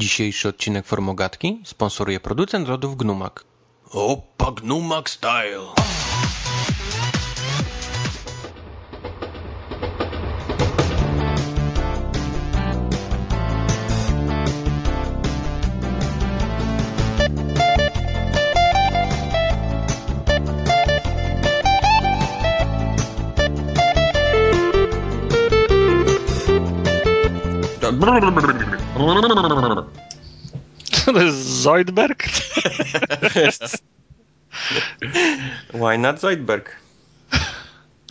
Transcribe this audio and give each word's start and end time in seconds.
Dzisiejszy 0.00 0.48
odcinek 0.48 0.86
Formogatki 0.86 1.62
sponsoruje 1.64 2.20
producent 2.20 2.68
lodów 2.68 2.96
Gnumak. 2.96 3.44
Opa 3.90 4.50
Gnumak 4.52 5.10
Style. 5.10 5.66
Zoidberg? 31.60 32.24
Why 35.74 35.98
not 35.98 36.20
Zoidberg? 36.20 36.76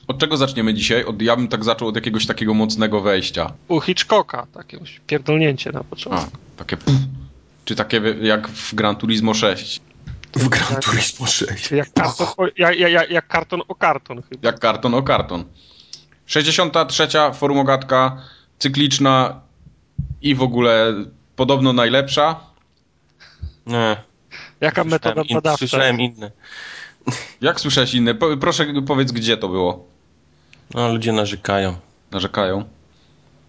Od 0.08 0.20
czego 0.20 0.38
zaczniemy 0.38 0.74
dzisiaj? 0.74 1.06
Od, 1.06 1.22
ja 1.22 1.36
bym 1.36 1.48
tak 1.48 1.64
zaczął 1.64 1.88
od 1.88 1.96
jakiegoś 1.96 2.26
takiego 2.26 2.54
mocnego 2.54 3.02
wejścia. 3.02 3.54
U 3.68 3.82
Hitchcocka, 3.82 4.48
takie 4.54 4.80
pierdolnięcie 5.08 5.72
na 5.72 5.80
A, 5.80 5.84
początku. 5.84 6.38
takie... 6.58 6.78
Pff. 6.78 7.00
Czy 7.66 7.76
takie 7.76 8.02
jak 8.22 8.48
w 8.48 8.76
Gran 8.76 8.96
Turismo 8.96 9.34
6. 9.34 9.82
W 10.36 10.50
Gran 10.50 10.82
Turismo 10.82 11.26
6. 11.26 11.72
Jak 11.72 11.94
karton, 11.94 12.28
o, 12.38 12.46
jak, 12.58 12.80
jak, 12.80 13.12
jak 13.12 13.28
karton 13.28 13.62
o 13.68 13.76
karton 13.76 14.22
chyba. 14.22 14.48
Jak 14.48 14.60
karton 14.60 14.94
o 14.94 15.04
karton. 15.04 15.44
63. 16.26 17.08
formogatka, 17.34 18.22
cykliczna 18.60 19.42
i 20.22 20.36
w 20.36 20.42
ogóle 20.42 20.94
podobno 21.36 21.74
najlepsza. 21.74 22.40
Nie, 23.70 23.98
Jaka 24.62 24.84
metoda 24.84 25.14
słyszałem, 25.16 25.28
in, 25.28 25.36
badawcza? 25.36 25.58
słyszałem 25.58 26.00
inne. 26.02 26.32
Jak 27.42 27.60
słyszałeś 27.60 27.94
inne? 27.94 28.16
Po, 28.16 28.38
proszę 28.38 28.66
powiedz, 28.88 29.12
gdzie 29.12 29.38
to 29.38 29.50
było. 29.50 29.86
No, 30.74 30.94
ludzie 30.94 31.12
narzekają, 31.12 31.76
Narzekają. 32.12 32.64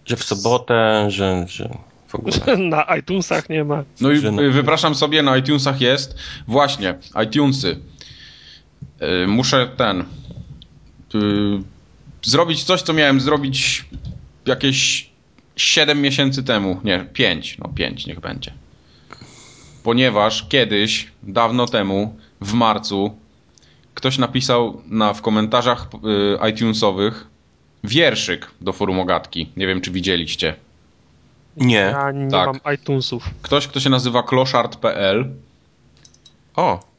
że 0.05 0.15
w 0.15 0.23
sobotę, 0.23 1.05
że, 1.11 1.45
że 1.47 1.69
w 2.07 2.15
ogóle. 2.15 2.33
Na 2.69 2.83
iTunesach 2.99 3.49
nie 3.49 3.63
ma. 3.63 3.83
No 4.01 4.11
i 4.11 4.19
wypraszam 4.51 4.95
sobie, 4.95 5.23
na 5.23 5.37
iTunesach 5.37 5.81
jest. 5.81 6.15
Właśnie, 6.47 6.95
iTunesy. 7.25 7.79
Y, 9.23 9.27
Muszę 9.27 9.67
ten. 9.77 10.01
y, 10.01 11.63
Zrobić 12.23 12.63
coś, 12.63 12.81
co 12.81 12.93
miałem 12.93 13.21
zrobić 13.21 13.85
jakieś 14.45 15.09
7 15.55 16.01
miesięcy 16.01 16.43
temu. 16.43 16.79
Nie, 16.83 17.05
5. 17.13 17.57
No 17.57 17.69
5 17.75 18.07
niech 18.07 18.19
będzie. 18.19 18.53
Ponieważ 19.83 20.47
kiedyś, 20.49 21.07
dawno 21.23 21.65
temu, 21.67 22.15
w 22.41 22.53
marcu, 22.53 23.15
ktoś 23.93 24.17
napisał 24.17 24.81
na, 24.87 25.13
w 25.13 25.21
komentarzach 25.21 25.87
y, 26.43 26.49
iTunesowych 26.49 27.27
wierszyk 27.83 28.47
do 28.61 28.73
forum 28.73 28.99
ogatki. 28.99 29.49
Nie 29.57 29.67
wiem, 29.67 29.81
czy 29.81 29.91
widzieliście. 29.91 30.55
Nie. 31.57 31.75
Ja 31.75 32.11
nie 32.11 32.31
Tak. 32.31 32.47
mam 32.63 32.73
iTunesów. 32.75 33.29
Ktoś, 33.41 33.67
kto 33.67 33.79
się 33.79 33.89
nazywa 33.89 34.23
kloszard.pl 34.23 35.25
O, 36.55 36.91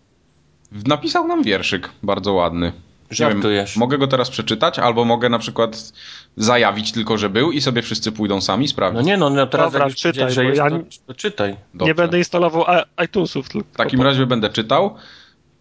Napisał 0.87 1.27
nam 1.27 1.43
wierszyk, 1.43 1.89
bardzo 2.03 2.33
ładny. 2.33 2.67
Nie 2.67 2.73
wiem, 2.73 3.33
żartujesz. 3.33 3.77
mogę 3.77 3.99
go 3.99 4.07
teraz 4.07 4.31
przeczytać, 4.31 4.79
albo 4.79 5.05
mogę 5.05 5.29
na 5.29 5.39
przykład 5.39 5.93
zajawić 6.37 6.93
tylko, 6.93 7.19
że 7.19 7.31
był 7.31 7.53
i 7.53 7.61
sobie 7.61 7.83
wszyscy 7.83 8.13
pójdą 8.13 8.41
sami 8.41 8.69
sprawdzić. 8.69 9.01
No 9.03 9.07
nie 9.07 9.17
no, 9.17 9.31
no 9.31 9.47
teraz 9.47 9.73
Dobra, 9.73 9.91
czytaj, 9.91 10.33
że 10.33 10.45
jest, 10.45 10.59
ja 10.59 10.71
to, 10.71 10.77
nie- 10.77 10.85
to 11.07 11.15
czytaj. 11.15 11.57
Dobrze. 11.75 11.87
Nie 11.91 11.95
będę 11.95 12.19
instalował 12.19 12.65
iTunesów. 13.05 13.49
Tylko 13.49 13.69
W 13.73 13.77
takim 13.77 13.99
po- 13.99 14.05
razie 14.05 14.27
będę 14.27 14.51
czytał. 14.51 14.95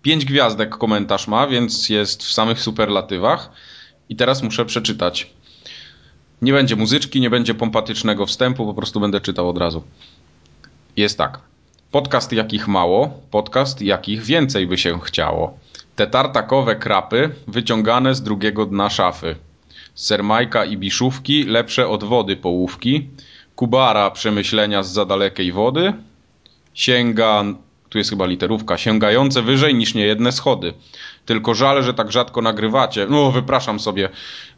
Pięć 0.02 0.26
gwiazdek 0.26 0.78
komentarz 0.78 1.28
ma, 1.28 1.48
więc 1.48 1.90
jest 1.90 2.24
w 2.24 2.34
samych 2.34 2.60
superlatywach. 2.60 3.50
I 4.10 4.16
teraz 4.16 4.44
muszę 4.44 4.66
przeczytać. 4.66 5.34
Nie 6.42 6.54
będzie 6.54 6.76
muzyczki, 6.76 7.22
nie 7.22 7.30
będzie 7.30 7.54
pompatycznego 7.54 8.26
wstępu, 8.26 8.66
po 8.66 8.74
prostu 8.74 9.00
będę 9.00 9.22
czytał 9.22 9.50
od 9.50 9.58
razu. 9.58 9.84
Jest 10.98 11.18
tak. 11.18 11.40
Podcast 11.92 12.32
jakich 12.32 12.68
mało, 12.68 13.20
podcast 13.32 13.82
jakich 13.82 14.24
więcej 14.24 14.68
by 14.68 14.78
się 14.78 15.00
chciało. 15.00 15.58
Te 15.96 16.08
tartakowe 16.08 16.76
krapy 16.76 17.30
wyciągane 17.48 18.16
z 18.16 18.22
drugiego 18.24 18.66
dna 18.66 18.90
szafy. 18.90 19.36
Sermajka 19.96 20.66
i 20.66 20.78
biszówki 20.78 21.44
lepsze 21.44 21.88
od 21.88 22.04
wody 22.04 22.36
połówki. 22.38 23.10
Kubara 23.56 24.12
przemyślenia 24.12 24.84
z 24.84 24.92
za 24.94 25.06
dalekiej 25.06 25.52
wody. 25.52 25.94
Sięga, 26.74 27.44
tu 27.90 27.98
jest 27.98 28.10
chyba 28.10 28.26
literówka, 28.26 28.78
sięgające 28.78 29.42
wyżej 29.42 29.76
niż 29.76 29.94
niejedne 29.94 30.32
schody. 30.32 30.74
Tylko 31.26 31.54
żal, 31.54 31.84
że 31.84 31.94
tak 31.94 32.12
rzadko 32.12 32.42
nagrywacie. 32.42 33.08
No, 33.10 33.32
wypraszam 33.32 33.80
sobie. 33.80 34.10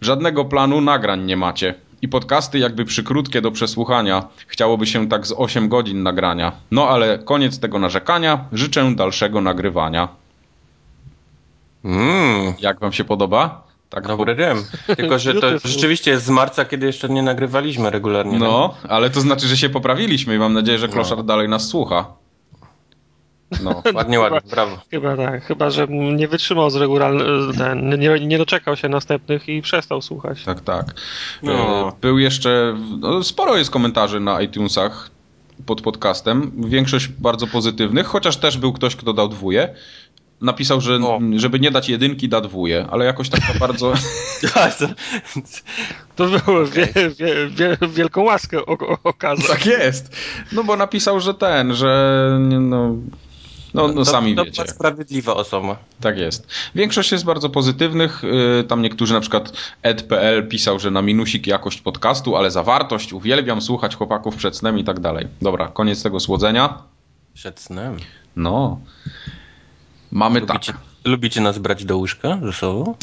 Żadnego 0.02 0.46
planu 0.46 0.82
nagrań 0.82 1.26
nie 1.26 1.38
macie. 1.38 1.76
I 2.02 2.08
podcasty 2.08 2.60
jakby 2.60 2.86
przykrótkie 2.86 3.42
do 3.42 3.52
przesłuchania. 3.52 4.28
Chciałoby 4.48 4.88
się 4.88 5.10
tak 5.10 5.28
z 5.28 5.34
8 5.38 5.70
godzin 5.70 6.04
nagrania. 6.04 6.52
No 6.72 6.88
ale 6.88 7.20
koniec 7.20 7.60
tego 7.60 7.80
narzekania. 7.80 8.46
Życzę 8.52 8.96
dalszego 8.96 9.42
nagrywania. 9.42 10.08
Mmm, 11.84 12.54
Jak 12.60 12.80
wam 12.80 12.94
się 12.94 13.04
podoba? 13.04 13.68
Tak 13.94 14.08
dobry 14.08 14.34
rym. 14.36 14.66
Tylko, 14.98 15.20
że 15.20 15.34
to 15.34 15.48
rzeczywiście 15.66 16.12
jest 16.12 16.26
z 16.26 16.30
marca, 16.30 16.66
kiedy 16.66 16.86
jeszcze 16.86 17.10
nie 17.10 17.24
nagrywaliśmy 17.24 17.90
regularnie. 17.90 18.40
No, 18.40 18.74
ale 18.90 19.10
to 19.10 19.22
znaczy, 19.22 19.48
że 19.48 19.58
się 19.58 19.70
poprawiliśmy 19.70 20.36
i 20.36 20.40
mam 20.40 20.54
nadzieję, 20.54 20.78
że 20.78 20.88
No. 20.88 20.94
Kloszar 20.94 21.24
dalej 21.24 21.50
nas 21.50 21.68
słucha. 21.68 22.06
No. 23.64 23.84
Ładnie, 23.96 24.20
ładnie, 24.20 24.40
brawo. 24.50 24.78
Chyba 24.92 25.18
tak, 25.18 25.46
chyba 25.46 25.70
że 25.70 25.88
nie 25.90 26.28
wytrzymał 26.28 26.70
z 26.70 26.76
regularny, 26.76 27.24
ten, 27.58 28.00
nie, 28.00 28.20
nie 28.20 28.38
doczekał 28.38 28.76
się 28.76 28.90
następnych 28.90 29.50
i 29.50 29.62
przestał 29.62 30.02
słuchać. 30.02 30.44
Tak, 30.44 30.62
tak. 30.62 30.86
No. 31.44 31.88
E, 31.88 31.92
Był 32.02 32.20
jeszcze. 32.20 32.78
No, 33.00 33.24
sporo 33.24 33.58
jest 33.58 33.72
komentarzy 33.72 34.20
na 34.20 34.42
iTunesach 34.42 35.10
pod 35.66 35.82
podcastem. 35.82 36.52
Większość 36.58 37.08
bardzo 37.08 37.48
pozytywnych, 37.48 38.08
chociaż 38.08 38.38
też 38.38 38.58
był 38.58 38.74
ktoś, 38.74 38.96
kto 38.96 39.14
dał 39.14 39.30
dwóje. 39.30 39.76
Napisał, 40.44 40.82
że 40.82 40.96
O. 40.96 41.20
żeby 41.36 41.60
nie 41.60 41.72
dać 41.72 41.90
jedynki, 41.90 42.30
da 42.30 42.42
dwóje, 42.42 42.88
ale 42.92 43.06
jakoś 43.06 43.30
tak 43.30 43.42
za 43.54 43.60
bardzo. 43.60 43.94
To 46.16 46.28
było 46.28 46.66
wie, 46.66 46.88
wie, 47.20 47.48
wie, 47.50 47.78
wielką 47.94 48.24
łaskę 48.24 48.66
okazał. 49.04 49.48
tak 49.48 49.66
jest. 49.66 50.16
No 50.52 50.64
bo 50.64 50.76
napisał, 50.76 51.20
że 51.20 51.34
ten, 51.34 51.76
że. 51.76 52.30
No, 52.42 52.96
no, 53.74 53.88
no 53.88 54.06
sami 54.06 54.36
to, 54.36 54.46
wiecie. 54.46 54.64
To 54.66 54.72
sprawiedliwa 54.72 55.36
osoba. 55.36 55.78
Tak 56.02 56.18
jest. 56.18 56.48
Większość 56.76 57.12
jest 57.12 57.26
bardzo 57.26 57.50
pozytywnych. 57.50 58.24
y, 58.24 58.64
Tam 58.64 58.82
niektórzy, 58.82 59.14
na 59.14 59.22
przykład 59.22 59.54
ed.pl 59.84 60.48
pisał, 60.48 60.80
że 60.80 60.92
na 60.92 61.02
minusik 61.02 61.48
jakość 61.48 61.82
podcastu, 61.82 62.36
ale 62.36 62.52
zawartość, 62.52 63.14
uwielbiam 63.14 63.62
słuchać 63.62 63.96
chłopaków 63.96 64.36
przed 64.36 64.58
snem 64.58 64.80
i 64.80 64.84
tak 64.84 65.00
dalej. 65.00 65.28
Dobra, 65.42 65.68
koniec 65.68 66.04
tego 66.04 66.20
słodzenia. 66.20 66.78
Przed 67.34 67.60
snem. 67.60 67.98
No. 68.36 68.80
Mamy 70.14 70.40
Lubicie, 70.40 70.74
tak. 70.74 70.82
lubicie 71.06 71.42
nas 71.42 71.58
brać 71.58 71.86
do 71.86 71.98
łóżka 71.98 72.40
ze 72.44 72.54
sobą? 72.54 72.96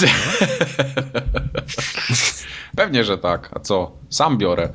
Pewnie, 2.76 3.04
że 3.04 3.18
tak. 3.18 3.50
A 3.54 3.60
co? 3.60 3.92
Sam 4.10 4.38
biorę. 4.38 4.72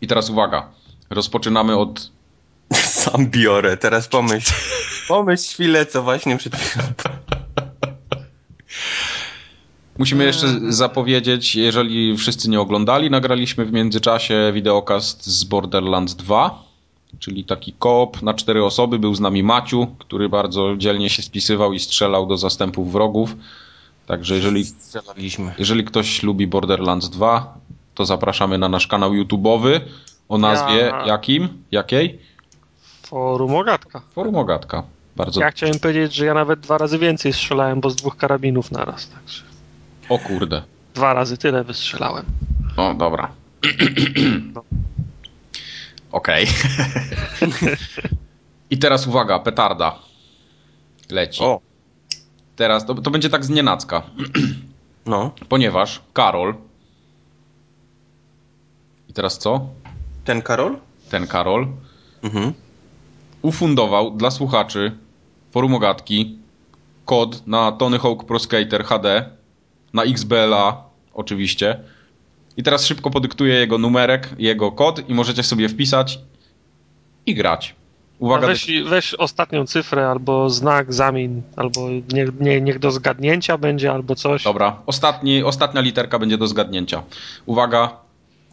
I 0.00 0.06
teraz 0.06 0.30
uwaga. 0.30 0.70
Rozpoczynamy 1.10 1.76
od. 1.76 2.10
Sam 2.72 3.26
biorę, 3.26 3.76
teraz 3.76 4.08
pomyśl. 4.08 4.52
Pomyśl 5.08 5.52
chwilę, 5.52 5.86
co 5.86 6.02
właśnie 6.02 6.36
przed 6.36 6.56
chwilą. 6.56 6.84
Musimy 9.98 10.24
jeszcze 10.24 10.46
zapowiedzieć, 10.68 11.56
jeżeli 11.56 12.16
wszyscy 12.16 12.50
nie 12.50 12.60
oglądali, 12.60 13.10
nagraliśmy 13.10 13.64
w 13.64 13.72
międzyczasie 13.72 14.50
wideokast 14.54 15.26
z 15.26 15.44
Borderlands 15.44 16.14
2, 16.14 16.69
czyli 17.18 17.44
taki 17.44 17.72
koop 17.72 18.22
na 18.22 18.34
cztery 18.34 18.64
osoby. 18.64 18.98
Był 18.98 19.14
z 19.14 19.20
nami 19.20 19.42
Maciu, 19.42 19.86
który 19.98 20.28
bardzo 20.28 20.76
dzielnie 20.76 21.10
się 21.10 21.22
spisywał 21.22 21.72
i 21.72 21.78
strzelał 21.80 22.26
do 22.26 22.36
zastępów 22.36 22.92
wrogów. 22.92 23.36
Także 24.06 24.34
jeżeli, 24.36 24.64
jeżeli 25.58 25.84
ktoś 25.84 26.22
lubi 26.22 26.46
Borderlands 26.46 27.08
2, 27.08 27.54
to 27.94 28.04
zapraszamy 28.04 28.58
na 28.58 28.68
nasz 28.68 28.86
kanał 28.86 29.12
YouTube'owy 29.12 29.80
o 30.28 30.38
nazwie 30.38 30.76
Ja- 30.78 31.06
jakim? 31.06 31.48
Jakiej? 31.72 32.18
Forum 33.02 33.54
Ogatka. 33.54 34.02
Forum 34.14 34.36
Ogatka. 34.36 34.82
Bardzo. 35.16 35.40
Ja 35.40 35.50
chciałem 35.50 35.78
powiedzieć, 35.78 36.14
że 36.14 36.24
ja 36.26 36.34
nawet 36.34 36.60
dwa 36.60 36.78
razy 36.78 36.98
więcej 36.98 37.32
strzelałem, 37.32 37.80
bo 37.80 37.90
z 37.90 37.96
dwóch 37.96 38.16
karabinów 38.16 38.72
naraz. 38.72 39.08
Także 39.08 39.42
O 40.08 40.18
kurde. 40.18 40.62
dwa 40.94 41.14
razy 41.14 41.36
tyle 41.38 41.64
wystrzelałem. 41.64 42.24
O, 42.76 42.94
dobra. 42.94 43.30
Okej. 46.12 46.46
I 48.70 48.78
teraz 48.78 49.06
uwaga, 49.06 49.38
petarda. 49.38 49.98
Leci. 51.10 51.42
O, 51.44 51.60
Teraz 52.56 52.86
to, 52.86 52.94
to 52.94 53.10
będzie 53.10 53.30
tak 53.30 53.44
z 53.44 53.50
nienacka, 53.50 54.02
no. 55.06 55.30
ponieważ 55.48 56.00
Karol. 56.12 56.54
I 59.08 59.12
teraz 59.12 59.38
co? 59.38 59.66
Ten 60.24 60.42
Karol? 60.42 60.76
ten 61.10 61.26
Karol, 61.26 61.66
Mhm. 62.22 62.52
ufundował 63.42 64.10
dla 64.10 64.30
słuchaczy 64.30 64.96
forum 65.50 65.74
ogatki 65.74 66.38
kod 67.04 67.46
na 67.46 67.72
Tony 67.72 67.98
Hawk 67.98 68.24
Pro 68.24 68.38
Skater 68.38 68.84
HD, 68.84 69.30
na 69.92 70.02
XBLA 70.04 70.84
oczywiście. 71.14 71.80
I 72.60 72.62
teraz 72.62 72.86
szybko 72.86 73.10
podyktuję 73.10 73.54
jego 73.54 73.78
numerek, 73.78 74.28
jego 74.38 74.72
kod 74.72 75.08
i 75.08 75.14
możecie 75.14 75.42
sobie 75.42 75.68
wpisać 75.68 76.18
i 77.26 77.34
grać. 77.34 77.74
Uwaga, 78.18 78.46
weź, 78.46 78.66
weź 78.88 79.14
ostatnią 79.14 79.66
cyfrę, 79.66 80.08
albo 80.08 80.50
znak, 80.50 80.94
zamień, 80.94 81.42
albo 81.56 81.88
niech, 82.12 82.40
nie, 82.40 82.60
niech 82.60 82.78
do 82.78 82.90
zgadnięcia 82.90 83.58
będzie, 83.58 83.92
albo 83.92 84.14
coś. 84.14 84.44
dobra. 84.44 84.82
Ostatni, 84.86 85.42
ostatnia 85.42 85.80
literka 85.80 86.18
będzie 86.18 86.38
do 86.38 86.46
zgadnięcia. 86.46 87.02
Uwaga. 87.46 87.96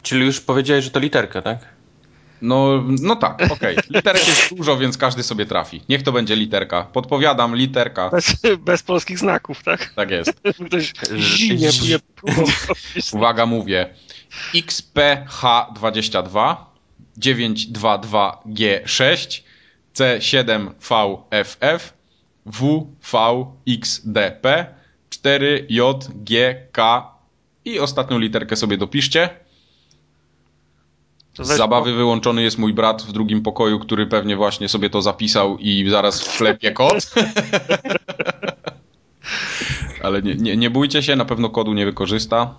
Czyli 0.02 0.26
już 0.26 0.40
powiedziałeś, 0.40 0.84
że 0.84 0.90
to 0.90 1.00
literka, 1.00 1.42
tak? 1.42 1.58
No, 2.42 2.84
no 3.02 3.16
tak, 3.16 3.52
okej. 3.52 3.76
Literek 3.90 4.28
jest 4.28 4.54
dużo, 4.54 4.76
więc 4.76 4.98
każdy 4.98 5.22
sobie 5.22 5.46
trafi. 5.46 5.82
Niech 5.88 6.02
to 6.02 6.12
będzie 6.12 6.36
literka. 6.36 6.82
Podpowiadam, 6.82 7.56
literka. 7.56 8.10
Bez, 8.10 8.36
bez 8.58 8.82
polskich 8.82 9.18
znaków, 9.18 9.62
tak? 9.62 9.92
Tak 9.96 10.10
jest. 10.10 10.32
Ktoś 10.66 10.92
zimnie 11.16 11.72
Z- 11.72 11.88
nie 11.88 11.98
próbował 11.98 12.44
powiedzieć. 12.68 13.14
Uwaga, 13.14 13.46
mówię. 13.46 13.94
XPH22 14.54 16.56
922G6 17.18 19.42
C7VFF 19.94 21.78
WVXDP 22.46 24.66
4JGK 25.10 27.02
i 27.64 27.78
ostatnią 27.78 28.18
literkę 28.18 28.56
sobie 28.56 28.76
dopiszcie. 28.76 29.28
Z 31.40 31.56
zabawy 31.56 31.92
wyłączony 31.92 32.42
jest 32.42 32.58
mój 32.58 32.72
brat 32.72 33.02
w 33.02 33.12
drugim 33.12 33.42
pokoju, 33.42 33.78
który 33.78 34.06
pewnie 34.06 34.36
właśnie 34.36 34.68
sobie 34.68 34.90
to 34.90 35.02
zapisał 35.02 35.58
i 35.58 35.90
zaraz 35.90 36.22
wklepie 36.22 36.72
kod. 36.72 36.94
Ale 40.02 40.22
nie, 40.22 40.34
nie, 40.34 40.56
nie 40.56 40.70
bójcie 40.70 41.02
się, 41.02 41.16
na 41.16 41.24
pewno 41.24 41.50
kodu 41.50 41.74
nie 41.74 41.84
wykorzysta. 41.84 42.54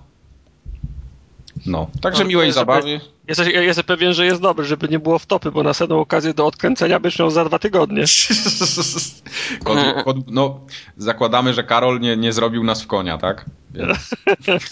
No, 1.65 1.87
także 2.01 2.23
No, 2.23 2.29
miłej 2.29 2.47
żeby- 2.47 2.53
zabawy. 2.53 3.01
Jesteś, 3.27 3.47
jestem 3.53 3.85
pewien, 3.85 4.13
że 4.13 4.25
jest 4.25 4.41
dobry, 4.41 4.65
żeby 4.65 4.87
nie 4.89 4.99
było 4.99 5.19
wtopy, 5.19 5.51
bo 5.51 5.63
następną 5.63 5.99
okazję 5.99 6.33
do 6.33 6.45
odkręcenia 6.45 6.99
byś 6.99 7.19
miał 7.19 7.29
za 7.29 7.45
dwa 7.45 7.59
tygodnie. 7.59 8.03
Kod, 9.63 9.77
kod, 10.05 10.17
no, 10.31 10.59
zakładamy, 10.97 11.53
że 11.53 11.63
Karol 11.63 11.99
nie, 11.99 12.17
nie 12.17 12.33
zrobił 12.33 12.63
nas 12.63 12.81
w 12.81 12.87
konia, 12.87 13.17
tak? 13.17 13.45
Więc... 13.73 14.15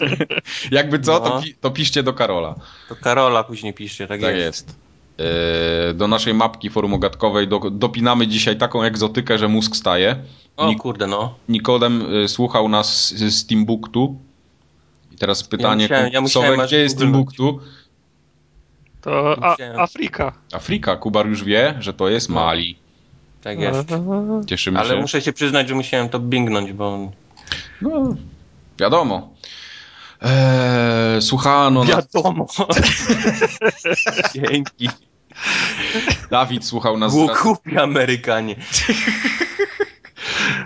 Jakby 0.71 0.99
co, 0.99 1.19
to, 1.19 1.29
No. 1.29 1.41
pi, 1.41 1.53
to 1.61 1.71
piszcie 1.71 2.03
do 2.03 2.13
Karola. 2.13 2.55
To 2.89 2.95
Karola 2.95 3.43
później 3.43 3.73
piszcie, 3.73 4.07
tak, 4.07 4.21
Tak 4.21 4.35
jest. 4.35 4.67
jest. 4.67 4.75
Yy, 5.87 5.93
Do 5.93 6.07
naszej 6.07 6.33
mapki 6.33 6.69
forum 6.69 6.93
ogatkowej 6.93 7.47
do, 7.47 7.59
dopinamy 7.71 8.27
dzisiaj 8.27 8.57
taką 8.57 8.83
egzotykę, 8.83 9.37
że 9.37 9.47
mózg 9.47 9.75
staje. 9.75 10.15
O 10.57 10.67
Nik- 10.67 10.77
kurde, 10.77 11.07
no. 11.07 11.35
Nikodem 11.49 12.15
y, 12.23 12.27
słuchał 12.27 12.69
nas 12.69 13.07
z, 13.07 13.33
z 13.33 13.45
Timbuktu. 13.47 14.19
Teraz 15.19 15.43
pytanie, 15.43 15.83
musiałem- 15.85 16.13
ja 16.13 16.21
musiałem 16.21 16.47
Sowek, 16.47 16.59
aż 16.59 16.67
gdzie 16.67 16.79
jest. 16.79 16.97
Timbuktu? 16.97 17.59
To 19.01 19.35
a. 19.41 19.55
Afryka. 19.81 20.33
Afryka. 20.53 20.95
Kubar 20.95 21.27
już 21.27 21.43
wie, 21.43 21.75
że 21.79 21.93
to 21.93 22.09
jest 22.09 22.29
Mali. 22.29 22.77
Tak 23.41 23.59
jest. 23.59 23.89
Cieszymy 24.47 24.79
Ale 24.79 24.89
się. 24.89 24.95
muszę 25.01 25.21
się 25.21 25.33
przyznać, 25.33 25.67
że 25.69 25.75
musiałem 25.75 26.09
to 26.09 26.19
bingnąć, 26.19 26.73
bo... 26.73 27.11
No, 27.81 28.15
wiadomo. 28.79 29.29
Eee, 30.21 31.21
słuchano 31.21 31.83
nas, 31.83 31.89
Wiadomo. 32.13 32.47
Dzięki. 34.35 34.89
Dawid 36.31 36.65
słuchał 36.65 36.97
nas 36.97 37.15
wraz, 37.15 37.41
Głupi 37.43 37.77
Amerykanie. 37.77 38.55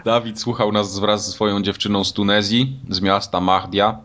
Dawid 0.06 0.40
słuchał 0.40 0.72
nas 0.72 1.00
wraz 1.00 1.26
ze 1.26 1.32
swoją 1.32 1.62
dziewczyną 1.62 2.04
z 2.04 2.14
Tunezji, 2.14 2.80
z 2.90 3.02
miasta 3.02 3.42
Mahdia. 3.42 3.98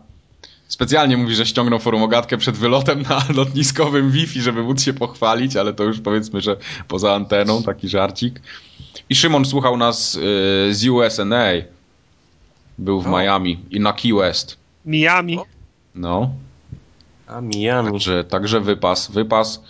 Specjalnie 0.67 1.17
mówi, 1.17 1.35
że 1.35 1.45
ściągnął 1.45 1.79
forumogatkę 1.79 2.37
przed 2.37 2.57
wylotem 2.57 3.01
na 3.01 3.23
lotniskowym 3.39 4.11
Wi-Fi, 4.11 4.41
żeby 4.41 4.63
móc 4.63 4.81
się 4.83 4.93
pochwalić, 4.93 5.55
ale 5.55 5.73
to 5.73 5.83
już 5.83 5.99
powiedzmy, 5.99 6.41
że 6.41 6.57
poza 6.87 7.15
anteną, 7.15 7.63
taki 7.63 7.89
żarcik. 7.89 8.41
I 9.09 9.15
Szymon 9.15 9.45
słuchał 9.45 9.77
nas 9.77 10.15
y, 10.15 10.19
z 10.71 10.87
USNA. 10.87 11.45
Był 12.77 13.01
w 13.01 13.07
O. 13.07 13.09
Miami 13.09 13.59
i 13.71 13.79
na 13.79 13.93
Key 13.93 14.13
West. 14.13 14.57
Miami. 14.85 15.39
No, 15.95 16.29
A 17.27 17.41
Miami. 17.41 17.91
także, 17.91 18.23
także 18.23 18.59
wypas, 18.61 19.11
wypas. 19.11 19.63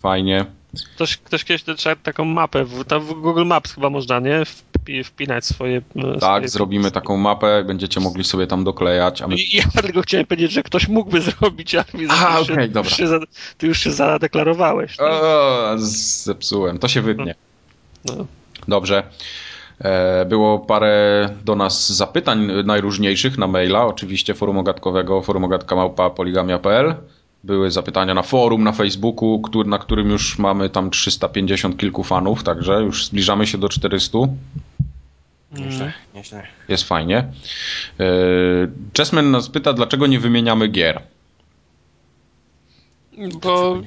Fajnie. 0.00 0.46
Ktoś, 0.94 1.16
ktoś 1.16 1.44
kiedyś 1.44 1.64
trzeba 1.76 1.96
taką 1.96 2.24
mapę, 2.24 2.64
w, 2.64 2.84
tam 2.84 3.00
w 3.00 3.12
Google 3.12 3.44
Maps 3.44 3.72
chyba 3.74 3.90
można, 3.90 4.20
nie? 4.20 4.42
Wpi- 4.84 5.04
Wpinać 5.04 5.44
swoje... 5.44 5.76
e, 5.96 6.02
Tak, 6.02 6.20
swoje... 6.20 6.48
zrobimy 6.48 6.90
taką 6.90 7.16
mapę, 7.16 7.64
będziecie 7.66 8.00
mogli 8.00 8.24
sobie 8.24 8.46
tam 8.46 8.64
doklejać. 8.64 9.22
A 9.22 9.28
my... 9.28 9.36
Ja 9.52 9.82
tylko 9.82 10.02
chciałem 10.02 10.26
powiedzieć, 10.26 10.52
że 10.52 10.62
ktoś 10.62 10.88
mógłby 10.88 11.20
zrobić, 11.30 11.74
ale 11.74 11.84
już 11.94 12.12
się- 12.46 12.52
okej, 12.52 12.68
ty 12.68 12.74
dobra. 12.74 12.90
się 12.90 13.06
Ty 13.58 13.66
już 13.66 13.78
się 13.80 13.90
zadeklarowałeś. 13.92 14.96
tak? 14.96 15.06
O, 15.12 15.72
zepsułem. 15.76 16.78
To 16.78 16.88
się 16.88 17.00
wytnie. 17.02 17.34
No. 18.04 18.26
Dobrze. 18.68 19.02
E, 19.78 20.24
Było 20.24 20.58
parę 20.58 21.28
do 21.44 21.56
nas 21.56 21.92
zapytań 21.92 22.48
najróżniejszych 22.64 23.38
na 23.38 23.46
maila, 23.46 23.86
oczywiście 23.86 24.34
forum 24.34 24.58
ogatkowego, 24.58 25.22
forumogatka.poligamia.pl. 25.22 26.94
Były 27.44 27.70
zapytania 27.70 28.14
na 28.14 28.22
forum, 28.22 28.64
na 28.64 28.72
Facebooku, 28.72 29.40
który, 29.40 29.68
na 29.68 29.78
którym 29.78 30.10
już 30.10 30.38
mamy 30.38 30.70
tam 30.70 30.90
350 30.90 31.76
kilku 31.76 32.04
fanów, 32.04 32.42
także 32.42 32.82
już 32.82 33.06
zbliżamy 33.06 33.46
się 33.46 33.58
do 33.58 33.68
400. 33.68 34.18
Nieźle, 35.58 35.92
nieźle. 36.14 36.46
Jest 36.68 36.88
fajnie. 36.88 37.24
Chessman 38.96 39.30
nas 39.30 39.48
pyta, 39.48 39.72
dlaczego 39.72 40.06
nie 40.06 40.20
wymieniamy 40.20 40.68
gier. 40.68 41.00
Bo 43.42 43.82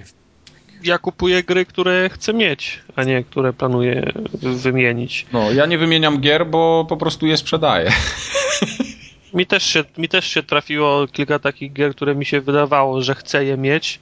ja 0.83 0.97
kupuję 0.97 1.43
gry, 1.43 1.65
które 1.65 2.09
chcę 2.09 2.33
mieć, 2.33 2.79
a 2.95 3.03
nie 3.03 3.23
które 3.23 3.53
planuję 3.53 4.11
wymienić. 4.41 5.25
No, 5.33 5.51
ja 5.51 5.65
nie 5.65 5.77
wymieniam 5.77 6.21
gier, 6.21 6.47
bo 6.47 6.85
po 6.89 6.97
prostu 6.97 7.27
je 7.27 7.37
sprzedaję. 7.37 7.91
Mi 9.33 9.45
też, 9.45 9.63
się, 9.63 9.83
mi 9.97 10.09
też 10.09 10.27
się 10.27 10.43
trafiło 10.43 11.07
kilka 11.07 11.39
takich 11.39 11.73
gier, 11.73 11.95
które 11.95 12.15
mi 12.15 12.25
się 12.25 12.41
wydawało, 12.41 13.01
że 13.01 13.15
chcę 13.15 13.45
je 13.45 13.57
mieć. 13.57 13.99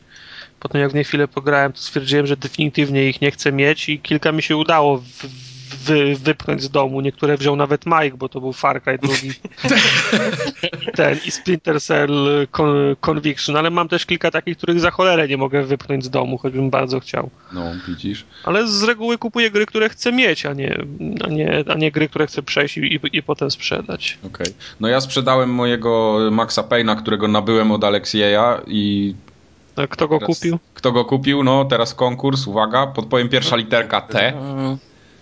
Potem 0.60 0.82
jak 0.82 0.92
w 0.92 0.96
nie 0.96 1.04
chwilę 1.04 1.28
pograłem, 1.28 1.74
to 1.74 1.80
stwierdziłem, 1.80 2.28
że 2.28 2.38
definitywnie 2.38 3.10
ich 3.10 3.22
nie 3.22 3.32
chcę 3.32 3.52
mieć 3.52 3.90
i 3.90 4.00
kilka 4.00 4.32
mi 4.32 4.44
się 4.44 4.58
udało 4.58 4.98
w, 4.98 5.26
wy, 5.86 6.16
wypchnąć 6.16 6.64
z 6.64 6.70
domu. 6.70 7.02
Niektóre 7.02 7.38
wziął 7.38 7.56
nawet 7.56 7.86
Mike, 7.86 8.18
bo 8.18 8.30
to 8.30 8.42
był 8.42 8.54
Far 8.54 8.84
Cry 8.84 8.98
drugi. 8.98 9.32
Ten 10.98 11.20
i 11.26 11.32
Splinter 11.32 11.82
Cell 11.82 12.48
Con, 12.52 12.96
Conviction, 13.00 13.58
ale 13.58 13.70
mam 13.70 13.88
też 13.88 14.06
kilka 14.06 14.32
takich, 14.32 14.58
których 14.58 14.80
za 14.80 14.92
cholerę 14.92 15.28
nie 15.28 15.38
mogę 15.38 15.64
wypchnąć 15.64 16.06
z 16.06 16.10
domu, 16.10 16.38
choćbym 16.38 16.70
bardzo 16.70 17.00
chciał. 17.00 17.30
No, 17.54 17.62
widzisz. 17.88 18.26
Ale 18.44 18.68
z 18.68 18.84
reguły 18.84 19.18
kupuję 19.18 19.52
gry, 19.52 19.66
które 19.66 19.90
chcę 19.90 20.12
mieć, 20.12 20.46
a 20.46 20.54
nie, 20.54 20.86
a 21.24 21.28
nie, 21.28 21.64
a 21.68 21.74
nie 21.74 21.92
gry, 21.92 22.10
które 22.10 22.28
chcę 22.28 22.44
przejść 22.44 22.78
i, 22.78 22.82
i, 22.82 23.00
i 23.18 23.24
potem 23.24 23.52
sprzedać. 23.52 24.18
Okej. 24.26 24.48
No 24.80 24.88
ja 24.88 25.02
sprzedałem 25.02 25.50
mojego 25.50 26.20
Maxa 26.32 26.64
Payna, 26.64 26.96
którego 26.96 27.28
nabyłem 27.28 27.72
od 27.72 27.84
Alexieja 27.84 28.62
i 28.68 29.16
kto 29.90 30.08
go 30.08 30.20
teraz, 30.20 30.38
kupił? 30.38 30.60
Kto 30.74 30.92
go 30.92 31.06
kupił? 31.06 31.44
No 31.44 31.66
teraz 31.66 31.94
konkurs, 31.94 32.48
uwaga, 32.48 32.88
podpowiem 32.88 33.30
pierwsza 33.30 33.56
literka 33.56 34.02
T. 34.02 34.34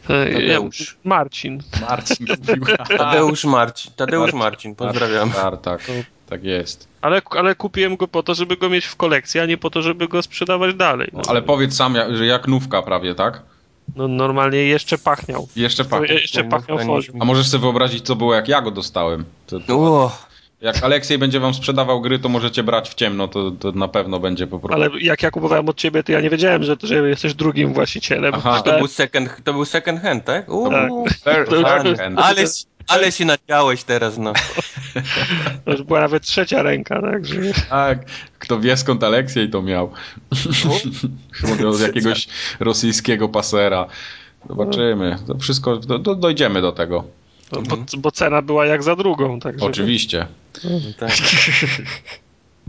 Tadeusz. 0.08 0.98
Marcin. 1.04 1.64
Marcin. 1.82 2.28
Tadeusz 2.98 3.46
Marcin. 3.46 3.92
Tadeusz 3.96 4.34
Marcin, 4.34 4.76
pozdrawiam. 4.76 5.32
Tak, 5.32 5.62
tak, 5.62 5.82
tak 6.30 6.44
jest. 6.44 6.88
Ale, 7.02 7.22
ale 7.30 7.56
kupiłem 7.56 7.96
go 7.96 8.08
po 8.08 8.24
to, 8.24 8.36
żeby 8.36 8.58
go 8.58 8.70
mieć 8.70 8.86
w 8.86 8.96
kolekcji, 8.96 9.40
a 9.40 9.46
nie 9.46 9.58
po 9.58 9.70
to, 9.70 9.82
żeby 9.82 10.08
go 10.08 10.22
sprzedawać 10.22 10.76
dalej. 10.76 11.10
No, 11.14 11.22
Ale 11.28 11.42
powiedz 11.42 11.76
sam, 11.76 11.96
że 12.12 12.26
jak 12.26 12.48
nówka 12.48 12.82
prawie, 12.82 13.16
tak? 13.16 13.42
no, 13.96 14.08
normalnie 14.08 14.58
jeszcze 14.58 14.98
pachniał. 14.98 15.48
Jeszcze 15.56 15.84
To 15.84 15.90
pachnie. 15.90 16.16
jeszcze 16.16 16.44
pachniał 16.44 16.80
folią. 16.80 17.14
A 17.20 17.26
możesz 17.26 17.48
sobie 17.48 17.62
wyobrazić, 17.62 18.06
co 18.06 18.16
było, 18.16 18.34
jak 18.36 18.48
ja 18.48 18.62
go 18.62 18.72
dostałem. 18.72 19.26
To, 19.48 19.60
to, 19.60 20.18
jak 20.64 20.84
Aleksiej 20.84 21.18
będzie 21.18 21.40
wam 21.40 21.54
sprzedawał 21.54 22.02
gry, 22.02 22.20
to 22.20 22.30
możecie 22.30 22.64
brać 22.64 22.90
w 22.90 22.94
ciemno, 22.94 23.28
to, 23.28 23.52
to 23.52 23.72
na 23.72 23.88
pewno 23.88 24.20
będzie 24.20 24.48
po 24.48 24.60
prostu. 24.60 24.74
Ale 24.76 24.90
jak 25.02 25.24
ja 25.24 25.32
kupowałem 25.32 25.70
od 25.70 25.78
ciebie, 25.78 26.04
to 26.04 26.12
ja 26.12 26.22
nie 26.22 26.30
wiedziałem, 26.30 26.64
że, 26.64 26.76
że 26.84 27.10
jesteś 27.10 27.34
drugim 27.34 27.74
właścicielem. 27.74 28.34
Aha. 28.36 28.62
to 28.62 28.78
był 28.78 28.88
second, 28.88 29.30
to 29.44 29.54
był 29.54 29.66
second 29.66 30.02
hand, 30.02 30.26
tak? 30.26 30.50
Uuu, 30.50 31.06
Third, 31.08 31.50
to- 31.50 31.64
third 31.64 31.98
hand. 32.00 32.20
ale, 32.20 32.44
ale 32.88 33.12
się 33.12 33.26
nadziałeś 33.26 33.84
teraz, 33.84 34.18
no. 34.18 34.34
To 35.66 35.72
już 35.72 35.84
była 35.84 36.00
nawet 36.00 36.24
trzecia 36.24 36.64
ręka, 36.64 37.02
także... 37.02 37.36
Tak, 37.70 38.06
kto 38.40 38.60
wie 38.60 38.78
skąd 38.78 39.04
Aleksiej 39.04 39.50
to 39.50 39.62
miał. 39.62 39.92
Chyba 41.32 41.70
od 41.70 41.82
jakiegoś 41.82 42.28
rosyjskiego 42.60 43.30
pasera. 43.30 43.88
Zobaczymy. 44.50 45.18
To 45.28 45.38
wszystko, 45.38 45.78
do, 45.78 46.00
do, 46.00 46.16
dojdziemy 46.16 46.62
do 46.62 46.72
tego. 46.72 47.04
Bo, 47.62 47.78
bo 47.98 48.12
cena 48.12 48.42
była 48.42 48.66
jak 48.66 48.84
za 48.84 48.96
drugą, 48.96 49.40
także... 49.40 49.66
Oczywiście. 49.66 50.28
Tak. 50.98 51.12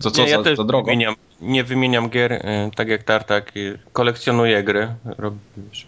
Co, 0.00 0.10
co 0.10 0.22
nie, 0.22 0.30
ja 0.30 0.38
za, 0.38 0.44
też 0.44 0.56
za 0.56 0.64
drogo? 0.64 0.84
Wymieniam, 0.84 1.14
nie 1.40 1.64
wymieniam 1.64 2.10
gier, 2.10 2.32
y, 2.32 2.40
tak 2.76 2.88
jak 2.88 3.02
Tartak, 3.02 3.56
y, 3.56 3.78
kolekcjonuję 3.92 4.62
gry. 4.62 4.94
Rob, 5.18 5.34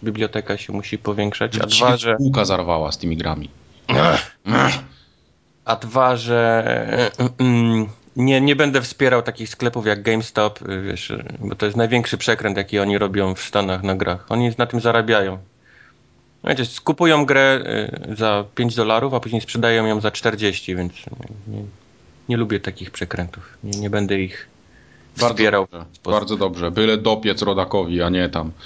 biblioteka 0.03 0.57
się 0.57 0.73
musi 0.73 0.97
powiększać. 0.97 1.57
A 1.57 1.65
dwa, 1.65 1.97
że, 1.97 2.15
Półka 2.15 2.45
zarwała 2.45 2.91
z 2.91 2.97
tymi 2.97 3.17
grami. 3.17 3.49
a 5.65 5.75
dwa, 5.75 6.15
że 6.15 7.09
y, 7.41 7.85
nie, 8.15 8.41
nie 8.41 8.55
będę 8.55 8.81
wspierał 8.81 9.21
takich 9.21 9.49
sklepów 9.49 9.85
jak 9.85 10.01
GameStop, 10.01 10.59
wiesz, 10.83 11.13
bo 11.39 11.55
to 11.55 11.65
jest 11.65 11.77
największy 11.77 12.17
przekręt, 12.17 12.57
jaki 12.57 12.79
oni 12.79 12.97
robią 12.97 13.35
w 13.35 13.41
Stanach 13.41 13.83
na 13.83 13.95
grach. 13.95 14.25
Oni 14.29 14.51
na 14.57 14.65
tym 14.65 14.81
zarabiają. 14.81 15.37
Wiecie, 16.43 16.65
skupują 16.65 17.25
grę 17.25 17.59
y, 18.11 18.15
za 18.15 18.45
5 18.55 18.75
dolarów, 18.75 19.13
a 19.13 19.19
później 19.19 19.41
sprzedają 19.41 19.85
ją 19.85 20.01
za 20.01 20.11
40, 20.11 20.75
więc 20.75 20.93
nie, 21.47 21.63
nie 22.29 22.37
lubię 22.37 22.59
takich 22.59 22.91
przekrętów. 22.91 23.57
Nie, 23.63 23.79
nie 23.79 23.89
będę 23.89 24.19
ich 24.19 24.47
Bardzo 25.17 25.33
wspierał. 25.33 25.67
dobrze, 25.71 25.85
bardzo 26.03 26.37
dobrze. 26.37 26.71
Byle 26.71 26.97
dopiec 26.97 27.41
rodakowi, 27.41 28.01
a 28.01 28.09
nie 28.09 28.29
tam. 28.29 28.51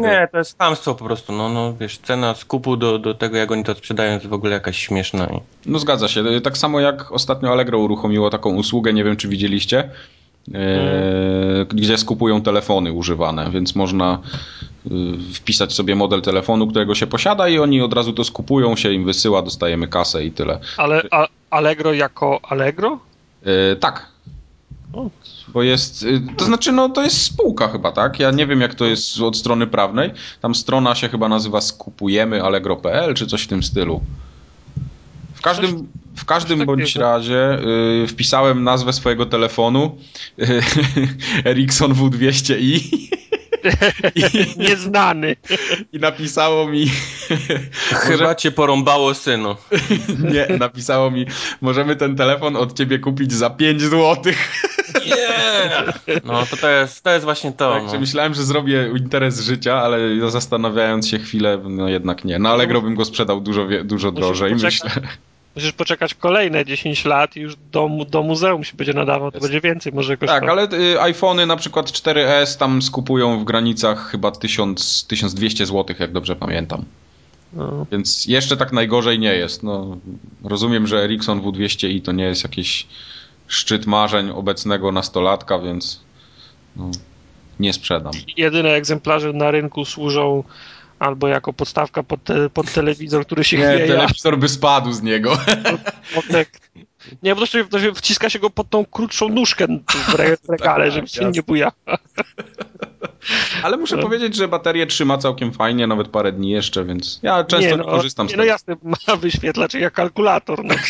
Nie, 0.00 0.28
to 0.32 0.38
jest 0.38 0.58
hamstwo 0.58 0.94
po 0.94 1.04
prostu. 1.04 1.32
No, 1.32 1.48
no 1.48 1.74
wiesz, 1.80 1.98
cena 1.98 2.34
skupu 2.34 2.76
do, 2.76 2.98
do 2.98 3.14
tego, 3.14 3.36
jak 3.36 3.50
oni 3.50 3.64
to 3.64 3.74
sprzedają, 3.74 4.14
jest 4.14 4.26
w 4.26 4.32
ogóle 4.32 4.52
jakaś 4.52 4.78
śmieszna. 4.78 5.28
No 5.66 5.78
zgadza 5.78 6.08
się. 6.08 6.40
Tak 6.40 6.58
samo 6.58 6.80
jak 6.80 7.12
ostatnio 7.12 7.52
Allegro 7.52 7.78
uruchomiło 7.78 8.30
taką 8.30 8.54
usługę, 8.54 8.92
nie 8.92 9.04
wiem 9.04 9.16
czy 9.16 9.28
widzieliście, 9.28 9.90
e, 10.54 11.66
gdzie 11.68 11.98
skupują 11.98 12.42
telefony 12.42 12.92
używane, 12.92 13.50
więc 13.50 13.74
można 13.74 14.18
e, 14.86 14.90
wpisać 15.34 15.72
sobie 15.72 15.94
model 15.94 16.22
telefonu, 16.22 16.66
którego 16.66 16.94
się 16.94 17.06
posiada 17.06 17.48
i 17.48 17.58
oni 17.58 17.80
od 17.82 17.92
razu 17.92 18.12
to 18.12 18.24
skupują, 18.24 18.76
się 18.76 18.92
im 18.92 19.04
wysyła, 19.04 19.42
dostajemy 19.42 19.88
kasę 19.88 20.24
i 20.24 20.32
tyle. 20.32 20.60
Ale 20.76 21.02
a, 21.10 21.28
Allegro 21.50 21.92
jako 21.92 22.40
Allegro? 22.42 22.98
E, 23.42 23.76
tak, 23.76 24.10
O, 24.92 25.10
bo 25.48 25.62
jest, 25.62 26.06
to 26.36 26.44
znaczy 26.44 26.72
no 26.72 26.88
to 26.88 27.02
jest 27.02 27.22
spółka 27.22 27.68
chyba, 27.68 27.92
tak? 27.92 28.20
Ja 28.20 28.30
nie 28.30 28.46
wiem 28.46 28.60
jak 28.60 28.74
to 28.74 28.84
jest 28.84 29.20
od 29.20 29.36
strony 29.36 29.66
prawnej. 29.66 30.10
Tam 30.40 30.54
strona 30.54 30.94
się 30.94 31.08
chyba 31.08 31.28
nazywa 31.28 31.60
skupujemy 31.60 32.42
allegro.pl 32.42 33.14
czy 33.14 33.26
coś 33.26 33.42
w 33.42 33.48
tym 33.48 33.62
stylu. 33.62 34.00
W 35.40 35.42
każdym, 35.42 35.88
w 36.16 36.24
każdym 36.24 36.66
bądź 36.66 36.96
razie 36.96 37.58
y, 38.04 38.06
wpisałem 38.06 38.64
nazwę 38.64 38.92
swojego 38.92 39.26
telefonu 39.26 39.98
y, 40.38 40.60
Ericsson 41.50 41.92
W200i 41.94 42.80
Nieznany. 44.68 45.36
i 45.92 45.98
napisało 45.98 46.68
mi 46.68 46.86
Chyba 47.90 48.34
cię 48.34 48.50
porąbało, 48.50 49.14
synu. 49.14 49.56
nie, 50.32 50.56
napisało 50.58 51.10
mi 51.10 51.26
możemy 51.60 51.96
ten 51.96 52.16
telefon 52.16 52.56
od 52.56 52.76
ciebie 52.76 52.98
kupić 52.98 53.32
za 53.32 53.50
5 53.50 53.82
złotych. 53.82 54.52
No 56.24 56.46
to, 56.46 56.56
to, 56.56 56.68
jest, 56.70 57.02
to 57.04 57.10
jest 57.10 57.24
właśnie 57.24 57.52
to. 57.52 57.72
Także 57.72 57.94
No. 57.94 58.00
myślałem, 58.00 58.34
że 58.34 58.42
zrobię 58.44 58.90
interes 58.96 59.40
życia, 59.40 59.74
ale 59.82 60.30
zastanawiając 60.30 61.08
się 61.08 61.18
chwilę, 61.18 61.58
no 61.68 61.88
jednak 61.88 62.24
nie. 62.24 62.38
Na 62.38 62.50
Allegro 62.50 62.82
bym 62.82 62.94
go 62.94 63.04
sprzedał 63.04 63.40
dużo, 63.40 63.66
dużo 63.84 64.12
drożej, 64.12 64.54
myślę. 64.54 64.90
Musisz 65.60 65.72
poczekać 65.72 66.14
kolejne 66.14 66.64
10 66.64 67.04
lat 67.04 67.36
i 67.36 67.40
już 67.40 67.56
do, 67.72 67.90
do 68.10 68.22
muzeum 68.22 68.64
się 68.64 68.76
będzie 68.76 68.92
nadawał, 68.92 69.32
to 69.32 69.40
będzie 69.40 69.60
więcej 69.60 69.92
może 69.92 70.16
kosztować. 70.16 70.40
Tak, 70.40 70.50
ale 70.50 70.68
y, 70.72 71.00
iPhony 71.00 71.46
na 71.46 71.56
przykład 71.56 71.90
4S 71.90 72.58
tam 72.58 72.82
skupują 72.82 73.40
w 73.40 73.44
granicach 73.44 74.10
chyba 74.10 74.30
1000, 74.30 75.06
1200 75.06 75.66
zł, 75.66 75.96
jak 75.98 76.12
dobrze 76.12 76.36
pamiętam. 76.36 76.84
No. 77.52 77.86
Więc 77.92 78.26
jeszcze 78.26 78.56
tak 78.56 78.72
najgorzej 78.72 79.18
nie 79.18 79.34
jest. 79.34 79.62
No, 79.62 79.96
rozumiem, 80.44 80.86
że 80.86 81.04
Ericsson 81.04 81.40
W200i 81.40 82.02
to 82.02 82.12
nie 82.12 82.24
jest 82.24 82.42
jakiś 82.42 82.86
szczyt 83.46 83.86
marzeń 83.86 84.30
obecnego 84.30 84.92
nastolatka, 84.92 85.58
więc 85.58 86.00
no, 86.76 86.90
nie 87.60 87.72
sprzedam. 87.72 88.12
Jedyne 88.36 88.68
egzemplarze 88.68 89.32
na 89.32 89.50
rynku 89.50 89.84
służą 89.84 90.44
albo 91.00 91.28
jako 91.28 91.52
podstawka 91.52 92.02
pod, 92.02 92.24
te, 92.24 92.50
pod 92.50 92.72
telewizor, 92.72 93.26
który 93.26 93.44
się 93.44 93.58
Nie, 93.58 93.64
chwieje, 93.64 93.86
telewizor 93.86 94.38
by 94.38 94.48
spadł 94.48 94.92
z 94.92 95.02
niego. 95.02 95.38
Nie, 97.22 97.34
bo 97.34 97.40
to 97.40 97.46
się, 97.46 97.64
to 97.64 97.80
się 97.80 97.94
wciska 97.94 98.30
się 98.30 98.38
go 98.38 98.50
pod 98.50 98.70
tą 98.70 98.84
krótszą 98.84 99.28
nóżkę 99.28 99.66
w 99.88 100.14
re- 100.14 100.36
w 100.36 100.48
regale, 100.48 100.84
Tak, 100.84 100.92
żeby 100.94 101.08
się 101.08 101.30
nie 101.30 101.42
bujała. 101.42 101.72
Ale 103.62 103.76
muszę 103.76 103.96
No. 103.96 104.02
powiedzieć, 104.02 104.36
że 104.36 104.48
baterię 104.48 104.86
trzyma 104.86 105.18
całkiem 105.18 105.52
fajnie, 105.52 105.86
nawet 105.86 106.08
parę 106.08 106.32
dni 106.32 106.50
jeszcze, 106.50 106.84
więc 106.84 107.20
ja 107.22 107.44
często 107.44 107.76
nie, 107.76 107.84
korzystam 107.84 108.28
z 108.28 108.30
nie, 108.30 108.32
tego. 108.32 108.42
No 108.42 108.48
jasne, 108.48 108.76
ma 108.82 109.16
wyświetlacz 109.16 109.74
jak 109.74 109.92
kalkulator. 109.92 110.64
No. 110.64 110.74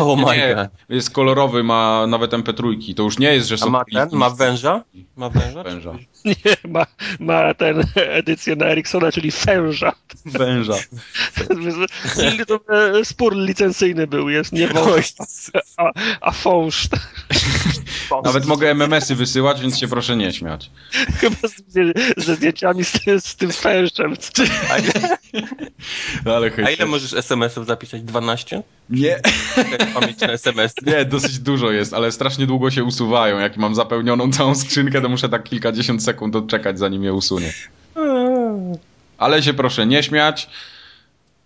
Oh 0.00 0.16
my 0.16 0.36
nie, 0.36 0.54
god. 0.54 0.68
jest 0.88 1.10
kolorowy, 1.10 1.62
ma 1.62 2.06
nawet 2.06 2.32
MP3. 2.32 2.94
To 2.94 3.02
już 3.02 3.18
nie 3.18 3.34
jest, 3.34 3.48
że 3.48 3.54
A 3.54 3.58
są 3.58 3.70
ma 3.70 3.84
ten? 3.84 4.08
Ma 4.12 4.30
węża? 4.30 4.84
Ma 5.16 5.28
węża? 5.28 5.62
Węża. 5.62 5.92
Nie, 6.24 6.34
ma, 6.68 6.86
ma 7.20 7.54
ten 7.54 7.84
edycję 7.94 8.56
na 8.56 8.66
Ericssona, 8.66 9.12
czyli. 9.12 9.30
Węża. 10.24 10.26
to 12.48 12.60
e, 12.98 13.04
spór 13.04 13.36
licencyjny 13.36 14.06
był, 14.06 14.28
jest 14.28 14.52
nie 14.52 14.68
wąż, 14.68 15.12
a, 15.76 15.90
a 16.20 16.30
fąż. 16.30 16.88
Nawet 18.24 18.46
mogę 18.46 18.70
MMS-y 18.70 19.14
wysyłać, 19.14 19.60
więc 19.60 19.78
się 19.78 19.88
proszę 19.88 20.16
nie 20.16 20.32
śmiać. 20.32 20.70
Chyba 21.20 21.36
z, 21.48 21.62
ze 22.24 22.34
zdjęciami 22.36 22.84
z, 22.84 22.92
tym- 22.92 23.20
z 23.20 23.36
tym 23.36 23.52
fężem. 23.52 24.14
A 24.70 24.78
ile, 24.78 24.92
Ale 26.24 26.50
a 26.66 26.70
ile 26.70 26.86
możesz 26.86 27.12
SMS-ów 27.12 27.66
zapisać? 27.66 28.02
12? 28.02 28.62
Nie, 28.90 29.20
Pamięć 29.94 30.20
na 30.20 30.28
SMS. 30.28 30.74
nie, 30.86 31.04
dosyć 31.04 31.38
dużo 31.38 31.70
jest, 31.70 31.94
ale 31.94 32.12
strasznie 32.12 32.46
długo 32.46 32.70
się 32.70 32.84
usuwają. 32.84 33.38
Jak 33.38 33.56
mam 33.56 33.74
zapełnioną 33.74 34.32
całą 34.32 34.54
skrzynkę, 34.54 35.00
to 35.02 35.08
muszę 35.08 35.28
tak 35.28 35.42
kilkadziesiąt 35.44 36.04
sekund 36.04 36.36
odczekać, 36.36 36.78
zanim 36.78 37.04
je 37.04 37.14
usunie. 37.14 37.52
Ale 39.18 39.42
się 39.42 39.54
proszę 39.54 39.86
nie 39.86 40.02
śmiać, 40.02 40.48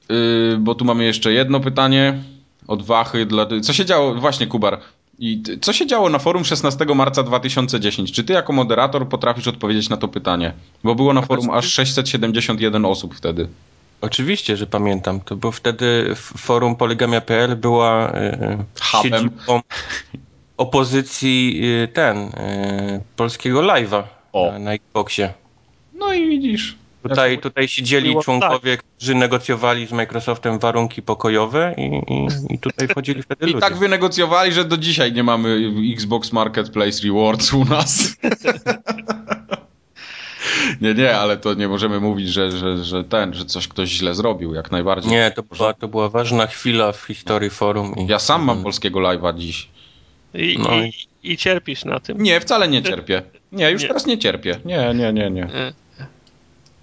yy, 0.08 0.56
bo 0.58 0.74
tu 0.74 0.84
mamy 0.84 1.04
jeszcze 1.04 1.32
jedno 1.32 1.60
pytanie 1.60 2.22
od 2.66 2.82
Wachy. 2.82 3.26
Dla... 3.26 3.46
Co 3.62 3.72
się 3.72 3.84
działo? 3.84 4.14
Właśnie, 4.14 4.46
Kubar. 4.46 4.80
I 5.18 5.42
co 5.60 5.72
się 5.72 5.86
działo 5.86 6.08
na 6.10 6.18
forum 6.18 6.44
16 6.44 6.84
marca 6.94 7.22
2010? 7.22 8.12
Czy 8.12 8.24
ty 8.24 8.32
jako 8.32 8.52
moderator 8.52 9.08
potrafisz 9.08 9.48
odpowiedzieć 9.48 9.88
na 9.88 9.96
to 9.96 10.08
pytanie? 10.08 10.52
Bo 10.84 10.94
było 10.94 11.12
na 11.12 11.22
forum 11.22 11.50
aż 11.50 11.72
671 11.72 12.84
osób 12.84 13.14
wtedy. 13.14 13.48
Oczywiście, 14.00 14.56
że 14.56 14.66
pamiętam. 14.66 15.20
To 15.20 15.36
było 15.36 15.52
wtedy 15.52 16.14
forum 16.16 16.76
polygamia.pl 16.76 17.56
była 17.56 18.12
e, 18.12 18.64
Hubem. 18.92 19.30
opozycji 20.56 21.62
e, 21.84 21.88
ten, 21.88 22.16
e, 22.18 23.00
polskiego 23.16 23.60
live'a 23.60 24.02
O. 24.32 24.52
na, 24.52 24.58
na 24.58 24.72
Xboxie. 24.72 25.32
No 25.94 26.14
i 26.14 26.28
widzisz. 26.28 26.76
Tutaj, 27.08 27.38
tutaj 27.38 27.68
siedzieli 27.68 28.14
członkowie, 28.22 28.76
którzy 28.76 29.14
negocjowali 29.14 29.86
z 29.86 29.92
Microsoftem 29.92 30.58
warunki 30.58 31.02
pokojowe 31.02 31.74
i, 31.78 31.82
i, 32.14 32.26
i 32.54 32.58
tutaj 32.58 32.88
wchodzili 32.92 33.22
wtedy 33.22 33.46
I 33.46 33.52
ludzie. 33.52 33.60
tak 33.60 33.76
wynegocjowali, 33.76 34.52
że 34.52 34.64
do 34.64 34.76
dzisiaj 34.76 35.12
nie 35.12 35.22
mamy 35.22 35.72
Xbox 35.92 36.32
Marketplace 36.32 37.06
Rewards 37.06 37.52
u 37.52 37.64
nas. 37.64 37.98
nie, 40.80 40.94
nie, 40.94 41.16
ale 41.16 41.36
to 41.36 41.54
nie 41.54 41.68
możemy 41.68 42.00
mówić, 42.00 42.28
że, 42.28 42.50
że, 42.50 42.84
że 42.84 43.04
ten, 43.04 43.34
że 43.34 43.44
coś 43.44 43.68
ktoś 43.68 43.88
źle 43.88 44.14
zrobił, 44.14 44.54
jak 44.54 44.70
najbardziej. 44.70 45.10
Nie, 45.12 45.30
to 45.30 45.42
była, 45.42 45.72
to 45.74 45.88
była 45.88 46.08
ważna 46.08 46.46
chwila 46.46 46.92
w 46.92 47.02
historii 47.02 47.50
forum. 47.50 47.94
I, 47.96 48.06
Ja 48.06 48.18
sam 48.18 48.44
mam 48.44 48.62
polskiego 48.62 49.00
live'a 49.00 49.38
dziś. 49.38 49.68
I, 50.34 50.58
No 50.58 50.70
i, 50.76 50.92
I 51.32 51.36
cierpisz 51.36 51.84
na 51.84 52.00
tym. 52.00 52.22
Nie, 52.22 52.40
wcale 52.40 52.68
nie 52.68 52.82
cierpię. 52.88 53.22
Nie, 53.52 53.70
już 53.70 53.82
Nie. 53.82 53.88
teraz 53.88 54.06
nie 54.06 54.18
cierpię. 54.18 54.58
Nie, 54.64 54.94
nie, 54.94 55.12
nie, 55.12 55.30
nie. 55.30 55.48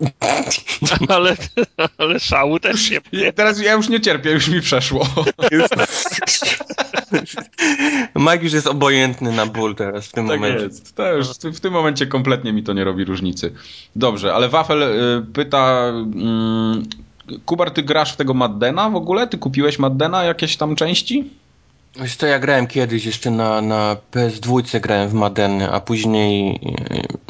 Ale, 1.10 1.36
ale 1.98 2.20
szału 2.20 2.60
też 2.60 2.92
I 2.92 3.00
Teraz 3.36 3.62
ja 3.62 3.74
już 3.74 3.90
nie 3.90 4.02
cierpię, 4.02 4.32
już 4.32 4.48
mi 4.48 4.62
przeszło. 4.62 5.08
Mike 8.16 8.44
już 8.44 8.54
jest 8.54 8.68
obojętny 8.68 9.32
na 9.32 9.46
ból 9.46 9.76
teraz 9.76 10.08
w 10.08 10.12
tym 10.12 10.28
Tak 10.28 10.40
momencie. 10.40 10.64
jest. 10.64 10.96
To 10.96 11.14
już 11.14 11.28
w 11.30 11.60
tym 11.60 11.74
momencie 11.74 12.08
kompletnie 12.08 12.54
mi 12.54 12.64
to 12.64 12.74
nie 12.74 12.84
robi 12.84 13.06
różnicy. 13.06 13.54
Dobrze, 13.96 14.34
ale 14.34 14.50
Wafel 14.50 14.84
y, 14.84 15.26
pyta... 15.34 15.88
Mm, 15.90 16.84
Kubar, 17.46 17.72
ty 17.72 17.84
grasz 17.84 18.14
w 18.14 18.16
tego 18.16 18.34
Maddena 18.34 18.90
w 18.90 18.96
ogóle? 18.96 19.28
Ty 19.28 19.38
kupiłeś 19.38 19.80
Maddena 19.80 20.24
jakieś 20.24 20.58
tam 20.58 20.76
części? 20.76 21.30
Wiesz 21.96 22.16
co, 22.16 22.28
ja 22.28 22.40
grałem 22.40 22.68
kiedyś 22.68 23.06
jeszcze 23.06 23.32
na, 23.32 23.62
na 23.62 23.98
PS2 24.12 24.80
grałem 24.80 25.10
w 25.10 25.14
Madden, 25.14 25.62
a 25.62 25.80
później 25.80 26.60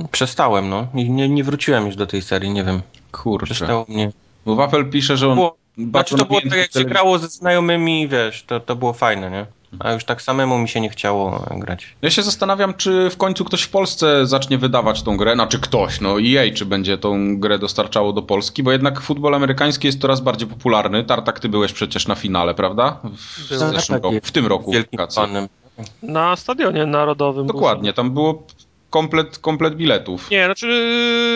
e, 0.01 0.07
przestałem, 0.11 0.69
no. 0.69 0.87
I 0.95 1.09
nie, 1.09 1.29
nie 1.29 1.43
wróciłem 1.43 1.85
już 1.85 1.95
do 1.95 2.07
tej 2.07 2.21
serii, 2.21 2.51
nie 2.51 2.63
wiem. 2.63 2.81
Kurczę. 3.11 3.45
Przestało 3.45 3.85
mnie. 3.89 4.11
Bo 4.45 4.55
Wafel 4.55 4.89
pisze, 4.89 5.17
że 5.17 5.27
on... 5.27 5.35
Było, 5.35 5.57
znaczy 5.77 6.17
to 6.17 6.25
było 6.25 6.41
tak 6.41 6.53
jak 6.53 6.71
się 6.71 6.83
grało 6.83 7.19
ze 7.19 7.27
znajomymi, 7.27 8.07
wiesz, 8.07 8.43
to, 8.43 8.59
to 8.59 8.75
było 8.75 8.93
fajne, 8.93 9.31
nie? 9.31 9.45
A 9.79 9.91
już 9.91 10.03
tak 10.03 10.21
samemu 10.21 10.57
mi 10.57 10.69
się 10.69 10.81
nie 10.81 10.89
chciało 10.89 11.45
grać. 11.57 11.95
Ja 12.01 12.09
się 12.09 12.23
zastanawiam, 12.23 12.73
czy 12.73 13.09
w 13.09 13.17
końcu 13.17 13.45
ktoś 13.45 13.61
w 13.61 13.69
Polsce 13.69 14.27
zacznie 14.27 14.57
wydawać 14.57 15.03
tą 15.03 15.17
grę, 15.17 15.33
znaczy 15.33 15.59
ktoś, 15.59 16.01
no 16.01 16.21
EA, 16.21 16.53
czy 16.53 16.65
będzie 16.65 16.97
tą 16.97 17.39
grę 17.39 17.59
dostarczało 17.59 18.13
do 18.13 18.21
Polski, 18.21 18.63
bo 18.63 18.71
jednak 18.71 19.01
futbol 19.01 19.35
amerykański 19.35 19.87
jest 19.87 20.01
coraz 20.01 20.21
bardziej 20.21 20.47
popularny. 20.47 21.03
Tartak, 21.03 21.39
ty 21.39 21.49
byłeś 21.49 21.73
przecież 21.73 22.07
na 22.07 22.15
finale, 22.15 22.53
prawda? 22.53 22.99
W, 23.03 23.55
zeszłym 23.55 24.01
roku, 24.03 24.15
w 24.23 24.31
tym 24.31 24.47
roku. 24.47 24.71
Wielkim 24.71 24.99
fanem. 25.15 25.47
Na 26.03 26.35
stadionie 26.35 26.85
narodowym. 26.85 27.47
był 27.47 27.55
Dokładnie, 27.55 27.93
tam 27.93 28.11
było 28.11 28.43
komplet, 28.91 29.37
komplet 29.37 29.75
biletów. 29.75 30.29
Nie, 30.29 30.45
znaczy 30.45 30.67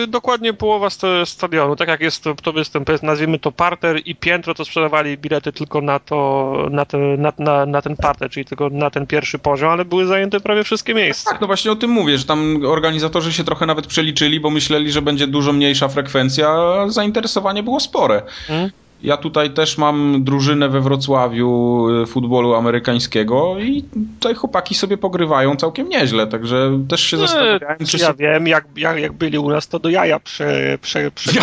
yy, 0.00 0.06
dokładnie 0.06 0.52
połowa 0.52 0.90
sta- 0.90 1.26
stadionu. 1.26 1.76
Tak 1.76 1.88
jak 1.88 2.00
jest 2.00 2.24
to, 2.24 2.34
to 2.34 2.52
występ, 2.52 2.88
jest, 2.88 3.02
nazwijmy 3.02 3.38
to 3.38 3.52
parter 3.52 4.00
i 4.04 4.16
piętro, 4.16 4.54
to 4.54 4.64
sprzedawali 4.64 5.18
bilety 5.18 5.52
tylko 5.52 5.80
na 5.80 5.98
to, 5.98 6.52
na, 6.70 6.84
te, 6.84 6.98
na, 6.98 7.32
na, 7.38 7.66
na 7.66 7.82
ten 7.82 7.96
parter, 7.96 8.30
czyli 8.30 8.44
tylko 8.44 8.68
na 8.70 8.90
ten 8.90 9.06
pierwszy 9.06 9.38
poziom, 9.38 9.70
ale 9.70 9.84
były 9.84 10.06
zajęte 10.06 10.40
prawie 10.40 10.64
wszystkie 10.64 10.94
miejsca. 10.94 11.30
Tak, 11.30 11.40
no 11.40 11.46
właśnie 11.46 11.72
o 11.72 11.76
tym 11.76 11.90
mówię, 11.90 12.18
że 12.18 12.24
tam 12.24 12.60
organizatorzy 12.66 13.32
się 13.32 13.44
trochę 13.44 13.66
nawet 13.66 13.86
przeliczyli, 13.86 14.40
bo 14.40 14.50
myśleli, 14.50 14.92
że 14.92 15.02
będzie 15.02 15.26
dużo 15.26 15.52
mniejsza 15.52 15.88
frekwencja, 15.88 16.48
a 16.50 16.88
zainteresowanie 16.88 17.62
było 17.62 17.80
spore. 17.80 18.22
Mm. 18.48 18.70
Ja 19.06 19.16
tutaj 19.16 19.50
też 19.50 19.78
mam 19.78 20.24
drużynę 20.24 20.68
we 20.68 20.80
Wrocławiu 20.80 21.86
y, 22.02 22.06
futbolu 22.06 22.54
amerykańskiego 22.54 23.58
i 23.58 23.84
tutaj 24.18 24.34
chłopaki 24.34 24.74
sobie 24.74 24.98
pogrywają 24.98 25.56
całkiem 25.56 25.88
nieźle, 25.88 26.26
także 26.26 26.78
też 26.88 27.00
się 27.00 27.16
zastanawiałem, 27.16 27.78
czy 27.78 27.86
Czy 27.86 27.98
ja 27.98 28.06
się... 28.06 28.14
wiem, 28.14 28.46
jak, 28.46 28.64
jak, 28.76 28.98
jak 28.98 29.12
byli 29.12 29.38
u 29.38 29.50
nas, 29.50 29.68
to 29.68 29.78
do 29.78 29.88
jaja 29.88 30.20
prze, 30.20 30.78
prze, 30.82 31.10
prze, 31.10 31.40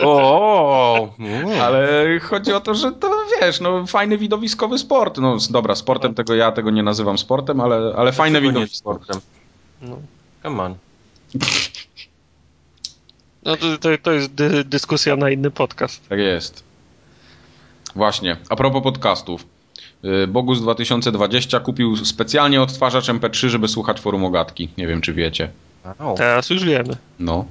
O. 0.02 1.14
Ale 1.62 2.04
chodzi 2.20 2.52
o 2.52 2.60
to, 2.60 2.74
że 2.74 2.92
to 2.92 3.10
wiesz, 3.40 3.60
no 3.60 3.86
fajny 3.86 4.18
widowiskowy 4.18 4.78
sport. 4.78 5.18
No 5.18 5.36
dobra, 5.50 5.74
sportem 5.74 6.14
tego 6.14 6.34
ja 6.34 6.52
tego 6.52 6.70
nie 6.70 6.82
nazywam 6.82 7.18
sportem, 7.18 7.60
ale, 7.60 7.94
ale 7.96 8.12
fajne 8.12 8.40
nie 8.40 8.48
widowisko. 8.48 8.76
sportem? 8.76 9.20
No. 9.82 9.96
Come 10.42 10.62
on. 10.62 10.74
No 13.44 13.56
to, 13.56 13.78
to, 13.78 13.88
to 14.02 14.12
jest 14.12 14.34
dy, 14.34 14.64
dyskusja 14.64 15.16
na 15.16 15.30
inny 15.30 15.50
podcast. 15.50 16.08
Tak 16.08 16.18
jest. 16.18 16.64
Właśnie, 17.94 18.36
a 18.48 18.56
propos 18.56 18.82
podcastów. 18.82 19.46
Y, 20.04 20.26
Bogus 20.26 20.60
2020 20.60 21.60
kupił 21.60 21.96
specjalnie 21.96 22.62
odtwarzacz 22.62 23.08
MP3, 23.08 23.48
żeby 23.48 23.68
słuchać 23.68 24.00
forum 24.00 24.24
ogatki. 24.24 24.68
Nie 24.78 24.86
wiem, 24.86 25.00
czy 25.00 25.12
wiecie. 25.12 25.50
Wow. 26.00 26.16
Teraz 26.16 26.50
już 26.50 26.64
wiemy. 26.64 26.96
No. 27.18 27.44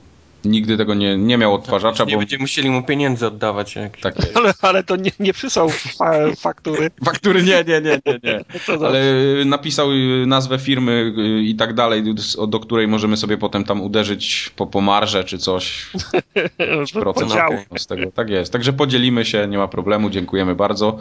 Nigdy 0.45 0.77
tego 0.77 0.93
nie, 0.93 1.17
nie 1.17 1.37
miał 1.37 1.53
odtwarzacza, 1.53 2.03
Nie 2.03 2.13
bo... 2.13 2.19
będziemy 2.19 2.41
musieli 2.41 2.69
mu 2.69 2.83
pieniędzy 2.83 3.27
oddawać. 3.27 3.75
Jak... 3.75 3.97
Tak 3.97 4.15
jest. 4.15 4.37
Ale, 4.37 4.53
ale 4.61 4.83
to 4.83 4.95
nie, 4.95 5.11
nie 5.19 5.33
przysłał 5.33 5.69
fa, 5.69 6.11
faktury. 6.37 6.91
Faktury 7.05 7.43
nie, 7.43 7.63
nie, 7.67 7.81
nie, 7.81 7.99
nie, 8.05 8.19
nie. 8.23 8.45
Ale 8.87 9.13
y, 9.41 9.45
napisał 9.45 9.91
y, 9.91 10.25
nazwę 10.27 10.59
firmy 10.59 11.13
y, 11.17 11.43
i 11.43 11.55
tak 11.55 11.73
dalej, 11.73 12.03
do- 12.47 12.59
której 12.59 12.87
możemy 12.87 13.17
sobie 13.17 13.37
potem 13.37 13.63
tam 13.63 13.81
uderzyć 13.81 14.51
po, 14.55 14.67
po 14.67 14.81
marże 14.81 15.23
czy 15.23 15.37
coś. 15.37 15.91
procent 16.93 17.31
z 17.77 17.87
tego. 17.87 18.11
Tak 18.11 18.29
jest. 18.29 18.53
Także 18.53 18.73
podzielimy 18.73 19.25
się, 19.25 19.47
nie 19.47 19.57
ma 19.57 19.67
problemu, 19.67 20.09
dziękujemy 20.09 20.55
bardzo. 20.55 20.99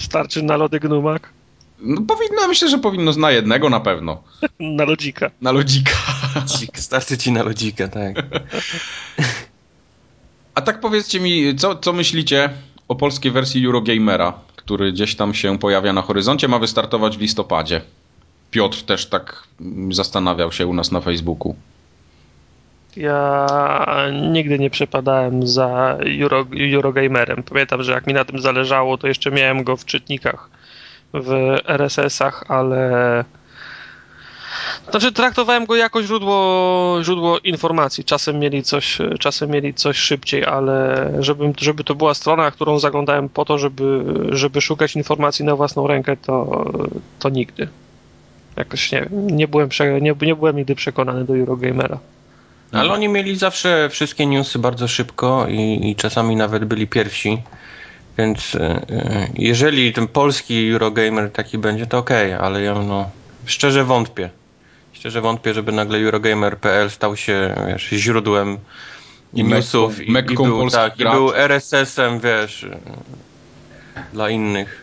Starczy 0.00 0.42
na 0.42 0.56
lody 0.56 0.80
gnumak, 0.80 1.32
No, 1.82 2.02
powinno, 2.02 2.48
myślę, 2.48 2.68
że 2.68 2.78
powinno 2.78 3.12
na 3.12 3.30
jednego 3.30 3.70
na 3.70 3.80
pewno. 3.80 4.22
na 4.60 4.84
lodzika. 4.84 5.30
Na 5.40 5.52
lodzika. 5.52 5.92
Starczy 6.74 7.18
ci 7.18 7.32
na 7.32 7.42
lodzikę, 7.42 7.88
tak. 7.88 8.26
A 10.54 10.60
tak 10.60 10.80
powiedzcie 10.80 11.20
mi, 11.20 11.56
co, 11.56 11.76
co 11.76 11.92
myślicie 11.92 12.50
o 12.88 12.94
polskiej 12.94 13.32
wersji 13.32 13.66
Eurogamera, 13.66 14.32
który 14.56 14.92
gdzieś 14.92 15.14
tam 15.14 15.34
się 15.34 15.58
pojawia 15.58 15.92
na 15.92 16.02
horyzoncie, 16.02 16.48
ma 16.48 16.58
wystartować 16.58 17.16
w 17.16 17.20
listopadzie. 17.20 17.80
Piotr 18.50 18.82
też 18.82 19.06
tak 19.06 19.42
zastanawiał 19.90 20.52
się 20.52 20.66
u 20.66 20.74
nas 20.74 20.92
na 20.92 21.00
Facebooku. 21.00 21.54
Ja 22.96 23.46
nigdy 24.32 24.58
nie 24.58 24.70
przepadałem 24.70 25.46
za 25.46 25.98
Euro, 26.20 26.46
Eurogamerem. 26.74 27.42
Pamiętam, 27.42 27.82
że 27.82 27.92
jak 27.92 28.06
mi 28.06 28.14
na 28.14 28.24
tym 28.24 28.40
zależało, 28.40 28.98
to 28.98 29.08
jeszcze 29.08 29.30
miałem 29.30 29.64
go 29.64 29.76
w 29.76 29.84
czytnikach 29.84 30.50
w 31.14 31.56
RSS-ach, 31.66 32.44
ale. 32.48 33.24
Znaczy, 34.90 35.12
traktowałem 35.12 35.66
go 35.66 35.76
jako 35.76 36.02
źródło, 36.02 36.98
źródło 37.02 37.38
informacji. 37.38 38.04
Czasem 38.04 38.38
mieli, 38.38 38.62
coś, 38.62 38.98
czasem 39.18 39.50
mieli 39.50 39.74
coś 39.74 39.96
szybciej, 39.96 40.44
ale 40.44 41.08
żeby, 41.18 41.52
żeby 41.60 41.84
to 41.84 41.94
była 41.94 42.14
strona, 42.14 42.50
którą 42.50 42.78
zaglądałem 42.78 43.28
po 43.28 43.44
to, 43.44 43.58
żeby, 43.58 44.04
żeby 44.28 44.60
szukać 44.60 44.96
informacji 44.96 45.44
na 45.44 45.56
własną 45.56 45.86
rękę, 45.86 46.16
to, 46.16 46.64
to 47.18 47.28
nigdy. 47.28 47.68
Jakoś 48.56 48.92
nie. 48.92 49.08
Nie 49.10 49.48
byłem, 49.48 49.68
nie, 50.00 50.14
nie 50.22 50.34
byłem 50.36 50.56
nigdy 50.56 50.74
przekonany 50.74 51.24
do 51.24 51.36
Eurogamera. 51.36 51.98
Ale 52.72 52.92
oni 52.92 53.08
mieli 53.08 53.36
zawsze 53.36 53.88
wszystkie 53.90 54.26
newsy 54.26 54.58
bardzo 54.58 54.88
szybko 54.88 55.46
i, 55.48 55.90
i 55.90 55.96
czasami 55.96 56.36
nawet 56.36 56.64
byli 56.64 56.86
pierwsi. 56.86 57.42
Więc 58.18 58.54
e, 58.54 58.60
e, 58.60 59.28
jeżeli 59.34 59.92
ten 59.92 60.08
polski 60.08 60.70
Eurogamer 60.70 61.30
taki 61.30 61.58
będzie, 61.58 61.86
to 61.86 61.98
okej, 61.98 62.32
ale 62.32 62.62
ja 62.62 62.74
no, 62.74 63.10
szczerze 63.46 63.84
wątpię. 63.84 64.30
Szczerze 64.92 65.20
wątpię, 65.20 65.54
żeby 65.54 65.72
nagle 65.72 65.98
Eurogamer.pl 65.98 66.90
stał 66.90 67.16
się 67.16 67.54
wiesz, 67.68 67.88
źródłem 67.88 68.58
I 69.34 69.44
newsów 69.44 69.98
Mekką- 69.98 70.30
i, 70.30 70.32
i, 70.32 70.36
był, 70.36 70.70
tak, 70.70 71.00
i 71.00 71.04
był 71.04 71.34
RSS-em, 71.34 72.20
wiesz, 72.20 72.66
dla 74.12 74.30
innych. 74.30 74.81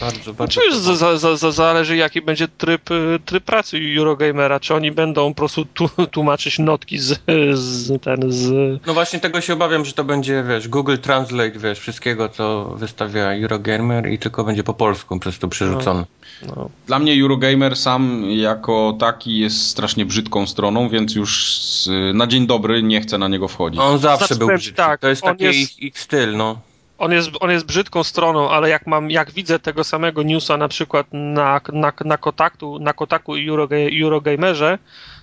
Bardzo, 0.00 0.34
bardzo. 0.34 0.60
Czy 0.60 0.66
już 0.66 0.76
za, 0.76 0.96
za, 0.96 1.18
za, 1.18 1.36
za, 1.36 1.50
zależy 1.52 1.96
jaki 1.96 2.22
będzie 2.22 2.48
tryb, 2.48 2.90
y, 2.90 3.18
tryb 3.24 3.44
pracy 3.44 3.80
Eurogamera, 3.98 4.60
czy 4.60 4.74
oni 4.74 4.92
będą 4.92 5.28
po 5.28 5.34
prostu 5.34 5.64
tu, 5.64 5.88
tłumaczyć 6.10 6.58
notki 6.58 6.98
z, 6.98 7.20
z 7.54 8.02
ten 8.02 8.32
z... 8.32 8.50
No 8.86 8.94
właśnie 8.94 9.20
tego 9.20 9.40
się 9.40 9.52
obawiam, 9.52 9.84
że 9.84 9.92
to 9.92 10.04
będzie, 10.04 10.44
wiesz, 10.48 10.68
Google 10.68 10.96
Translate, 10.98 11.58
wiesz, 11.58 11.78
wszystkiego, 11.78 12.28
co 12.28 12.64
wystawia 12.64 13.34
Eurogamer 13.34 14.08
i 14.12 14.18
tylko 14.18 14.44
będzie 14.44 14.64
po 14.64 14.74
polsku 14.74 15.18
przez 15.18 15.38
to 15.38 15.48
przerzucone. 15.48 16.04
No, 16.46 16.70
Dla 16.86 16.98
mnie 16.98 17.22
Eurogamer 17.22 17.76
sam 17.76 18.24
jako 18.30 18.96
taki 19.00 19.38
jest 19.38 19.66
strasznie 19.68 20.06
brzydką 20.06 20.46
stroną, 20.46 20.88
więc 20.88 21.14
już 21.14 21.56
z, 21.58 21.88
na 22.14 22.26
dzień 22.26 22.46
dobry 22.46 22.82
nie 22.82 23.00
chcę 23.00 23.18
na 23.18 23.28
niego 23.28 23.48
wchodzić. 23.48 23.80
On 23.80 23.98
zawsze 23.98 24.26
Znaczy, 24.26 24.38
był 24.38 24.48
brzydki. 24.48 24.76
tak, 24.76 25.00
to 25.00 25.08
jest 25.08 25.22
taki 25.22 25.44
jest- 25.44 25.58
ich, 25.58 25.78
ich 25.82 25.98
styl, 25.98 26.36
no. 26.36 26.56
On, 27.00 27.12
jest, 27.12 27.30
on 27.40 27.50
jest 27.50 27.66
brzydką 27.66 28.04
stroną, 28.04 28.50
ale 28.50 28.68
jak 28.68 28.86
mam, 28.86 29.10
jak 29.10 29.30
widzę 29.30 29.58
tego 29.58 29.84
samego 29.84 30.22
newsa 30.22 30.56
na 30.56 30.68
przykład 30.68 31.06
na, 31.12 31.60
na, 31.72 31.92
na 32.04 32.16
Kotaku, 32.16 32.78
na 32.78 32.92
Kotaku 32.92 33.36
i 33.36 33.48
Euroga, 33.48 33.76
Eurogamerze, 34.02 34.78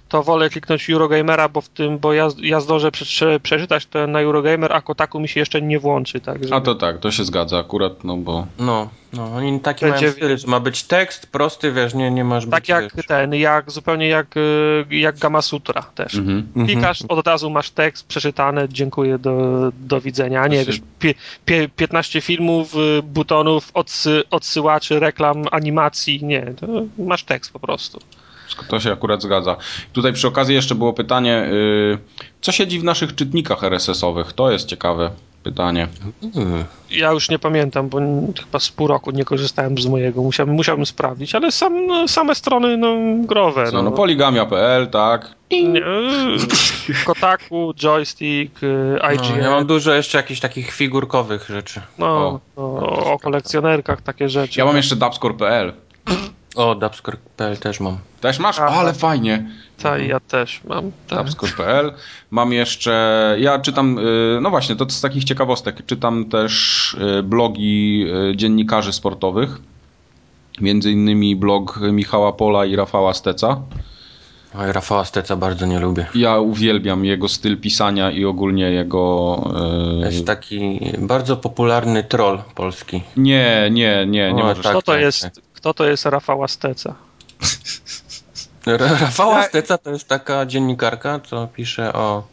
to 0.09 0.23
wolę 0.23 0.49
kliknąć 0.49 0.89
Eurogamera, 0.89 1.49
bo 1.49 1.61
w 1.61 1.69
tym, 1.69 1.97
bo 1.97 2.13
ja, 2.13 2.27
ja 2.41 2.59
zdążę 2.59 2.91
prze, 2.91 3.39
przeczytać 3.39 3.85
to 3.85 4.07
na 4.07 4.21
Eurogamer, 4.21 4.73
a 4.73 4.81
Kotaku 4.81 5.19
mi 5.19 5.27
się 5.27 5.39
jeszcze 5.39 5.61
nie 5.61 5.79
włączy, 5.79 6.19
tak? 6.19 6.37
A 6.51 6.61
to 6.61 6.75
tak, 6.75 6.99
to 6.99 7.11
się 7.11 7.23
zgadza 7.23 7.59
akurat, 7.59 8.03
no 8.03 8.17
bo... 8.17 8.47
No, 8.59 8.89
no, 9.13 9.25
oni 9.35 9.59
taki 9.59 9.85
Będzie- 9.85 10.05
mają 10.05 10.11
styl, 10.11 10.37
że 10.37 10.47
ma 10.47 10.59
być 10.59 10.83
tekst 10.83 11.27
prosty, 11.27 11.71
wiesz, 11.71 11.93
nie, 11.93 12.11
nie 12.11 12.23
masz 12.23 12.45
Tak 12.45 12.61
być, 12.61 12.69
jak 12.69 12.95
wiesz, 12.95 13.05
ten, 13.05 13.33
jak 13.33 13.71
zupełnie 13.71 14.07
jak, 14.07 14.37
y, 14.37 14.85
jak 14.91 15.19
Gama 15.19 15.41
Sutra 15.41 15.81
też. 15.95 16.15
Mhm. 16.15 16.37
Mhm. 16.37 16.65
Klikasz, 16.65 17.01
od 17.07 17.27
razu 17.27 17.49
masz 17.49 17.69
tekst 17.69 18.07
przeczytany, 18.07 18.67
dziękuję, 18.69 19.19
do, 19.19 19.71
do 19.79 20.01
widzenia. 20.01 20.41
A 20.41 20.47
nie, 20.47 20.65
wiesz, 20.65 20.81
pie, 20.99 21.13
pie, 21.45 21.69
15 21.75 22.21
filmów, 22.21 22.75
y, 22.75 23.03
butonów, 23.03 23.71
odsy, 23.73 24.23
odsyłaczy, 24.29 24.99
reklam, 24.99 25.43
animacji, 25.51 26.25
nie, 26.25 26.53
to 26.59 26.67
masz 26.97 27.23
tekst 27.23 27.53
po 27.53 27.59
prostu. 27.59 27.99
To 28.69 28.79
się 28.79 28.91
akurat 28.91 29.21
zgadza. 29.21 29.55
Tutaj 29.93 30.13
przy 30.13 30.27
okazji 30.27 30.55
jeszcze 30.55 30.75
było 30.75 30.93
pytanie, 30.93 31.49
y, 31.51 31.97
co 32.41 32.51
siedzi 32.51 32.79
w 32.79 32.83
naszych 32.83 33.15
czytnikach 33.15 33.63
RSS-owych? 33.63 34.33
To 34.33 34.51
jest 34.51 34.67
ciekawe 34.67 35.11
pytanie. 35.43 35.87
Mm. 36.35 36.63
Ja 36.91 37.11
już 37.11 37.29
nie 37.29 37.39
pamiętam, 37.39 37.89
bo 37.89 37.97
chyba 38.45 38.59
z 38.59 38.69
pół 38.69 38.87
roku 38.87 39.11
nie 39.11 39.25
korzystałem 39.25 39.77
z 39.77 39.85
mojego, 39.87 40.21
musiałbym, 40.21 40.55
musiałbym 40.55 40.85
sprawdzić, 40.85 41.35
ale 41.35 41.51
sam, 41.51 41.87
no, 41.87 42.07
same 42.07 42.35
strony 42.35 42.77
no, 42.77 42.95
growe. 43.25 43.65
Co, 43.65 43.71
No, 43.71 43.83
no 43.83 43.91
poligamia.pl, 43.91 44.87
tak? 44.87 45.35
nie, 45.51 45.79
y, 45.79 47.05
Kotaku, 47.05 47.73
joystick, 47.75 48.63
y, 48.63 48.97
No, 49.03 49.11
IGN, 49.11 49.41
ja 49.43 49.49
mam 49.49 49.65
dużo 49.65 49.93
jeszcze 49.93 50.17
jakichś 50.17 50.39
takich 50.39 50.71
figurkowych 50.71 51.45
rzeczy. 51.49 51.81
no, 51.97 52.39
O. 52.55 52.63
o, 52.63 53.13
o 53.13 53.19
kolekcjonerkach, 53.19 54.01
takie 54.01 54.29
rzeczy. 54.29 54.59
Ja 54.59 54.65
mam 54.65 54.77
jeszcze 54.77 54.95
dubscore.pl. 54.95 55.73
O, 56.57 56.75
dubscore.pl 56.75 57.57
też 57.57 57.79
mam. 57.79 57.97
Też 58.21 58.39
masz? 58.39 58.59
Aha. 58.59 58.75
Ale 58.79 58.93
fajnie. 58.93 59.45
Ta, 59.77 59.97
ja 59.97 60.19
też 60.19 60.61
mam. 60.63 60.91
Tak. 61.07 61.19
Dubscore.pl. 61.19 61.93
Mam 62.31 62.53
jeszcze, 62.53 63.35
ja 63.39 63.59
czytam, 63.59 63.99
y, 63.99 64.39
no 64.41 64.49
właśnie, 64.49 64.75
to 64.75 64.89
z 64.89 65.01
takich 65.01 65.23
ciekawostek, 65.23 65.85
czytam 65.85 66.25
też 66.25 66.93
y, 67.19 67.23
blogi 67.23 68.05
y, 68.31 68.35
dziennikarzy 68.35 68.93
sportowych. 68.93 69.57
Między 70.61 70.91
innymi 70.91 71.35
blog 71.35 71.79
Michała 71.91 72.33
Pola 72.33 72.65
i 72.65 72.75
Rafała 72.75 73.13
Steca. 73.13 73.61
Oj, 74.59 74.71
Rafała 74.71 75.05
Steca 75.05 75.35
bardzo 75.35 75.65
nie 75.65 75.79
lubię. 75.79 76.05
Ja 76.15 76.37
uwielbiam 76.39 77.05
jego 77.05 77.27
styl 77.29 77.57
pisania 77.57 78.11
i 78.11 78.25
ogólnie 78.25 78.63
jego... 78.71 79.39
To 79.43 80.07
y, 80.07 80.13
jest 80.13 80.25
taki 80.27 80.79
bardzo 80.99 81.37
popularny 81.37 82.03
troll 82.03 82.39
polski. 82.55 83.01
Nie, 83.17 83.69
nie, 83.71 84.05
nie, 84.07 84.33
nie 84.33 84.43
O, 84.43 84.47
możesz. 84.47 84.63
tak. 84.63 84.71
Kto 84.73 84.81
to 84.81 84.97
jest, 84.97 85.41
kto 85.57 85.73
to 85.73 85.85
jest 85.85 86.05
Rafała 86.05 86.47
Steca? 86.47 86.95
Ra- 88.67 88.97
Rafała 88.99 89.43
Steca 89.43 89.77
to 89.77 89.89
jest 89.89 90.07
taka 90.07 90.45
dziennikarka, 90.45 91.19
co 91.19 91.47
pisze 91.47 91.93
o, 91.93 92.23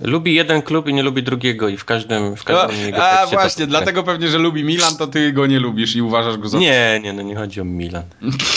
Lubi 0.00 0.34
jeden 0.34 0.62
klub 0.62 0.88
i 0.88 0.94
nie 0.94 1.02
lubi 1.02 1.22
drugiego 1.22 1.68
i 1.68 1.76
w 1.76 1.84
każdym, 1.84 2.36
w 2.36 2.44
każdym 2.44 2.80
A, 2.80 2.82
jego 2.82 3.04
a 3.04 3.24
to- 3.26 3.30
właśnie, 3.30 3.66
dlatego 3.66 4.02
pewnie, 4.02 4.28
że 4.28 4.38
lubi 4.38 4.64
Milan, 4.64 4.96
to 4.96 5.06
ty 5.06 5.32
go 5.32 5.46
nie 5.46 5.60
lubisz 5.60 5.96
i 5.96 6.02
uważasz 6.02 6.36
go 6.36 6.48
za... 6.48 6.58
Nie, 6.58 7.00
nie, 7.02 7.12
no 7.12 7.22
nie 7.22 7.36
chodzi 7.36 7.60
o 7.60 7.64
Milan. 7.64 8.02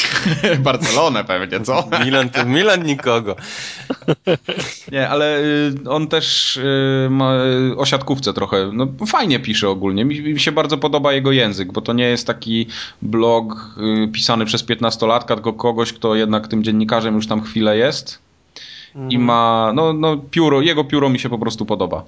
Barcelonę 0.60 1.24
pewnie, 1.24 1.62
co? 1.62 1.90
Milan 2.06 2.30
to 2.30 2.46
Milan 2.46 2.84
nikogo. 2.84 3.36
Nie, 4.92 5.10
ale 5.10 5.40
y, 5.40 5.76
on 5.90 6.08
też 6.08 6.58
y, 6.58 7.08
ma 7.10 7.36
y, 7.72 7.78
o 7.78 7.86
siatkówce 7.86 8.34
trochę, 8.34 8.70
no 8.74 8.88
fajnie 9.08 9.40
pisze 9.40 9.70
ogólnie. 9.70 10.06
Mi, 10.06 10.22
mi 10.22 10.40
się 10.40 10.52
bardzo 10.52 10.78
podoba 10.78 11.14
jego 11.14 11.32
język, 11.32 11.72
bo 11.72 11.82
to 11.82 11.94
nie 11.94 12.06
jest 12.06 12.28
taki 12.28 12.68
blog 13.02 13.76
pisany 14.14 14.46
przez 14.46 14.66
15-latka, 14.66 15.36
tylko 15.36 15.54
kogoś, 15.54 15.94
kto 15.94 16.16
jednak 16.16 16.48
tym 16.48 16.64
dziennikarzem 16.64 17.16
już 17.16 17.28
tam 17.28 17.44
chwilę 17.44 17.78
jest 17.78 18.25
i 19.10 19.20
ma, 19.20 19.72
no, 19.76 19.94
no 19.94 20.18
pióro, 20.18 20.62
jego 20.62 20.84
pióro 20.84 21.10
mi 21.10 21.20
się 21.20 21.30
po 21.30 21.40
prostu 21.40 21.66
podoba. 21.66 22.04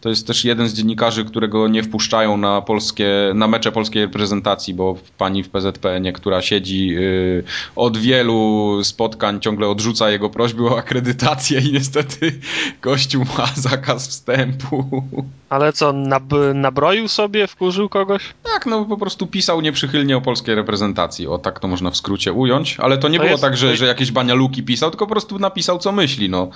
To 0.00 0.08
jest 0.08 0.26
też 0.26 0.44
jeden 0.44 0.68
z 0.68 0.74
dziennikarzy, 0.74 1.24
którego 1.24 1.68
nie 1.68 1.82
wpuszczają 1.82 2.36
na 2.36 2.62
polskie, 2.62 3.08
na 3.34 3.46
mecze 3.48 3.72
polskiej 3.72 4.02
reprezentacji, 4.02 4.74
bo 4.74 4.96
pani 5.18 5.42
w 5.42 5.48
PZPN, 5.48 6.12
która 6.12 6.42
siedzi 6.42 6.96
y, 6.98 7.44
od 7.76 7.96
wielu 7.96 8.78
spotkań, 8.82 9.40
ciągle 9.40 9.68
odrzuca 9.68 10.10
jego 10.10 10.30
prośby 10.30 10.66
o 10.68 10.78
akredytację 10.78 11.60
i 11.60 11.72
niestety 11.72 12.32
Kościół 12.80 13.24
ma 13.38 13.46
zakaz 13.70 14.08
wstępu. 14.08 15.02
Ale 15.48 15.72
co, 15.72 15.92
nab 15.92 16.24
nabroił 16.54 17.08
sobie, 17.08 17.46
wkurzył 17.46 17.88
kogoś? 17.88 18.22
Tak, 18.42 18.66
no 18.66 18.84
po 18.84 18.96
prostu 18.96 19.26
pisał 19.26 19.60
nieprzychylnie 19.60 20.16
o 20.16 20.20
polskiej 20.20 20.54
reprezentacji. 20.54 21.26
O 21.26 21.38
tak 21.38 21.60
to 21.60 21.68
można 21.68 21.90
w 21.90 21.96
skrócie 21.96 22.32
ująć, 22.32 22.76
ale 22.80 22.98
to 22.98 23.08
nie 23.08 23.18
To 23.18 23.22
było 23.22 23.30
jest- 23.32 23.42
tak, 23.42 23.56
że, 23.56 23.76
że 23.76 23.86
jakieś 23.86 24.10
banialuki 24.12 24.62
pisał, 24.62 24.90
tylko 24.90 25.06
po 25.06 25.10
prostu 25.12 25.38
napisał 25.38 25.78
co 25.78 25.92
myśli, 25.92 26.30
no. 26.30 26.50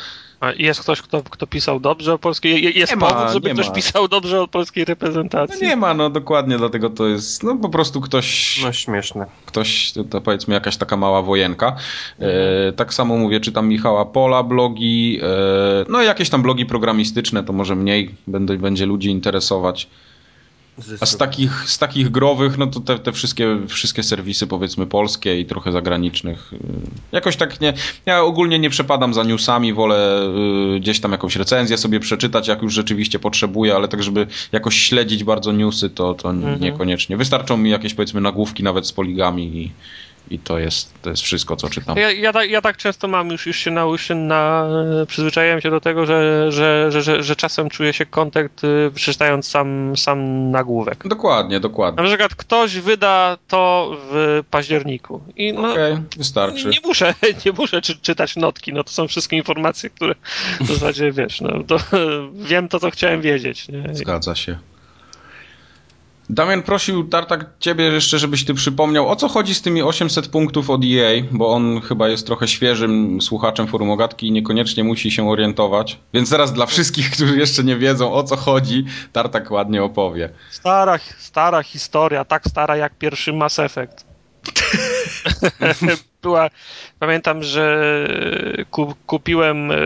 Jest 0.52 0.80
ktoś, 0.80 1.02
kto, 1.02 1.22
kto 1.30 1.46
pisał 1.46 1.80
dobrze 1.80 2.14
o 2.14 2.18
polskiej... 2.18 2.64
je- 2.64 2.70
Jest 2.70 2.92
Nie 2.92 2.96
ma, 2.96 3.10
powód, 3.10 3.32
żeby 3.32 3.48
nie 3.48 3.54
ktoś 3.54 3.68
ma. 3.68 3.74
pisał 3.74 4.08
dobrze 4.08 4.40
o 4.40 4.48
polskiej 4.48 4.84
no. 4.84 4.88
reprezentacji? 4.88 5.66
Nie 5.66 5.76
ma, 5.76 5.94
no 5.94 6.10
dokładnie, 6.10 6.58
dlatego 6.58 6.90
to 6.90 7.06
jest, 7.06 7.42
no 7.42 7.56
po 7.56 7.68
prostu 7.68 8.00
ktoś... 8.00 8.60
No 8.64 8.72
śmieszne. 8.72 9.26
ktoś, 9.46 9.92
to, 10.10 10.20
powiedzmy 10.20 10.54
jakaś 10.54 10.76
taka 10.76 10.96
mała 10.96 11.22
wojenka. 11.22 11.76
E, 12.18 12.72
tak 12.72 12.94
samo 12.94 13.16
mówię, 13.16 13.40
czytam 13.40 13.68
Michała 13.68 14.04
Pola 14.04 14.42
blogi, 14.42 15.18
e, 15.22 15.26
no 15.88 16.02
i 16.02 16.06
jakieś 16.06 16.30
tam 16.30 16.42
blogi 16.42 16.66
programistyczne, 16.66 17.42
to 17.44 17.52
może 17.52 17.76
mniej 17.76 18.14
będę, 18.26 18.56
będzie 18.56 18.86
ludzi 18.86 19.10
interesować. 19.10 19.88
A 21.00 21.06
z 21.06 21.16
takich, 21.16 21.70
z 21.70 21.78
takich 21.78 22.10
growych, 22.10 22.58
no 22.58 22.66
to 22.66 22.80
te, 22.80 22.98
te 22.98 23.12
wszystkie, 23.12 23.58
wszystkie 23.68 24.02
serwisy 24.02 24.46
powiedzmy 24.46 24.86
polskie 24.86 25.40
i 25.40 25.46
trochę 25.46 25.72
zagranicznych. 25.72 26.52
y, 26.52 26.58
Jakoś 27.12 27.36
tak 27.36 27.60
nie, 27.60 27.72
ja 28.06 28.22
ogólnie 28.22 28.58
nie 28.58 28.70
przepadam 28.70 29.14
za 29.14 29.24
newsami, 29.24 29.72
wolę 29.72 30.22
y, 30.76 30.80
gdzieś 30.80 31.00
tam 31.00 31.12
jakąś 31.12 31.36
recenzję 31.36 31.78
sobie 31.78 32.00
przeczytać, 32.00 32.48
jak 32.48 32.62
już 32.62 32.74
rzeczywiście 32.74 33.18
potrzebuję, 33.18 33.74
ale 33.74 33.88
tak 33.88 34.02
żeby 34.02 34.26
jakoś 34.52 34.76
śledzić 34.76 35.24
bardzo 35.24 35.52
newsy, 35.52 35.90
to, 35.90 36.14
to 36.14 36.32
niekoniecznie. 36.60 37.16
Wystarczą 37.16 37.56
mi 37.56 37.70
jakieś 37.70 37.94
powiedzmy 37.94 38.20
nagłówki 38.20 38.62
nawet 38.62 38.86
z 38.86 38.92
poligami 38.92 39.56
i, 39.56 39.72
i 40.30 40.38
to 40.38 40.58
jest, 40.58 41.02
to 41.02 41.10
jest 41.10 41.22
wszystko, 41.22 41.56
co 41.56 41.68
czytam. 41.68 41.96
Ja, 41.96 42.10
ja, 42.10 42.32
tak, 42.32 42.50
ja 42.50 42.60
tak 42.60 42.76
często 42.76 43.08
mam, 43.08 43.30
już, 43.30 43.46
już 43.46 43.56
się, 43.56 43.70
na, 43.70 43.82
już 43.82 44.02
się 44.02 44.14
na, 44.14 44.68
przyzwyczaiłem 45.08 45.60
się 45.60 45.70
do 45.70 45.80
tego, 45.80 46.06
że, 46.06 46.52
że, 46.52 46.92
że, 46.92 47.02
że, 47.02 47.22
że 47.22 47.36
czasem 47.36 47.68
czuję 47.68 47.92
się 47.92 48.06
kontakt 48.06 48.64
y, 48.64 48.90
przeczytając 48.94 49.48
sam, 49.48 49.96
sam 49.96 50.50
nagłówek. 50.50 51.08
Dokładnie, 51.08 51.60
dokładnie. 51.60 52.02
Na 52.02 52.08
przykład 52.08 52.34
ktoś 52.34 52.76
wyda 52.76 53.36
to 53.48 53.90
w 54.10 54.42
październiku 54.50 55.20
i 55.36 55.52
no, 55.52 55.72
Okej, 55.72 55.96
wystarczy. 56.16 56.68
nie 56.68 56.80
muszę, 56.84 57.14
nie 57.46 57.52
muszę 57.52 57.82
czy, 57.82 57.96
czytać 57.96 58.36
notki, 58.36 58.72
no 58.72 58.84
to 58.84 58.90
są 58.90 59.08
wszystkie 59.08 59.36
informacje, 59.36 59.90
które 59.90 60.14
w 60.60 60.66
zasadzie 60.66 61.12
wiesz, 61.12 61.40
no 61.40 61.62
to 61.66 61.76
wiem 62.50 62.68
to, 62.68 62.80
co 62.80 62.90
chciałem 62.90 63.20
wiedzieć. 63.20 63.68
Nie? 63.68 63.94
Zgadza 63.94 64.34
się. 64.34 64.58
Damian 66.30 66.62
prosił 66.62 67.08
Tartak 67.08 67.46
ciebie 67.60 67.84
jeszcze, 67.84 68.18
żebyś 68.18 68.44
ty 68.44 68.54
przypomniał, 68.54 69.08
o 69.08 69.16
co 69.16 69.28
chodzi 69.28 69.54
z 69.54 69.62
tymi 69.62 69.82
800 69.82 70.28
punktów 70.28 70.70
od 70.70 70.80
EA, 70.84 71.22
bo 71.30 71.52
on 71.52 71.80
chyba 71.80 72.08
jest 72.08 72.26
trochę 72.26 72.48
świeżym 72.48 73.20
słuchaczem 73.20 73.66
forum 73.66 73.90
Ogatki 73.90 74.26
i 74.28 74.32
niekoniecznie 74.32 74.84
musi 74.84 75.10
się 75.10 75.30
orientować. 75.30 75.98
Więc 76.14 76.30
teraz 76.30 76.52
dla 76.52 76.66
wszystkich, 76.66 77.10
którzy 77.14 77.38
jeszcze 77.38 77.64
nie 77.64 77.76
wiedzą 77.76 78.12
o 78.12 78.22
co 78.22 78.36
chodzi, 78.36 78.84
Tartak 79.12 79.50
ładnie 79.50 79.82
opowie. 79.82 80.30
Stara, 80.50 80.98
stara 81.18 81.62
historia, 81.62 82.24
tak 82.24 82.44
stara 82.48 82.76
jak 82.76 82.98
pierwszy 82.98 83.32
Mass 83.32 83.58
Effect. 83.58 84.06
Była, 86.24 86.50
pamiętam, 86.98 87.42
że 87.42 87.86
ku, 88.70 88.94
kupiłem 89.06 89.70
e, 89.70 89.76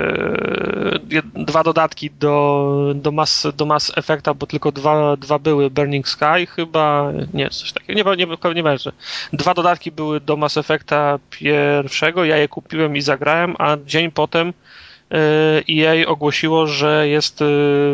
dwa 1.34 1.62
dodatki 1.62 2.10
do, 2.10 2.92
do, 2.94 3.12
Mass, 3.12 3.46
do 3.56 3.66
Mass 3.66 3.92
Effecta, 3.96 4.34
bo 4.34 4.46
tylko 4.46 4.72
dwa, 4.72 5.16
dwa 5.16 5.38
były. 5.38 5.70
Burning 5.70 6.08
Sky 6.08 6.46
chyba, 6.56 7.12
nie, 7.34 7.50
coś 7.50 7.72
takiego, 7.72 8.14
nie, 8.14 8.26
nie, 8.26 8.36
nie 8.54 8.62
wiem, 8.62 8.78
że 8.78 8.92
dwa 9.32 9.54
dodatki 9.54 9.92
były 9.92 10.20
do 10.20 10.36
Mass 10.36 10.56
Effecta 10.56 11.18
pierwszego, 11.30 12.24
ja 12.24 12.36
je 12.36 12.48
kupiłem 12.48 12.96
i 12.96 13.00
zagrałem, 13.00 13.54
a 13.58 13.76
dzień 13.86 14.10
potem 14.10 14.48
e, 14.48 14.52
EA 15.70 16.06
ogłosiło, 16.06 16.66
że 16.66 17.08
jest 17.08 17.42
e, 17.42 17.44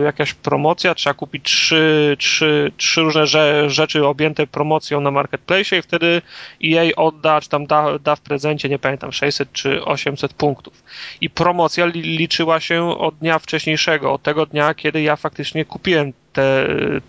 jakaś 0.04 0.34
promocja, 0.34 0.94
trzeba 0.94 1.14
kupić 1.14 1.44
trzy, 1.44 2.16
trzy, 2.18 2.72
trzy 2.76 3.00
różne 3.00 3.22
rze- 3.22 3.70
rzeczy 3.70 4.06
objęte 4.06 4.46
promocją 4.46 5.00
na 5.00 5.10
marketplace 5.10 5.78
i 5.78 5.82
wtedy 5.82 6.22
EA 6.64 6.84
odda, 6.96 7.40
czy 7.40 7.48
tam 7.48 7.66
da, 7.66 7.98
da 7.98 8.16
w 8.16 8.20
prezencie, 8.20 8.68
nie 8.68 8.78
pamiętam, 8.78 9.12
600 9.12 9.52
czy 9.52 9.84
800 9.84 10.34
punktów. 10.34 10.84
I 11.20 11.30
promocja 11.30 11.86
li, 11.86 12.02
liczyła 12.02 12.60
się 12.60 12.98
od 12.98 13.14
dnia 13.18 13.38
wcześniejszego, 13.38 14.12
od 14.12 14.22
tego 14.22 14.46
dnia, 14.46 14.74
kiedy 14.74 15.02
ja 15.02 15.16
faktycznie 15.16 15.64
kupiłem 15.64 16.12
te, 16.34 16.66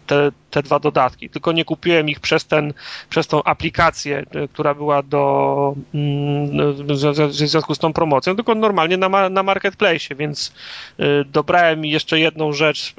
te, 0.07 0.31
te 0.51 0.63
dwa 0.63 0.79
dodatki. 0.79 1.29
Tylko 1.29 1.51
nie 1.51 1.65
kupiłem 1.65 2.09
ich 2.09 2.19
przez, 2.19 2.45
ten, 2.45 2.73
przez 3.09 3.27
tą 3.27 3.43
aplikację, 3.43 4.23
y, 4.35 4.47
która 4.47 4.73
była 4.73 5.03
do, 5.03 5.75
mm, 5.93 6.73
w 6.73 7.31
związku- 7.31 7.75
z 7.75 7.79
tą 7.79 7.93
promocją, 7.93 8.35
tylko 8.35 8.55
normalnie 8.55 8.97
na, 8.97 9.09
ma- 9.09 9.29
na 9.29 9.43
marketplace, 9.43 10.15
więc 10.15 10.53
y, 10.99 11.03
dobrałem 11.25 11.85
jeszcze 11.85 12.19
jedną 12.19 12.53
rzecz, 12.53 12.93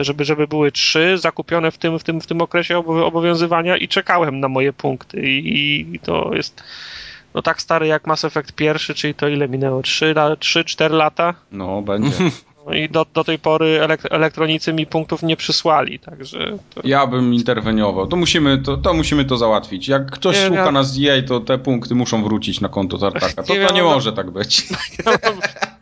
y, 0.00 0.04
żeby, 0.04 0.24
żeby 0.24 0.46
były 0.48 0.72
trzy 0.72 1.18
zakupione 1.18 1.70
w 1.70 1.78
tym, 1.78 1.98
w 1.98 2.04
tym, 2.04 2.20
w 2.20 2.26
tym 2.26 2.40
okresie 2.40 2.78
obo- 2.78 3.06
obowiązywania 3.06 3.76
i 3.76 3.88
czekałem 3.88 4.40
na 4.40 4.48
moje 4.48 4.72
punkty 4.72 5.20
i, 5.22 5.94
i 5.94 5.98
to 5.98 6.30
jest 6.34 6.62
no 7.34 7.42
tak 7.42 7.62
stary 7.62 7.86
jak 7.86 8.06
Mass 8.06 8.24
Effect 8.24 8.52
pierwszy, 8.52 8.94
czyli 8.94 9.14
to 9.14 9.28
ile 9.28 9.48
minęło? 9.48 9.80
3-4 9.80 10.90
lata? 10.90 11.34
No, 11.52 11.82
będzie. 11.82 12.10
No 12.66 12.74
i 12.74 12.88
do, 12.88 13.06
do 13.14 13.24
tej 13.24 13.38
pory 13.38 13.80
elek- 13.82 14.06
elektronicy 14.10 14.72
mi 14.72 14.86
punktów 14.86 15.22
nie 15.22 15.36
przysłali, 15.36 15.98
także 15.98 16.58
to... 16.74 16.80
Ja 16.84 17.06
bym 17.06 17.34
interweniował. 17.34 18.06
To 18.06 18.16
musimy 18.16 18.58
to, 18.58 18.76
to, 18.76 18.94
musimy 18.94 19.24
to 19.24 19.36
załatwić. 19.36 19.88
Jak 19.88 20.10
ktoś 20.10 20.36
Nie, 20.36 20.46
słucha 20.46 20.64
ja- 20.64 20.72
nas 20.72 20.92
z 20.94 21.04
EA, 21.04 21.22
to 21.28 21.40
te 21.40 21.58
punkty 21.58 21.94
muszą 21.94 22.24
wrócić 22.24 22.60
na 22.60 22.68
konto 22.68 22.98
Tartaka. 23.08 23.42
To, 23.42 23.54
Nie 23.54 23.66
to 23.66 23.74
nie 23.74 23.82
wiem, 23.82 23.90
może 23.90 24.12
tak 24.12 24.30
być. 24.30 24.66
mam, 25.06 25.16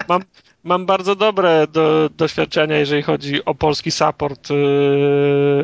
mam 0.09 0.23
bardzo 0.65 1.15
dobre 1.15 1.67
do, 1.67 2.11
doświadczenia, 2.17 2.77
jeżeli 2.77 3.03
chodzi 3.03 3.45
o 3.45 3.55
polski 3.55 3.91
support 3.91 4.51
yy, 4.51 4.57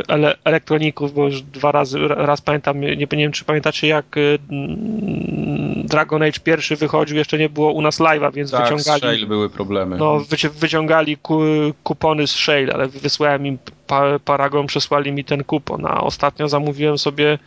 ele, 0.09 0.37
elektroników, 0.45 1.15
bo 1.15 1.25
już 1.25 1.43
dwa 1.43 1.73
razy, 1.73 1.99
raz 2.09 2.41
pamiętam, 2.41 2.81
nie, 2.81 2.97
nie 2.97 3.07
wiem 3.07 3.33
czy 3.33 3.45
pamiętacie 3.45 3.87
jak 3.87 4.17
yy, 4.17 4.39
mm, 4.51 5.87
Dragon 5.87 6.23
Age 6.23 6.41
pierwszy 6.45 6.77
wychodził, 6.77 7.17
jeszcze 7.17 7.39
nie 7.39 7.49
było 7.49 7.73
u 7.73 7.83
nas 7.83 8.01
live'a, 8.01 8.33
więc 8.33 8.51
Tak, 8.51 8.67
z 8.67 8.71
wyciągali 8.71 9.01
Shale 9.01 9.27
były 9.27 9.51
problemy. 9.51 9.97
No, 9.97 10.17
wyci- 10.21 10.51
wyciągali 10.51 11.17
ku, 11.17 11.41
kupony 11.85 12.27
z 12.27 12.31
Shale, 12.31 12.75
ale 12.75 12.89
wysłałem 12.89 13.47
im 13.47 13.59
pa, 13.87 14.19
Paragon, 14.19 14.67
przesłali 14.67 15.13
mi 15.13 15.25
ten 15.25 15.45
kupon, 15.45 15.87
a 15.87 16.01
ostatnio 16.01 16.49
zamówiłem 16.49 16.99
sobie 16.99 17.39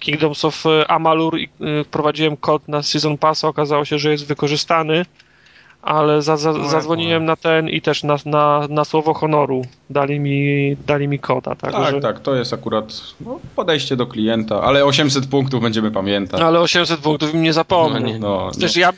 Kingdoms 0.00 0.44
of 0.44 0.64
Amalur 0.88 1.38
i 1.38 1.48
y, 1.80 1.84
wprowadziłem 1.84 2.36
kod 2.36 2.68
na 2.68 2.82
Season 2.82 3.18
Pass, 3.18 3.44
okazało 3.44 3.84
się, 3.84 3.98
że 3.98 4.10
jest 4.10 4.26
wykorzystany, 4.26 5.04
ale 5.82 6.22
za, 6.22 6.36
za, 6.36 6.52
zadzwoniłem 6.68 7.24
na 7.24 7.36
ten 7.36 7.68
i 7.68 7.80
też 7.80 8.02
na, 8.04 8.16
na, 8.26 8.66
na 8.70 8.84
słowo 8.84 9.14
honoru 9.14 9.62
dali 9.90 10.20
mi, 10.20 10.76
dali 10.86 11.08
mi 11.08 11.18
koda, 11.18 11.54
tak, 11.54 11.72
Tak, 11.72 11.94
że... 11.94 12.00
tak, 12.00 12.20
to 12.20 12.34
jest 12.34 12.52
akurat 12.52 13.00
no, 13.20 13.40
podejście 13.56 13.96
do 13.96 14.06
klienta, 14.06 14.62
ale 14.62 14.84
800 14.84 15.26
punktów 15.26 15.62
będziemy 15.62 15.90
pamiętać. 15.90 16.40
Ale 16.40 16.60
800 16.60 17.00
punktów 17.00 17.34
im 17.34 17.42
nie 17.42 17.52
zapomnę. 17.52 18.18
No. 18.18 18.18
No, 18.18 18.50
Też 18.60 18.76
no. 18.76 18.80
ja, 18.80 18.92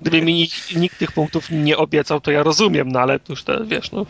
gdyby 0.00 0.22
mi 0.22 0.34
nikt, 0.34 0.76
nikt 0.76 0.98
tych 0.98 1.12
punktów 1.12 1.50
nie 1.50 1.76
obiecał, 1.76 2.20
to 2.20 2.30
ja 2.30 2.42
rozumiem, 2.42 2.88
no 2.88 3.00
ale 3.00 3.18
to 3.18 3.32
już 3.32 3.44
te, 3.44 3.64
wiesz, 3.64 3.92
no. 3.92 4.06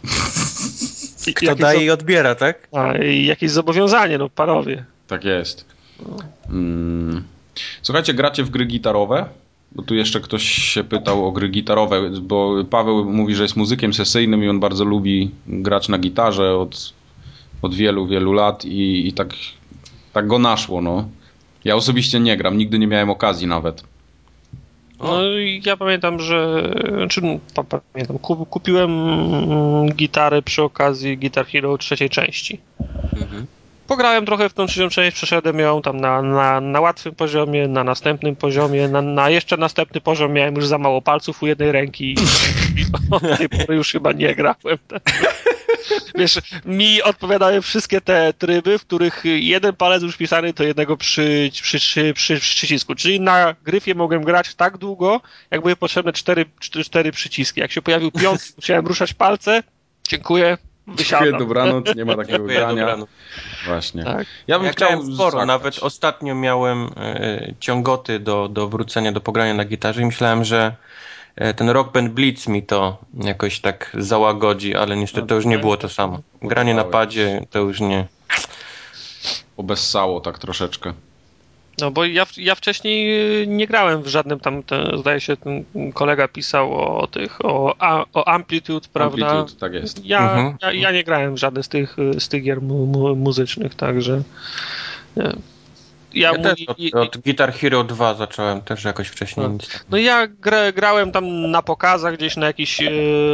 I- 1.27 1.35
Kto 1.35 1.47
jakieś 1.47 1.63
daje 1.63 1.85
i 1.85 1.91
odbiera, 1.91 2.35
tak? 2.35 2.69
A, 2.73 2.97
i 2.99 3.25
jakieś 3.27 3.51
zobowiązanie, 3.51 4.19
no 4.19 4.29
parowie. 4.29 4.85
Tak 5.07 5.25
jest. 5.25 5.65
Mm. 6.51 7.25
Słuchajcie, 7.83 8.15
gracie 8.15 8.45
w 8.45 8.51
gry 8.51 8.65
gitarowe? 8.67 9.27
Bo 9.73 9.83
tu 9.83 9.95
jeszcze 9.95 10.21
ktoś 10.21 10.43
się 10.45 10.85
pytał 10.85 11.27
o 11.27 11.33
gry 11.33 11.49
gitarowe, 11.49 12.11
bo 12.21 12.65
Paweł 12.71 13.05
mówi, 13.05 13.35
że 13.35 13.43
jest 13.43 13.57
muzykiem 13.57 13.95
sesyjnym 13.95 14.45
i 14.45 14.49
on 14.49 14.61
bardzo 14.61 14.85
lubi 14.85 15.31
grać 15.47 15.89
na 15.89 15.99
gitarze 15.99 16.57
od, 16.57 16.93
od 17.63 17.75
wielu, 17.75 18.07
wielu 18.07 18.33
lat 18.33 18.65
i, 18.65 19.09
i 19.09 19.13
tak, 19.13 19.29
tak 20.13 20.27
go 20.27 20.39
naszło, 20.39 20.83
no. 20.83 21.09
Ja 21.65 21.77
osobiście 21.77 22.21
nie 22.21 22.37
gram, 22.37 22.59
nigdy 22.59 22.79
nie 22.79 22.87
miałem 22.87 23.11
okazji 23.11 23.47
nawet. 23.47 23.85
No 25.01 25.29
i 25.39 25.63
ja 25.67 25.77
pamiętam, 25.77 26.21
że. 26.21 26.71
Czy 27.11 27.21
pa, 27.55 27.65
pamiętam, 27.93 28.19
kup, 28.19 28.49
kupiłem 28.49 28.91
mm, 28.91 29.93
gitarę 29.93 30.43
przy 30.43 30.63
okazji 30.63 31.19
Guitar 31.19 31.47
Hero 31.47 31.79
trzeciej 31.79 32.11
części. 32.11 32.61
Mhm. 33.13 33.47
Pograłem 33.91 34.27
trochę 34.27 34.49
w 34.49 34.55
tą 34.55 34.67
trzecią 34.67 34.89
część, 34.89 35.17
przeszedłem 35.17 35.59
ją 35.59 35.83
tam 35.83 36.01
na, 36.01 36.23
na, 36.23 36.61
na 36.61 36.81
łatwym 36.81 37.15
poziomie, 37.15 37.69
na 37.69 37.85
następnym 37.85 38.37
poziomie, 38.37 38.89
na, 38.89 39.03
na 39.03 39.31
jeszcze 39.31 39.57
następny 39.57 40.01
poziom 40.01 40.33
miałem 40.33 40.55
już 40.55 40.67
za 40.67 40.79
mało 40.79 41.03
palców 41.03 41.43
u 41.43 41.47
jednej 41.47 41.73
ręki 41.73 42.05
i, 42.05 42.15
i 42.81 42.85
od 43.11 43.39
tej 43.39 43.49
pory 43.59 43.77
już 43.77 43.93
chyba 43.93 44.13
nie 44.13 44.35
grałem. 44.35 44.79
Wiesz, 46.19 46.41
mi 46.65 47.03
odpowiadały 47.03 47.63
wszystkie 47.63 48.01
te 48.01 48.33
tryby, 48.33 48.79
w 48.79 48.87
których 48.87 49.23
jeden 49.25 49.77
palec 49.77 50.03
już 50.03 50.17
pisany 50.17 50.53
to 50.53 50.65
jednego 50.65 50.97
przy, 50.97 51.51
przy, 51.53 51.79
przy, 51.79 52.15
przy, 52.15 52.41
przycisku. 52.41 52.95
Czyli 52.95 53.21
na 53.21 53.55
gryfie 53.65 53.95
mogłem 53.95 54.25
grać 54.25 54.55
tak 54.55 54.79
długo, 54.79 55.21
jak 55.51 55.61
były 55.61 55.77
potrzebne 55.77 56.13
cztery, 56.13 56.45
cztery, 56.61 56.85
cztery 56.85 57.13
przyciski. 57.13 57.61
Jak 57.61 57.73
się 57.73 57.83
pojawił 57.83 58.11
piąty, 58.11 58.45
musiałem 58.57 58.87
ruszać 58.87 59.15
palce. 59.15 59.63
Dziękuję. 60.09 60.70
Dziękuję, 60.97 61.19
Wysiadam. 61.21 61.39
dobranoc, 61.39 61.95
nie 61.97 62.05
ma 62.05 62.17
takiego 62.17 62.39
Dziękuję, 62.39 62.59
grania. 62.59 62.81
dobranoc. 62.81 63.09
Właśnie. 63.67 64.05
Tak. 64.05 64.27
Ja 64.47 64.59
bym 64.59 64.67
Ja 64.67 64.73
chciał 64.73 65.13
sporo, 65.15 65.47
nawet 65.47 65.79
ostatnio 65.79 66.35
miałem 66.35 66.91
e, 66.97 67.55
ciągoty 67.61 68.19
do, 68.19 68.49
do 68.49 68.69
wrócenia, 68.69 69.13
do 69.13 69.21
pogrania 69.21 69.55
na 69.55 69.65
gitarze 69.65 70.03
i 70.03 70.07
myślałem, 70.07 70.45
że 70.45 70.75
e, 71.37 71.55
ten 71.55 71.69
Rock 71.71 71.93
Band 71.93 72.13
Blitz 72.13 72.47
mi 72.49 72.63
to 72.63 72.99
jakoś 73.15 73.61
tak 73.61 73.91
załagodzi, 73.99 74.75
ale 74.77 74.97
niestety 74.97 75.27
to 75.27 75.35
już 75.35 75.47
nie 75.47 75.59
było 75.59 75.77
to 75.77 75.89
samo. 75.89 76.21
Granie 76.43 76.75
na 76.75 76.85
padzie 76.85 77.47
to 77.51 77.59
już 77.59 77.81
nie. 77.81 78.07
Obessało 79.57 80.21
tak 80.21 80.39
troszeczkę. 80.39 80.93
No 81.81 81.91
bo 81.91 82.05
ja, 82.05 82.27
ja 82.37 82.55
wcześniej 82.55 83.23
y, 83.43 83.47
nie 83.47 83.67
grałem 83.67 84.03
w 84.03 84.07
żadnym 84.07 84.41
tam, 84.41 84.63
te, 84.63 84.91
zdaje 84.99 85.21
się, 85.21 85.37
ten 85.37 85.65
kolega 85.95 86.29
pisał 86.29 86.75
o 86.75 87.07
tych, 87.07 87.45
o, 87.45 87.75
o 88.13 88.29
Amplitude, 88.29 88.89
prawda? 88.93 89.27
Amplitude, 89.29 89.61
tak 89.61 89.73
jest. 89.75 90.05
Ja, 90.07 90.21
Mhm. 90.33 90.57
ja, 90.63 90.73
ja 90.73 90.91
nie 90.91 91.05
grałem 91.05 91.35
w 91.35 91.39
żadne 91.39 91.63
z 91.63 91.69
tych, 91.69 91.99
y, 91.99 92.21
z 92.21 92.29
tych 92.29 92.43
gier 92.43 92.63
mu, 92.63 92.87
mu, 92.87 93.17
muzycznych, 93.17 93.75
także. 93.75 94.23
nie. 95.17 95.33
Ja, 96.15 96.33
Ja 96.33 96.39
mu- 96.39 96.43
też 96.45 96.65
od, 96.69 96.79
od 96.95 97.17
Guitar 97.19 97.53
Hero 97.53 97.85
2 97.85 98.15
zacząłem 98.15 98.61
też 98.61 98.85
jakoś 98.85 99.09
wcześniej. 99.09 99.49
No. 99.49 99.59
No 99.91 99.97
ja 99.97 100.27
gra, 100.27 100.73
grałem 100.73 101.13
tam 101.13 101.51
na 101.51 101.63
pokazach 101.63 102.17
gdzieś 102.17 102.37
na, 102.37 102.47
jakiś, 102.47 102.81
e, 102.83 102.91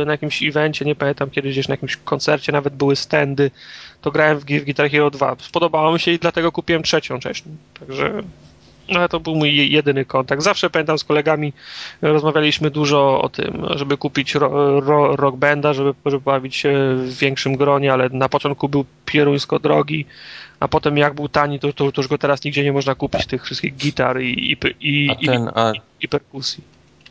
na 0.07 0.13
jakimś 0.13 0.43
evencie, 0.43 0.85
nie 0.85 0.95
pamiętam 0.95 1.31
kiedy, 1.31 1.49
gdzieś 1.49 1.69
na 1.69 1.73
jakimś 1.73 1.97
koncercie, 1.97 2.53
nawet 2.53 2.75
były 2.75 2.97
standy, 2.97 3.51
to 4.01 4.11
grałem 4.11 4.39
w, 4.39 4.45
w 4.45 4.65
Guitar 4.65 4.91
Hero 4.91 5.11
2. 5.11 5.37
Spodobało 5.41 5.93
mi 5.93 6.01
się 6.01 6.11
i 6.11 6.19
dlatego 6.19 6.53
kupiłem 6.53 6.83
trzecią 6.83 7.19
część. 7.21 7.45
Także 7.81 8.23
no, 8.89 8.99
ale 8.99 9.09
to 9.09 9.21
był 9.21 9.35
mój 9.35 9.57
je- 9.57 9.67
jedyny 9.67 10.05
kontakt. 10.05 10.43
Zawsze 10.43 10.71
pamiętam 10.71 10.99
z 10.99 11.05
kolegami 11.05 11.53
rozmawialiśmy 12.03 12.71
dużo 12.71 13.21
o 13.23 13.29
tym, 13.29 13.67
żeby 13.77 13.97
kupić 13.97 14.35
ro, 14.35 14.81
ro, 14.81 15.17
rock 15.17 15.37
banda, 15.37 15.73
żeby, 15.73 15.95
żeby 16.07 16.21
bawić 16.25 16.57
się 16.57 16.95
w 16.97 17.19
większym 17.19 17.57
gronie, 17.57 17.93
ale 17.93 18.09
na 18.09 18.29
początku 18.29 18.69
był 18.69 18.85
pieruńsko 19.07 19.59
drogi, 19.59 20.07
a 20.61 20.69
potem 20.69 20.97
jak 20.99 21.15
był 21.15 21.29
tani, 21.29 21.61
to, 21.61 21.73
to, 21.73 21.93
to 21.93 22.01
już 22.01 22.09
go 22.09 22.19
teraz 22.19 22.45
nigdzie 22.45 22.65
nie 22.65 22.73
można 22.73 22.95
kupić, 22.95 23.27
tych 23.27 23.45
wszystkich 23.45 23.77
gitar 23.77 24.21
i, 24.23 24.53
i, 24.53 24.57
i, 24.81 25.11
A 25.11 25.15
i, 25.21 25.27
ten, 25.27 25.49
a, 25.55 25.73
i 26.01 26.09
perkusji. 26.09 26.65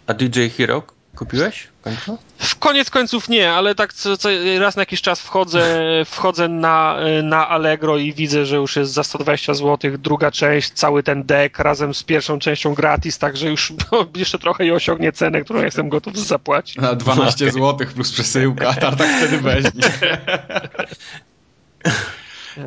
a 0.07 0.13
DJ 0.13 0.47
Hero 0.57 0.83
kupiłeś 1.15 1.67
w 1.79 1.83
końcu? 1.83 2.17
W 2.37 2.55
koniec 2.55 2.89
końców 2.89 3.29
nie, 3.29 3.51
ale 3.51 3.75
tak 3.75 3.93
co, 3.93 4.17
co 4.17 4.29
raz 4.59 4.75
na 4.75 4.81
jakiś 4.81 5.01
czas 5.01 5.21
wchodzę, 5.21 5.81
wchodzę 6.05 6.47
na, 6.47 6.97
na 7.23 7.49
Allegro 7.49 7.97
i 7.97 8.13
widzę, 8.13 8.45
że 8.45 8.55
już 8.55 8.75
jest 8.75 8.93
za 8.93 9.03
120 9.03 9.53
zł 9.53 9.91
druga 9.97 10.31
część, 10.31 10.71
cały 10.71 11.03
ten 11.03 11.23
deck 11.23 11.59
razem 11.59 11.93
z 11.93 12.03
pierwszą 12.03 12.39
częścią 12.39 12.73
gratis, 12.73 13.17
także 13.17 13.49
już 13.49 13.73
no, 13.91 14.07
jeszcze 14.15 14.39
trochę 14.39 14.65
i 14.65 14.71
osiągnie 14.71 15.11
cenę, 15.11 15.41
którą 15.41 15.63
jestem 15.63 15.89
gotów 15.89 16.17
zapłacić. 16.19 16.75
Na 16.75 16.95
12 16.95 17.51
zł 17.51 17.87
plus 17.95 18.11
przesyłka, 18.11 18.69
a 18.69 18.73
tartak 18.73 19.09
wtedy 19.17 19.37
weźmie. 19.37 19.83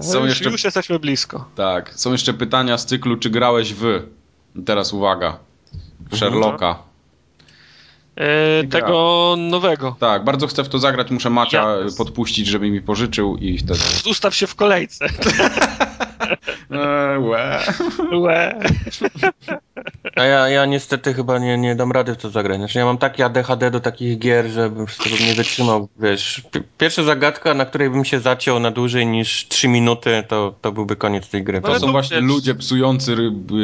Są 0.00 0.18
już, 0.20 0.28
jeszcze- 0.28 0.50
już 0.50 0.64
jesteśmy 0.64 0.98
blisko. 0.98 1.48
Tak. 1.54 1.92
Są 1.94 2.12
jeszcze 2.12 2.34
pytania 2.34 2.78
z 2.78 2.86
cyklu, 2.86 3.16
czy 3.16 3.30
grałeś 3.30 3.74
w... 3.74 4.02
Teraz 4.66 4.92
uwaga. 4.92 5.38
Sherlocka. 6.14 6.78
E, 8.18 8.64
tego 8.66 9.34
nowego. 9.38 9.96
Tak, 10.00 10.24
bardzo 10.24 10.46
chcę 10.46 10.64
w 10.64 10.68
to 10.68 10.78
zagrać, 10.78 11.10
muszę 11.10 11.30
Macia 11.30 11.66
podpuścić, 11.98 12.46
żeby 12.46 12.70
mi 12.70 12.80
pożyczył 12.82 13.36
i 13.36 13.58
wtedy... 13.58 13.80
Ustaw 14.10 14.34
się 14.34 14.46
w 14.46 14.54
kolejce. 14.54 15.06
Eee, 16.70 17.18
łe. 17.28 17.60
Łe. 18.12 18.58
A 20.16 20.24
ja, 20.24 20.48
ja 20.48 20.66
niestety 20.66 21.14
chyba 21.14 21.38
nie, 21.38 21.58
nie 21.58 21.74
dam 21.76 21.92
rady 21.92 22.14
w 22.14 22.16
to 22.16 22.30
zagrać. 22.30 22.58
Znaczy 22.58 22.78
ja 22.78 22.84
mam 22.84 22.98
takie 22.98 23.24
ADHD 23.24 23.70
do 23.70 23.80
takich 23.80 24.18
gier, 24.18 24.46
że 24.46 24.70
bym 24.70 24.86
nie 25.26 25.34
wytrzymał, 25.34 25.88
wiesz. 26.00 26.42
pi- 26.50 26.62
Pierwsza 26.78 27.02
zagadka, 27.02 27.54
na 27.54 27.64
której 27.64 27.90
bym 27.90 28.04
się 28.04 28.20
zaciął 28.20 28.60
na 28.60 28.70
dłużej 28.70 29.06
niż 29.06 29.48
3 29.48 29.68
minuty, 29.68 30.24
to, 30.28 30.54
to 30.60 30.72
byłby 30.72 30.96
koniec 30.96 31.28
tej 31.30 31.42
gry. 31.44 31.60
Ale 31.64 31.74
To 31.74 31.80
są 31.80 31.92
właśnie 31.92 32.20
ludzie 32.20 32.54
psujący 32.54 33.16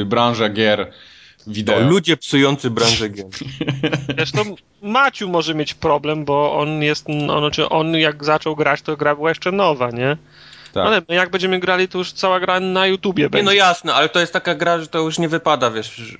branżę 0.06 0.50
gier 0.50 0.92
wideo. 1.46 1.78
To 1.78 1.88
ludzie 1.88 2.16
psujący 2.16 2.70
branżę 2.70 3.08
gier. 3.08 3.26
Zresztą 4.16 4.40
Maciu 4.82 5.28
może 5.28 5.54
mieć 5.54 5.74
problem, 5.74 6.24
bo 6.24 6.58
on 6.58 6.82
jest, 6.82 7.06
on, 7.08 7.38
znaczy 7.40 7.68
on 7.68 7.94
jak 7.94 8.24
zaczął 8.24 8.56
grać, 8.56 8.82
to 8.82 8.96
gra 8.96 9.14
była 9.14 9.28
jeszcze 9.28 9.52
nowa, 9.52 9.90
nie? 9.90 10.16
Tak. 10.72 10.86
Ale 10.86 11.02
my 11.08 11.14
jak 11.14 11.30
będziemy 11.30 11.60
grali, 11.60 11.88
to 11.88 11.98
już 11.98 12.12
cała 12.12 12.40
gra 12.40 12.60
na 12.60 12.86
YouTubie 12.86 13.22
Nie 13.22 13.30
będzie. 13.30 13.44
no 13.44 13.52
jasne, 13.52 13.94
ale 13.94 14.08
to 14.08 14.20
jest 14.20 14.32
taka 14.32 14.54
gra, 14.54 14.78
że 14.78 14.86
to 14.86 14.98
już 14.98 15.18
nie 15.18 15.28
wypada, 15.28 15.70
wiesz, 15.70 16.16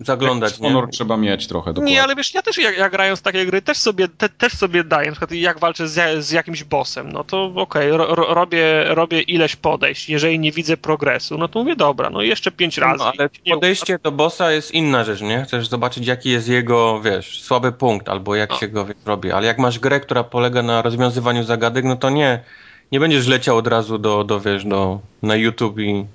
zaglądać? 0.00 0.58
Honor 0.58 0.88
trzeba 0.90 1.16
mieć 1.16 1.46
trochę 1.46 1.72
dokładnie. 1.72 1.94
Nie, 1.94 2.02
ale 2.02 2.16
wiesz, 2.16 2.34
ja 2.34 2.42
też 2.42 2.58
jak, 2.58 2.78
jak 2.78 2.92
grając 2.92 3.20
w 3.20 3.22
takie 3.22 3.46
gry, 3.46 3.62
też 3.62 3.78
sobie, 3.78 4.08
te, 4.08 4.28
też 4.28 4.52
sobie 4.52 4.84
daję, 4.84 5.06
na 5.06 5.12
przykład 5.12 5.32
jak 5.32 5.58
walczę 5.58 5.88
z, 5.88 6.24
z 6.24 6.30
jakimś 6.30 6.64
bossem, 6.64 7.12
no 7.12 7.24
to 7.24 7.44
okej, 7.56 7.90
ro, 7.90 8.14
ro, 8.14 8.34
robię, 8.34 8.84
robię 8.88 9.20
ileś 9.20 9.56
podejść, 9.56 10.08
jeżeli 10.08 10.38
nie 10.38 10.52
widzę 10.52 10.76
progresu, 10.76 11.38
no 11.38 11.48
to 11.48 11.58
mówię, 11.58 11.76
dobra, 11.76 12.10
no 12.10 12.22
jeszcze 12.22 12.50
pięć 12.50 12.78
razy. 12.78 12.98
No, 12.98 13.12
ale 13.18 13.28
podejście 13.50 13.98
do 14.02 14.12
bossa 14.12 14.52
jest 14.52 14.74
inna 14.74 15.04
rzecz, 15.04 15.20
nie? 15.20 15.44
Chcesz 15.44 15.68
zobaczyć, 15.68 16.06
jaki 16.06 16.30
jest 16.30 16.48
jego, 16.48 17.00
wiesz, 17.00 17.42
słaby 17.42 17.72
punkt, 17.72 18.08
albo 18.08 18.34
jak 18.34 18.50
No. 18.50 18.56
się 18.56 18.68
go 18.68 18.86
robi. 19.06 19.32
Ale 19.32 19.46
jak 19.46 19.58
masz 19.58 19.78
grę, 19.78 20.00
która 20.00 20.24
polega 20.24 20.62
na 20.62 20.82
rozwiązywaniu 20.82 21.44
zagadek, 21.44 21.84
no 21.84 21.96
to 21.96 22.10
nie, 22.10 22.40
nie 22.92 23.00
będziesz 23.00 23.26
leciał 23.26 23.56
od 23.56 23.66
razu 23.66 23.98
do, 23.98 24.24
do 24.24 24.40
wiesz, 24.40 24.64
do, 24.64 25.00
na 25.22 25.36
YouTube 25.36 25.78
i... 25.78 26.06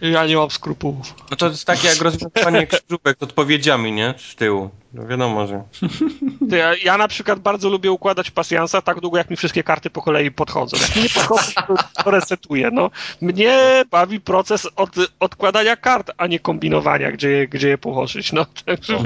Ja 0.00 0.26
nie 0.26 0.36
mam 0.36 0.50
skrupułów. 0.50 1.14
No 1.30 1.36
to 1.36 1.48
jest 1.48 1.64
takie 1.64 1.88
jak 1.88 1.98
rozwiązywanie 2.00 2.66
krzyżówek 2.66 3.16
z 3.20 3.22
odpowiedziami, 3.22 3.92
nie? 3.92 4.14
Z 4.16 4.34
tyłu. 4.34 4.70
No 4.92 5.06
wiadomo, 5.06 5.46
że... 5.46 5.62
Ja, 6.48 6.74
ja 6.84 6.98
na 6.98 7.08
przykład 7.08 7.38
bardzo 7.38 7.68
lubię 7.68 7.92
układać 7.92 8.30
pasjansa 8.30 8.82
tak 8.82 9.00
długo, 9.00 9.18
jak 9.18 9.30
mi 9.30 9.36
wszystkie 9.36 9.62
karty 9.62 9.90
po 9.90 10.02
kolei 10.02 10.30
podchodzą. 10.30 10.76
Jak 10.80 10.96
mi 10.96 11.02
nie 11.02 11.08
podchodzą, 11.08 11.52
to, 11.66 12.02
to 12.04 12.10
resetuję. 12.10 12.70
No. 12.72 12.90
Mnie 13.20 13.84
bawi 13.90 14.20
proces 14.20 14.68
od, 14.76 14.90
odkładania 15.20 15.76
kart, 15.76 16.10
a 16.16 16.26
nie 16.26 16.38
kombinowania, 16.38 17.12
gdzie, 17.12 17.28
je- 17.30 17.48
gdzie 17.48 17.68
je 17.68 17.78
położyć. 17.78 18.32
No, 18.32 18.46
także. 18.66 18.98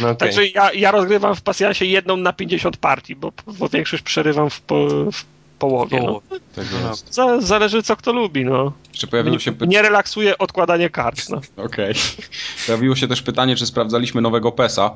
No 0.00 0.08
okej. 0.08 0.16
także 0.16 0.46
ja, 0.46 0.72
ja 0.72 0.90
rozgrywam 0.90 1.34
w 1.34 1.42
pasjansie 1.42 1.84
jedną 1.84 2.16
na 2.16 2.32
50 2.32 2.76
partii, 2.76 3.16
bo, 3.16 3.32
bo 3.58 3.68
większość 3.68 4.02
przerywam 4.02 4.50
w, 4.50 4.62
w 5.12 5.37
połowie. 5.58 6.02
No. 6.02 6.20
Tak 6.56 6.64
jest. 6.88 7.14
Za, 7.14 7.40
zależy 7.40 7.82
co 7.82 7.96
kto 7.96 8.12
lubi. 8.12 8.44
No. 8.44 8.72
Jeszcze 8.88 9.06
pojawiło 9.06 9.38
się. 9.38 9.52
Nie 9.66 9.82
relaksuje 9.82 10.38
odkładanie 10.38 10.90
kart. 10.90 11.28
No. 11.28 11.40
Okej. 11.64 11.94
Pojawiło 12.66 12.96
się 12.96 13.08
też 13.08 13.22
pytanie, 13.22 13.56
czy 13.56 13.66
sprawdzaliśmy 13.66 14.20
nowego 14.20 14.52
PESa. 14.52 14.90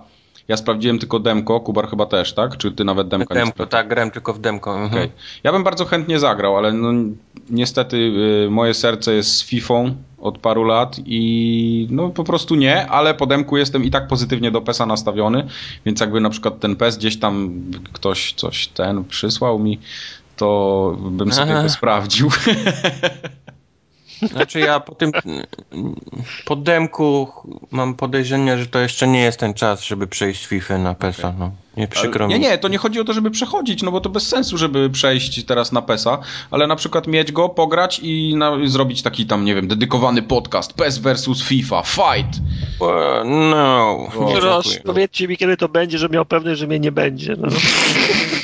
Ja 0.49 0.57
sprawdziłem 0.57 0.99
tylko 0.99 1.19
demko, 1.19 1.61
Kubar 1.61 1.89
chyba 1.89 2.07
też, 2.07 2.33
tak? 2.33 2.57
Czy 2.57 2.73
ty 2.73 2.85
nawet 2.85 3.09
demka 3.09 3.35
nie 3.35 3.41
Demko, 3.41 3.55
sprawdzałeś? 3.55 3.83
tak, 3.83 3.89
grałem 3.89 4.11
tylko 4.11 4.33
w 4.35 4.39
demko. 4.41 4.75
Mhm. 4.75 4.93
Okej. 4.93 5.11
Ja 5.45 5.53
bym 5.53 5.65
bardzo 5.65 5.85
chętnie 5.85 6.19
zagrał, 6.19 6.57
ale 6.57 6.73
no, 6.73 6.93
niestety 7.51 7.97
y, 8.47 8.51
moje 8.51 8.75
serce 8.75 9.15
jest 9.15 9.35
z 9.35 9.45
Fifą 9.45 9.95
od 10.19 10.39
paru 10.39 10.65
lat 10.65 10.97
i 11.07 11.87
no 11.91 12.09
po 12.09 12.25
prostu 12.25 12.55
nie, 12.55 12.87
ale 12.87 13.15
po 13.15 13.27
demku 13.27 13.57
jestem 13.57 13.85
i 13.85 13.91
tak 13.91 14.09
pozytywnie 14.09 14.51
do 14.51 14.61
PESa 14.61 14.87
nastawiony, 14.87 15.47
więc 15.87 16.01
jakby 16.01 16.21
na 16.21 16.31
przykład 16.31 16.61
ten 16.61 16.77
PES 16.77 16.97
gdzieś 16.97 17.17
tam 17.19 17.63
ktoś 17.93 18.33
coś 18.33 18.67
ten 18.69 19.05
przysłał 19.05 19.59
mi, 19.59 19.79
to 20.43 20.97
bym 21.11 21.33
sobie 21.33 21.53
Aha. 21.53 21.63
to 21.63 21.69
sprawdził. 21.79 22.31
Znaczy 24.33 24.61
ja 24.61 24.81
po 24.81 24.95
tym, 24.95 25.13
po 26.45 26.57
demku 26.57 27.29
mam 27.71 27.95
podejrzenie, 27.95 28.59
że 28.59 28.67
to 28.67 28.79
jeszcze 28.79 29.09
nie 29.09 29.21
jest 29.21 29.39
ten 29.41 29.55
czas, 29.55 29.83
żeby 29.85 30.07
przejść 30.07 30.45
z 30.45 30.49
FIFA 30.49 30.79
na 30.79 30.95
PESa, 30.95 31.35
no. 31.39 31.51
Nie 31.77 31.89
przykro 31.89 32.27
nie, 32.27 32.35
mi. 32.35 32.41
nie, 32.41 32.59
to 32.59 32.69
nie 32.69 32.79
chodzi 32.79 33.01
o 33.01 33.05
to, 33.05 33.13
żeby 33.13 33.31
przechodzić, 33.31 33.83
no 33.83 33.93
bo 33.93 34.01
to 34.01 34.09
bez 34.09 34.29
sensu, 34.29 34.59
żeby 34.59 34.91
przejść 34.91 35.45
teraz 35.45 35.73
na 35.73 35.83
PESa, 35.83 36.19
ale 36.51 36.67
na 36.67 36.77
przykład 36.77 37.07
mieć 37.07 37.33
go, 37.33 37.49
pograć 37.49 38.01
i 38.03 38.35
na, 38.37 38.53
zrobić 38.65 39.03
taki 39.03 39.27
tam, 39.27 39.45
nie 39.45 39.55
wiem, 39.55 39.69
dedykowany 39.69 40.23
podcast 40.23 40.73
PES 40.73 40.99
versus 40.99 41.43
FIFA, 41.43 41.83
fight! 41.83 42.41
E, 42.81 43.25
No. 43.25 43.99
Nie, 44.27 44.41
Proszę, 44.41 44.81
powiedzcie 44.85 45.29
mi, 45.29 45.37
kiedy 45.37 45.57
to 45.57 45.69
będzie, 45.69 45.99
że 45.99 46.09
miał 46.09 46.25
pewność, 46.25 46.61
że 46.61 46.67
mnie 46.67 46.81
nie 46.81 46.93
będzie. 46.93 47.37
No. 47.39 47.49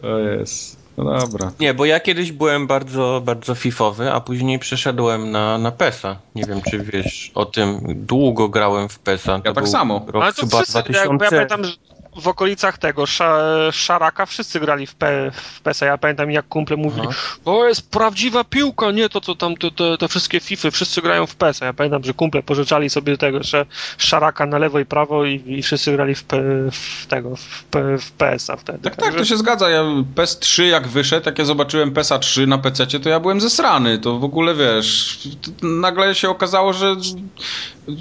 To 0.00 0.18
jest... 0.18 0.78
No 0.98 1.18
dobra. 1.18 1.52
Nie, 1.60 1.74
bo 1.74 1.84
ja 1.84 2.00
kiedyś 2.00 2.32
byłem 2.32 2.66
bardzo, 2.66 3.22
bardzo 3.24 3.54
fifowy, 3.54 4.12
a 4.12 4.20
później 4.20 4.58
przeszedłem 4.58 5.30
na, 5.30 5.58
na 5.58 5.70
PESa. 5.72 6.16
Nie 6.34 6.44
wiem, 6.44 6.60
czy 6.70 6.78
wiesz 6.78 7.30
o 7.34 7.44
tym. 7.44 7.80
Długo 7.88 8.48
grałem 8.48 8.88
w 8.88 8.98
PESa. 8.98 9.32
Ja 9.32 9.40
To 9.40 9.52
tak 9.52 9.68
samo. 9.68 10.04
Rok 10.06 10.22
Ale 10.22 10.32
to 10.32 10.42
chyba 10.42 10.56
wszyscy, 10.56 10.78
ja, 10.78 10.82
2000. 10.82 11.24
ja 11.24 11.30
pamiętam, 11.30 11.64
że 11.64 11.72
w 12.18 12.28
okolicach 12.28 12.78
tego 12.78 13.06
Sza, 13.06 13.38
Szaraka 13.72 14.26
wszyscy 14.26 14.60
grali 14.60 14.86
w, 14.86 14.94
P, 14.94 15.30
w 15.34 15.60
PESA. 15.60 15.86
Ja 15.86 15.98
pamiętam 15.98 16.30
jak 16.30 16.48
kumple 16.48 16.76
mówili, 16.76 17.06
Aha. 17.10 17.18
o 17.44 17.64
jest 17.64 17.90
prawdziwa 17.90 18.44
piłka, 18.44 18.90
nie 18.90 19.08
to 19.08 19.20
co 19.20 19.34
tam, 19.34 19.56
te, 19.56 19.70
te, 19.70 19.98
te 19.98 20.08
wszystkie 20.08 20.40
fify, 20.40 20.70
wszyscy 20.70 21.02
grają 21.02 21.26
w 21.26 21.34
PESA. 21.36 21.66
Ja 21.66 21.72
pamiętam, 21.72 22.04
że 22.04 22.14
kumple 22.14 22.42
pożyczali 22.42 22.90
sobie 22.90 23.16
tego, 23.18 23.42
że 23.42 23.66
Szaraka 23.98 24.46
na 24.46 24.58
lewo 24.58 24.78
i 24.78 24.86
prawo 24.86 25.24
i, 25.24 25.42
i 25.46 25.62
wszyscy 25.62 25.92
grali 25.92 26.14
w, 26.14 26.24
w 26.72 27.06
tego, 27.06 27.36
w, 27.36 27.64
w 28.00 28.12
PESA 28.12 28.56
wtedy. 28.56 28.78
Tak, 28.78 28.96
tak, 28.96 29.14
to 29.14 29.24
się 29.24 29.36
zgadza. 29.36 29.70
Ja 29.70 29.84
PES 30.14 30.38
3 30.38 30.66
jak 30.66 30.88
wyszedł, 30.88 31.26
jak 31.26 31.38
ja 31.38 31.44
zobaczyłem 31.44 31.92
PESa 31.92 32.18
3 32.18 32.46
na 32.46 32.58
PC, 32.58 32.86
to 32.86 33.08
ja 33.08 33.20
byłem 33.20 33.40
zesrany. 33.40 33.98
To 33.98 34.18
w 34.18 34.24
ogóle 34.24 34.54
wiesz, 34.54 35.18
nagle 35.62 36.14
się 36.14 36.28
okazało, 36.30 36.72
że 36.72 36.96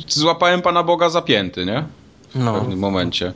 złapałem 0.08 0.62
Pana 0.62 0.84
Boga 0.84 1.10
zapięty, 1.10 1.65
nie? 1.65 1.84
W 2.36 2.39
No. 2.39 2.53
pewnym 2.53 2.80
momencie. 2.80 3.34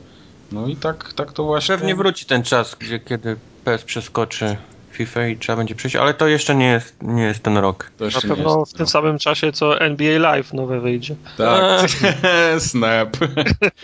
No 0.52 0.66
i 0.66 0.76
tak, 0.76 1.12
tak 1.12 1.32
to 1.32 1.44
właśnie. 1.44 1.76
Pewnie 1.76 1.94
wróci 1.94 2.26
ten 2.26 2.42
czas, 2.42 2.76
gdzie 2.80 3.00
kiedy 3.00 3.36
PES 3.64 3.82
przeskoczy 3.82 4.56
FIFA 4.92 5.26
i 5.26 5.36
trzeba 5.36 5.56
będzie 5.56 5.74
przejść, 5.74 5.96
ale 5.96 6.14
to 6.14 6.26
jeszcze 6.28 6.54
nie 6.54 6.66
jest, 6.66 6.96
nie 7.02 7.22
jest 7.22 7.42
ten 7.42 7.56
rok. 7.58 7.90
To 7.98 8.04
Na 8.04 8.20
pewno 8.34 8.60
jest, 8.60 8.74
w 8.74 8.76
tym 8.76 8.86
samym 8.86 9.18
czasie 9.18 9.52
co 9.52 9.80
NBA 9.80 10.18
Live 10.18 10.52
nowe 10.52 10.80
wyjdzie. 10.80 11.16
Tak. 11.36 11.90
Snap. 12.58 13.16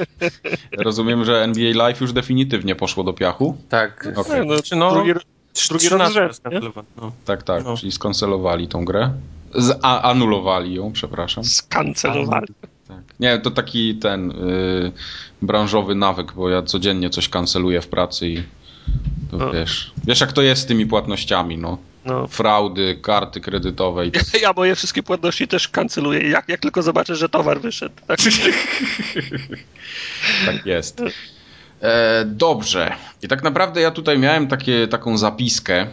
Rozumiem, 0.78 1.24
że 1.24 1.42
NBA 1.44 1.72
Live 1.74 2.00
już 2.00 2.12
definitywnie 2.12 2.74
poszło 2.76 3.04
do 3.04 3.12
piachu. 3.12 3.56
Tak. 3.68 4.08
Okej. 4.16 4.46
No, 4.46 4.62
Czy 4.62 4.76
no, 4.76 4.90
drugi, 4.90 5.12
drugi 5.12 5.12
raz 5.14 5.24
13 5.52 5.88
rzędu, 5.88 6.18
raz 6.28 6.38
nie? 6.38 6.42
kancelowano, 6.50 6.88
no. 6.96 7.12
Tak, 7.24 7.42
tak, 7.42 7.64
No. 7.64 7.76
czyli 7.76 7.92
skancelowali 7.92 8.68
tą 8.68 8.84
grę. 8.84 9.10
Z, 9.54 9.78
a, 9.82 10.02
anulowali 10.02 10.74
ją, 10.74 10.92
przepraszam. 10.92 11.44
skancelowali. 11.44 12.46
Tak. 12.88 12.98
Nie, 13.20 13.38
to 13.38 13.50
taki 13.50 13.94
ten 13.94 14.30
y, 14.30 14.92
branżowy 15.42 15.94
nawyk, 15.94 16.32
bo 16.32 16.48
ja 16.50 16.62
codziennie 16.62 17.10
coś 17.10 17.28
kanceluję 17.28 17.80
w 17.80 17.88
pracy 17.88 18.28
i 18.28 18.42
to 19.30 19.36
No. 19.36 19.52
wiesz, 19.52 19.92
wiesz 20.04 20.20
jak 20.20 20.32
to 20.32 20.42
jest 20.42 20.62
z 20.62 20.66
tymi 20.66 20.86
płatnościami, 20.86 21.58
no. 21.58 21.78
No. 22.04 22.26
Fraudy, 22.26 22.98
karty 23.02 23.40
kredytowe 23.40 24.06
i 24.06 24.12
Ja 24.42 24.52
moje 24.52 24.74
wszystkie 24.74 25.02
płatności 25.02 25.48
też 25.48 25.68
kanceluję, 25.68 26.28
jak, 26.28 26.48
jak 26.48 26.60
tylko 26.60 26.82
zobaczę, 26.82 27.16
że 27.16 27.28
towar 27.28 27.60
wyszedł. 27.60 27.94
Tak. 28.06 28.18
tak 30.46 30.66
jest. 30.66 31.02
E, 31.82 32.24
dobrze. 32.26 32.94
I 33.22 33.28
tak 33.28 33.42
naprawdę 33.42 33.80
ja 33.80 33.90
tutaj 33.90 34.18
miałem 34.18 34.48
takie, 34.48 34.88
taką 34.88 35.18
zapiskę, 35.18 35.86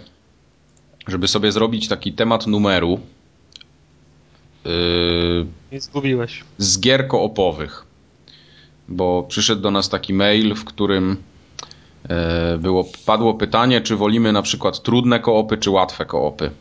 żeby 1.08 1.28
sobie 1.28 1.52
zrobić 1.52 1.88
taki 1.88 2.14
temat 2.14 2.48
numeru 2.48 3.00
y, 4.66 5.46
I 5.72 5.80
zgubiłeś. 5.80 6.44
z 6.58 6.80
gier 6.80 7.08
koopowych. 7.08 7.85
Bo 8.88 9.26
przyszedł 9.28 9.62
do 9.62 9.72
nas 9.72 9.90
taki 9.90 10.14
mail, 10.14 10.56
w 10.56 10.66
którym 10.66 11.18
e, 12.10 12.58
było, 12.58 12.86
padło 13.06 13.34
pytanie, 13.34 13.82
czy 13.82 13.96
wolimy 13.96 14.32
na 14.32 14.42
przykład 14.42 14.82
trudne 14.84 15.20
koopy, 15.20 15.58
czy 15.58 15.70
łatwe 15.70 16.06
koopy. 16.06 16.52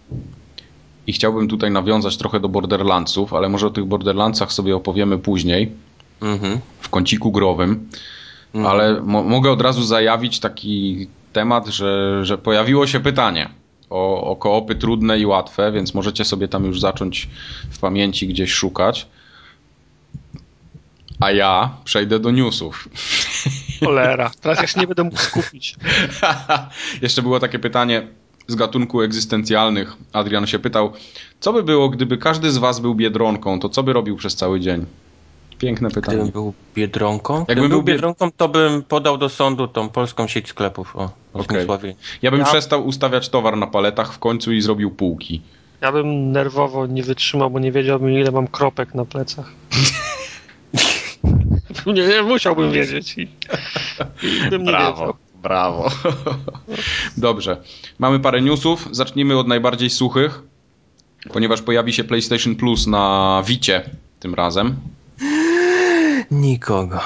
I 1.06 1.12
chciałbym 1.12 1.48
tutaj 1.48 1.70
nawiązać 1.70 2.16
trochę 2.16 2.40
do 2.40 2.48
Borderlandsów, 2.48 3.34
ale 3.34 3.48
może 3.48 3.66
o 3.66 3.70
tych 3.70 3.84
Borderlandsach 3.84 4.52
sobie 4.52 4.76
opowiemy 4.76 5.18
później, 5.18 5.72
Mhm. 6.20 6.60
w 6.80 6.88
kąciku 6.88 7.32
growym. 7.32 7.88
Mhm. 8.54 8.66
Ale 8.72 9.00
mo 9.00 9.22
mogę 9.22 9.50
od 9.50 9.60
razu 9.60 9.82
zajawić 9.82 10.40
taki 10.40 11.06
temat, 11.32 11.66
że, 11.66 12.20
że 12.24 12.38
pojawiło 12.38 12.86
się 12.86 13.00
pytanie 13.00 13.48
o, 13.90 14.24
o 14.30 14.36
koopy 14.36 14.74
trudne 14.74 15.18
i 15.18 15.26
łatwe, 15.26 15.72
więc 15.72 15.94
możecie 15.94 16.24
sobie 16.24 16.48
tam 16.48 16.64
już 16.64 16.80
zacząć 16.80 17.28
w 17.70 17.78
pamięci 17.78 18.28
gdzieś 18.28 18.52
szukać. 18.52 19.06
A 21.20 21.30
ja 21.30 21.70
przejdę 21.84 22.18
do 22.18 22.30
newsów. 22.30 22.88
Cholera, 23.80 24.30
teraz 24.42 24.60
ja 24.60 24.66
się 24.66 24.80
nie 24.80 24.86
będę 24.86 25.04
mógł 25.04 25.16
skupić. 25.18 25.76
Jeszcze 27.02 27.22
było 27.22 27.40
takie 27.40 27.58
pytanie 27.58 28.06
z 28.48 28.54
gatunku 28.54 29.02
egzystencjalnych. 29.02 29.92
Adrian 30.12 30.46
się 30.46 30.58
pytał, 30.58 30.92
co 31.40 31.52
by 31.52 31.62
było, 31.62 31.88
gdyby 31.88 32.18
każdy 32.18 32.50
z 32.50 32.58
was 32.58 32.80
był 32.80 32.94
biedronką, 32.94 33.60
to 33.60 33.68
co 33.68 33.82
by 33.82 33.92
robił 33.92 34.16
przez 34.16 34.34
cały 34.36 34.60
dzień? 34.60 34.86
Piękne 35.58 35.90
pytanie. 35.90 36.16
Gdybym 36.16 36.32
był 36.32 36.54
biedronką, 36.74 37.34
Jakbym 37.38 37.54
gdybym 37.54 37.70
był 37.70 37.82
biedronką, 37.82 38.30
to 38.36 38.48
bym 38.48 38.82
podał 38.82 39.18
do 39.18 39.28
sądu 39.28 39.68
tą 39.68 39.88
polską 39.88 40.26
sieć 40.28 40.48
sklepów. 40.48 40.96
O, 40.96 41.10
okay. 41.32 41.66
Ja 42.22 42.30
bym 42.30 42.40
Ja- 42.40 42.46
przestał 42.46 42.86
ustawiać 42.86 43.28
towar 43.28 43.56
na 43.56 43.66
paletach 43.66 44.12
w 44.12 44.18
końcu 44.18 44.52
i 44.52 44.60
zrobił 44.60 44.90
półki. 44.90 45.42
Ja 45.80 45.92
bym 45.92 46.32
nerwowo 46.32 46.86
nie 46.86 47.02
wytrzymał, 47.02 47.50
bo 47.50 47.58
nie 47.58 47.72
wiedziałbym, 47.72 48.10
ile 48.10 48.30
mam 48.30 48.48
kropek 48.48 48.94
na 48.94 49.04
plecach. 49.04 49.50
nie, 51.92 52.06
nie, 52.06 52.22
musiałbym 52.22 52.72
wiedzieć. 52.72 53.18
I, 53.18 53.22
i 54.22 54.50
bym 54.50 54.62
nie 54.62 54.72
wiedział. 54.72 55.16
brawo. 55.42 55.90
Dobrze. 57.16 57.56
Mamy 57.98 58.20
parę 58.20 58.42
newsów. 58.42 58.88
Zacznijmy 58.90 59.38
od 59.38 59.48
najbardziej 59.48 59.90
suchych, 59.90 60.42
ponieważ 61.32 61.62
pojawi 61.62 61.92
się 61.92 62.04
PlayStation 62.04 62.56
Plus 62.56 62.86
na 62.86 63.42
Wicie 63.46 63.90
tym 64.20 64.34
razem. 64.34 64.76
Nikogo. 66.30 67.00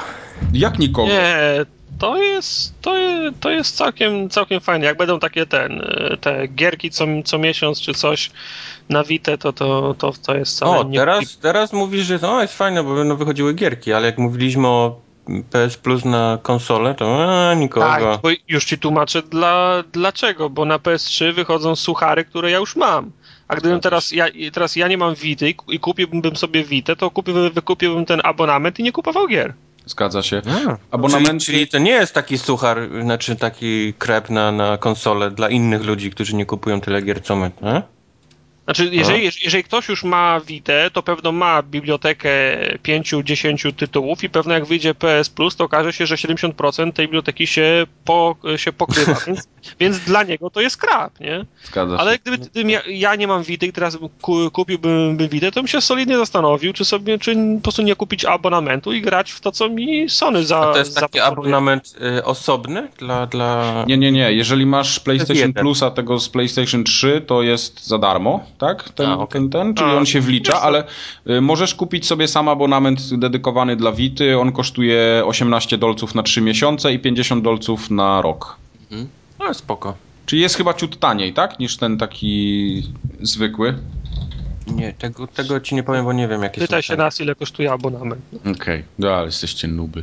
Jak 0.52 0.78
nikogo? 0.78 1.08
Nie, 1.08 1.66
to 1.98 2.16
jest, 2.22 2.82
to 2.82 2.96
jest, 2.96 3.40
to 3.40 3.50
jest 3.50 3.76
całkiem, 3.76 4.30
całkiem 4.30 4.60
fajne. 4.60 4.86
Jak 4.86 4.96
będą 4.96 5.20
takie 5.20 5.46
ten, 5.46 5.82
te 6.20 6.46
gierki 6.48 6.90
co, 6.90 7.04
co 7.24 7.38
miesiąc 7.38 7.80
czy 7.80 7.94
coś 7.94 8.30
na 8.88 9.04
Vita, 9.04 9.36
to, 9.36 9.52
to, 9.52 9.94
to, 9.98 10.12
to 10.26 10.34
jest 10.36 10.56
wcale 10.56 10.78
O, 10.78 10.82
nie... 10.82 10.98
teraz, 10.98 11.38
teraz 11.38 11.72
mówisz, 11.72 12.06
że 12.06 12.18
to 12.18 12.42
jest 12.42 12.54
fajne, 12.56 12.82
bo 12.84 12.94
będą 12.94 13.16
wychodziły 13.16 13.54
gierki, 13.54 13.92
ale 13.92 14.06
jak 14.06 14.18
mówiliśmy 14.18 14.68
o 14.68 15.00
PS 15.50 15.76
Plus 15.76 16.04
na 16.04 16.38
konsolę, 16.42 16.94
to 16.94 17.24
a, 17.50 17.54
nikogo. 17.54 17.86
Tak, 17.86 18.02
bo 18.22 18.28
już 18.48 18.64
ci 18.64 18.78
tłumaczę 18.78 19.22
dla, 19.22 19.84
dlaczego, 19.92 20.50
bo 20.50 20.64
na 20.64 20.78
PS3 20.78 21.32
wychodzą 21.34 21.76
suchary, 21.76 22.24
które 22.24 22.50
ja 22.50 22.58
już 22.58 22.76
mam. 22.76 23.10
A 23.48 23.56
gdybym 23.56 23.80
teraz 23.80 24.12
ja, 24.12 24.26
teraz 24.52 24.76
ja 24.76 24.88
nie 24.88 24.98
mam 24.98 25.14
Vity 25.14 25.48
i 25.48 25.54
ku- 25.54 25.72
i 25.72 25.80
kupiłbym 25.80 26.36
sobie 26.36 26.64
Vitę, 26.64 26.96
to 26.96 27.10
kupiłbym, 27.10 27.52
wykupiłbym 27.52 28.04
ten 28.04 28.20
abonament 28.24 28.78
i 28.78 28.82
nie 28.82 28.92
kupował 28.92 29.26
gier. 29.26 29.54
Zgadza 29.86 30.22
się. 30.22 30.42
A, 30.90 30.96
Abonamenty- 30.96 31.24
czyli, 31.26 31.40
czyli 31.40 31.68
to 31.68 31.78
nie 31.78 31.90
jest 31.90 32.14
taki 32.14 32.38
suchar, 32.38 32.78
znaczy 33.02 33.36
taki 33.36 33.94
krep 33.94 34.30
na, 34.30 34.52
na 34.52 34.78
konsolę 34.78 35.30
dla 35.30 35.48
innych 35.48 35.84
ludzi, 35.84 36.10
którzy 36.10 36.36
nie 36.36 36.46
kupują 36.46 36.80
tyle 36.80 37.02
gier 37.02 37.22
co 37.22 37.36
my, 37.36 37.50
nie? 37.62 37.82
Znaczy, 38.68 38.88
jeżeli, 38.92 39.24
jeżeli 39.24 39.64
ktoś 39.64 39.88
już 39.88 40.04
ma 40.04 40.40
Vitę, 40.40 40.90
to 40.92 41.02
pewno 41.02 41.32
ma 41.32 41.62
bibliotekę 41.62 42.30
5-10 42.82 43.72
tytułów 43.72 44.24
i 44.24 44.30
pewno 44.30 44.54
jak 44.54 44.66
wyjdzie 44.66 44.94
PS 44.94 45.30
Plus, 45.30 45.56
to 45.56 45.64
okaże 45.64 45.92
się, 45.92 46.06
że 46.06 46.14
70% 46.14 46.92
tej 46.92 47.06
biblioteki 47.06 47.46
się, 47.46 47.86
po, 48.04 48.36
się 48.56 48.72
pokrywa, 48.72 49.14
więc, 49.26 49.48
więc 49.80 49.98
dla 49.98 50.22
niego 50.22 50.50
to 50.50 50.60
jest 50.60 50.76
krap, 50.76 51.20
nie? 51.20 51.44
Zgadza 51.64 51.96
się. 51.96 52.00
Ale 52.00 52.18
gdyby 52.18 52.38
gdybym 52.38 52.70
ja, 52.70 52.80
ja 52.86 53.14
nie 53.14 53.26
mam 53.26 53.42
Vity 53.42 53.66
i 53.66 53.72
teraz 53.72 53.96
bym 53.96 54.08
ku, 54.22 54.50
kupiłbym 54.50 55.16
bym 55.16 55.28
Vitę, 55.28 55.52
to 55.52 55.60
bym 55.60 55.68
się 55.68 55.80
solidnie 55.80 56.16
zastanowił, 56.16 56.72
czy 56.72 56.84
sobie, 56.84 57.18
czy 57.18 57.36
po 57.56 57.62
prostu 57.62 57.82
nie 57.82 57.96
kupić 57.96 58.24
abonamentu 58.24 58.92
i 58.92 59.00
grać 59.00 59.30
w 59.30 59.40
to, 59.40 59.52
co 59.52 59.68
mi 59.68 60.08
Sony 60.08 60.44
za 60.44 60.58
A 60.58 60.72
to 60.72 60.78
jest 60.78 60.96
taki 60.96 61.20
abonament 61.20 61.96
y, 62.18 62.24
osobny 62.24 62.88
dla... 62.98 63.26
dla... 63.26 63.84
Nie, 63.86 63.98
nie, 63.98 64.12
nie. 64.12 64.32
Jeżeli 64.32 64.66
masz 64.66 65.00
PlayStation. 65.00 65.52
Plusa 65.52 65.90
tego 65.90 66.18
z 66.20 66.28
PlayStation 66.28 66.84
3, 66.84 67.22
to 67.26 67.42
jest 67.42 67.86
za 67.86 67.98
darmo, 67.98 68.44
tak? 68.58 68.88
Ten, 68.88 69.06
A, 69.10 69.18
okej. 69.18 69.40
ten, 69.40 69.50
ten, 69.50 69.74
czyli 69.74 69.90
A, 69.90 69.94
on 69.94 70.06
się 70.06 70.20
wlicza, 70.20 70.60
ale 70.62 70.84
y, 71.30 71.40
możesz 71.40 71.74
kupić 71.74 72.06
sobie 72.06 72.28
sam 72.28 72.48
abonament 72.48 73.14
dedykowany 73.18 73.76
dla 73.76 73.92
Vity. 73.92 74.38
On 74.38 74.52
kosztuje 74.52 75.22
18 75.24 75.78
dolców 75.78 76.14
na 76.14 76.22
3 76.22 76.40
miesiące 76.40 76.92
i 76.92 76.98
50 76.98 77.44
dolców 77.44 77.90
na 77.90 78.22
rok. 78.22 78.56
No 79.38 79.54
spoko. 79.54 79.94
Czyli 80.26 80.42
jest 80.42 80.54
chyba 80.56 80.74
ciut 80.74 80.98
taniej, 80.98 81.34
tak? 81.34 81.58
Niż 81.58 81.76
ten 81.76 81.98
taki 81.98 82.82
zwykły. 83.20 83.78
Nie, 84.66 84.92
tego, 84.92 85.26
tego 85.26 85.60
ci 85.60 85.74
nie 85.74 85.82
powiem, 85.82 86.04
bo 86.04 86.12
nie 86.12 86.28
wiem 86.28 86.42
jakie 86.42 86.60
Pytaj 86.60 86.82
są 86.82 86.86
się 86.86 86.92
ceny. 86.92 87.02
nas, 87.02 87.20
ile 87.20 87.34
kosztuje 87.34 87.72
abonament. 87.72 88.20
Okej, 88.56 88.84
no 88.98 89.08
ale 89.10 89.26
jesteście 89.26 89.68
nuby. 89.68 90.02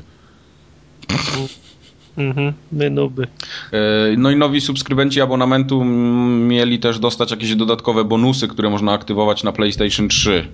Mhm, 2.18 2.54
my 2.72 2.90
nuby. 2.90 3.28
E, 3.72 3.78
No 4.18 4.32
i 4.32 4.36
nowi 4.36 4.62
subskrybenci 4.62 5.22
abonamentu 5.22 5.84
mieli 5.86 6.80
też 6.80 7.00
dostać 7.00 7.32
jakieś 7.32 7.56
dodatkowe 7.56 8.04
bonusy, 8.04 8.48
które 8.48 8.70
można 8.70 8.92
aktywować 8.94 9.44
na 9.44 9.52
PlayStation 9.52 10.08
3. 10.08 10.48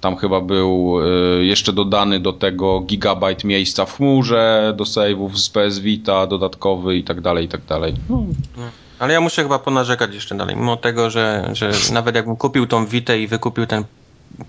Tam 0.00 0.16
chyba 0.16 0.40
był 0.40 0.98
e, 1.02 1.44
jeszcze 1.44 1.72
dodany 1.72 2.20
do 2.20 2.32
tego 2.32 2.80
gigabajt 2.80 3.44
miejsca 3.44 3.84
w 3.84 3.96
chmurze, 3.96 4.74
do 4.76 4.84
save'ów 4.84 5.36
z 5.36 5.48
PS 5.50 5.78
Vita 5.78 6.26
dodatkowy 6.26 6.96
i 6.96 7.04
tak 7.04 7.20
dalej, 7.20 7.44
i 7.44 7.48
tak 7.48 7.64
dalej. 7.64 7.94
No, 8.08 8.24
Ale 8.98 9.12
ja 9.12 9.20
muszę 9.20 9.42
chyba 9.42 9.58
ponarzekać 9.58 10.14
jeszcze 10.14 10.34
dalej, 10.34 10.56
mimo 10.56 10.76
tego, 10.76 11.10
że, 11.10 11.50
że 11.52 11.70
nawet 11.92 12.14
jakbym 12.14 12.36
kupił 12.36 12.66
tą 12.66 12.86
Vitę 12.86 13.18
i 13.20 13.26
wykupił 13.26 13.66
ten 13.66 13.84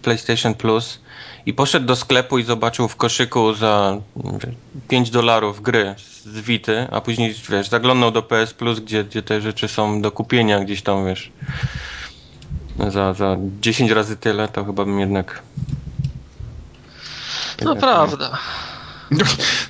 PlayStation 0.02 0.54
Plus 0.54 1.00
i 1.46 1.54
poszedł 1.54 1.86
do 1.86 1.96
sklepu 1.96 2.40
i 2.40 2.44
zobaczył 2.44 2.88
w 2.88 2.96
koszyku 2.96 3.54
za 3.54 3.98
wiesz, 4.16 4.56
5 4.88 5.10
dolarów 5.10 5.62
gry 5.62 5.96
z 5.98 6.40
Vity, 6.40 6.88
a 6.92 7.02
później 7.02 7.36
wiesz, 7.50 7.70
zaglądał 7.70 8.12
do 8.12 8.24
PS 8.24 8.54
Plus, 8.54 8.80
gdzie, 8.80 9.04
gdzie 9.04 9.22
te 9.22 9.42
rzeczy 9.42 9.68
są 9.68 10.02
do 10.02 10.12
kupienia 10.12 10.60
gdzieś 10.60 10.82
tam, 10.82 11.06
wiesz, 11.06 11.32
za, 12.90 13.14
za 13.14 13.38
10 13.62 13.92
razy 13.92 14.18
tyle, 14.18 14.48
to 14.48 14.66
chyba 14.66 14.86
bym 14.86 15.00
jednak... 15.00 15.42
No 17.62 17.72
jednak- 17.72 17.80
prawda. 17.80 18.38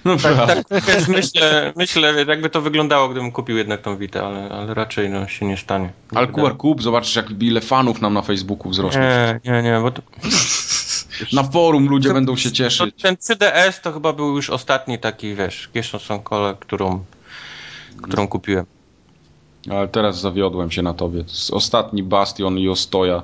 No 0.06 0.18
prawda. 0.18 0.64
Tak, 0.64 0.84
więc 0.84 1.08
myślę, 1.08 1.74
myślę, 1.76 2.26
jakby 2.28 2.50
to 2.50 2.62
wyglądało, 2.62 3.10
gdybym 3.10 3.32
kupił 3.32 3.58
jednak 3.58 3.82
tą 3.82 3.98
Vitę, 3.98 4.26
ale, 4.26 4.50
ale 4.50 4.74
raczej 4.74 5.10
no, 5.10 5.28
się 5.28 5.46
nie 5.46 5.58
stanie. 5.58 5.90
Nie 6.12 6.18
Ale 6.18 6.28
Kubar 6.28 6.58
Kup, 6.58 6.82
zobaczysz 6.82 7.16
jak 7.16 7.26
ile 7.40 7.62
fanów 7.62 8.02
nam 8.02 8.14
na 8.14 8.22
Facebooku 8.22 8.70
wzrośnie. 8.70 9.40
Nie, 9.46 9.52
nie, 9.52 9.64
nie, 9.64 9.80
bo 9.82 9.92
to, 9.92 10.02
Na 11.34 11.44
forum 11.44 11.90
ludzie 11.90 12.10
To- 12.10 12.14
będą 12.16 12.36
się 12.36 12.50
to, 12.50 12.56
cieszyć. 12.56 12.96
ten 13.02 13.16
3DS 13.16 13.82
to 13.82 13.94
chyba 13.94 14.14
był 14.14 14.36
już 14.36 14.50
ostatni 14.50 15.00
taki, 15.00 15.36
wiesz, 15.36 15.70
kieszą 15.74 16.20
kole, 16.20 16.56
którą, 16.60 17.06
którą 18.02 18.28
kupiłem. 18.28 18.66
Ale 19.72 19.88
teraz 19.88 20.22
zawiodłem 20.22 20.72
się 20.72 20.82
na 20.82 20.94
tobie. 20.94 21.24
To 21.24 21.30
jest 21.32 21.52
ostatni 21.52 22.04
bastion 22.04 22.58
i 22.60 22.70
ostoja 22.70 23.24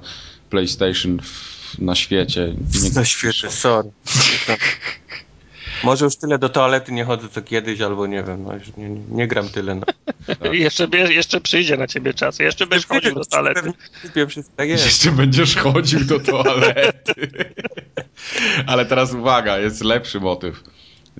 PlayStation 0.49 1.19
w, 1.23 1.79
na 1.79 1.95
świecie. 1.95 2.53
Nie, 2.83 2.89
Na 2.89 3.05
świecie, 3.05 3.51
sorry. 3.51 3.89
Może 5.83 6.05
już 6.05 6.15
tyle 6.15 6.39
do 6.39 6.49
toalety 6.49 6.91
nie 6.91 7.05
chodzę 7.05 7.29
co 7.29 7.41
kiedyś, 7.41 7.81
albo 7.81 8.07
nie 8.07 8.23
wiem, 8.23 8.43
no 8.43 8.53
już 8.53 8.75
nie, 8.77 8.89
nie, 8.89 9.01
nie 9.11 9.27
gram 9.27 9.49
tyle. 9.49 9.75
No. 9.75 9.85
Jeszcze, 10.53 10.87
jeszcze 11.09 11.41
przyjdzie 11.41 11.77
na 11.77 11.87
ciebie 11.87 12.13
czas. 12.13 12.39
Jeszcze 12.39 12.67
będziesz 12.67 12.87
chodził 12.87 13.15
do 13.15 13.25
toalety. 13.25 13.73
Tak. 14.55 14.69
Jeszcze 14.69 15.11
będziesz 15.11 15.55
chodził 15.55 16.05
do 16.05 16.19
toalety. 16.19 17.13
Ale 18.67 18.85
teraz 18.85 19.13
uwaga, 19.13 19.57
jest 19.57 19.83
lepszy 19.83 20.19
motyw. 20.19 20.63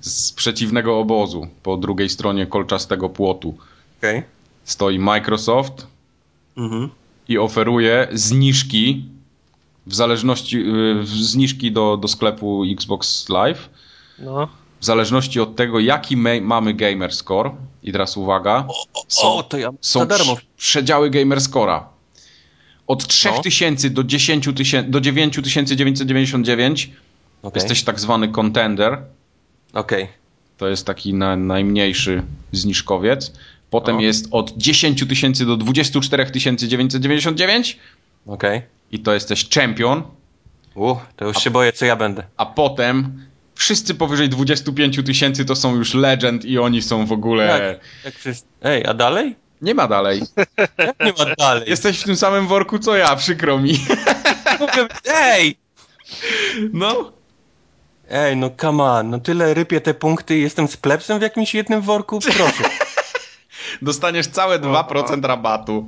Z 0.01 0.31
przeciwnego 0.31 0.99
obozu, 0.99 1.47
po 1.63 1.77
drugiej 1.77 2.09
stronie 2.09 2.47
kolczastego 2.47 3.09
płotu, 3.09 3.57
Okej. 3.99 4.23
stoi 4.63 4.99
Microsoft 4.99 5.87
Mhm. 6.57 6.89
i 7.27 7.37
oferuje 7.37 8.07
zniżki 8.11 9.05
w 9.87 9.95
zależności, 9.95 10.57
y, 11.01 11.05
zniżki 11.05 11.71
do, 11.71 11.97
do 11.97 12.07
sklepu 12.07 12.63
Xbox 12.71 13.29
Live 13.29 13.69
No. 14.21 14.47
w 14.79 14.85
zależności 14.85 15.39
od 15.39 15.55
tego, 15.55 15.79
jaki 15.79 16.17
my, 16.17 16.41
mamy 16.41 16.73
gamer 16.73 17.13
score. 17.13 17.51
I 17.83 17.91
teraz 17.91 18.17
uwaga. 18.17 18.67
Są, 19.07 19.33
O, 19.35 19.43
to 19.43 19.57
ja 19.57 19.69
są 19.81 20.05
darmo. 20.05 20.33
prz- 20.33 20.41
przedziały 20.57 21.09
gamer 21.09 21.41
scora. 21.41 21.89
Od 22.87 23.01
No. 23.01 23.07
3000 23.07 23.89
do 23.89 24.03
10 24.03 24.49
tysięcy, 24.55 24.91
do 24.91 25.01
9999 25.01 26.89
Okej, 27.43 27.59
jesteś 27.61 27.83
tak 27.83 27.99
zwany 27.99 28.27
contender. 28.27 28.97
okej. 29.73 30.07
To 30.57 30.67
jest 30.67 30.85
taki 30.85 31.13
na, 31.13 31.35
najmniejszy 31.35 32.23
zniżkowiec. 32.51 33.33
Potem 33.69 33.97
O. 33.97 34.01
jest 34.01 34.27
od 34.31 34.57
10 34.57 35.05
tysięcy 35.07 35.45
do 35.45 35.57
24 35.57 36.31
999 36.31 37.77
okej. 38.27 38.61
i 38.91 38.99
to 38.99 39.13
jesteś 39.13 39.49
champion. 39.49 40.03
U, 40.75 40.95
to 41.15 41.25
już 41.25 41.37
się 41.37 41.51
boję, 41.51 41.73
co 41.73 41.85
ja 41.85 41.95
będę. 41.95 42.23
A 42.37 42.45
potem 42.45 43.25
wszyscy 43.59 43.95
powyżej 43.95 44.29
25 44.29 44.99
tysięcy 45.05 45.45
to 45.45 45.55
są 45.55 45.75
już 45.75 45.93
legend 45.93 46.45
i 46.45 46.59
oni 46.59 46.81
są 46.81 47.05
w 47.05 47.11
ogóle... 47.11 47.45
Jak, 47.45 47.79
jak 48.05 48.15
wszyscy... 48.15 48.47
Ej, 48.63 48.85
a 48.85 48.93
dalej? 48.93 49.35
Nie 49.61 49.75
ma 49.75 49.87
dalej. 49.87 50.21
Jak 50.87 50.99
nie 50.99 51.13
ma 51.25 51.35
dalej? 51.35 51.69
Jesteś 51.69 51.99
w 51.99 52.03
tym 52.03 52.15
samym 52.15 52.47
worku 52.47 52.79
co 52.79 52.95
ja, 52.95 53.15
przykro 53.15 53.59
mi. 53.59 53.85
Mówię, 54.59 54.87
Ej! 55.13 55.57
No. 56.73 57.11
Ej, 58.09 58.37
no 58.37 58.49
come 58.61 58.83
on, 58.83 59.09
no 59.09 59.19
tyle 59.19 59.53
rypię 59.53 59.81
te 59.81 59.93
punkty 59.93 60.37
i 60.37 60.41
jestem 60.41 60.67
z 60.67 60.77
plebsem 60.77 61.19
w 61.19 61.21
jakimś 61.21 61.55
jednym 61.55 61.81
worku? 61.81 62.19
Proszę. 62.19 62.63
Dostaniesz 63.81 64.27
całe 64.27 64.59
2% 64.59 65.25
rabatu. 65.25 65.87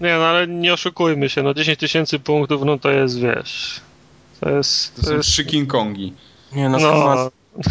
Nie, 0.00 0.16
no 0.16 0.24
ale 0.24 0.46
nie 0.46 0.72
oszukujmy 0.72 1.28
się, 1.28 1.42
no 1.42 1.54
10 1.54 1.78
tysięcy 1.78 2.18
punktów, 2.18 2.62
no 2.64 2.78
to 2.78 2.90
jest, 2.90 3.20
wiesz, 3.20 3.80
to 4.40 4.50
jest, 4.50 4.94
To 4.94 5.02
to 5.02 5.08
są 5.08 5.16
jest, 5.16 5.28
trzy 5.28 5.44
King 5.44 5.70
Kongi. 5.70 6.12
Nie 6.52 6.68
no, 6.68 6.78
no, 6.78 6.92
no. 6.92 7.30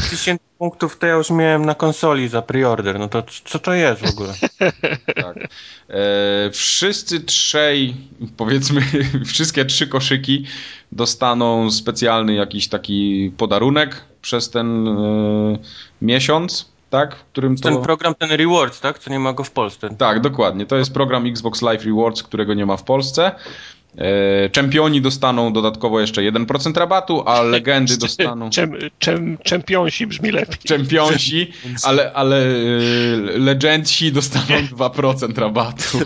1000 0.10 0.40
punktów 0.58 0.98
to 0.98 1.08
ja 1.08 1.14
już 1.14 1.30
miałem 1.30 1.66
na 1.66 1.76
konsoli 1.76 2.28
za 2.28 2.42
preorder, 2.42 3.00
no 3.00 3.08
to 3.08 3.24
co 3.46 3.60
to 3.60 3.74
jest 3.74 4.02
w 4.02 4.10
ogóle? 4.10 4.34
Tak. 5.16 5.38
E, 5.90 6.52
wszyscy 6.52 7.20
trzej, 7.20 7.96
powiedzmy, 8.38 8.82
wszystkie 9.26 9.66
trzy 9.66 9.88
koszyki 9.88 10.46
dostaną 10.92 11.72
specjalny 11.72 12.34
jakiś 12.34 12.68
taki 12.68 13.32
podarunek 13.38 14.04
przez 14.22 14.50
ten 14.50 14.88
e, 14.88 15.58
miesiąc, 16.02 16.70
tak? 16.90 17.16
W 17.16 17.24
którym 17.24 17.56
to... 17.56 17.70
Ten 17.70 17.82
program, 17.82 18.16
ten 18.16 18.32
Rewards, 18.32 18.80
tak? 18.80 19.00
Co 19.00 19.10
nie 19.10 19.20
ma 19.20 19.34
go 19.34 19.44
w 19.44 19.52
Polsce. 19.52 19.90
Tak, 19.98 20.22
dokładnie. 20.22 20.66
To 20.66 20.76
jest 20.76 20.94
program 20.94 21.26
Xbox 21.26 21.62
Live 21.62 21.86
Rewards, 21.86 22.24
którego 22.24 22.54
nie 22.54 22.66
ma 22.66 22.78
w 22.78 22.84
Polsce. 22.84 23.32
E, 23.98 24.50
czempioni 24.50 25.02
dostaną 25.02 25.54
dodatkowo 25.54 26.00
jeszcze 26.00 26.22
1% 26.22 26.78
rabatu, 26.78 27.24
a 27.26 27.42
legendy 27.56 27.98
dostaną... 27.98 28.50
czem, 28.50 28.74
czem, 29.00 29.38
czempionsi 29.44 30.08
brzmi 30.08 30.32
lepiej. 30.32 30.58
Czempionsi, 30.64 31.52
ale, 31.84 32.14
ale 32.14 32.46
e, 32.46 32.50
legendsi 33.38 34.12
dostaną 34.12 34.46
2% 34.78 35.38
rabatu. 35.38 36.00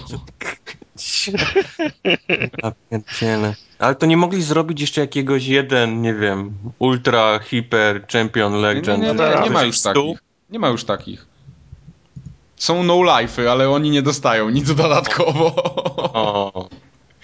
Ale 3.79 3.95
to 3.95 4.05
nie 4.05 4.17
mogli 4.17 4.43
zrobić 4.43 4.81
jeszcze 4.81 5.01
jakiegoś 5.01 5.45
jeden, 5.45 6.01
nie 6.01 6.13
wiem, 6.13 6.53
ultra, 6.79 7.39
hiper, 7.39 8.07
champion, 8.07 8.53
legend. 8.53 9.03
nie, 9.03 9.07
nie, 9.07 9.13
nie, 9.13 9.43
nie 9.43 9.49
ma 9.49 9.63
już 9.63 9.81
takich. 9.81 10.19
Nie 10.49 10.59
ma 10.59 10.69
już 10.69 10.83
takich. 10.83 11.25
Są 12.55 12.83
no 12.83 12.93
life'y, 12.93 13.47
ale 13.47 13.69
oni 13.69 13.89
nie 13.89 14.01
dostają 14.01 14.49
nic 14.49 14.73
dodatkowo. 14.73 15.55
O. 16.13 16.69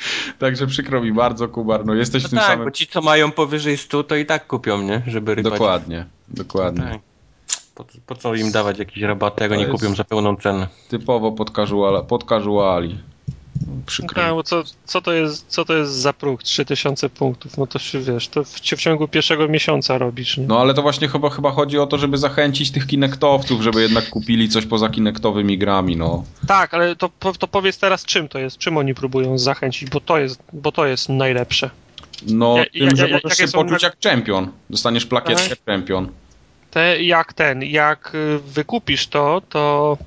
Także 0.40 0.68
przykro 0.68 1.02
mi 1.02 1.14
bardzo, 1.14 1.48
Kubar, 1.48 1.86
no 1.86 1.94
jesteś 1.94 2.24
No 2.24 2.28
w 2.28 2.30
tym 2.32 2.40
tak, 2.40 2.48
samym... 2.48 2.66
bo 2.66 2.72
ci, 2.72 2.88
co 2.88 3.02
mają 3.02 3.32
powyżej 3.32 3.78
100, 3.78 4.04
to 4.04 4.16
i 4.16 4.26
tak 4.26 4.48
kupią, 4.48 4.82
nie? 4.82 5.02
Żeby 5.08 5.36
rybać. 5.36 5.54
Dokładnie, 5.54 6.06
dokładnie. 6.28 6.84
Tak. 6.84 7.00
Po, 7.76 7.86
po 8.06 8.16
co 8.16 8.36
im 8.36 8.52
dawać 8.52 8.80
jakieś 8.80 9.04
rabaty, 9.04 9.44
jak 9.44 9.50
To 9.52 9.54
oni 9.58 9.64
jest- 9.64 9.74
kupią 9.82 9.96
za 9.96 10.04
pełną 10.04 10.36
cenę? 10.36 10.68
Typowo 10.90 11.32
pod, 11.32 11.52
casuali. 12.30 12.98
Przykro 13.86 14.36
bo 14.36 14.44
co, 14.44 14.64
co, 14.86 15.02
to 15.02 15.14
jest, 15.14 15.46
co 15.48 15.66
to 15.66 15.74
jest 15.74 15.92
za 15.92 16.14
próg? 16.14 16.44
3000 16.44 17.10
punktów, 17.10 17.58
no 17.58 17.68
to 17.68 17.80
się 17.80 18.00
wiesz, 18.00 18.28
to 18.28 18.44
w, 18.44 18.50
w 18.50 18.60
ciągu 18.60 19.08
pierwszego 19.08 19.48
miesiąca 19.48 19.98
robisz, 19.98 20.38
nie? 20.38 20.48
No 20.48 20.60
ale 20.60 20.74
to 20.74 20.82
właśnie 20.82 21.08
chyba, 21.08 21.30
chyba 21.30 21.52
chodzi 21.52 21.80
o 21.80 21.88
to, 21.88 21.98
żeby 21.98 22.18
zachęcić 22.18 22.72
tych 22.72 22.88
kinektowców, 22.88 23.62
żeby 23.62 23.82
jednak 23.82 24.10
kupili 24.10 24.50
coś 24.50 24.66
poza 24.66 24.90
kinektowymi 24.90 25.58
grami, 25.58 25.96
no. 25.98 26.24
Tak, 26.48 26.74
ale 26.74 26.96
to, 26.96 27.10
to 27.40 27.48
powiedz 27.48 27.78
teraz 27.78 28.06
czym 28.06 28.28
to 28.28 28.40
jest, 28.40 28.58
czym 28.58 28.78
oni 28.78 28.94
próbują 28.96 29.38
zachęcić, 29.38 29.90
bo 29.90 30.00
to 30.00 30.18
jest, 30.18 30.42
bo 30.54 30.72
to 30.72 30.86
jest 30.86 31.10
najlepsze. 31.10 31.70
No, 32.28 32.58
Ja- 32.58 32.66
tym, 32.66 32.84
ja- 32.84 32.96
że 32.96 33.10
ja- 33.10 33.20
możesz 33.24 33.38
się 33.38 33.48
poczuć 33.48 33.72
nag- 33.72 33.84
jak 33.84 34.00
czempion. 34.00 34.52
Dostaniesz 34.70 35.06
plakietkę 35.06 35.50
Tak. 35.50 35.60
czempion. 35.66 36.10
Te, 36.72 37.04
jak 37.04 37.34
ten, 37.34 37.64
jak 37.64 38.12
y, 38.16 38.40
wykupisz 38.40 39.08
to, 39.08 39.42
to 39.50 39.98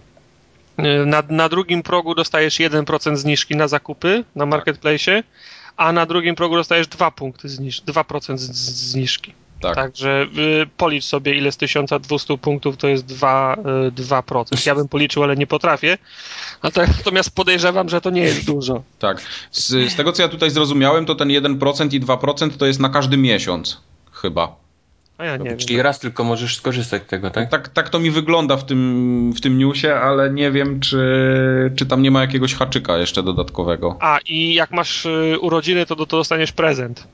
na, 1.06 1.22
na 1.28 1.48
drugim 1.48 1.82
progu 1.82 2.14
dostajesz 2.14 2.54
1% 2.54 3.16
zniżki 3.16 3.56
na 3.56 3.68
zakupy 3.68 4.24
na 4.34 4.46
marketplace, 4.46 5.22
a 5.76 5.92
na 5.92 6.06
drugim 6.06 6.34
progu 6.34 6.56
dostajesz 6.56 6.86
2 6.86 7.10
punkty 7.10 7.48
zniż, 7.48 7.82
2% 7.82 8.38
z, 8.38 8.40
z, 8.40 8.90
zniżki. 8.90 9.34
Tak. 9.60 9.74
Także 9.74 10.26
y, 10.62 10.66
policz 10.76 11.04
sobie, 11.04 11.34
ile 11.34 11.52
z 11.52 11.56
1200 11.56 12.38
punktów 12.38 12.76
to 12.76 12.88
jest 12.88 13.04
2, 13.04 13.56
y, 13.88 13.92
2%. 13.92 14.66
Ja 14.66 14.74
bym 14.74 14.88
policzył, 14.88 15.22
ale 15.22 15.36
nie 15.36 15.46
potrafię. 15.46 15.98
Natomiast 16.62 17.34
podejrzewam, 17.34 17.88
że 17.88 18.00
to 18.00 18.10
nie 18.10 18.22
jest 18.22 18.44
dużo. 18.44 18.82
Tak. 18.98 19.22
Z, 19.50 19.92
z 19.92 19.96
tego, 19.96 20.12
co 20.12 20.22
ja 20.22 20.28
tutaj 20.28 20.50
zrozumiałem, 20.50 21.06
to 21.06 21.14
ten 21.14 21.28
1% 21.28 21.94
i 21.94 22.00
2% 22.00 22.50
to 22.50 22.66
jest 22.66 22.80
na 22.80 22.88
każdy 22.88 23.16
miesiąc. 23.16 23.80
Chyba. 24.12 24.61
A 25.18 25.24
ja 25.24 25.36
nie 25.36 25.48
wiem. 25.48 25.58
Czyli 25.58 25.82
raz 25.82 25.98
tylko 25.98 26.24
możesz 26.24 26.56
skorzystać 26.56 27.02
z 27.02 27.06
tego, 27.06 27.30
tak? 27.30 27.50
Tak, 27.50 27.68
tak 27.68 27.88
to 27.88 27.98
mi 27.98 28.10
wygląda 28.10 28.56
w 28.56 28.66
tym, 28.66 29.32
w 29.36 29.40
tym 29.40 29.58
newsie, 29.58 29.94
ale 29.94 30.30
nie 30.30 30.50
wiem, 30.50 30.80
czy, 30.80 31.02
czy 31.76 31.86
tam 31.86 32.02
nie 32.02 32.10
ma 32.10 32.20
jakiegoś 32.20 32.54
haczyka 32.54 32.98
jeszcze 32.98 33.22
dodatkowego. 33.22 33.96
A 34.00 34.18
i 34.26 34.54
jak 34.54 34.70
masz 34.70 35.06
y, 35.06 35.38
urodziny, 35.40 35.86
to, 35.86 35.96
to 35.96 36.06
dostaniesz 36.06 36.52
prezent. 36.52 37.08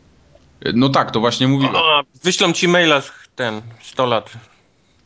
No 0.75 0.89
tak, 0.89 1.11
to 1.11 1.21
właśnie 1.21 1.49
mówiłem. 1.49 1.77
A, 1.77 2.03
wyślą 2.25 2.53
ci 2.53 2.69
maila 2.69 3.01
z 3.01 3.13
ten 3.37 3.61
100 3.83 4.07
lat. 4.07 4.31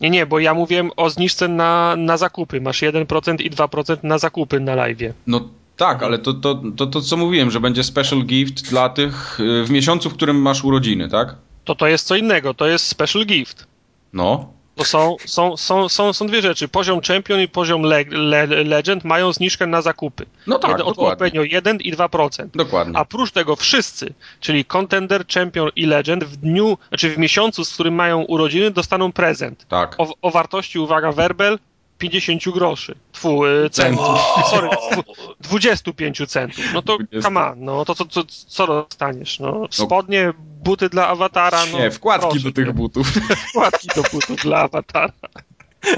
Nie, 0.01 0.11
nie, 0.11 0.27
bo 0.27 0.39
ja 0.39 0.55
mówiłem 0.55 0.91
o 0.97 1.11
zniżce 1.11 1.49
na, 1.49 1.97
na 1.97 2.17
zakupy. 2.17 2.61
Masz 2.61 2.83
1% 2.83 3.43
i 3.43 3.51
2% 3.51 3.97
na 4.03 4.19
zakupy 4.19 4.61
na 4.61 4.75
live. 4.75 5.15
No 5.27 5.41
tak, 5.77 6.03
ale 6.03 6.19
to, 6.19 6.35
to, 6.35 6.63
to, 6.77 6.87
to 6.87 7.01
co 7.01 7.17
mówiłem, 7.17 7.51
że 7.51 7.61
będzie 7.61 7.85
special 7.85 8.23
gift 8.23 8.71
dla 8.71 8.89
tych 8.89 9.41
y, 9.41 9.65
w 9.65 9.71
miesiącu, 9.71 10.11
w 10.11 10.15
którym 10.15 10.37
masz 10.37 10.65
urodziny, 10.65 11.09
tak? 11.09 11.37
To 11.65 11.75
to 11.75 11.87
jest 11.87 12.07
co 12.07 12.17
innego, 12.17 12.55
to 12.55 12.67
jest 12.67 12.87
special 12.87 13.25
gift. 13.25 13.67
No. 14.13 14.53
To 14.75 14.85
są, 14.85 15.17
są, 15.27 15.57
są, 15.57 15.89
są, 15.89 16.13
są 16.13 16.27
dwie 16.27 16.43
rzeczy. 16.43 16.69
Poziom 16.69 17.01
Champion 17.01 17.41
i 17.41 17.49
poziom 17.49 17.83
le, 17.83 18.05
le, 18.05 18.47
Legend 18.47 19.05
mają 19.05 19.33
zniżkę 19.33 19.67
na 19.67 19.83
zakupy. 19.83 20.27
No 20.47 20.59
tak, 20.59 20.71
Jeden, 20.71 20.87
dokładnie. 20.87 21.13
odpowiednio 21.13 21.43
1 21.43 21.77
i 21.81 21.93
2%. 21.93 22.47
Dokładnie. 22.55 22.99
A 22.99 23.05
prócz 23.05 23.31
tego 23.31 23.57
wszyscy, 23.57 24.15
czyli 24.41 24.65
Contender, 24.65 25.27
Champion 25.35 25.71
i 25.77 25.87
Legend 25.87 26.25
w 26.25 26.37
dniu, 26.37 26.79
znaczy 26.89 27.11
w 27.11 27.19
miesiącu, 27.19 27.65
z 27.65 27.75
którym 27.75 27.95
mają 27.95 28.23
urodziny, 28.23 28.71
dostaną 28.71 29.13
prezent. 29.13 29.67
Tak. 29.69 29.95
O, 29.99 30.15
o 30.23 30.31
wartości, 30.31 30.79
uwaga, 30.79 31.13
werbel 31.13 31.59
50 32.03 32.51
groszy. 32.55 32.95
Tfu, 33.13 33.47
y, 33.47 33.71
centów. 33.71 34.19
Sorry, 34.51 34.69
dwu- 34.93 35.03
25 35.41 36.27
centów. 36.27 36.65
No 36.75 36.83
to 36.83 36.99
20. 36.99 37.23
come 37.23 37.53
no 37.57 37.85
to 37.85 37.95
co, 37.95 38.05
co, 38.07 38.25
co 38.47 38.67
dostaniesz? 38.67 39.41
No, 39.41 39.67
spodnie, 39.71 40.33
buty 40.65 40.89
dla 40.89 41.09
awatara, 41.09 41.67
no. 41.73 41.79
Nie, 41.79 41.91
wkładki 41.91 42.29
proszę 42.29 42.45
do 42.45 42.53
tych 42.53 42.67
cię. 42.67 42.73
butów. 42.73 43.09
Wkładki 43.49 43.89
do 43.97 44.03
butów 44.03 44.37
dla 44.37 44.59
awatara. 44.59 45.13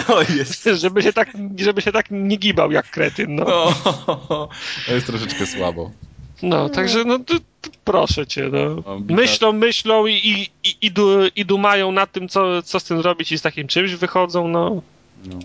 O 0.08 0.20
jest. 0.20 0.64
Żeby 0.82 1.02
się 1.02 1.12
tak, 1.12 1.28
żeby 1.58 1.82
się 1.82 1.92
tak 1.92 2.06
nie 2.10 2.36
gibał 2.36 2.72
jak 2.72 2.90
kretyn, 2.90 3.34
no. 3.34 3.44
No, 4.28 4.48
to 4.86 4.94
jest 4.94 5.06
troszeczkę 5.06 5.46
słabo. 5.46 5.90
No, 6.42 6.68
także 6.68 7.04
no 7.04 7.18
to, 7.18 7.34
to 7.60 7.70
proszę 7.84 8.26
cię, 8.26 8.48
no. 8.52 8.82
No, 8.86 9.14
Myślą, 9.14 9.52
myślą 9.52 10.06
i, 10.06 10.12
i, 10.14 10.50
i, 10.68 10.76
i, 10.82 10.90
du, 10.90 11.26
i 11.36 11.44
dumają 11.44 11.92
nad 11.92 12.12
tym, 12.12 12.28
co, 12.28 12.62
co 12.62 12.80
z 12.80 12.84
tym 12.84 13.02
zrobić 13.02 13.32
i 13.32 13.38
z 13.38 13.42
takim 13.42 13.68
czymś 13.68 13.94
wychodzą, 13.94 14.48
no. 14.48 14.82
No. 15.24 15.38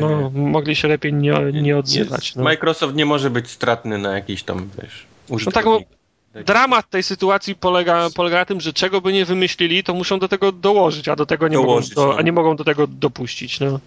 No 0.00 0.30
mogli 0.34 0.76
się 0.76 0.88
lepiej 0.88 1.12
nie, 1.12 1.34
nie 1.52 1.78
odzywać. 1.78 2.34
No. 2.34 2.42
Microsoft 2.44 2.94
nie 2.94 3.06
może 3.06 3.30
być 3.30 3.50
stratny 3.50 3.98
na 3.98 4.14
jakiś 4.14 4.42
tam, 4.42 4.68
wiesz, 4.82 5.06
No 5.30 5.36
tak, 5.36 5.36
użytkownik. 5.36 5.88
Dramat 6.46 6.90
tej 6.90 7.02
sytuacji 7.02 7.54
polega, 7.54 8.08
polega 8.14 8.36
na 8.38 8.44
tym, 8.44 8.60
że 8.60 8.72
czego 8.72 9.00
by 9.00 9.12
nie 9.12 9.24
wymyślili, 9.24 9.84
to 9.84 9.94
muszą 9.94 10.18
do 10.18 10.28
tego 10.28 10.52
dołożyć, 10.52 11.08
a 11.08 11.16
do 11.16 11.26
tego 11.26 11.48
nie, 11.48 11.56
Dołożyć, 11.56 11.96
mogą, 11.96 12.06
do, 12.08 12.12
no. 12.12 12.18
a 12.18 12.22
nie 12.22 12.32
mogą 12.32 12.56
do 12.56 12.64
tego 12.64 12.86
dopuścić. 12.86 13.60
No. 13.60 13.80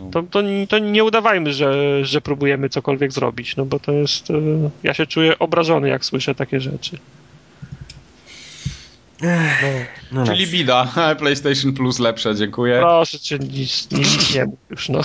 No. 0.00 0.10
To, 0.10 0.22
to, 0.22 0.42
to 0.68 0.78
nie 0.78 1.04
udawajmy, 1.04 1.52
że, 1.52 2.04
że 2.04 2.20
próbujemy 2.20 2.68
cokolwiek 2.68 3.12
zrobić, 3.12 3.56
no 3.56 3.64
bo 3.64 3.80
to 3.80 3.92
jest. 3.92 4.30
e, 4.30 4.34
Ja 4.82 4.94
się 4.94 5.06
czuję 5.06 5.38
obrażony, 5.38 5.88
jak 5.88 6.04
słyszę 6.04 6.34
takie 6.34 6.60
rzeczy. 6.60 6.98
No. 9.26 9.36
No, 10.12 10.26
Czyli 10.26 10.46
bida. 10.46 10.92
PlayStation 11.18 11.72
Plus 11.72 11.98
lepsze, 11.98 12.34
dziękuję. 12.34 12.78
Proszę 12.80 13.20
cię, 13.20 13.38
nic, 13.38 13.90
nic 13.90 14.34
nie 14.34 14.44
mów 14.44 14.58
już, 14.70 14.88
no. 14.88 15.00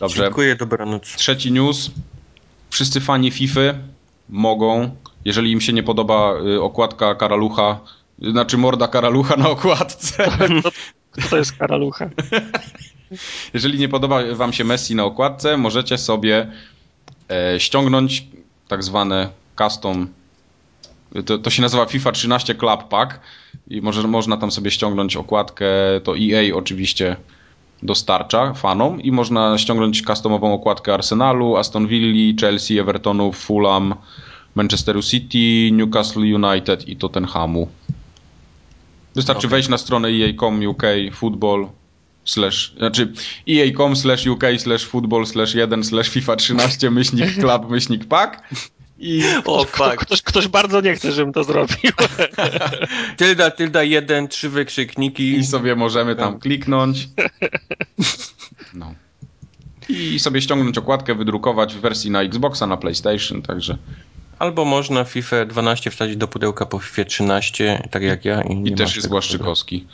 Dobrze. 0.00 0.22
Dziękuję, 0.22 0.56
dobranoc. 0.56 1.16
Trzeci 1.16 1.52
news. 1.52 1.90
Wszyscy 2.70 3.00
fani 3.00 3.30
FIFA 3.30 3.60
mogą, 4.28 4.96
jeżeli 5.24 5.52
im 5.52 5.60
się 5.60 5.72
nie 5.72 5.82
podoba 5.82 6.34
y, 6.46 6.60
okładka 6.60 7.14
karalucha, 7.14 7.80
znaczy 8.18 8.58
morda 8.58 8.88
karalucha 8.88 9.36
na 9.36 9.50
okładce. 9.50 10.24
Kto, 10.60 10.70
kto 11.12 11.28
to 11.28 11.36
jest 11.36 11.52
karalucha? 11.52 12.10
Jeżeli 13.54 13.78
nie 13.78 13.88
podoba 13.88 14.34
wam 14.34 14.52
się 14.52 14.64
Messi 14.64 14.94
na 14.94 15.04
okładce, 15.04 15.56
możecie 15.56 15.98
sobie 15.98 16.46
e, 17.30 17.60
ściągnąć 17.60 18.26
tak 18.68 18.84
zwane 18.84 19.30
custom. 19.58 20.08
To, 21.26 21.38
to 21.38 21.50
się 21.50 21.62
nazywa 21.62 21.86
FIFA 21.86 22.12
13 22.12 22.54
Club 22.54 22.88
Pack 22.88 23.20
i 23.68 23.80
może, 23.80 24.08
można 24.08 24.36
tam 24.36 24.50
sobie 24.50 24.70
ściągnąć 24.70 25.16
okładkę. 25.16 25.66
To 26.04 26.14
EA 26.18 26.56
oczywiście 26.56 27.16
dostarcza 27.82 28.54
fanom 28.54 29.00
i 29.00 29.12
można 29.12 29.58
ściągnąć 29.58 30.02
customową 30.02 30.54
okładkę 30.54 30.94
Arsenalu, 30.94 31.56
Aston 31.56 31.86
Villa, 31.86 32.34
Chelsea, 32.40 32.78
Evertonu, 32.78 33.32
Fulham, 33.32 33.94
Manchesteru 34.54 35.02
City, 35.02 35.70
Newcastle 35.72 36.22
United 36.22 36.88
i 36.88 36.96
Tottenhamu. 36.96 37.68
Wystarczy 39.14 39.38
Okej. 39.38 39.50
wejść 39.50 39.68
na 39.68 39.78
stronę 39.78 40.08
EA.com 40.08 40.66
UK 40.66 40.82
Football 41.12 41.68
slash, 42.24 42.74
znaczy 42.76 43.12
EA.com 43.48 43.96
slash 43.96 44.26
UK 44.26 44.44
slash 44.58 44.84
football 44.84 45.26
slash 45.26 45.54
1 45.54 45.84
slash 45.84 46.08
FIFA 46.08 46.36
13 46.36 46.90
myślnik 46.90 47.34
club 47.40 47.70
myślnik 47.70 48.04
pack 48.04 48.42
i 49.02 49.22
O, 49.44 49.64
Kto, 49.64 49.84
fuck. 49.90 49.96
ktoś, 49.96 50.22
ktoś 50.22 50.48
bardzo 50.48 50.80
nie 50.80 50.94
chce, 50.94 51.12
żebym 51.12 51.32
to 51.32 51.44
zrobił. 51.44 51.92
Tylda, 53.16 53.50
tylda, 53.50 53.82
jeden, 53.82 54.28
trzy 54.28 54.48
wykrzykniki. 54.48 55.32
i 55.38 55.46
sobie 55.46 55.76
możemy 55.76 56.16
tam 56.16 56.38
kliknąć. 56.40 57.08
No. 58.74 58.94
I 59.88 60.18
sobie 60.18 60.42
ściągnąć 60.42 60.78
okładkę, 60.78 61.14
wydrukować 61.14 61.74
w 61.74 61.80
wersji 61.80 62.10
na 62.10 62.22
Xboxa, 62.22 62.66
na 62.66 62.76
PlayStation, 62.76 63.42
także 63.42 63.76
Albo 64.38 64.64
można 64.64 65.04
FIFA 65.04 65.44
12 65.44 65.90
wsadzić 65.90 66.16
do 66.16 66.28
pudełka 66.28 66.66
po 66.66 66.78
FIFA 66.78 67.04
13, 67.04 67.88
tak 67.90 68.02
jak 68.02 68.24
ja. 68.24 68.42
I, 68.42 68.68
i 68.68 68.74
też 68.74 68.96
jest 68.96 69.08
Błaszczykowski. 69.08 69.86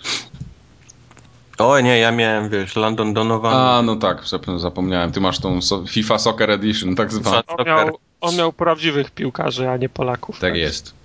O 1.58 1.80
nie, 1.80 1.98
ja 1.98 2.12
miałem, 2.12 2.48
wiesz, 2.50 2.76
London 2.76 3.14
Donovan. 3.14 3.54
A, 3.56 3.82
no 3.82 3.96
tak, 3.96 4.22
zap- 4.24 4.58
zapomniałem. 4.58 5.12
Ty 5.12 5.20
masz 5.20 5.38
tą 5.38 5.62
so 5.62 5.84
FIFA 5.86 6.18
Soccer 6.18 6.50
Edition, 6.50 6.94
tak 6.96 7.12
zwaną. 7.12 7.42
On 7.46 7.66
miał, 7.66 7.98
on 8.20 8.36
miał 8.36 8.52
prawdziwych 8.52 9.10
piłkarzy, 9.10 9.68
a 9.68 9.76
nie 9.76 9.88
Polaków. 9.88 10.38
Tak 10.40 10.56
jest. 10.56 10.98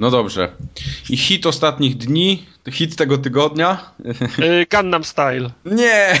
No 0.00 0.10
dobrze. 0.10 0.52
I 1.10 1.16
hit 1.16 1.46
ostatnich 1.46 1.96
dni, 1.96 2.46
hit 2.70 2.96
tego 2.96 3.18
tygodnia. 3.18 3.90
Y, 4.38 4.66
Gangnam 4.70 5.04
Style. 5.04 5.50
Nie! 5.64 6.20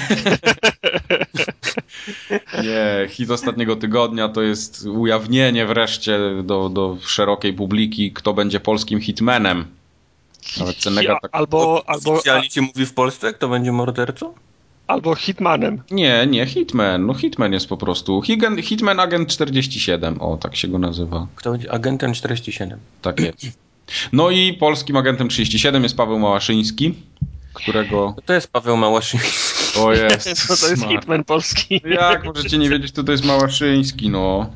Nie, 2.62 3.08
hit 3.08 3.30
ostatniego 3.30 3.76
tygodnia 3.76 4.28
to 4.28 4.42
jest 4.42 4.86
ujawnienie 4.86 5.66
wreszcie 5.66 6.18
do, 6.42 6.68
do 6.68 6.96
szerokiej 7.00 7.52
publiki, 7.52 8.12
kto 8.12 8.34
będzie 8.34 8.60
polskim 8.60 9.00
hitmanem. 9.00 9.66
Nawet 10.58 10.76
Cenega 10.76 11.18
tak... 11.22 11.30
Albo, 11.34 11.82
albo, 11.86 12.12
Oficjalnie 12.12 12.48
ci 12.48 12.60
mówi 12.60 12.86
w 12.86 12.94
Polsce, 12.94 13.32
kto 13.32 13.48
będzie 13.48 13.72
mordercą? 13.72 14.34
Albo 14.90 15.14
Hitmanem. 15.14 15.82
Nie, 15.90 16.26
nie, 16.26 16.46
Hitman. 16.46 17.06
No 17.06 17.14
Hitman 17.14 17.52
jest 17.52 17.68
po 17.68 17.76
prostu. 17.76 18.22
Higen, 18.22 18.62
Hitman 18.62 19.00
Agent 19.00 19.28
47. 19.28 20.20
O, 20.20 20.36
tak 20.36 20.56
się 20.56 20.68
go 20.68 20.78
nazywa. 20.78 21.26
Kto 21.34 21.50
będzie 21.50 21.72
agentem 21.72 22.12
47? 22.12 22.78
Tak 23.02 23.20
jest. 23.20 23.46
No 24.12 24.30
i 24.30 24.52
polskim 24.52 24.96
agentem 24.96 25.28
37 25.28 25.82
jest 25.82 25.96
Paweł 25.96 26.18
Małaszyński, 26.18 26.94
którego... 27.54 28.14
To 28.24 28.32
jest 28.32 28.52
Paweł 28.52 28.76
Małaszyński. 28.76 29.80
O 29.80 29.92
jest. 29.92 30.28
No 30.50 30.56
to 30.56 30.68
jest. 30.68 30.86
Hitman 30.86 31.24
polski. 31.24 31.82
Jak 31.84 32.24
możecie 32.24 32.58
nie 32.58 32.70
wiedzieć, 32.70 32.92
kto 32.92 33.04
to 33.04 33.12
jest 33.12 33.24
Małaszyński, 33.24 34.08
no. 34.08 34.50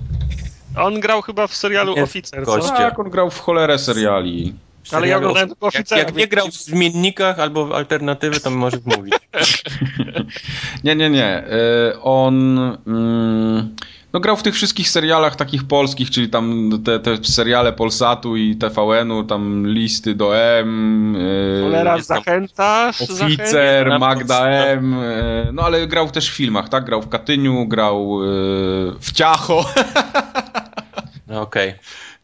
On 0.76 1.00
grał 1.00 1.22
chyba 1.22 1.46
w 1.46 1.54
serialu 1.54 1.94
Oficer, 2.02 2.46
co? 2.46 2.58
Tak, 2.58 2.98
on 2.98 3.10
grał 3.10 3.30
w 3.30 3.38
cholerę 3.38 3.78
seriali. 3.78 4.54
Ale 4.92 5.08
ja 5.08 5.16
oglądałem 5.16 5.48
tylko 5.48 5.66
jak, 5.66 5.74
Oficera. 5.74 6.00
jak 6.00 6.14
nie 6.16 6.28
grał 6.28 6.48
w 6.48 6.54
zmiennikach 6.54 7.38
albo 7.38 7.66
w 7.66 7.72
alternatywy, 7.72 8.40
to 8.40 8.50
może 8.50 8.78
mówić. 8.84 9.14
Nie, 10.84 10.96
nie, 10.96 11.10
nie. 11.10 11.26
E, 11.26 12.00
On 12.02 12.58
mm, 12.86 13.76
no, 14.12 14.20
grał 14.20 14.36
w 14.36 14.42
tych 14.42 14.54
wszystkich 14.54 14.88
serialach 14.88 15.36
takich 15.36 15.64
polskich, 15.64 16.10
czyli 16.10 16.28
tam 16.28 16.70
te, 16.84 17.00
te 17.00 17.24
seriale 17.24 17.72
Polsatu 17.72 18.36
i 18.36 18.56
TVN-u, 18.56 19.24
tam 19.24 19.66
listy 19.66 20.14
do 20.14 20.36
M, 20.36 21.16
e, 21.16 21.62
Cholera, 21.62 21.98
zachętasz? 22.02 23.02
Oficer, 23.02 23.46
Zachęcam. 23.48 24.00
Magda 24.00 24.46
M. 24.48 24.94
e, 24.94 25.48
No 25.52 25.62
ale 25.62 25.86
grał 25.86 26.10
też 26.10 26.30
w 26.30 26.34
filmach, 26.34 26.68
tak? 26.68 26.84
Grał 26.84 27.02
w 27.02 27.08
Katyniu, 27.08 27.66
grał 27.66 28.18
w 29.00 29.12
Ciacho. 29.12 29.64
No 31.26 31.40
okej. 31.40 31.74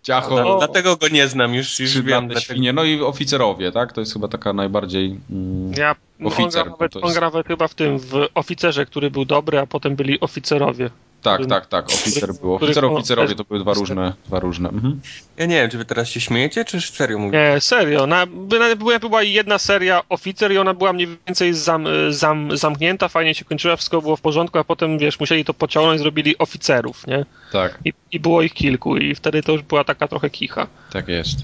Ciacho. 0.02 0.34
Dla- 0.34 0.58
Dlatego 0.58 0.96
go 0.96 1.08
nie 1.08 1.28
znam, 1.28 1.54
już, 1.54 1.80
już 1.80 2.00
wiem. 2.00 2.30
Świnie, 2.40 2.72
no 2.72 2.84
i 2.84 3.00
oficerowie, 3.02 3.72
tak? 3.72 3.92
To 3.92 4.00
jest 4.00 4.12
chyba 4.12 4.28
taka 4.28 4.52
najbardziej... 4.52 5.20
Mm, 5.30 5.72
Ja, 5.72 5.96
on, 6.20 6.26
Oficer, 6.26 6.50
grał 6.64 6.70
nawet, 6.70 6.92
to 6.92 7.00
on 7.00 7.04
jest- 7.06 7.18
grał 7.18 7.30
nawet 7.30 7.46
chyba 7.46 7.68
w 7.68 7.74
tym, 7.74 7.98
w 7.98 8.14
Oficerze, 8.34 8.86
który 8.86 9.10
był 9.10 9.24
dobry, 9.24 9.58
a 9.58 9.66
potem 9.66 9.96
byli 9.96 10.20
oficerowie. 10.20 10.90
Tak, 11.22 11.46
tak, 11.46 11.66
tak, 11.66 11.86
oficer 11.86 12.34
był. 12.34 12.54
Oficer, 12.54 12.84
oficerowie 12.84 13.34
to 13.34 13.44
były 13.44 13.60
dwa 13.60 13.74
różne. 13.74 14.12
Dwa 14.26 14.40
różne. 14.40 14.68
Mhm. 14.68 15.00
Ja 15.36 15.46
nie 15.46 15.54
wiem, 15.60 15.70
czy 15.70 15.78
wy 15.78 15.84
teraz 15.84 16.08
się 16.08 16.20
śmiejecie, 16.20 16.64
czy 16.64 16.80
serio 16.80 17.18
mówicie? 17.18 17.38
Nie, 17.54 17.60
serio. 17.60 18.06
Na, 18.06 18.26
by, 18.26 18.58
na, 18.58 18.76
była, 18.76 18.98
była 18.98 19.22
jedna 19.22 19.58
seria 19.58 20.02
Oficer 20.08 20.52
i 20.52 20.58
ona 20.58 20.74
była 20.74 20.92
mniej 20.92 21.08
więcej 21.26 21.54
zam, 21.54 21.86
zam, 22.10 22.56
zamknięta, 22.56 23.08
fajnie 23.08 23.34
się 23.34 23.44
kończyła, 23.44 23.76
wszystko 23.76 24.02
było 24.02 24.16
w 24.16 24.20
porządku, 24.20 24.58
a 24.58 24.64
potem, 24.64 24.98
wiesz, 24.98 25.20
musieli 25.20 25.44
to 25.44 25.54
pociągnąć, 25.54 26.00
zrobili 26.00 26.38
oficerów, 26.38 27.06
nie? 27.06 27.24
Tak, 27.52 27.78
I, 27.84 27.92
I 28.12 28.20
było 28.20 28.42
ich 28.42 28.54
kilku 28.54 28.96
i 28.96 29.14
wtedy 29.14 29.42
to 29.42 29.52
już 29.52 29.62
była 29.62 29.84
taka 29.84 30.08
trochę 30.08 30.30
kicha. 30.30 30.66
tak 30.92 31.08
jest. 31.08 31.38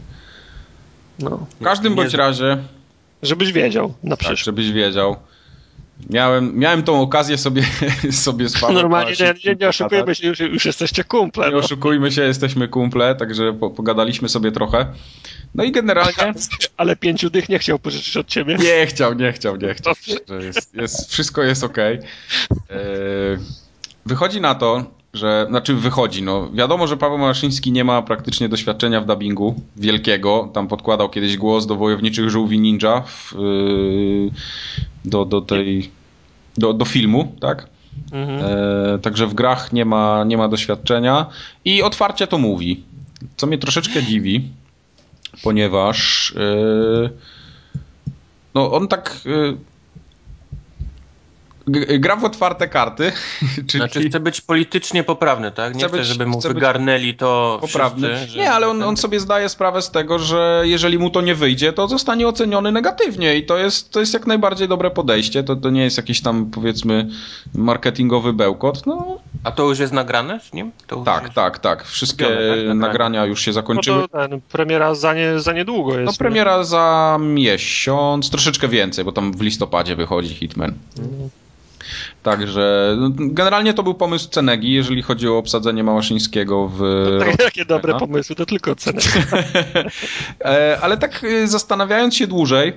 No. 1.18 1.47
W 1.61 1.64
każdym 1.64 1.93
Nie 1.93 1.97
bądź 1.97 2.14
razie, 2.14 2.59
Żebyś 3.22 3.53
wiedział 3.53 3.95
na 4.03 4.11
tak, 4.11 4.18
przyszłość. 4.18 4.45
żebyś 4.45 4.72
wiedział, 4.72 5.16
miałem, 6.11 6.59
miałem 6.59 6.82
tą 6.82 7.01
okazję 7.01 7.38
sobie, 7.38 7.62
sobie 8.11 8.49
z 8.49 8.61
Pawłem 8.61 8.74
Normalnie 8.76 9.12
nie, 9.20 9.34
nie, 9.44 9.57
nie 9.61 9.68
oszukujmy 9.68 10.14
się, 10.14 10.26
już, 10.28 10.40
już 10.40 10.64
jesteście 10.64 11.05
kumple. 11.05 11.47
Nie 11.47 11.53
No. 11.53 11.59
oszukujmy 11.59 12.12
się, 12.12 12.22
jesteśmy 12.22 12.68
kumple, 12.68 13.14
także 13.14 13.53
po, 13.53 13.70
pogadaliśmy 13.70 14.28
sobie 14.28 14.53
trochę. 14.53 14.86
No 15.55 15.64
i 15.64 15.72
generalnie 15.72 16.34
Ale 16.76 16.97
pięciu 16.97 17.30
dych 17.30 17.49
nie 17.49 17.59
chciał 17.59 17.78
pożyczyć 17.78 18.16
od 18.16 18.26
ciebie. 18.26 18.57
nie 18.57 18.86
chciał, 18.86 19.14
nie 19.14 19.32
chciał, 19.32 19.57
nie 19.57 19.74
chciał. 19.74 19.94
Jest, 20.40 20.74
jest, 20.74 21.12
wszystko 21.12 21.42
jest 21.42 21.64
okej. 21.64 21.99
E, 22.70 22.76
Wychodzi 24.07 24.40
na 24.40 24.55
to, 24.55 24.84
że, 25.17 25.47
znaczy 25.49 25.75
wychodzi, 25.75 26.23
no 26.23 26.51
wiadomo, 26.53 26.87
że 26.87 26.97
Paweł 26.97 27.19
Maszyński 27.19 27.73
nie 27.73 27.85
ma 27.85 28.03
praktycznie 28.03 28.49
doświadczenia 28.49 29.01
w 29.01 29.07
dubbingu 29.07 29.61
wielkiego, 29.77 30.51
tam 30.53 30.69
podkładał 30.69 31.09
kiedyś 31.09 31.37
głos 31.37 31.67
do 31.67 31.77
Wojowniczych 31.77 32.31
Żółwi 32.31 32.61
Ninja 32.61 33.01
w, 33.01 33.35
yy, 33.39 34.31
do, 35.05 35.25
do 35.25 35.41
tej, 35.41 35.91
do, 36.57 36.73
do 36.73 36.85
filmu, 36.85 37.37
tak? 37.41 37.67
Mhm. 38.12 38.41
E, 38.45 38.99
także 38.99 39.27
w 39.27 39.35
grach 39.35 39.73
nie 39.73 39.85
ma, 39.85 40.25
nie 40.25 40.37
ma 40.37 40.49
doświadczenia 40.49 41.27
i 41.64 41.83
otwarcie 41.83 42.27
to 42.27 42.39
mówi, 42.39 42.85
co 43.37 43.47
mnie 43.47 43.59
troszeczkę 43.59 44.03
dziwi, 44.03 44.49
ponieważ 45.43 46.33
e, 46.37 47.11
no 48.55 48.73
on 48.73 48.89
tak 48.89 49.21
g- 49.25 49.57
gra 51.99 52.17
w 52.17 52.25
otwarte 52.25 52.69
karty, 52.69 53.12
czyli 53.69 53.81
Znaczy 53.85 54.09
chce 54.09 54.21
być 54.21 54.41
politycznie 54.41 55.05
poprawny, 55.05 55.51
tak? 55.53 55.75
Nie 55.75 55.79
Chce 55.81 55.89
chce, 55.89 55.97
być- 55.99 56.07
żeby 56.07 56.27
mu 56.27 56.39
chce 56.39 56.49
wygarnęli 56.49 57.14
to 57.14 57.59
poprawny. 57.61 58.09
wszyscy, 58.09 58.33
że- 58.33 58.39
Nie, 58.39 58.53
ale 58.53 58.69
on, 58.69 58.83
on 58.83 58.97
sobie 58.97 59.21
zdaje 59.21 59.49
sprawę 59.49 59.83
z 59.83 59.91
tego, 59.91 60.19
że 60.19 60.62
jeżeli 60.64 60.99
mu 60.99 61.11
to 61.11 61.21
nie 61.21 61.35
wyjdzie, 61.35 61.73
to 61.73 61.89
zostanie 61.89 62.29
oceniony 62.29 62.73
negatywnie 62.73 63.37
i 63.37 63.47
to 63.47 63.59
jest, 63.59 63.91
to 63.91 64.01
jest 64.01 64.14
jak 64.14 64.27
najbardziej 64.27 64.69
dobre 64.69 64.91
podejście. 64.91 65.43
To, 65.45 65.57
to 65.57 65.71
nie 65.71 65.85
jest 65.85 65.97
jakiś 65.97 66.21
tam 66.21 66.47
powiedzmy 66.51 67.09
marketingowy 67.55 68.33
bełkot. 68.33 68.87
No 68.87 69.19
A 69.45 69.53
to 69.53 69.69
już 69.69 69.79
jest 69.79 69.93
nagrane 69.93 70.41
z 70.41 70.53
nim? 70.53 70.73
Tak, 71.05 71.23
jest... 71.23 71.35
tak, 71.35 71.59
tak. 71.59 71.85
Wszystkie 71.85 72.25
tak, 72.25 72.77
nagrania. 72.77 73.25
już 73.27 73.41
się 73.41 73.51
No 73.51 73.55
zakończyły. 73.55 74.09
to 74.09 74.29
ten, 74.29 74.41
premiera 74.41 74.95
za, 74.95 75.14
nie, 75.14 75.41
za 75.41 75.53
niedługo 75.53 75.99
jest. 75.99 76.07
No 76.07 76.12
premiera 76.19 76.64
za 76.64 77.17
miesiąc, 77.21 78.31
troszeczkę 78.31 78.69
więcej, 78.69 79.05
bo 79.05 79.12
tam 79.12 79.33
w 79.33 79.41
listopadzie 79.41 79.97
wychodzi 79.97 80.35
Hitman. 80.35 80.75
Także 82.22 82.97
no, 82.99 83.11
generalnie 83.16 83.74
to 83.74 83.83
był 83.83 83.95
pomysł 83.95 84.29
Cenegi, 84.29 84.72
jeżeli 84.72 85.03
chodzi 85.03 85.29
o 85.29 85.39
obsadzenie 85.39 85.85
Małaszyńskiego 85.85 86.68
w... 86.68 86.81
nie? 87.18 87.27
Tak, 87.27 87.37
takie 87.37 87.64
dobre 87.64 87.93
No. 87.93 87.99
pomysły, 88.01 88.37
to 88.37 88.47
tylko 88.47 88.74
cenę. 88.74 89.01
E, 90.45 90.79
Ale 90.83 90.97
tak 90.97 91.24
y, 91.24 91.49
zastanawiając 91.49 92.14
się 92.16 92.27
dłużej, 92.27 92.72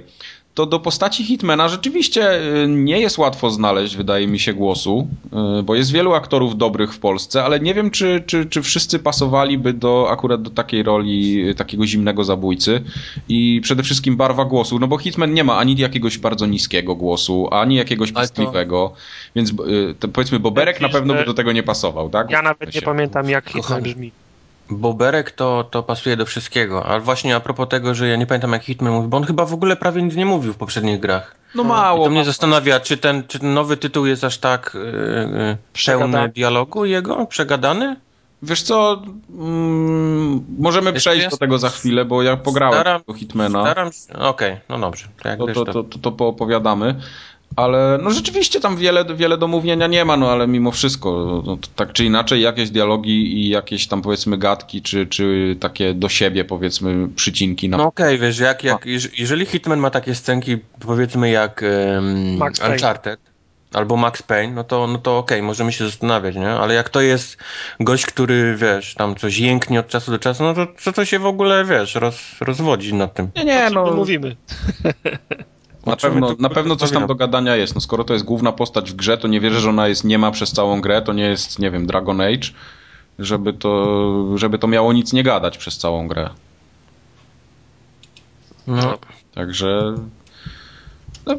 to 0.60 0.66
do 0.66 0.80
postaci 0.80 1.24
Hitmana 1.24 1.70
rzeczywiście 1.70 2.42
y, 2.64 2.68
nie 2.68 3.00
jest 3.00 3.18
łatwo 3.18 3.50
znaleźć, 3.50 3.96
wydaje 3.96 4.28
mi 4.28 4.40
się, 4.40 4.54
głosu, 4.54 5.08
y, 5.60 5.64
bo 5.64 5.76
jest 5.76 5.92
wielu 5.92 6.14
aktorów 6.14 6.58
dobrych 6.58 6.94
w 6.94 7.00
Polsce, 7.00 7.44
ale 7.44 7.60
nie 7.60 7.74
wiem, 7.74 7.92
czy, 7.92 8.24
czy, 8.26 8.46
czy 8.46 8.62
wszyscy 8.62 9.00
pasowaliby 9.00 9.74
do 9.74 10.08
akurat 10.12 10.42
do 10.42 10.50
takiej 10.50 10.84
roli 10.84 11.50
y, 11.50 11.56
takiego 11.56 11.86
zimnego 11.86 12.24
zabójcy 12.24 12.84
i 13.30 13.62
przede 13.64 13.84
wszystkim 13.84 14.18
barwa 14.18 14.46
głosu, 14.46 14.80
no 14.80 14.88
bo 14.88 14.98
Hitman 14.98 15.34
nie 15.34 15.44
ma 15.44 15.58
ani 15.58 15.78
jakiegoś 15.78 16.18
bardzo 16.18 16.46
niskiego 16.46 16.96
głosu, 16.96 17.48
ani 17.52 17.76
jakiegoś 17.76 18.12
pistliwego, 18.12 18.94
więc 19.36 19.54
to 20.00 20.08
powiedzmy 20.08 20.40
Boberek 20.40 20.82
na 20.82 20.90
pewno 20.90 21.14
by 21.14 21.26
do 21.26 21.34
tego 21.34 21.52
nie 21.52 21.64
pasował, 21.64 22.10
tak? 22.10 22.32
Ja 22.32 22.42
nawet 22.42 22.76
nie 22.76 22.82
pamiętam, 22.82 23.30
jak 23.30 23.50
Hitman 23.50 23.82
brzmi. 23.82 24.12
Boberek 24.70 25.32
to, 25.32 25.64
to 25.72 25.84
pasuje 25.84 26.18
do 26.18 26.26
wszystkiego, 26.26 26.86
ale 26.86 27.00
właśnie 27.02 27.36
a 27.36 27.40
propos 27.40 27.70
tego, 27.70 27.96
że 27.96 28.08
ja 28.08 28.16
nie 28.16 28.26
pamiętam 28.28 28.52
jak 28.54 28.64
Hitman 28.64 28.94
mówi, 28.94 29.08
bo 29.08 29.18
on 29.18 29.24
chyba 29.24 29.46
w 29.46 29.54
ogóle 29.54 29.76
prawie 29.76 30.02
nic 30.02 30.16
nie 30.16 30.26
mówił 30.26 30.54
w 30.54 30.58
poprzednich 30.58 31.00
grach. 31.00 31.36
No 31.56 31.64
I 31.64 31.66
mało. 31.66 32.06
to 32.06 32.12
mnie 32.12 32.26
zastanawia, 32.26 32.80
czy 32.80 32.98
ten, 32.98 33.24
czy 33.28 33.40
ten 33.40 33.54
nowy 33.54 33.78
tytuł 33.78 34.06
jest 34.06 34.24
aż 34.24 34.38
tak 34.38 34.72
yy, 34.74 34.82
yy, 35.40 35.58
Przegadany. 35.74 36.14
pełny 36.14 36.30
dialogu 36.30 36.86
jego, 36.86 37.26
przegadany? 37.26 37.96
Wiesz 38.42 38.62
co, 38.62 39.02
mm, 39.40 40.46
możemy 40.60 40.92
Jeszcze 40.92 41.00
przejść 41.00 41.24
jest? 41.24 41.36
do 41.36 41.38
tego 41.38 41.58
za 41.60 41.70
chwilę, 41.70 42.06
bo 42.06 42.24
ja 42.24 42.38
pograłem 42.38 42.74
Staram- 42.80 43.02
do 43.08 43.14
Hitmana, 43.14 43.62
Staram 43.62 43.92
się, 43.92 44.14
okej, 44.14 44.58
no 44.70 44.80
dobrze, 44.80 45.08
to 45.24 45.30
jak 45.30 45.38
to, 45.40 45.46
wiesz, 45.46 45.56
to, 45.56 45.66
to... 45.66 45.74
to, 45.74 45.84
to, 45.84 46.00
to 46.00 46.12
poopowiadamy. 46.12 46.96
Ale 47.56 48.00
no 48.04 48.12
rzeczywiście 48.12 48.60
tam 48.60 48.78
wiele, 48.78 49.06
wiele 49.16 49.38
do 49.38 49.48
mówienia 49.48 49.88
nie 49.88 50.06
ma, 50.06 50.18
no 50.18 50.32
ale 50.32 50.48
mimo 50.48 50.72
wszystko, 50.72 51.42
no, 51.46 51.58
to 51.58 51.68
tak 51.76 51.94
czy 51.94 52.06
inaczej 52.06 52.42
jakieś 52.42 52.70
dialogi 52.70 53.34
i 53.38 53.50
jakieś 53.50 53.88
tam 53.88 54.02
powiedzmy 54.02 54.38
gadki, 54.38 54.82
czy, 54.82 55.08
czy 55.08 55.56
takie 55.60 55.94
do 55.94 56.10
siebie 56.10 56.46
powiedzmy 56.46 57.08
przycinki 57.16 57.70
na... 57.70 57.78
No 57.78 57.86
okej, 57.86 58.18
wiesz, 58.18 58.40
jak, 58.40 58.64
jak, 58.64 58.86
jeż- 58.86 59.10
jeżeli 59.18 59.46
Hitman 59.46 59.80
ma 59.80 59.90
takie 59.90 60.16
scenki, 60.16 60.58
powiedzmy 60.80 61.30
jak 61.30 61.64
um. 61.98 62.40
Uncharted 62.72 63.20
albo 63.74 63.98
Max 63.98 64.24
Payne, 64.24 64.54
no 64.54 64.64
to, 64.64 64.88
no 64.88 64.98
to 64.98 65.18
okej, 65.18 65.42
możemy 65.42 65.72
się 65.72 65.86
zastanawiać, 65.86 66.36
nie? 66.36 66.50
Ale 66.50 66.74
jak 66.74 66.90
to 66.90 67.02
jest 67.02 67.38
gość, 67.80 68.06
który, 68.06 68.56
wiesz, 68.58 68.96
tam 68.96 69.16
coś 69.16 69.38
jęknie 69.38 69.80
od 69.80 69.88
czasu 69.88 70.12
do 70.12 70.20
czasu, 70.20 70.44
no 70.44 70.54
to 70.54 70.68
co 70.78 70.92
to 70.92 71.06
się 71.06 71.20
w 71.20 71.26
ogóle, 71.26 71.66
wiesz, 71.66 71.96
roz, 71.96 72.36
rozwodzi 72.42 72.94
nad 72.94 73.14
tym? 73.14 73.30
Nie, 73.36 73.46
nie, 73.46 73.68
tu 73.68 73.74
no 73.74 73.92
mówimy? 73.94 74.36
na 75.86 75.96
pewno, 75.96 76.36
na 76.40 76.50
pewno 76.50 76.76
coś 76.76 76.92
tam 76.92 77.08
do 77.08 77.16
gadania 77.16 77.56
jest. 77.56 77.76
No 77.76 77.82
skoro 77.82 78.04
to 78.04 78.14
jest 78.14 78.26
główna 78.26 78.52
postać 78.52 78.92
w 78.92 78.96
grze, 78.96 79.18
to 79.18 79.28
nie 79.28 79.40
wierzę, 79.40 79.60
że 79.60 79.70
ona 79.70 79.88
jest 79.88 80.04
nie 80.04 80.18
ma 80.18 80.32
przez 80.32 80.52
całą 80.52 80.82
grę, 80.82 81.02
to 81.02 81.14
nie 81.14 81.24
jest, 81.24 81.60
nie 81.60 81.72
wiem, 81.72 81.88
Dragon 81.88 82.22
Age, 82.22 82.50
żeby 83.20 83.54
to, 83.54 84.38
żeby 84.38 84.60
to 84.60 84.68
miało 84.68 84.94
nic 84.94 85.14
nie 85.14 85.24
gadać 85.24 85.58
przez 85.58 85.78
całą 85.78 86.08
grę. 86.08 86.30
No, 88.68 88.98
Także. 89.36 89.96
No, 91.30 91.36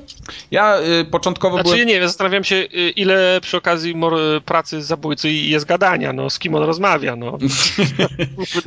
ja 0.51 0.78
y, 1.01 1.05
początkowo 1.05 1.57
Znaczy 1.57 1.70
byłem. 1.70 1.88
nie 1.88 1.95
wiem, 1.95 2.09
zastanawiam 2.09 2.45
się, 2.45 2.57
y, 2.57 2.91
ile 2.91 3.38
przy 3.43 3.57
okazji 3.57 3.95
mor- 3.97 4.41
pracy 4.45 4.82
zabójcy 4.82 5.30
jest 5.32 5.66
gadania, 5.66 6.12
no, 6.12 6.30
z 6.30 6.38
kim 6.38 6.55
on 6.55 6.62
rozmawia, 6.62 7.16
no. 7.16 7.38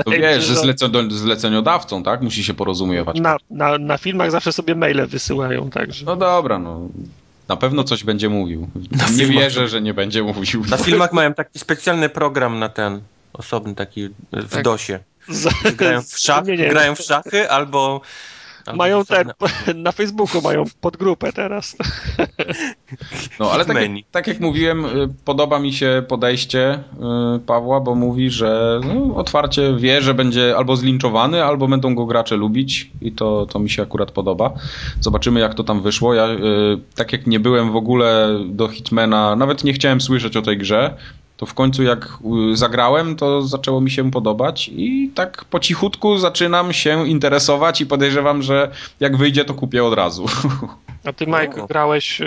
No 0.06 0.12
mi 0.12 0.20
wiesz, 0.20 0.44
że 0.46 0.54
zleco- 0.54 1.12
zleceniodawcą, 1.12 2.04
tak? 2.04 2.22
Musi 2.22 2.44
się 2.44 2.54
porozumiewać. 2.54 3.20
na, 3.20 3.38
na, 3.50 3.78
na 3.78 3.98
filmach 3.98 4.32
zawsze 4.32 4.54
sobie 4.54 4.76
maile 4.76 5.06
wysyłają, 5.08 5.70
także. 5.70 6.06
No 6.06 6.16
dobra, 6.16 6.60
no. 6.60 6.90
Na 7.48 7.56
pewno 7.58 7.84
coś 7.84 8.04
będzie 8.04 8.30
mówił. 8.30 8.68
Na 8.92 9.10
nie 9.10 9.18
filmach 9.18 9.44
wierzę, 9.44 9.62
to- 9.62 9.68
że 9.68 9.82
nie 9.82 9.94
będzie 9.94 10.24
mówił. 10.24 10.64
na 10.70 10.78
filmach 10.78 11.14
mają 11.14 11.34
taki 11.34 11.60
specjalny 11.60 12.10
program 12.10 12.60
na 12.60 12.70
ten, 12.70 13.02
osobny 13.34 13.76
taki 13.76 14.10
w 14.34 14.50
Tak. 14.54 14.64
DOSie. 14.64 15.00
Grają 15.78 16.02
w, 16.02 16.18
szach, 16.20 16.46
Nie, 16.46 16.58
nie. 16.58 16.68
grają 16.70 16.96
w 16.96 17.02
szachy 17.02 17.50
albo... 17.50 18.02
Mają 18.76 19.06
ten, 19.06 19.32
na 19.84 19.92
Facebooku 19.92 20.42
mają 20.42 20.64
podgrupę 20.82 21.34
teraz. 21.34 21.76
No, 23.40 23.52
ale 23.52 23.66
tak, 23.66 23.78
tak 24.12 24.28
jak 24.28 24.40
mówiłem, 24.40 24.86
y, 24.86 24.90
podoba 25.26 25.60
mi 25.60 25.74
się 25.74 26.04
podejście 26.08 26.74
y, 27.36 27.40
Pawła, 27.40 27.80
bo 27.80 27.96
mówi, 27.96 28.30
że 28.30 28.82
no, 28.84 29.16
otwarcie 29.16 29.76
wie, 29.78 30.02
że 30.02 30.14
będzie 30.14 30.58
albo 30.58 30.76
zlinczowany, 30.76 31.44
albo 31.44 31.68
będą 31.68 31.96
go 31.96 32.06
gracze 32.06 32.36
lubić 32.36 32.92
i 33.02 33.12
to, 33.12 33.46
to 33.46 33.60
mi 33.60 33.70
się 33.70 33.84
akurat 33.84 34.12
podoba. 34.12 34.54
Zobaczymy, 35.00 35.40
jak 35.40 35.54
to 35.54 35.64
tam 35.64 35.82
wyszło. 35.82 36.14
Ja, 36.14 36.28
y, 36.30 36.38
tak 36.96 37.14
jak 37.14 37.28
nie 37.28 37.40
byłem 37.40 37.72
w 37.72 37.76
ogóle 37.76 38.40
do 38.46 38.68
Hitmana, 38.68 39.36
nawet 39.36 39.64
nie 39.64 39.74
chciałem 39.74 40.02
słyszeć 40.02 40.38
o 40.38 40.42
tej 40.42 40.58
grze, 40.58 40.98
to 41.44 41.48
w 41.48 41.54
końcu 41.54 41.84
jak 41.84 42.18
zagrałem, 42.54 43.16
to 43.16 43.42
zaczęło 43.42 43.82
mi 43.82 43.92
się 43.92 44.12
podobać 44.12 44.72
i 44.74 45.12
tak 45.16 45.46
po 45.46 45.60
cichutku 45.60 46.18
zaczynam 46.18 46.74
się 46.74 47.08
interesować 47.08 47.82
i 47.82 47.86
podejrzewam, 47.86 48.42
że 48.42 48.72
jak 49.00 49.18
wyjdzie, 49.18 49.46
to 49.46 49.54
kupię 49.54 49.84
od 49.84 49.94
razu. 49.94 50.26
A 51.06 51.14
ty, 51.14 51.28
Mike, 51.28 51.64
O. 51.64 51.68
grałeś 51.68 52.22
y, 52.22 52.24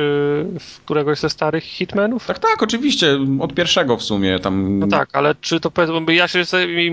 w 0.61 0.81
któregoś 0.85 1.19
ze 1.19 1.31
starych 1.31 1.65
Hitmanów? 1.65 2.27
Tak, 2.27 2.39
tak, 2.39 2.63
oczywiście. 2.63 3.19
Od 3.41 3.55
pierwszego 3.55 3.97
w 3.97 4.03
sumie 4.03 4.39
tam. 4.39 4.79
No 4.79 4.87
tak, 4.87 5.09
ale 5.13 5.35
czy 5.41 5.61
to 5.61 5.71
powiedzmy, 5.71 6.01
bo 6.01 6.13
ja 6.13 6.29
się, 6.29 6.43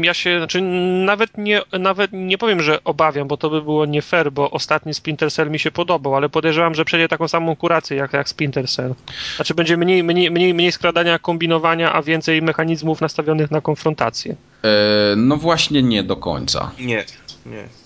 ja 0.01 0.13
się, 0.13 0.37
znaczy 0.37 0.61
nawet 1.05 1.37
nie, 1.37 1.61
nawet 1.79 2.11
nie 2.13 2.37
powiem, 2.37 2.61
że 2.61 2.83
obawiam, 2.83 3.27
bo 3.27 3.37
to 3.37 3.49
by 3.49 3.61
było 3.61 3.85
nie 3.85 4.01
fair, 4.01 4.31
bo 4.31 4.51
ostatni 4.51 4.93
Splinter 4.93 5.31
Cell 5.31 5.51
mi 5.51 5.59
się 5.59 5.71
podobał, 5.71 6.15
ale 6.15 6.29
podejrzewam, 6.29 6.75
że 6.75 6.85
przejdzie 6.85 7.07
taką 7.07 7.27
samą 7.27 7.55
kurację 7.55 7.97
jak, 7.97 8.13
jak 8.13 8.29
Splinter 8.29 8.67
Cell. 8.69 8.93
Znaczy 9.35 9.53
będzie 9.53 9.77
mniej, 9.77 10.03
mniej, 10.03 10.31
mniej, 10.31 10.53
mniej 10.53 10.71
skradania, 10.71 11.19
kombinowania, 11.19 11.93
a 11.93 12.01
więcej 12.01 12.41
mechanizmów 12.41 13.01
nastawionych 13.01 13.51
na 13.51 13.61
konfrontację. 13.61 14.35
E, 14.63 15.15
no 15.15 15.37
właśnie 15.37 15.83
nie 15.83 16.03
do 16.03 16.15
końca. 16.15 16.71
Nie, 16.79 17.05
nie. 17.45 17.82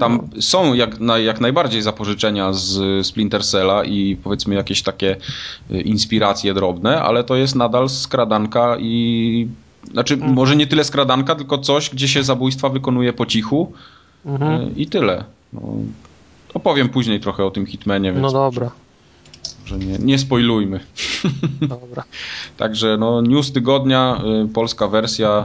Tam 0.00 0.28
są 0.40 0.74
jak, 0.74 1.00
na, 1.00 1.18
jak 1.18 1.40
najbardziej 1.40 1.82
zapożyczenia 1.82 2.52
z 2.52 3.06
Splinter 3.06 3.44
Cella 3.44 3.84
i 3.84 4.16
powiedzmy 4.16 4.54
jakieś 4.54 4.82
takie 4.82 5.16
e, 5.70 5.80
inspiracje 5.80 6.54
drobne, 6.54 7.02
ale 7.02 7.24
to 7.24 7.36
jest 7.36 7.54
nadal 7.54 7.88
skradanka 7.88 8.76
i. 8.80 9.48
Znaczy, 9.92 10.14
Mhm. 10.14 10.32
może 10.32 10.56
nie 10.56 10.66
tyle 10.66 10.84
skradanka, 10.84 11.34
tylko 11.34 11.58
coś, 11.58 11.90
gdzie 11.90 12.08
się 12.08 12.22
zabójstwa 12.22 12.68
wykonuje 12.68 13.12
po 13.12 13.26
cichu 13.26 13.72
Mhm. 14.26 14.52
e, 14.60 14.70
i 14.76 14.86
tyle. 14.86 15.24
No, 15.52 15.60
opowiem 16.54 16.88
później 16.88 17.20
trochę 17.20 17.44
o 17.44 17.50
tym 17.50 17.66
Hitmanie, 17.66 18.12
więc 18.12 18.22
No 18.22 18.32
dobra, 18.32 18.70
że 19.66 19.78
nie, 19.78 19.98
nie 19.98 20.18
spoilujmy. 20.18 20.80
dobra. 21.62 22.04
Także 22.56 22.96
no, 23.00 23.22
news 23.22 23.52
tygodnia, 23.52 24.20
y, 24.44 24.48
polska 24.48 24.88
wersja 24.88 25.44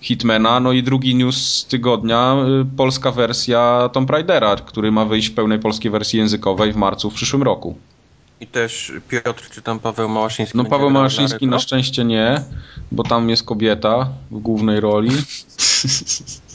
Hitmana, 0.00 0.60
no 0.60 0.72
i 0.72 0.82
drugi 0.82 1.14
news 1.14 1.64
tygodnia, 1.68 2.36
y, 2.62 2.76
polska 2.76 3.10
wersja 3.12 3.90
Tomb 3.92 4.10
Raidera, 4.10 4.56
który 4.56 4.92
ma 4.92 5.04
wyjść 5.04 5.28
w 5.28 5.34
pełnej 5.34 5.58
polskiej 5.58 5.90
wersji 5.90 6.18
językowej 6.18 6.72
w 6.72 6.76
marcu 6.76 7.10
w 7.10 7.14
przyszłym 7.14 7.42
roku. 7.42 7.76
I 8.40 8.46
też 8.46 8.92
Piotr, 9.08 9.50
czy 9.50 9.62
tam 9.62 9.78
Paweł 9.80 10.08
Małaszyński? 10.08 10.58
No 10.58 10.64
Paweł 10.64 10.90
Małaszyński 10.90 11.34
Larego? 11.46 11.50
na 11.56 11.58
szczęście 11.58 12.04
nie, 12.04 12.42
bo 12.92 13.02
tam 13.02 13.30
jest 13.30 13.44
kobieta 13.44 14.08
w 14.30 14.38
głównej 14.38 14.80
roli. 14.80 15.10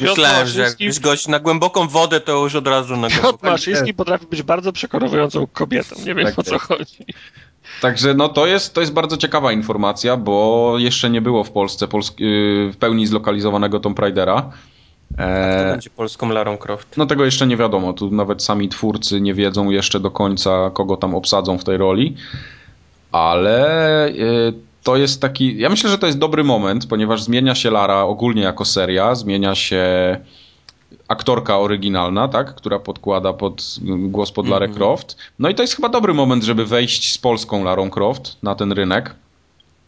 Myślałem, 0.01 0.47
że 0.47 0.61
Małaszyński- 0.63 0.83
jakbyś 0.83 0.99
gość 0.99 1.27
na 1.27 1.39
głęboką 1.39 1.87
wodę, 1.87 2.19
to 2.21 2.43
już 2.43 2.55
od 2.55 2.67
razu 2.67 2.97
na 2.97 3.07
Piotr 3.09 3.21
głęboką 3.21 3.49
Maszyński 3.49 3.93
potrafi 3.93 4.25
być 4.27 4.41
bardzo 4.43 4.73
przekonującą 4.73 5.47
kobietą. 5.47 5.95
Nie 6.05 6.15
wiem 6.15 6.25
Tak 6.25 6.39
o 6.39 6.43
co 6.43 6.53
jest. 6.53 6.65
chodzi. 6.65 7.05
Także 7.81 8.13
no 8.13 8.29
to 8.29 8.45
jest, 8.45 8.73
to 8.73 8.81
jest 8.81 8.93
bardzo 8.93 9.17
ciekawa 9.17 9.51
informacja, 9.51 10.17
bo 10.17 10.73
jeszcze 10.77 11.09
nie 11.09 11.21
było 11.21 11.43
w 11.43 11.51
Polsce 11.51 11.87
Polsk 11.87 12.19
yy, 12.19 12.71
w 12.73 12.77
pełni 12.77 13.07
zlokalizowanego 13.07 13.79
Tomb 13.79 13.99
Raidera. 13.99 14.51
Kto 15.13 15.23
E, 15.23 15.71
będzie 15.71 15.89
polską 15.89 16.29
Larą 16.29 16.57
Croft? 16.57 16.97
no 16.97 17.05
tego 17.05 17.25
jeszcze 17.25 17.47
nie 17.47 17.57
wiadomo, 17.57 17.93
tu 17.93 18.11
nawet 18.11 18.43
sami 18.43 18.69
twórcy 18.69 19.21
nie 19.21 19.33
wiedzą 19.33 19.69
jeszcze 19.69 19.99
do 19.99 20.11
końca, 20.11 20.71
kogo 20.73 20.97
tam 20.97 21.15
obsadzą 21.15 21.57
w 21.57 21.63
tej 21.63 21.77
roli, 21.77 22.15
ale 23.11 24.11
yy, 24.13 24.53
to 24.83 24.97
jest 24.97 25.21
taki, 25.21 25.57
ja 25.57 25.69
myślę, 25.69 25.89
że 25.89 25.97
to 25.97 26.05
jest 26.05 26.17
dobry 26.17 26.43
moment, 26.43 26.87
ponieważ 26.87 27.23
zmienia 27.23 27.55
się 27.55 27.71
Lara 27.71 28.01
ogólnie 28.01 28.41
jako 28.41 28.65
seria, 28.65 29.15
zmienia 29.15 29.55
się 29.55 29.85
aktorka 31.07 31.59
oryginalna, 31.59 32.27
tak, 32.27 32.55
która 32.55 32.79
podkłada 32.79 33.33
pod 33.33 33.75
głos 33.97 34.31
pod 34.31 34.47
Larę 34.47 34.65
Mhm. 34.65 34.77
Croft. 34.77 35.17
No 35.39 35.49
i 35.49 35.55
to 35.55 35.63
jest 35.63 35.75
chyba 35.75 35.89
dobry 35.89 36.13
moment, 36.13 36.43
żeby 36.43 36.65
wejść 36.65 37.13
z 37.13 37.17
polską 37.17 37.63
Larą 37.63 37.89
Croft 37.89 38.37
na 38.43 38.55
ten 38.55 38.71
rynek. 38.71 39.15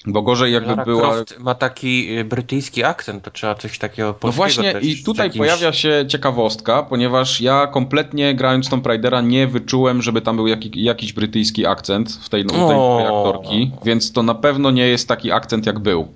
Bo 0.07 0.21
gorzej 0.21 0.53
jakby 0.53 0.69
Lara 0.69 0.85
była. 0.85 1.13
Croft 1.13 1.39
ma 1.39 1.55
taki 1.55 2.17
y, 2.19 2.25
brytyjski 2.25 2.83
akcent, 2.83 3.23
to 3.23 3.31
trzeba 3.31 3.55
coś 3.55 3.79
takiego 3.79 4.07
No 4.07 4.13
polskiego 4.13 4.37
właśnie 4.37 4.73
też 4.73 4.83
i 4.85 5.03
tutaj 5.03 5.27
jakimś- 5.29 5.37
pojawia 5.37 5.73
się 5.73 6.05
ciekawostka, 6.07 6.83
ponieważ 6.83 7.41
ja 7.41 7.67
kompletnie 7.67 8.35
grając 8.35 8.69
Tomb 8.69 8.87
Raidera 8.87 9.21
nie 9.21 9.47
wyczułem, 9.47 10.01
żeby 10.01 10.21
tam 10.21 10.35
był 10.35 10.47
jaki, 10.47 10.83
jakiś 10.83 11.13
brytyjski 11.13 11.65
akcent 11.65 12.11
w 12.11 12.29
tej, 12.29 12.45
tej 12.45 12.59
O. 12.59 12.67
nowej 12.69 13.05
aktorki, 13.05 13.71
więc 13.85 14.11
to 14.11 14.23
na 14.23 14.35
pewno 14.35 14.71
nie 14.71 14.87
jest 14.87 15.07
taki 15.07 15.31
akcent 15.31 15.65
jak 15.65 15.79
był. 15.79 16.07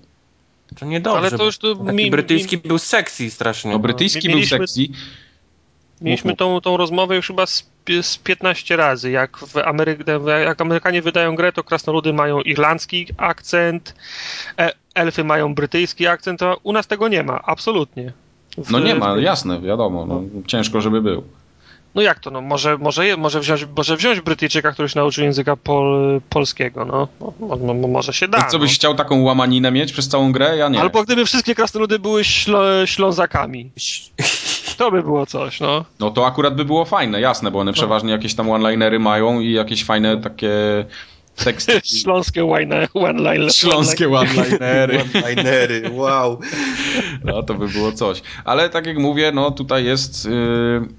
To 0.79 0.85
niedobrze. 0.85 1.19
Ale 1.19 1.31
to 1.37 1.43
już 1.45 1.57
tu 1.57 1.75
taki 1.75 1.95
mi- 1.97 2.11
brytyjski 2.11 2.57
był 2.57 2.77
sexy 2.77 3.29
strasznie. 3.31 3.71
No 3.71 3.79
brytyjski 3.79 4.27
był 4.27 4.35
mieliśmy- 4.37 4.57
sexy, 4.67 4.81
Mieliśmy 6.01 6.35
tą, 6.35 6.61
tą 6.61 6.77
rozmowę 6.77 7.15
już 7.15 7.27
chyba 7.27 7.45
z, 7.45 7.69
z 8.01 8.17
15 8.17 8.75
razy. 8.75 9.11
Jak, 9.11 9.37
w 9.37 9.53
Amery- 9.55 10.39
jak 10.45 10.61
Amerykanie 10.61 11.01
wydają 11.01 11.35
grę, 11.35 11.51
to 11.51 11.63
krasnoludy 11.63 12.13
mają 12.13 12.41
irlandzki 12.41 13.05
akcent, 13.17 13.95
e, 14.59 14.71
elfy 14.95 15.23
mają 15.23 15.55
brytyjski 15.55 16.07
akcent, 16.07 16.41
a 16.43 16.55
u 16.63 16.73
nas 16.73 16.87
tego 16.87 17.07
nie 17.07 17.23
ma, 17.23 17.41
absolutnie. 17.43 18.13
W- 18.57 18.71
no 18.71 18.79
nie 18.79 18.95
ma, 18.95 19.15
w- 19.15 19.21
jasne, 19.21 19.61
wiadomo, 19.61 20.05
no, 20.05 20.21
ciężko 20.47 20.81
żeby 20.81 21.01
był. 21.01 21.23
No 21.95 22.01
jak 22.01 22.19
to, 22.19 22.31
no 22.31 22.41
może, 22.41 22.77
może, 22.77 23.17
może, 23.17 23.39
wziąć, 23.39 23.65
może 23.77 23.97
wziąć 23.97 24.21
Brytyjczyka, 24.21 24.71
który 24.71 24.89
się 24.89 24.99
nauczył 24.99 25.23
języka 25.23 25.55
pol, 25.55 26.21
polskiego, 26.29 26.85
no. 26.85 27.07
Mo, 27.19 27.57
mo, 27.57 27.73
mo, 27.73 27.87
może 27.87 28.13
się 28.13 28.27
da. 28.27 28.37
I 28.37 28.51
co 28.51 28.59
byś 28.59 28.71
no. 28.71 28.75
chciał 28.75 28.95
taką 28.95 29.21
łamaninę 29.21 29.71
mieć 29.71 29.91
przez 29.91 30.07
całą 30.07 30.31
grę? 30.31 30.57
Ja 30.57 30.69
nie. 30.69 30.79
Albo 30.79 31.03
gdyby 31.03 31.25
wszystkie 31.25 31.55
krasnoludy 31.55 31.99
były 31.99 32.23
ślo, 32.23 32.85
ślązakami. 32.85 33.71
To 34.77 34.91
by 34.91 35.03
było 35.03 35.25
coś, 35.25 35.59
no. 35.59 35.85
No 35.99 36.11
to 36.11 36.27
akurat 36.27 36.55
by 36.55 36.65
było 36.65 36.85
fajne, 36.85 37.21
jasne, 37.21 37.51
bo 37.51 37.59
one 37.59 37.73
przeważnie 37.73 38.11
jakieś 38.11 38.35
tam 38.35 38.49
one-linery 38.49 38.99
mają 38.99 39.39
i 39.39 39.51
jakieś 39.51 39.85
fajne 39.85 40.17
takie 40.17 40.51
teksty. 41.45 41.81
Śląskie 41.83 42.45
one- 42.45 42.87
one-line. 42.93 43.49
Śląskie 43.49 44.09
one-linery. 44.09 45.03
Linery, 45.29 45.89
wow. 45.91 46.39
No 47.23 47.43
to 47.43 47.53
by 47.53 47.67
było 47.67 47.91
coś. 47.91 48.21
Ale 48.45 48.69
tak 48.69 48.85
jak 48.85 48.97
mówię, 48.97 49.31
no 49.31 49.51
tutaj 49.51 49.85
jest 49.85 50.25
yy, 50.25 50.31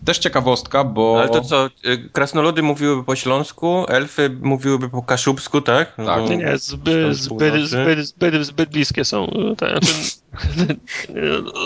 też 0.05 0.18
ciekawostka, 0.18 0.84
bo... 0.84 1.18
Ale 1.20 1.28
to 1.28 1.41
co, 1.41 1.66
y, 1.66 2.09
krasnoludy 2.12 2.62
mówiłyby 2.62 3.05
po 3.05 3.16
śląsku, 3.16 3.84
elfy 3.88 4.30
mówiłyby 4.43 4.88
po 4.88 5.03
kaszubsku, 5.03 5.61
tak? 5.61 5.93
No 5.99 6.05
Tak. 6.07 6.20
bo- 6.22 6.28
Nie, 6.28 6.36
nie, 6.36 6.59
zbyt, 6.59 7.16
zbyt, 7.16 7.55
zbyt, 7.68 8.07
zbyt, 8.07 8.45
zbyt 8.47 8.70
bliskie 8.70 9.05
są. 9.05 9.30
Te, 9.59 9.78
ten, 9.80 10.76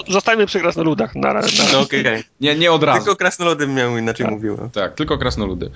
zostajmy 0.09 0.47
przy 0.47 0.61
krasnoludach. 0.61 1.15
Na, 1.15 1.33
na, 1.33 1.41
No 1.73 1.81
okej. 1.81 2.05
Nie, 2.41 2.55
nie 2.55 2.73
od 2.73 2.83
razu. 2.83 2.99
Tylko 3.05 3.17
krasnoludy 3.17 3.67
miały 3.67 3.99
inaczej 4.01 4.27
Tak. 4.27 4.35
mówiły. 4.35 4.71
Tak, 4.73 4.95
tylko 4.95 5.19
krasnoludy. 5.19 5.71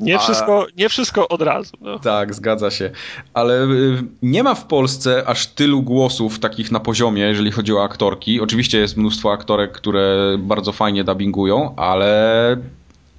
Nie, 0.00 0.16
A- 0.16 0.18
wszystko, 0.18 0.66
nie 0.76 0.88
wszystko 0.88 1.28
od 1.28 1.42
razu. 1.42 1.72
No. 1.80 1.98
Tak, 1.98 2.34
zgadza 2.34 2.70
się. 2.70 2.90
Ale 3.34 3.64
y, 3.64 4.02
nie 4.22 4.42
ma 4.42 4.54
w 4.54 4.66
Polsce 4.66 5.22
aż 5.26 5.46
tylu 5.46 5.82
głosów 5.82 6.38
takich 6.38 6.72
na 6.72 6.80
poziomie, 6.80 7.22
jeżeli 7.22 7.50
chodzi 7.50 7.72
o 7.72 7.82
aktorki. 7.82 8.40
Oczywiście 8.40 8.78
jest 8.78 8.96
mnóstwo 8.96 9.32
aktorek, 9.32 9.72
które 9.72 10.36
bardzo 10.38 10.72
fajnie 10.72 11.04
dubbingują, 11.04 11.76
ale 11.76 12.56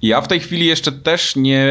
ja 0.02 0.20
w 0.20 0.28
tej 0.28 0.40
chwili 0.40 0.66
jeszcze 0.66 0.92
też 0.92 1.36
nie, 1.36 1.66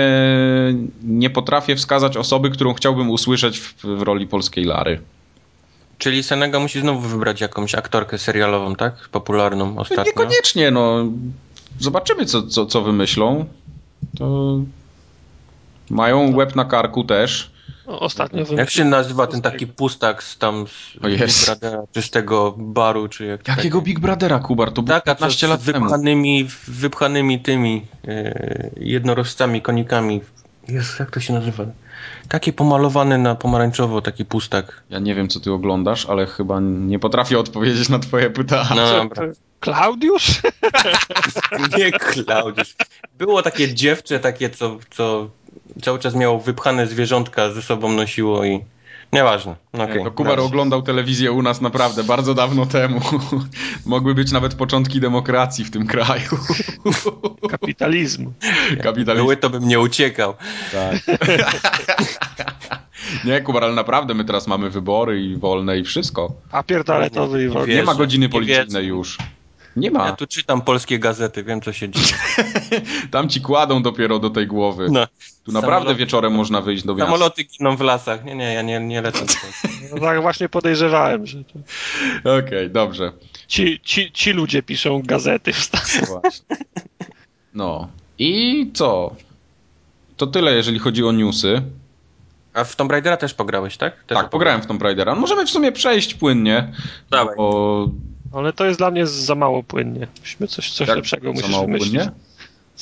nie 1.03 1.29
potrafię 1.29 1.75
wskazać 1.75 2.17
osoby, 2.17 2.49
którą 2.49 2.73
chciałbym 2.73 3.09
usłyszeć 3.09 3.59
w, 3.59 3.75
w 3.83 4.01
roli 4.01 4.27
polskiej 4.27 4.65
Lary. 4.65 5.01
Czyli 5.97 6.23
Senego 6.23 6.59
musi 6.59 6.79
znowu 6.81 6.99
wybrać 6.99 7.41
jakąś 7.41 7.75
aktorkę 7.75 8.17
serialową, 8.17 8.75
tak? 8.75 9.09
Popularną 9.09 9.77
ostatnio. 9.77 10.03
Niekoniecznie, 10.03 10.71
no. 10.71 11.05
Zobaczymy, 11.79 12.25
co, 12.25 12.43
co, 12.43 12.65
co 12.65 12.81
wymyślą. 12.81 13.45
To 14.17 14.59
mają 15.89 16.35
łeb 16.35 16.55
na 16.55 16.65
karku 16.65 17.03
też. 17.03 17.51
No, 17.87 17.99
Ostatnio. 17.99 18.43
Jak 18.57 18.69
się 18.69 18.85
nazywa 18.85 19.27
ten 19.27 19.41
taki 19.41 19.67
pustak 19.67 20.23
z 20.23 20.37
tam 20.37 20.65
z 20.67 20.93
jest. 21.19 21.39
Big 21.39 21.45
Brothera, 21.59 21.83
czy 21.91 22.01
z 22.01 22.09
tego 22.09 22.55
baru, 22.57 23.07
czy 23.07 23.25
jak 23.25 23.47
Jakiego 23.47 23.77
tak- 23.77 23.85
Big 23.85 23.99
Brothera, 23.99 24.39
Kubar? 24.39 24.71
To 24.71 24.81
było 24.81 24.99
Tak, 24.99 25.07
a 25.07 25.15
co 25.15 25.19
15 25.19 25.47
z 25.47 25.49
lat 25.49 25.63
temu. 25.63 25.79
wypchanymi, 25.79 26.47
wypchanymi 26.67 27.39
tymi 27.39 27.85
e, 28.07 28.69
jednorożcami, 28.77 29.61
konikami. 29.61 30.21
Jezu, 30.67 30.93
jak 30.99 31.11
to 31.11 31.19
się 31.19 31.33
nazywa? 31.33 31.65
Taki 32.27 32.53
pomalowany 32.53 33.17
na 33.17 33.35
pomarańczowo, 33.35 34.01
taki 34.01 34.25
pustak. 34.25 34.83
Ja 34.89 34.99
nie 34.99 35.15
wiem, 35.15 35.27
co 35.27 35.39
ty 35.39 35.51
oglądasz, 35.51 36.05
ale 36.05 36.25
chyba 36.25 36.59
nie 36.59 36.99
potrafię 36.99 37.39
odpowiedzieć 37.39 37.89
na 37.89 37.99
twoje 37.99 38.29
pytania. 38.29 38.75
No 38.75 38.93
dobra. 38.93 39.23
Klaudiusz? 39.59 40.41
Nie 41.77 41.91
Klaudiusz. 41.91 42.75
Było 43.17 43.41
takie 43.41 43.73
dziewczę, 43.73 44.19
takie, 44.19 44.49
co, 44.49 44.77
co 44.89 45.29
cały 45.81 45.99
czas 45.99 46.15
miało 46.15 46.39
wypchane 46.39 46.87
zwierzątka 46.87 47.51
ze 47.51 47.61
sobą 47.61 47.91
nosiło 47.91 48.45
i... 48.45 48.59
Nieważne. 49.13 49.55
No, 49.73 49.85
Nie, 49.85 49.91
okej. 49.91 50.03
to 50.03 50.11
Kubar 50.11 50.39
oglądał 50.39 50.81
telewizję 50.81 51.31
u 51.31 51.41
nas 51.41 51.61
naprawdę 51.61 52.03
bardzo 52.03 52.33
dawno 52.33 52.65
temu. 52.65 52.99
Mogły 53.85 54.15
być 54.15 54.31
nawet 54.31 54.55
początki 54.55 54.99
demokracji 54.99 55.65
w 55.65 55.71
tym 55.71 55.87
kraju. 55.87 56.29
Kapitalizmu. 57.51 58.33
Kapitalizm. 58.83 59.21
Były, 59.23 59.37
to 59.37 59.49
bym 59.49 59.67
nie 59.67 59.79
uciekał. 59.79 60.33
Tak. 60.71 60.95
Nie, 63.25 63.41
Kubar, 63.41 63.63
ale 63.63 63.73
naprawdę 63.73 64.13
my 64.13 64.25
teraz 64.25 64.47
mamy 64.47 64.69
wybory 64.69 65.21
i 65.21 65.35
wolne 65.37 65.79
i 65.79 65.83
wszystko. 65.83 66.33
Papier 66.51 66.83
toaletowy 66.83 67.39
i 67.43 67.43
Nie 67.45 67.49
w 67.49 67.57
ogóle. 67.57 67.75
Nie 67.75 67.83
ma 67.83 67.95
godziny 67.95 68.29
policyjnej 68.29 68.65
wierzę. 68.67 68.83
już. 68.83 69.17
Nie 69.75 69.87
Ja 69.87 69.93
ma. 69.93 70.11
tu 70.11 70.27
czytam 70.27 70.61
polskie 70.61 70.99
gazety, 70.99 71.43
wiem 71.43 71.61
co 71.61 71.73
się 71.73 71.89
dzieje. 71.89 72.13
Tam 73.11 73.29
ci 73.29 73.41
kładą 73.41 73.81
dopiero 73.81 74.19
do 74.19 74.29
tej 74.29 74.47
głowy. 74.47 74.87
No. 74.91 75.07
Tu 75.49 75.53
naprawdę 75.53 75.95
wieczorem 75.95 76.33
można 76.33 76.61
wyjść 76.61 76.83
do 76.85 76.95
miasta. 76.95 77.11
Samoloty 77.11 77.43
giną 77.43 77.77
w 77.77 77.81
lasach. 77.81 78.25
Nie, 78.25 78.35
nie, 78.35 78.53
ja 78.53 78.61
nie, 78.61 78.79
nie 78.79 79.01
lecę. 79.01 79.25
No, 79.91 79.99
tak 79.99 80.21
właśnie 80.21 80.49
podejrzewałem, 80.49 81.25
że 81.25 81.43
to... 81.43 81.59
Okej, 82.37 82.69
dobrze. 82.69 83.11
ci, 83.47 83.79
ci, 83.83 84.11
ci 84.11 84.31
ludzie 84.31 84.63
piszą 84.63 85.01
gazety 85.01 85.53
w 85.53 85.59
Stanach. 85.59 86.23
No. 87.53 87.87
I 88.19 88.71
co? 88.73 89.15
To 90.17 90.27
tyle, 90.27 90.53
jeżeli 90.53 90.79
chodzi 90.79 91.03
o 91.05 91.11
newsy. 91.11 91.61
A 92.53 92.63
w 92.63 92.75
Tomb 92.75 92.91
Raidera 92.91 93.17
też 93.17 93.33
pograłeś, 93.33 93.77
tak? 93.77 94.03
Też 94.03 94.17
Tak, 94.17 94.29
pograłem 94.29 94.61
w 94.61 94.65
Tomb 94.65 94.81
Raidera. 94.81 95.15
Możemy 95.15 95.45
w 95.45 95.49
sumie 95.49 95.71
przejść 95.71 96.13
płynnie. 96.13 96.71
Dawaj. 97.09 97.35
Bo 97.37 97.87
Ale 98.33 98.53
to 98.53 98.65
jest 98.65 98.79
dla 98.79 98.91
mnie 98.91 99.07
za 99.07 99.35
mało 99.35 99.63
płynnie. 99.63 100.07
Musimy 100.19 100.47
coś, 100.47 100.71
coś 100.71 100.87
Jak 100.87 100.97
lepszego 100.97 101.33
musisz 101.33 101.57
wymyślić. 101.59 101.93
płynnie? 101.93 102.11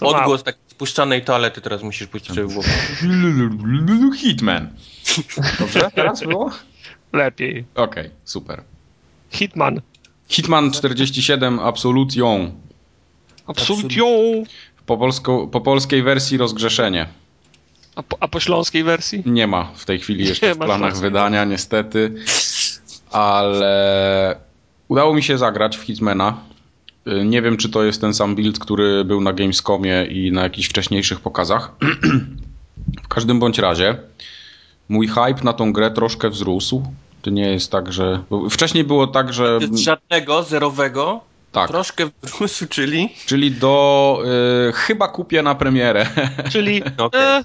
Mało. 0.01 0.17
Odgłos 0.17 0.43
takiej 0.43 0.61
spuszczanej 0.67 1.21
toalety 1.21 1.61
teraz 1.61 1.83
musisz 1.83 2.07
puścić 2.07 2.35
sobie 2.35 2.47
w 2.47 2.53
głowę. 2.53 2.69
Hitman. 4.17 4.69
Dobrze? 5.59 5.91
Teraz 5.95 6.23
było? 6.23 6.51
Lepiej. 7.13 7.65
Okej, 7.75 8.09
super. 8.23 8.63
Hitman. 9.29 9.81
Hitman 10.27 10.71
47 10.71 11.59
Absolution. 11.59 12.51
Absolution. 13.47 14.45
Po, 14.85 14.97
polsku, 14.97 15.47
po 15.47 15.61
polskiej 15.61 16.03
wersji 16.03 16.37
rozgrzeszenie. 16.37 17.07
A 17.95 18.03
po, 18.03 18.17
a 18.19 18.27
po 18.27 18.39
śląskiej 18.39 18.83
wersji? 18.83 19.23
Nie 19.25 19.47
ma 19.47 19.71
w 19.75 19.85
tej 19.85 19.99
chwili 19.99 20.27
jeszcze 20.27 20.47
Nie 20.47 20.53
w 20.53 20.57
planach 20.57 20.97
wydania, 20.97 21.45
niestety. 21.45 22.13
Ale 23.11 24.39
udało 24.87 25.13
mi 25.13 25.23
się 25.23 25.37
zagrać 25.37 25.77
w 25.77 25.81
Hitmana. 25.81 26.37
Nie 27.25 27.41
wiem, 27.41 27.57
czy 27.57 27.69
to 27.69 27.83
jest 27.83 28.01
ten 28.01 28.13
sam 28.13 28.35
build, 28.35 28.59
który 28.59 29.05
był 29.05 29.21
na 29.21 29.33
Gamescomie 29.33 30.05
i 30.05 30.31
na 30.31 30.43
jakichś 30.43 30.69
wcześniejszych 30.69 31.19
pokazach. 31.19 31.71
w 33.03 33.07
każdym 33.07 33.39
bądź 33.39 33.59
razie, 33.59 33.97
mój 34.89 35.07
hype 35.07 35.43
na 35.43 35.53
tą 35.53 35.73
grę 35.73 35.91
troszkę 35.91 36.29
wzrósł. 36.29 36.83
To 37.21 37.29
nie 37.29 37.49
jest 37.51 37.71
tak, 37.71 37.93
że. 37.93 38.23
Wcześniej 38.49 38.83
było 38.83 39.07
tak, 39.07 39.33
że. 39.33 39.59
Z 39.71 39.79
żadnego, 39.79 40.43
zerowego, 40.43 41.21
Tak, 41.51 41.67
troszkę 41.67 42.09
wzrósł, 42.23 42.65
czyli... 42.67 43.09
czyli 43.25 43.51
do. 43.51 44.23
Y, 44.69 44.73
chyba 44.73 45.07
kupię 45.07 45.41
na 45.41 45.55
premierę. 45.55 46.07
Czyli 46.51 46.81
Okej. 46.97 47.21
e, 47.21 47.43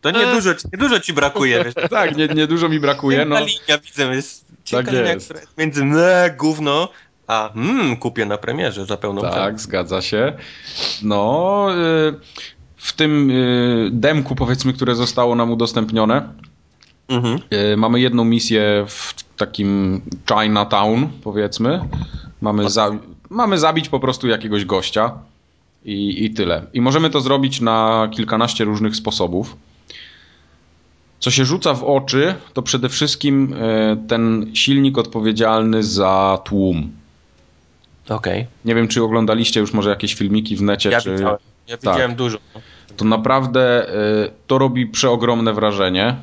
To 0.00 0.10
niedużo, 0.10 0.50
niedużo 0.72 1.00
ci 1.00 1.12
brakuje, 1.12 1.64
wiesz. 1.64 1.74
tak, 1.90 2.16
nie, 2.16 2.28
nie 2.28 2.46
dużo 2.46 2.68
mi 2.68 2.80
brakuje. 2.80 3.24
No, 3.24 3.36
Ta 3.36 3.40
linia 3.44 3.78
widzę, 3.84 4.14
jest 4.14 4.44
Tak 4.70 4.92
jak 4.92 5.06
jest 5.06 5.34
między 5.58 5.84
me, 5.84 6.34
gówno, 6.38 6.88
a 7.28 7.52
mm, 7.52 7.96
kupię 7.96 8.26
na 8.26 8.38
premierze 8.38 8.86
za 8.86 8.96
pełną 8.96 9.20
cenę. 9.20 9.34
Tak, 9.34 9.60
zgadza 9.60 10.02
się. 10.02 10.32
No, 11.02 11.66
y, 11.70 12.14
w 12.76 12.92
tym 12.92 13.30
y, 13.30 13.88
demku, 13.92 14.34
powiedzmy, 14.34 14.72
które 14.72 14.94
zostało 14.94 15.34
nam 15.34 15.52
udostępnione, 15.52 16.28
Mhm. 17.08 17.38
E, 17.50 17.76
Mamy 17.76 18.00
jedną 18.00 18.24
misję 18.24 18.84
w 18.88 19.14
takim 19.36 20.00
Chinatown, 20.28 21.08
powiedzmy. 21.24 21.80
Mamy, 22.40 22.70
za, 22.70 22.90
mamy 23.30 23.58
zabić 23.58 23.88
po 23.88 24.00
prostu 24.00 24.28
jakiegoś 24.28 24.64
gościa 24.64 25.12
i, 25.84 26.24
i 26.24 26.30
tyle. 26.30 26.66
I 26.72 26.80
możemy 26.80 27.10
to 27.10 27.20
zrobić 27.20 27.60
na 27.60 28.08
kilkanaście 28.12 28.64
różnych 28.64 28.96
sposobów. 28.96 29.56
Co 31.20 31.30
się 31.30 31.44
rzuca 31.44 31.74
w 31.74 31.84
oczy, 31.84 32.34
to 32.52 32.62
przede 32.62 32.88
wszystkim 32.88 33.54
ten 34.08 34.50
silnik 34.54 34.98
odpowiedzialny 34.98 35.82
za 35.82 36.38
tłum. 36.44 36.92
Okej. 38.08 38.46
Nie 38.64 38.74
wiem, 38.74 38.88
czy 38.88 39.02
oglądaliście 39.02 39.60
już 39.60 39.72
może 39.72 39.90
jakieś 39.90 40.14
filmiki 40.14 40.56
w 40.56 40.62
necie, 40.62 40.90
Ja 40.90 41.00
czy... 41.00 41.12
widziałem. 41.12 41.36
Ja 41.68 41.76
Tak. 41.76 41.94
widziałem 41.94 42.16
dużo. 42.16 42.38
to 42.96 43.04
naprawdę 43.04 43.88
y, 44.26 44.30
to 44.46 44.58
robi 44.58 44.86
przeogromne 44.86 45.52
wrażenie. 45.54 46.16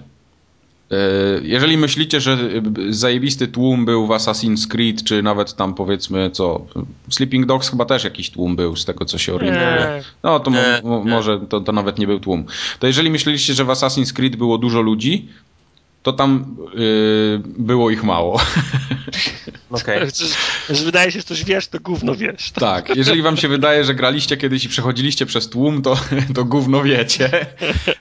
Y, 0.92 0.96
Jeżeli 1.44 1.78
myślicie, 1.78 2.22
że 2.22 2.34
y, 2.80 2.94
zajebisty 2.94 3.48
tłum 3.48 3.86
był 3.86 4.08
w 4.08 4.10
Assassin's 4.10 4.68
Creed, 4.68 5.04
czy 5.04 5.24
nawet 5.24 5.56
tam 5.56 5.74
powiedzmy 5.74 6.30
co, 6.32 6.66
Sleeping 7.10 7.46
Dogs 7.46 7.70
chyba 7.70 7.86
też 7.86 8.04
jakiś 8.04 8.30
tłum 8.30 8.56
był 8.56 8.76
z 8.76 8.86
tego 8.86 9.06
co 9.06 9.18
się 9.18 9.34
orientuję. 9.34 9.66
Nie. 9.98 10.04
No 10.24 10.40
to 10.40 10.52
mo- 10.52 10.60
mo- 10.84 11.04
może 11.04 11.40
to, 11.40 11.62
to 11.62 11.72
nawet 11.72 12.00
nie 12.00 12.08
był 12.08 12.20
tłum. 12.20 12.46
To 12.80 12.88
jeżeli 12.88 13.10
myśleliście, 13.10 13.54
że 13.54 13.66
w 13.66 13.68
Assassin's 13.68 14.14
Creed 14.14 14.36
było 14.36 14.58
dużo 14.58 14.82
ludzi, 14.82 15.28
to 16.06 16.14
tam 16.14 16.56
y, 16.80 17.42
było 17.58 17.90
ich 17.90 18.04
mało. 18.04 18.42
Że 20.70 20.86
wydaje 20.86 21.12
się, 21.12 21.20
że 21.20 21.26
coś 21.26 21.44
wiesz, 21.44 21.68
to 21.68 21.80
gówno 21.80 22.16
wiesz. 22.16 22.52
Tak, 22.60 22.96
jeżeli 22.96 23.22
wam 23.22 23.38
się 23.38 23.48
wydaje, 23.48 23.84
że 23.84 23.96
graliście 23.96 24.38
kiedyś 24.38 24.66
i 24.66 24.70
przechodziliście 24.70 25.26
przez 25.26 25.50
tłum, 25.50 25.82
to, 25.82 25.98
to 26.36 26.46
gówno 26.46 26.84
wiecie, 26.84 27.30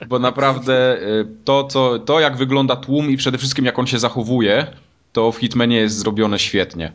bo 0.07 0.19
naprawdę 0.19 0.97
y, 1.01 1.27
to, 1.45 1.63
co, 1.63 1.99
to, 1.99 2.19
jak 2.19 2.37
wygląda 2.37 2.75
tłum 2.75 3.11
i 3.11 3.17
przede 3.17 3.37
wszystkim 3.37 3.65
jak 3.65 3.79
on 3.79 3.87
się 3.87 3.99
zachowuje, 3.99 4.67
to 5.13 5.31
w 5.31 5.37
Hitmanie 5.37 5.77
jest 5.77 5.97
zrobione 5.97 6.39
świetnie. 6.39 6.91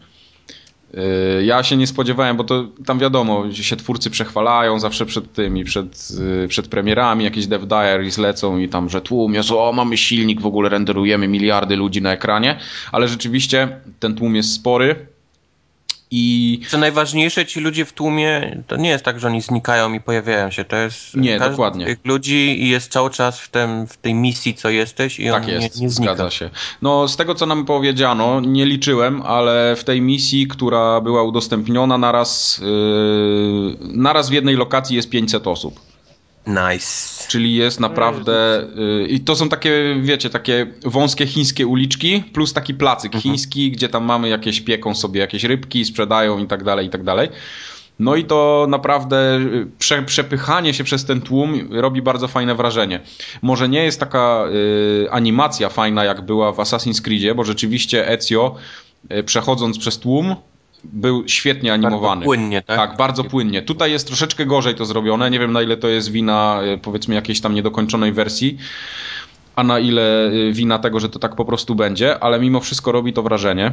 Y, 0.95 1.45
Ja 1.45 1.63
się 1.63 1.77
nie 1.77 1.87
spodziewałem, 1.87 2.37
bo 2.37 2.45
to 2.45 2.65
tam 2.87 2.99
wiadomo, 2.99 3.45
że 3.51 3.65
się 3.65 3.77
twórcy 3.77 4.11
przechwalają 4.11 4.79
zawsze 4.79 5.07
przed 5.07 5.33
tymi, 5.33 5.65
przed, 5.65 6.09
y, 6.45 6.49
przed 6.49 6.69
premierami, 6.69 7.25
jakieś 7.25 7.47
dev 7.47 7.67
diaries 7.67 8.19
lecą 8.19 8.59
i 8.59 8.69
tam, 8.69 8.89
że 8.89 9.01
tłum 9.01 9.35
jest, 9.35 9.51
o 9.53 9.73
mamy 9.73 9.97
silnik, 9.97 10.41
w 10.41 10.47
ogóle 10.47 10.69
renderujemy 10.69 11.29
miliardy 11.29 11.77
ludzi 11.77 12.03
na 12.03 12.13
ekranie, 12.13 12.59
ale 12.93 13.09
rzeczywiście 13.09 13.81
ten 14.01 14.15
tłum 14.15 14.37
jest 14.37 14.53
spory 14.53 15.07
i 16.11 16.61
Co 16.69 16.79
najważniejsze, 16.79 17.47
ci 17.47 17.61
ludzie 17.61 17.85
w 17.85 17.93
tłumie, 17.93 18.63
to 18.67 18.77
nie 18.77 18.89
jest 18.89 19.05
tak, 19.05 19.21
że 19.21 19.27
oni 19.29 19.41
znikają 19.41 19.93
i 19.93 20.01
pojawiają 20.01 20.51
się. 20.51 20.65
To 20.65 20.77
jest. 20.77 21.17
Nie, 21.17 21.39
dokładnie. 21.39 21.87
tych 21.87 21.99
ludzi 22.05 22.63
i 22.63 22.69
jest 22.69 22.93
cały 22.93 23.11
czas 23.11 23.41
w, 23.41 23.49
tym, 23.49 23.87
w 23.87 23.97
tej 23.97 24.15
misji, 24.15 24.55
co 24.55 24.71
jesteś, 24.71 25.21
i 25.21 25.31
on 25.31 25.41
Tak 25.41 25.49
jest, 25.51 25.77
nie, 25.77 25.83
nie 25.83 25.91
znika. 25.91 26.15
zgadza 26.15 26.31
się. 26.31 26.51
No, 26.83 27.09
z 27.09 27.17
tego 27.17 27.35
co 27.35 27.47
nam 27.47 27.65
powiedziano, 27.65 28.41
nie 28.41 28.67
liczyłem, 28.67 29.23
ale 29.23 29.77
w 29.77 29.85
tej 29.85 30.01
misji, 30.01 30.47
która 30.47 31.01
była 31.01 31.23
udostępniona, 31.23 31.99
naraz, 31.99 32.61
yy, 32.63 33.77
naraz 33.81 34.31
w 34.31 34.33
jednej 34.33 34.57
lokacji 34.57 34.97
jest 34.97 35.11
500 35.11 35.47
osób. 35.47 35.90
Nice. 36.47 37.29
Czyli 37.29 37.55
jest 37.55 37.81
naprawdę. 37.81 38.67
yy, 38.77 39.07
I 39.09 39.21
to 39.21 39.37
są 39.37 39.49
takie, 39.49 39.97
wiecie, 40.03 40.31
takie 40.31 40.67
wąskie 40.85 41.27
chińskie 41.27 41.67
uliczki, 41.67 42.23
plus 42.33 42.53
taki 42.53 42.75
placyk 42.75 43.13
chiński, 43.17 43.71
gdzie 43.71 43.89
tam 43.89 44.05
mamy 44.05 44.29
jakieś, 44.29 44.61
pieką 44.61 44.95
sobie 44.95 45.21
jakieś 45.21 45.45
rybki, 45.45 45.85
sprzedają 45.85 46.39
i 46.39 46.47
tak 46.47 46.65
dalej, 46.65 46.87
i 46.87 46.91
tak 46.91 47.05
dalej. 47.05 47.29
No 47.99 48.17
i 48.17 48.25
to 48.25 48.67
naprawdę 48.69 49.39
y, 49.39 49.67
prze, 49.79 50.03
przepychanie 50.03 50.75
się 50.75 50.85
przez 50.85 51.05
ten 51.05 51.21
tłum 51.21 51.69
robi 51.71 52.03
bardzo 52.03 52.29
fajne 52.29 52.55
wrażenie. 52.55 53.01
Może 53.43 53.69
nie 53.69 53.85
jest 53.85 54.01
taka 54.01 54.45
y, 55.05 55.11
animacja 55.11 55.69
fajna, 55.69 56.05
jak 56.05 56.21
była 56.21 56.53
w 56.53 56.57
Assassin's 56.57 57.03
Creedzie, 57.03 57.35
bo 57.35 57.45
rzeczywiście 57.45 58.09
Ezio, 58.09 58.55
y, 59.13 59.23
przechodząc 59.23 59.79
przez 59.79 59.99
tłum, 59.99 60.37
był 60.85 61.29
świetnie 61.29 61.73
animowany. 61.73 62.07
Bardzo 62.07 62.25
płynnie, 62.25 62.63
tak? 62.63 62.77
Tak, 62.77 62.97
bardzo 62.97 63.25
płynnie. 63.25 63.63
Tutaj 63.63 63.93
jest 63.93 64.07
troszeczkę 64.07 64.47
gorzej 64.47 64.75
to 64.75 64.85
zrobione. 64.85 65.31
Nie 65.31 65.39
wiem 65.39 65.53
na 65.53 65.63
ile 65.63 65.77
to 65.77 65.89
jest 65.89 66.13
wina 66.13 66.61
y, 66.75 66.79
powiedzmy 66.79 67.15
jakiejś 67.15 67.41
tam 67.41 67.55
niedokończonej 67.55 68.13
wersji, 68.13 68.59
a 69.57 69.65
na 69.65 69.79
ile 69.79 70.33
y, 70.33 70.53
wina 70.53 70.79
tego, 70.79 71.01
że 71.01 71.09
to 71.09 71.19
tak 71.19 71.37
po 71.37 71.45
prostu 71.45 71.75
będzie, 71.75 72.19
ale 72.19 72.41
mimo 72.41 72.61
wszystko 72.61 72.93
robi 72.93 73.13
to 73.13 73.23
wrażenie. 73.23 73.73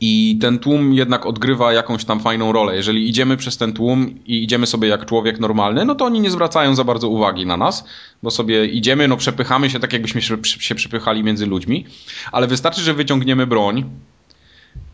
I 0.00 0.38
ten 0.40 0.58
tłum 0.58 0.92
jednak 0.94 1.26
odgrywa 1.26 1.72
jakąś 1.72 2.04
tam 2.04 2.20
fajną 2.20 2.52
rolę. 2.52 2.76
Jeżeli 2.76 3.08
idziemy 3.08 3.36
przez 3.36 3.56
ten 3.56 3.72
tłum 3.72 4.14
i 4.26 4.42
idziemy 4.42 4.66
sobie 4.66 4.88
jak 4.88 5.06
człowiek 5.06 5.40
normalny, 5.40 5.84
no 5.84 5.94
to 5.94 6.04
oni 6.04 6.20
nie 6.20 6.30
zwracają 6.30 6.74
za 6.74 6.84
bardzo 6.84 7.08
uwagi 7.08 7.46
na 7.46 7.56
nas, 7.56 7.84
bo 8.22 8.30
sobie 8.30 8.66
idziemy, 8.66 9.08
no 9.08 9.16
przepychamy 9.16 9.70
się 9.70 9.80
tak, 9.80 9.92
jakbyśmy 9.92 10.22
się, 10.22 10.36
się 10.44 10.74
przepychali 10.74 11.24
między 11.24 11.46
ludźmi, 11.46 11.86
ale 12.32 12.46
wystarczy, 12.46 12.80
że 12.80 12.94
wyciągniemy 12.94 13.46
broń 13.46 13.84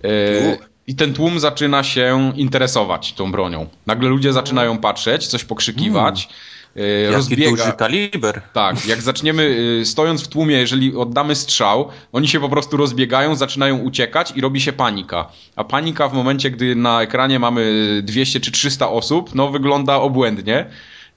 yy, 0.03 0.59
i 0.91 0.95
ten 0.95 1.15
tłum 1.15 1.41
zaczyna 1.41 1.83
się 1.83 2.33
interesować 2.37 3.13
tą 3.13 3.33
bronią. 3.33 3.67
Nagle 3.87 4.09
ludzie 4.09 4.33
zaczynają 4.33 4.79
patrzeć, 4.79 5.27
coś 5.27 5.45
pokrzykiwać, 5.45 6.29
yy, 6.75 7.01
Jaki 7.03 7.15
rozbiega... 7.15 7.51
duży 7.51 7.73
kaliber. 7.73 8.43
Tak, 8.53 8.87
jak 8.87 9.03
zaczniemy, 9.03 9.43
y, 9.81 9.87
stojąc 9.87 10.23
w 10.23 10.29
tłumie, 10.29 10.57
jeżeli 10.57 10.97
oddamy 10.97 11.35
strzał, 11.35 11.89
oni 12.13 12.29
się 12.29 12.41
po 12.41 12.49
prostu 12.49 12.77
rozbiegają, 12.77 13.37
zaczynają 13.37 13.79
uciekać 13.79 14.33
i 14.37 14.41
robi 14.41 14.61
się 14.61 14.73
panika. 14.73 15.29
A 15.57 15.65
panika 15.65 16.09
w 16.09 16.13
momencie, 16.13 16.51
gdy 16.51 16.77
na 16.77 17.03
ekranie 17.03 17.39
mamy 17.39 18.01
200 18.05 18.41
czy 18.41 18.51
300 18.51 18.89
osób, 18.89 19.35
no 19.35 19.51
wygląda 19.51 19.97
obłędnie, 19.97 20.67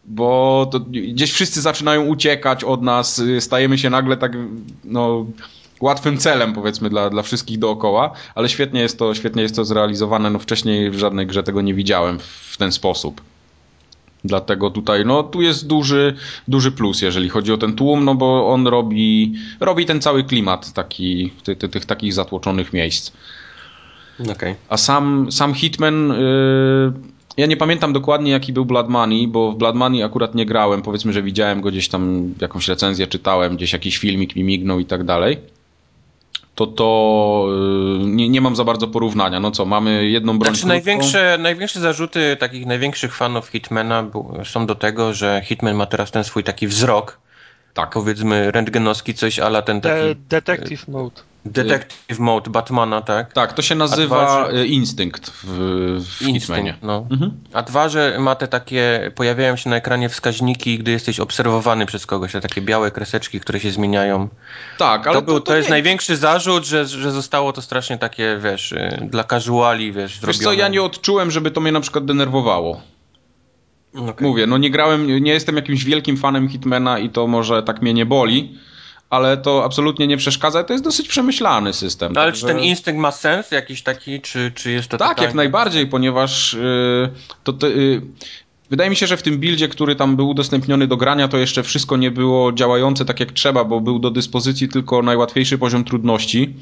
bo 0.05 0.67
to 0.71 0.79
gdzieś 0.79 1.31
wszyscy 1.31 1.61
zaczynają 1.61 2.05
uciekać 2.05 2.63
od 2.63 2.81
nas, 2.81 3.19
y, 3.19 3.41
stajemy 3.41 3.77
się 3.77 3.89
nagle 3.89 4.17
tak, 4.17 4.31
no 4.83 5.25
łatwym 5.83 6.17
celem 6.17 6.53
powiedzmy 6.53 6.89
dla, 6.89 7.09
dla 7.09 7.21
wszystkich 7.21 7.59
dookoła, 7.59 8.11
ale 8.35 8.49
świetnie 8.49 8.81
jest 8.81 8.99
to, 8.99 9.15
świetnie 9.15 9.41
jest 9.43 9.55
to 9.55 9.65
zrealizowane, 9.65 10.29
no 10.29 10.39
wcześniej 10.39 10.91
w 10.91 10.97
żadnej 10.97 11.27
grze 11.27 11.43
tego 11.43 11.61
nie 11.61 11.73
widziałem 11.73 12.19
w 12.51 12.57
ten 12.57 12.71
sposób. 12.71 13.21
Dlatego 14.25 14.69
tutaj, 14.69 15.05
no 15.05 15.23
tu 15.23 15.41
jest 15.41 15.67
duży, 15.67 16.15
duży 16.47 16.71
plus, 16.71 17.01
jeżeli 17.01 17.29
chodzi 17.29 17.53
o 17.53 17.57
ten 17.57 17.73
tłum, 17.75 18.05
no 18.05 18.15
bo 18.15 18.49
on 18.53 18.67
robi, 18.67 19.33
robi 19.59 19.85
ten 19.85 20.01
cały 20.01 20.23
klimat 20.23 20.73
taki, 20.73 21.31
ty, 21.43 21.55
ty, 21.55 21.69
tych 21.69 21.85
takich 21.85 22.13
zatłoczonych 22.13 22.73
miejsc. 22.73 23.11
Okej. 24.31 24.55
A 24.69 24.77
sam, 24.77 25.31
sam 25.31 25.53
Hitman, 25.53 26.09
yy, 26.09 26.93
ja 27.37 27.45
nie 27.45 27.57
pamiętam 27.57 27.93
dokładnie 27.93 28.31
jaki 28.31 28.53
był 28.53 28.65
Blood 28.65 28.89
Money, 28.89 29.27
bo 29.27 29.51
w 29.51 29.57
Blood 29.57 29.75
Money 29.75 30.03
akurat 30.03 30.35
nie 30.35 30.45
grałem, 30.45 30.81
powiedzmy, 30.81 31.13
że 31.13 31.23
widziałem 31.23 31.61
go 31.61 31.71
gdzieś 31.71 31.89
tam, 31.89 32.33
jakąś 32.41 32.67
recenzję 32.67 33.07
czytałem, 33.07 33.55
gdzieś 33.55 33.73
jakiś 33.73 33.97
filmik 33.97 34.35
mi 34.35 34.43
mignął 34.43 34.79
i 34.79 34.85
tak 34.85 35.03
dalej. 35.03 35.37
To 36.55 36.67
to 36.67 37.45
yy, 37.99 38.05
nie, 38.05 38.29
nie 38.29 38.41
mam 38.41 38.55
za 38.55 38.63
bardzo 38.63 38.87
porównania. 38.87 39.39
No 39.39 39.51
co, 39.51 39.65
mamy 39.65 40.09
jedną 40.09 40.39
broń 40.39 40.55
Znaczy 40.55 40.61
krótką. 40.61 40.67
największe, 40.67 41.37
największe 41.39 41.79
zarzuty 41.79 42.37
takich 42.39 42.65
największych 42.65 43.15
fanów 43.15 43.47
Hitmana 43.47 44.03
są 44.43 44.65
do 44.65 44.75
tego, 44.75 45.13
że 45.13 45.41
Hitman 45.45 45.75
ma 45.75 45.85
teraz 45.85 46.11
ten 46.11 46.23
swój 46.23 46.43
taki 46.43 46.67
wzrok, 46.67 47.19
Tak. 47.73 47.89
powiedzmy 47.89 48.51
rentgenowski, 48.51 49.13
coś 49.13 49.39
ala 49.39 49.61
ten 49.61 49.81
taki 49.81 49.95
De 50.01 50.15
detective 50.15 50.87
mode. 50.87 51.21
Detective 51.45 52.19
mode 52.19 52.49
Batmana, 52.51 53.01
tak? 53.01 53.33
Tak, 53.33 53.53
to 53.53 53.61
się 53.61 53.75
nazywa 53.75 54.25
dwa, 54.25 54.51
y, 54.59 54.67
Instynkt 54.67 55.29
w, 55.43 55.47
w 55.99 56.17
Hitmanie. 56.17 56.33
Instynkt, 56.33 56.83
no. 56.83 57.05
Mhm. 57.11 57.31
A 57.53 57.61
dwa, 57.61 57.89
że 57.89 58.17
ma 58.19 58.35
te 58.35 58.47
takie, 58.47 59.11
pojawiają 59.15 59.55
się 59.55 59.69
na 59.69 59.75
ekranie 59.75 60.09
wskaźniki, 60.09 60.79
gdy 60.79 60.91
jesteś 60.91 61.19
obserwowany 61.19 61.85
przez 61.85 62.05
kogoś, 62.05 62.31
te 62.31 62.41
takie 62.41 62.61
białe 62.61 62.91
kreseczki, 62.91 63.39
które 63.39 63.59
się 63.59 63.71
zmieniają. 63.71 64.29
Tak, 64.77 65.07
ale 65.07 65.15
to, 65.15 65.21
był, 65.21 65.39
to, 65.39 65.55
jest 65.55 65.69
nie- 65.69 65.73
największy 65.73 66.17
zarzut, 66.17 66.65
że, 66.65 66.85
że 66.85 67.11
zostało 67.11 67.53
to 67.53 67.61
strasznie 67.61 67.97
takie, 67.97 68.37
wiesz, 68.43 68.71
y, 68.71 69.07
dla 69.11 69.23
casuali, 69.23 69.91
wiesz, 69.91 70.11
Wiesz 70.11 70.19
zrobione. 70.21 70.43
co, 70.43 70.53
ja 70.53 70.67
nie 70.67 70.81
odczułem, 70.83 71.31
żeby 71.31 71.51
to 71.51 71.61
mnie 71.61 71.71
na 71.71 71.81
przykład 71.81 72.05
denerwowało. 72.05 72.81
Okej. 73.95 74.27
Mówię, 74.27 74.47
no 74.47 74.57
nie 74.57 74.69
grałem, 74.71 75.23
nie 75.23 75.31
jestem 75.31 75.55
jakimś 75.55 75.83
wielkim 75.83 76.17
fanem 76.17 76.49
Hitmana 76.49 76.99
i 76.99 77.09
to 77.09 77.27
może 77.27 77.63
tak 77.63 77.81
mnie 77.81 77.93
nie 77.93 78.05
boli, 78.05 78.57
ale 79.09 79.37
to 79.37 79.65
absolutnie 79.65 80.07
nie 80.07 80.17
przeszkadza. 80.17 80.63
To 80.63 80.73
jest 80.73 80.83
dosyć 80.85 81.07
przemyślany 81.07 81.73
system. 81.73 82.13
No, 82.13 82.21
ale 82.21 82.31
także- 82.31 82.47
czy 82.47 82.53
ten 82.53 82.63
instynkt 82.63 83.01
ma 83.01 83.11
sens 83.11 83.51
jakiś 83.51 83.81
taki, 83.81 84.21
czy, 84.21 84.51
czy 84.55 84.71
jest 84.71 84.87
to 84.89 84.97
Tak, 84.97 85.09
totalnie- 85.09 85.25
jak 85.27 85.35
najbardziej, 85.35 85.87
ponieważ 85.87 86.53
yy, 86.53 87.09
to, 87.43 87.53
to 87.53 87.67
yy, 87.67 88.01
wydaje 88.69 88.89
mi 88.89 88.95
się, 88.95 89.07
że 89.07 89.17
w 89.17 89.21
tym 89.23 89.37
buildzie, 89.39 89.67
który 89.67 89.95
tam 89.95 90.15
był 90.15 90.29
udostępniony 90.29 90.87
do 90.87 90.97
grania, 90.97 91.27
to 91.27 91.37
jeszcze 91.37 91.63
wszystko 91.63 91.97
nie 91.97 92.11
było 92.11 92.51
działające 92.51 93.05
tak 93.05 93.19
jak 93.19 93.31
trzeba, 93.31 93.63
bo 93.63 93.81
był 93.81 93.99
do 93.99 94.11
dyspozycji 94.11 94.69
tylko 94.69 95.01
najłatwiejszy 95.01 95.57
poziom 95.57 95.83
trudności. 95.83 96.53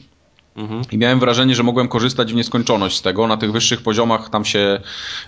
Mhm. 0.56 0.82
I 0.92 0.98
miałem 0.98 1.20
wrażenie, 1.20 1.56
że 1.56 1.64
mogłem 1.64 1.88
korzystać 1.88 2.34
w 2.34 2.36
nieskończoność 2.36 2.98
z 2.98 3.02
tego. 3.02 3.28
Na 3.28 3.38
tych 3.38 3.52
wyższych 3.52 3.82
poziomach 3.82 4.30
tam 4.30 4.46
się 4.46 4.82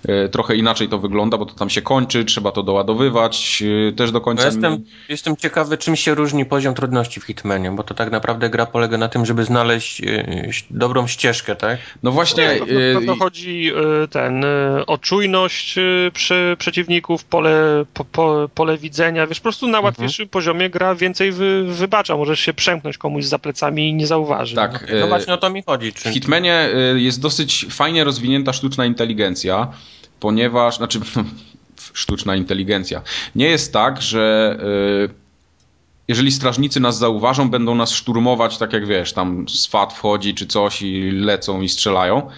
e, 0.07 0.30
trochę 0.30 0.55
inaczej 0.55 0.89
to 0.89 0.99
wygląda, 0.99 1.38
bo 1.38 1.45
to 1.45 1.53
tam 1.53 1.69
się 1.69 1.82
kończy, 1.82 2.26
trzeba 2.26 2.51
to 2.51 2.63
doładowywać 2.63 3.63
e, 3.89 3.93
też 3.93 4.11
do 4.11 4.21
końca. 4.21 4.43
Ja 4.43 4.49
jestem, 4.49 4.84
jestem 5.09 5.38
ciekawy, 5.38 5.78
czym 5.78 5.95
się 5.95 6.15
różni 6.15 6.45
poziom 6.45 6.76
trudności 6.76 7.19
w 7.19 7.24
Hitmanie, 7.24 7.71
bo 7.71 7.84
to 7.84 7.93
tak 7.93 8.11
naprawdę 8.11 8.49
gra 8.49 8.65
polega 8.65 8.97
na 8.97 9.09
tym, 9.09 9.26
żeby 9.26 9.43
znaleźć 9.43 10.01
e, 10.01 10.49
dobrą 10.69 11.07
ścieżkę, 11.07 11.55
tak? 11.55 11.80
No 12.03 12.11
właśnie. 12.11 12.59
To, 12.59 12.65
to, 12.99 13.05
to 13.05 13.15
chodzi 13.15 13.71
ten, 14.09 14.45
o 14.88 14.97
czujność 14.97 15.76
przy 16.13 16.55
przeciwników, 16.59 17.24
pole, 17.24 17.86
po, 17.93 18.05
po, 18.05 18.49
pole 18.55 18.78
widzenia. 18.78 19.28
Wiesz, 19.28 19.39
po 19.39 19.43
prostu 19.43 19.67
na 19.67 19.80
łatwiejszym 19.80 20.30
poziomie 20.30 20.69
gra 20.69 20.95
więcej 20.95 21.32
wy, 21.32 21.63
wybacza. 21.63 22.17
Możesz 22.17 22.39
się 22.39 22.53
przemknąć 22.53 22.97
komuś 22.97 23.26
za 23.26 23.39
plecami 23.39 23.89
i 23.89 23.93
nie 23.93 24.07
zauważy. 24.07 24.55
Tak. 24.55 24.86
No 24.99 25.07
e, 25.07 25.12
właśnie 25.18 25.34
o 25.34 25.38
to 25.38 25.49
mi 25.49 25.64
chodzi. 25.64 25.91
W 25.91 25.95
Czy... 25.95 26.11
Hitmanie 26.11 26.70
y, 26.95 27.01
jest 27.01 27.22
dosyć 27.22 27.66
fajnie 27.70 28.03
rozwinięta 28.03 28.53
sztuczna 28.53 28.86
inteligencja, 28.86 29.68
ponieważ, 30.20 30.78
znaczy 30.78 30.99
sztuczna 31.93 32.36
inteligencja. 32.36 33.01
Nie 33.36 33.49
jest 33.49 33.74
tak, 33.74 34.01
że 34.01 34.57
y, 35.09 35.24
jeżeli 36.07 36.32
strażnicy 36.32 36.80
nas 36.80 36.97
zauważą, 36.97 37.49
będą 37.49 37.76
nas 37.76 37.91
szturmować, 37.91 38.57
tak 38.57 38.74
jak 38.74 38.88
wiesz, 38.88 39.14
tam 39.14 39.49
SWAT 39.49 39.93
wchodzi 39.93 40.34
czy 40.34 40.47
coś 40.47 40.82
i 40.82 41.11
lecą 41.11 41.61
i 41.61 41.70
strzelają. 41.70 42.30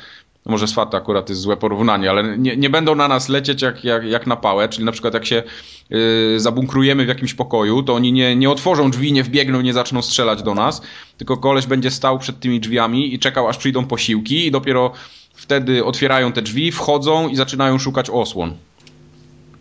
No 0.45 0.51
może 0.51 0.67
SWAT 0.67 0.91
to 0.91 0.97
akurat 0.97 1.29
jest 1.29 1.41
złe 1.41 1.57
porównanie, 1.57 2.09
ale 2.09 2.37
nie, 2.37 2.57
nie 2.57 2.69
będą 2.69 2.95
na 2.95 3.07
nas 3.07 3.29
lecieć 3.29 3.61
jak, 3.61 3.83
jak, 3.83 4.03
jak 4.05 4.27
na 4.27 4.35
pałę, 4.35 4.69
czyli 4.69 4.85
na 4.85 4.91
przykład 4.91 5.13
jak 5.13 5.25
się 5.25 5.43
y, 5.91 6.39
zabunkrujemy 6.39 7.05
w 7.05 7.07
jakimś 7.07 7.33
pokoju, 7.33 7.83
to 7.83 7.93
oni 7.93 8.11
nie, 8.13 8.35
nie 8.35 8.49
otworzą 8.49 8.91
drzwi, 8.91 9.13
nie 9.13 9.23
wbiegną, 9.23 9.61
nie 9.61 9.73
zaczną 9.73 10.01
strzelać 10.01 10.43
do 10.43 10.53
nas, 10.53 10.81
tylko 11.17 11.37
koleś 11.37 11.65
będzie 11.65 11.91
stał 11.91 12.19
przed 12.19 12.39
tymi 12.39 12.59
drzwiami 12.59 13.13
i 13.13 13.19
czekał 13.19 13.47
aż 13.47 13.57
przyjdą 13.57 13.85
posiłki 13.85 14.47
i 14.47 14.51
dopiero 14.51 14.91
wtedy 15.33 15.85
otwierają 15.85 16.31
te 16.31 16.41
drzwi, 16.41 16.71
wchodzą 16.71 17.27
i 17.27 17.35
zaczynają 17.35 17.79
szukać 17.79 18.09
osłon. 18.09 18.53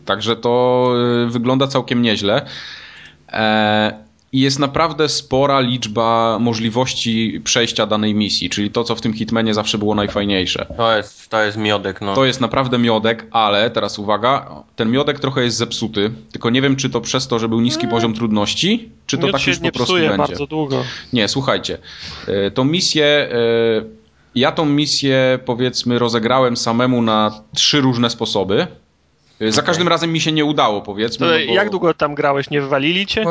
Także 0.05 0.37
to 0.37 0.95
y, 1.27 1.31
wygląda 1.31 1.67
całkiem 1.67 2.03
nieźle. 2.03 2.47
E, 3.29 4.04
I 4.35 4.41
jest 4.41 4.59
naprawdę 4.59 5.09
spora 5.09 5.61
liczba 5.61 6.39
możliwości 6.41 7.41
przejścia 7.45 7.87
danej 7.87 8.15
misji, 8.15 8.51
czyli 8.51 8.71
to, 8.71 8.85
co 8.85 8.95
w 8.95 9.01
tym 9.01 9.13
Hitmanie 9.15 9.55
zawsze 9.55 9.79
było 9.79 9.95
najfajniejsze. 9.95 10.67
To 10.77 10.97
jest, 10.97 11.29
to 11.29 11.43
jest 11.43 11.57
miodek, 11.57 12.01
no. 12.01 12.15
To 12.15 12.25
jest 12.25 12.41
naprawdę 12.41 12.79
miodek, 12.79 13.27
ale 13.31 13.71
teraz 13.71 13.99
uwaga, 13.99 14.51
ten 14.77 14.91
miodek 14.91 15.21
trochę 15.21 15.43
jest 15.45 15.57
zepsuty, 15.57 16.11
tylko 16.33 16.51
nie 16.51 16.63
wiem, 16.63 16.77
czy 16.77 16.91
to 16.91 17.01
przez 17.01 17.29
to, 17.29 17.39
że 17.39 17.49
był 17.49 17.61
niski 17.61 17.89
poziom 17.89 18.15
trudności, 18.15 18.89
czy 19.07 19.19
to 19.19 19.27
Miód 19.27 19.33
tak 19.33 19.43
się 19.43 19.51
już 19.51 19.59
po 19.59 19.65
nie 19.65 19.73
prostu 19.73 19.95
będzie. 19.95 20.17
bardzo 20.17 20.47
długo. 20.47 20.85
Nie, 21.13 21.29
słuchajcie, 21.29 21.79
e, 22.29 22.51
tą 22.51 22.65
misję, 22.65 23.05
e, 23.07 23.29
ja 24.35 24.53
tą 24.53 24.65
misję 24.67 25.39
powiedzmy 25.45 25.99
rozegrałem 25.99 26.57
samemu 26.57 27.03
na 27.03 27.43
trzy 27.55 27.81
różne 27.81 28.11
sposoby. 28.11 28.67
E, 29.41 29.53
Za 29.53 29.63
każdym 29.63 29.89
razem 29.89 30.13
mi 30.13 30.21
się 30.21 30.33
nie 30.33 30.45
udało, 30.45 30.83
powiedzmy. 30.83 31.27
To 31.27 31.33
no 31.33 31.39
bo- 31.47 31.55
Jak 31.55 31.71
długo 31.71 31.95
tam 31.95 32.15
grałeś? 32.15 32.51
Nie 32.51 32.61
wywalili 32.61 33.07
cię? 33.07 33.25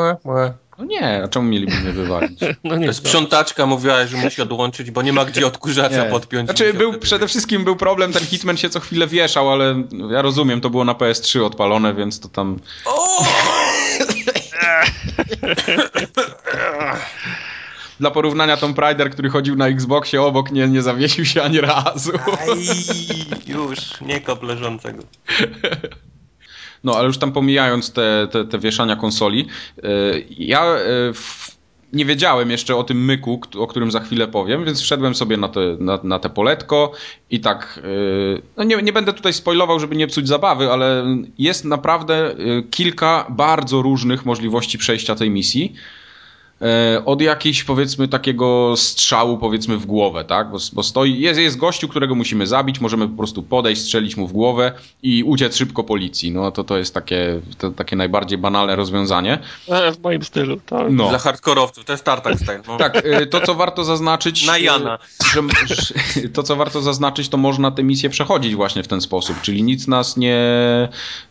No 0.78 0.84
nie, 0.84 1.22
a 1.24 1.28
czemu 1.28 1.48
mieliby 1.48 1.72
mnie 1.76 1.92
wywalić? 1.92 2.40
No 2.64 2.76
nie 2.76 2.92
sprzątaczka 2.92 3.66
mówiła, 3.66 4.06
że 4.06 4.16
musi 4.16 4.42
odłączyć, 4.42 4.90
bo 4.90 5.02
nie 5.02 5.12
ma 5.12 5.24
gdzie 5.24 5.46
odkurzacza 5.46 6.04
Nie. 6.04 6.10
podpiąć. 6.10 6.48
Znaczy, 6.48 6.74
był, 6.74 6.90
wtedy- 6.90 7.02
przede 7.06 7.28
wszystkim 7.28 7.64
był 7.64 7.76
problem, 7.76 8.12
ten 8.12 8.26
Hitman 8.26 8.56
się 8.56 8.70
co 8.70 8.80
chwilę 8.80 9.06
wieszał, 9.06 9.52
ale 9.52 9.82
ja 10.10 10.22
rozumiem, 10.22 10.60
to 10.60 10.70
było 10.70 10.84
na 10.84 10.92
PS3 10.92 11.44
odpalone, 11.44 11.94
więc 11.94 12.20
to 12.20 12.28
tam... 12.28 12.58
Dla 18.00 18.10
porównania 18.10 18.56
Tom 18.56 18.74
Raider, 18.76 19.10
który 19.10 19.30
chodził 19.30 19.56
na 19.56 19.68
Xboxie 19.68 20.22
obok, 20.22 20.50
nie, 20.50 20.68
nie 20.68 20.82
zawiesił 20.82 21.24
się 21.24 21.42
ani 21.42 21.60
razu. 21.60 22.12
Aj, 22.40 22.58
już, 23.46 24.00
nie 24.00 24.20
kop 24.20 24.42
leżącego. 24.42 25.02
No, 26.84 26.96
ale 26.96 27.06
już 27.06 27.18
tam 27.18 27.32
pomijając 27.32 27.92
te, 27.92 28.28
te, 28.30 28.44
te 28.44 28.58
wieszania 28.58 28.96
konsoli, 28.96 29.46
yy, 29.82 30.24
ja 30.30 30.76
w, 31.14 31.54
nie 31.92 32.04
wiedziałem 32.04 32.50
jeszcze 32.50 32.76
o 32.76 32.84
tym 32.84 33.04
myku, 33.04 33.40
o 33.58 33.66
którym 33.66 33.90
za 33.90 34.00
chwilę 34.00 34.28
powiem, 34.28 34.64
więc 34.64 34.80
wszedłem 34.80 35.14
sobie 35.14 35.36
na 35.36 35.48
te, 35.48 35.60
na, 35.80 35.98
na 36.02 36.18
te 36.18 36.30
poletko 36.30 36.92
i 37.30 37.40
tak, 37.40 37.80
yy, 37.84 38.42
no 38.56 38.64
nie, 38.64 38.82
nie 38.82 38.92
będę 38.92 39.12
tutaj 39.12 39.32
spoilował, 39.32 39.80
żeby 39.80 39.96
nie 39.96 40.06
psuć 40.06 40.28
zabawy, 40.28 40.70
ale 40.72 41.04
jest 41.38 41.64
naprawdę 41.64 42.34
kilka 42.70 43.26
bardzo 43.28 43.82
różnych 43.82 44.24
możliwości 44.24 44.78
przejścia 44.78 45.14
tej 45.14 45.30
misji. 45.30 45.74
E, 46.64 47.04
od 47.04 47.20
jakiejś 47.20 47.64
powiedzmy 47.64 48.08
takiego 48.08 48.74
strzału 48.76 49.38
powiedzmy 49.38 49.78
w 49.78 49.86
głowę, 49.86 50.24
tak? 50.24 50.50
Bo, 50.50 50.58
bo 50.72 50.82
stoi, 50.82 51.20
jest, 51.20 51.40
jest 51.40 51.56
gościu, 51.56 51.88
którego 51.88 52.14
musimy 52.14 52.46
zabić, 52.46 52.80
możemy 52.80 53.08
po 53.08 53.16
prostu 53.16 53.42
podejść, 53.42 53.82
strzelić 53.82 54.16
mu 54.16 54.26
w 54.28 54.32
głowę 54.32 54.72
i 55.02 55.24
uciec 55.24 55.56
szybko 55.56 55.84
policji. 55.84 56.32
No 56.32 56.50
to 56.50 56.64
to 56.64 56.78
jest 56.78 56.94
takie, 56.94 57.40
to, 57.58 57.70
takie 57.70 57.96
najbardziej 57.96 58.38
banalne 58.38 58.76
rozwiązanie. 58.76 59.38
E, 59.68 59.92
W 59.92 60.02
moim 60.02 60.22
stylu, 60.22 60.56
tak. 60.66 60.86
No. 60.90 61.08
Dla 61.08 61.18
hardkorowców, 61.18 61.84
to 61.84 61.92
jest 61.92 62.04
tartak 62.04 62.36
style. 62.38 62.62
No. 62.68 62.76
Tak, 62.84 62.96
e, 63.04 63.26
to 63.26 63.40
co 63.40 63.54
warto 63.54 63.84
zaznaczyć. 63.84 64.46
Na 64.46 64.58
Jana. 64.58 64.98
Że, 65.32 65.42
to 66.32 66.42
co 66.42 66.56
warto 66.56 66.82
zaznaczyć, 66.82 67.28
to 67.28 67.36
można 67.36 67.70
tę 67.70 67.82
misję 67.82 68.10
przechodzić 68.10 68.54
właśnie 68.54 68.82
w 68.82 68.88
ten 68.88 69.00
sposób, 69.00 69.40
czyli 69.42 69.62
nic 69.62 69.88
nas 69.88 70.16
nie. 70.16 70.34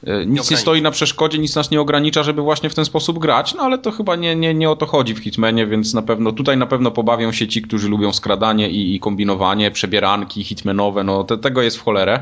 Nic 0.03 0.11
nie, 0.11 0.23
ogranicza. 0.23 0.57
stoi 0.57 0.81
na 0.81 0.91
przeszkodzie, 0.91 1.37
nic 1.39 1.55
nas 1.55 1.71
nie 1.71 1.81
ogranicza, 1.81 2.23
żeby 2.23 2.41
właśnie 2.41 2.69
w 2.69 2.75
ten 2.75 2.85
sposób 2.85 3.19
grać, 3.19 3.53
no 3.53 3.63
ale 3.63 3.77
to 3.77 3.91
chyba 3.91 4.15
nie, 4.15 4.35
nie, 4.35 4.53
nie 4.53 4.69
o 4.69 4.75
to 4.75 4.85
chodzi 4.85 5.13
w 5.23 5.25
Hitmanie, 5.25 5.67
więc 5.67 5.93
na 5.93 6.01
pewno 6.01 6.31
tutaj 6.31 6.57
na 6.57 6.65
pewno 6.65 6.91
pobawią 6.91 7.31
się 7.31 7.47
ci, 7.47 7.61
którzy 7.61 7.89
lubią 7.89 8.13
skradanie 8.13 8.69
i, 8.69 8.95
i 8.95 8.99
kombinowanie, 8.99 9.71
przebieranki 9.71 10.43
hitmanowe, 10.43 11.03
no 11.03 11.23
te, 11.23 11.37
tego 11.37 11.61
jest 11.61 11.77
w 11.77 11.83
cholerę. 11.83 12.19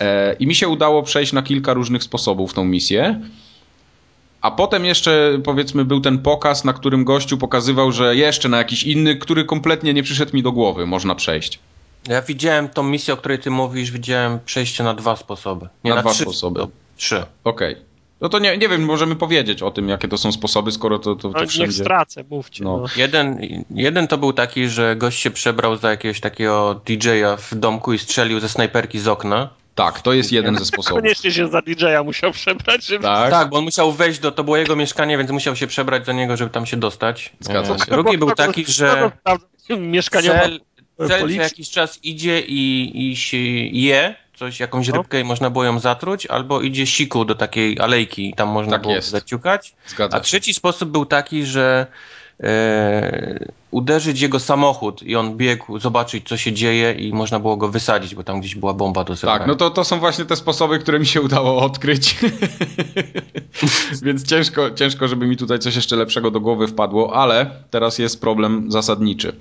E, 0.00 0.34
I 0.34 0.46
mi 0.46 0.54
się 0.54 0.68
udało 0.68 1.02
przejść 1.02 1.32
na 1.32 1.42
kilka 1.42 1.74
różnych 1.74 2.02
sposobów 2.02 2.54
tą 2.54 2.64
misję. 2.64 3.20
A 4.40 4.50
potem 4.50 4.84
jeszcze, 4.84 5.38
powiedzmy, 5.44 5.84
był 5.84 6.00
ten 6.00 6.18
pokaz, 6.18 6.64
na 6.64 6.72
którym 6.72 7.04
gościu 7.04 7.38
pokazywał, 7.38 7.92
że 7.92 8.16
jeszcze 8.16 8.48
na 8.48 8.58
jakiś 8.58 8.82
inny, 8.82 9.16
który 9.16 9.44
kompletnie 9.44 9.94
nie 9.94 10.02
przyszedł 10.02 10.36
mi 10.36 10.42
do 10.42 10.52
głowy, 10.52 10.86
można 10.86 11.14
przejść. 11.14 11.58
Ja 12.08 12.22
widziałem 12.22 12.68
tą 12.68 12.82
misję, 12.82 13.14
o 13.14 13.16
której 13.16 13.38
ty 13.38 13.50
mówisz, 13.50 13.90
widziałem 13.90 14.38
przejście 14.44 14.84
na 14.84 14.94
dwa 14.94 15.16
sposoby. 15.16 15.68
Nie, 15.84 15.90
Na 15.90 15.94
na, 15.96 16.02
dwa 16.02 16.10
trzy 16.10 16.22
sposoby. 16.22 16.60
Trzy. 16.96 17.24
Okej. 17.44 17.76
No 18.24 18.28
to 18.28 18.38
nie, 18.38 18.56
nie 18.56 18.68
wiem, 18.68 18.84
możemy 18.84 19.16
powiedzieć 19.16 19.62
o 19.62 19.70
tym, 19.70 19.88
jakie 19.88 20.08
to 20.08 20.18
są 20.18 20.32
sposoby, 20.32 20.72
skoro 20.72 20.98
to, 20.98 21.16
to, 21.16 21.28
No, 21.28 21.34
to 21.34 21.40
niech 21.40 21.50
wszędzie... 21.50 21.82
stracę, 21.84 22.24
mówcie. 22.30 22.64
No. 22.64 22.78
No. 22.78 22.86
Jeden, 22.96 23.40
jeden 23.70 24.08
to 24.08 24.18
był 24.18 24.32
taki, 24.32 24.68
że 24.68 24.96
gość 24.96 25.20
się 25.20 25.30
przebrał 25.30 25.76
za 25.76 25.90
jakiegoś 25.90 26.20
takiego 26.20 26.80
DJ-a 26.86 27.36
w 27.36 27.54
domku 27.54 27.92
i 27.92 27.98
strzelił 27.98 28.40
ze 28.40 28.48
snajperki 28.48 28.98
z 28.98 29.08
okna. 29.08 29.48
Tak, 29.74 30.00
to 30.00 30.12
jest 30.12 30.32
jeden 30.32 30.58
ze 30.58 30.64
sposobów. 30.74 31.02
Koniecznie 31.02 31.32
się 31.32 31.48
za 31.48 31.62
DJ-a 31.62 32.02
musiał 32.02 32.32
przebrać, 32.32 32.86
żeby... 32.86 33.04
Tak? 33.04 33.30
Tak, 33.30 33.50
bo 33.50 33.58
on 33.58 33.64
musiał 33.64 33.92
wejść 33.92 34.18
do, 34.20 34.32
to 34.32 34.44
było 34.44 34.56
jego 34.56 34.76
mieszkanie, 34.76 35.18
więc 35.18 35.30
musiał 35.30 35.56
się 35.56 35.66
przebrać 35.66 36.06
do 36.06 36.12
niego, 36.12 36.36
żeby 36.36 36.50
tam 36.50 36.66
się 36.66 36.76
dostać. 36.76 37.32
Zgadza 37.40 37.74
E, 37.74 37.78
się. 37.78 37.84
Drugi 37.90 38.18
był 38.18 38.30
taki, 38.30 38.64
że 38.68 39.10
Mieszkaniowa 39.78 40.40
cel, 40.40 40.60
cel 41.08 41.20
co 41.20 41.28
jakiś 41.28 41.70
czas 41.70 41.98
idzie 42.02 42.40
i, 42.40 42.92
i 43.10 43.16
się 43.16 43.36
je, 43.72 44.23
coś, 44.36 44.60
jakąś 44.60 44.88
No. 44.88 44.96
rybkę 44.96 45.20
i 45.20 45.24
można 45.24 45.50
było 45.50 45.64
ją 45.64 45.78
zatruć, 45.78 46.26
albo 46.26 46.60
idzie 46.60 46.86
siku 46.86 47.24
do 47.24 47.34
takiej 47.34 47.80
alejki 47.80 48.30
i 48.30 48.34
tam 48.34 48.48
można 48.48 48.72
Tak 48.72 48.82
było 48.82 48.94
jest. 48.94 49.08
zaciukać. 49.08 49.74
Zgadza 49.86 50.16
A 50.16 50.20
trzeci 50.20 50.54
sposób 50.54 50.90
był 50.90 51.06
taki, 51.06 51.44
że 51.46 51.86
e, 52.40 53.54
uderzyć 53.70 54.20
jego 54.20 54.40
samochód 54.40 55.02
i 55.02 55.16
on 55.16 55.36
biegł 55.36 55.78
zobaczyć, 55.78 56.28
co 56.28 56.36
się 56.36 56.52
dzieje 56.52 56.92
i 56.92 57.12
można 57.12 57.40
było 57.40 57.56
go 57.56 57.68
wysadzić, 57.68 58.14
bo 58.14 58.24
tam 58.24 58.40
gdzieś 58.40 58.54
była 58.54 58.74
bomba 58.74 59.04
do 59.04 59.14
zebrania. 59.14 59.38
Tak, 59.38 59.48
no 59.48 59.54
to, 59.54 59.70
to 59.70 59.84
są 59.84 59.98
właśnie 59.98 60.24
te 60.24 60.36
sposoby, 60.36 60.78
które 60.78 60.98
mi 60.98 61.06
się 61.06 61.20
udało 61.20 61.62
odkryć. 61.62 62.16
Więc 64.04 64.26
ciężko, 64.26 64.70
ciężko, 64.70 65.08
żeby 65.08 65.26
mi 65.26 65.36
tutaj 65.36 65.58
coś 65.58 65.76
jeszcze 65.76 65.96
lepszego 65.96 66.30
do 66.30 66.40
głowy 66.40 66.66
wpadło, 66.66 67.16
ale 67.16 67.50
teraz 67.70 67.98
jest 67.98 68.20
problem 68.20 68.72
zasadniczy. 68.72 69.32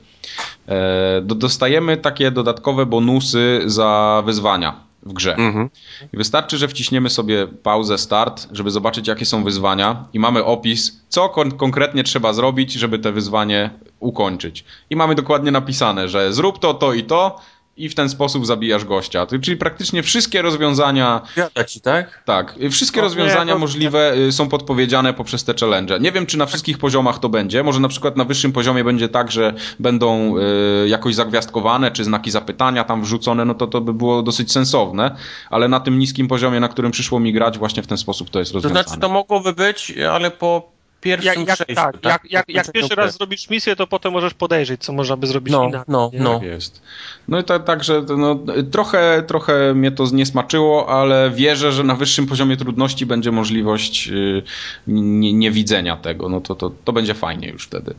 E, 0.68 1.22
do, 1.22 1.36
dostajemy 1.36 1.98
takie 1.98 2.32
dodatkowe 2.32 2.86
bonusy 2.86 3.62
za 3.66 4.24
wyzwania 4.26 4.93
w 5.06 5.14
grze. 5.14 5.36
Mhm. 5.36 5.70
I 6.14 6.18
wystarczy, 6.18 6.58
że 6.58 6.68
wciśniemy 6.68 7.10
sobie 7.10 7.48
pauzę, 7.48 7.98
start, 7.98 8.48
żeby 8.52 8.72
zobaczyć, 8.72 9.08
jakie 9.08 9.26
są 9.26 9.44
wyzwania, 9.44 10.06
i 10.14 10.20
mamy 10.20 10.46
opis, 10.46 11.02
co 11.10 11.30
kon- 11.30 11.52
konkretnie 11.52 12.04
trzeba 12.04 12.34
zrobić, 12.34 12.74
żeby 12.74 13.00
te 13.00 13.12
wyzwanie 13.12 13.70
ukończyć. 14.00 14.66
I 14.90 14.96
mamy 14.96 15.16
dokładnie 15.16 15.52
napisane, 15.52 16.10
że 16.10 16.34
zrób 16.34 16.60
to, 16.60 16.74
to 16.74 16.94
i 16.94 17.04
to, 17.04 17.40
i 17.78 17.90
w 17.90 17.96
ten 17.96 18.10
sposób 18.10 18.46
zabijasz 18.46 18.86
gościa. 18.86 19.28
Czyli 19.42 19.58
praktycznie 19.58 20.04
wszystkie 20.04 20.42
rozwiązania, 20.42 21.22
Wiada 21.38 21.64
ci, 21.64 21.82
tak? 21.82 22.24
tak, 22.26 22.56
wszystkie 22.72 23.00
O, 23.00 23.04
nie, 23.04 23.08
rozwiązania 23.10 23.54
to- 23.54 23.60
możliwe 23.60 24.14
y, 24.18 24.32
są 24.32 24.50
podpowiedziane 24.50 25.14
poprzez 25.14 25.44
te 25.44 25.54
challenge. 25.60 26.00
Nie 26.00 26.12
wiem, 26.12 26.26
czy 26.26 26.38
na 26.38 26.46
wszystkich 26.46 26.78
poziomach 26.78 27.20
to 27.20 27.30
będzie. 27.30 27.64
Może 27.64 27.80
na 27.80 27.88
przykład 27.88 28.18
na 28.18 28.24
wyższym 28.26 28.52
poziomie 28.52 28.84
będzie 28.84 29.10
tak, 29.10 29.32
że 29.32 29.54
będą 29.80 30.38
y, 30.38 30.88
jakoś 30.88 31.16
zagwiazdkowane, 31.16 31.92
czy 31.92 32.04
znaki 32.04 32.32
zapytania 32.32 32.84
tam 32.84 33.02
wrzucone, 33.04 33.46
no 33.46 33.54
to 33.54 33.68
to 33.68 33.82
by 33.82 33.94
było 33.94 34.24
dosyć 34.24 34.52
sensowne, 34.52 35.16
ale 35.50 35.68
na 35.68 35.80
tym 35.80 36.00
niskim 36.00 36.28
poziomie, 36.28 36.60
na 36.60 36.68
którym 36.68 36.92
przyszło 36.92 37.20
mi 37.20 37.34
grać, 37.34 37.58
właśnie 37.58 37.84
w 37.84 37.88
ten 37.88 37.98
sposób 37.98 38.30
to 38.30 38.40
jest 38.40 38.52
To 38.52 38.58
rozwiązane. 38.58 38.84
znaczy, 38.84 39.00
to 39.02 39.10
mogłoby 39.10 39.54
być, 39.54 39.94
ale 40.12 40.32
po 40.32 40.73
pierwszym 41.04 41.40
jak, 41.40 41.48
jak, 41.48 41.56
przejściu, 41.56 41.76
tak, 41.76 42.02
tak? 42.02 42.12
jak, 42.12 42.32
jak, 42.32 42.50
jak 42.50 42.72
pierwszy 42.72 42.96
raz 42.96 43.18
zrobisz 43.18 43.50
misję, 43.50 43.76
to 43.76 43.88
potem 43.88 44.14
możesz 44.14 44.34
podejrzeć, 44.34 44.84
co 44.84 44.94
można 44.94 45.18
by 45.18 45.28
zrobić 45.28 45.52
No, 45.52 45.64
inaczej. 45.64 45.86
no, 45.88 46.10
nie? 46.14 46.20
no. 46.20 46.34
Tak 46.34 46.44
jest. 46.44 46.82
No 47.28 47.40
i 47.40 47.44
tak, 47.44 47.64
także 47.64 48.06
no, 48.18 48.40
trochę, 48.72 49.24
trochę 49.28 49.74
mnie 49.74 49.92
to 49.92 50.06
nie 50.14 50.26
smaczyło, 50.26 50.90
ale 50.90 51.32
wierzę, 51.32 51.72
że 51.72 51.84
na 51.84 51.96
wyższym 51.96 52.28
poziomie 52.28 52.58
trudności 52.58 53.06
będzie 53.06 53.32
możliwość 53.32 54.08
y, 54.08 54.44
nie, 54.88 55.34
niewidzenia 55.34 55.98
tego. 55.98 56.30
No 56.30 56.42
to, 56.42 56.56
to, 56.56 56.72
to 56.84 56.94
będzie 56.94 57.14
fajnie 57.14 57.50
już 57.50 57.66
wtedy. 57.66 57.96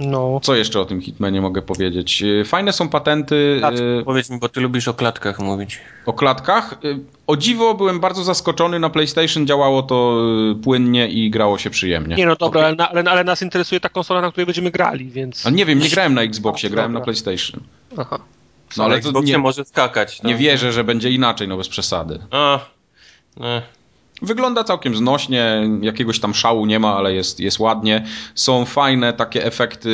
No. 0.00 0.40
Co 0.42 0.54
jeszcze 0.54 0.80
o 0.80 0.84
tym 0.84 1.00
Hitmanie 1.00 1.40
mogę 1.40 1.62
powiedzieć? 1.62 2.22
Y, 2.22 2.44
Fajne 2.44 2.72
są 2.72 2.88
patenty 2.88 3.56
Klatki, 3.58 3.82
y, 3.82 4.02
Powiedz 4.04 4.30
mi, 4.30 4.38
bo 4.38 4.48
ty 4.48 4.60
lubisz 4.60 4.88
o 4.88 4.94
klatkach 4.94 5.38
mówić. 5.38 5.78
o 6.06 6.12
klatkach. 6.12 6.74
Y, 6.84 6.98
O 7.26 7.36
dziwo 7.36 7.74
byłem 7.74 8.00
bardzo 8.00 8.24
zaskoczony. 8.24 8.78
Na 8.78 8.90
PlayStation 8.90 9.46
działało 9.46 9.82
to 9.82 10.16
płynnie 10.62 11.08
i 11.08 11.30
grało 11.30 11.58
się 11.58 11.70
przyjemnie. 11.70 12.16
Nie 12.16 12.26
no 12.26 12.36
dobra, 12.36 12.60
Okej. 12.60 12.66
ale, 12.68 12.76
na, 12.76 12.90
ale, 12.90 13.10
ale 13.10 13.24
nas 13.24 13.42
interesuje 13.42 13.80
ta 13.80 13.88
konsola, 13.88 14.20
na 14.20 14.30
której 14.30 14.46
będziemy 14.46 14.70
grali, 14.70 15.10
więc... 15.10 15.46
Ale 15.46 15.54
nie 15.54 15.66
wiem, 15.66 15.78
nie 15.78 15.88
grałem 15.88 16.14
na 16.14 16.22
Xboxie, 16.22 16.70
grałem 16.70 16.92
na. 16.92 17.00
PlayStation. 17.00 17.60
Aha. 17.98 18.18
No 18.76 18.84
ale 18.84 18.96
Na 18.96 19.02
to 19.02 19.08
Xboxie 19.08 19.32
nie, 19.32 19.38
może 19.38 19.64
skakać. 19.64 20.22
No. 20.22 20.28
nie 20.28 20.36
wierzę, 20.36 20.72
że 20.72 20.84
będzie 20.84 21.10
inaczej, 21.10 21.48
no 21.48 21.56
bez 21.56 21.68
przesady. 21.68 22.18
A, 22.30 22.58
nie. 23.36 23.62
Wygląda 24.22 24.64
całkiem 24.64 24.96
znośnie, 24.96 25.62
jakiegoś 25.80 26.20
tam 26.20 26.34
szału 26.34 26.66
nie 26.66 26.78
ma, 26.78 26.96
ale 26.96 27.14
jest, 27.14 27.40
jest 27.40 27.58
ładnie. 27.58 28.04
Są 28.34 28.64
fajne 28.64 29.12
takie 29.12 29.44
efekty 29.44 29.90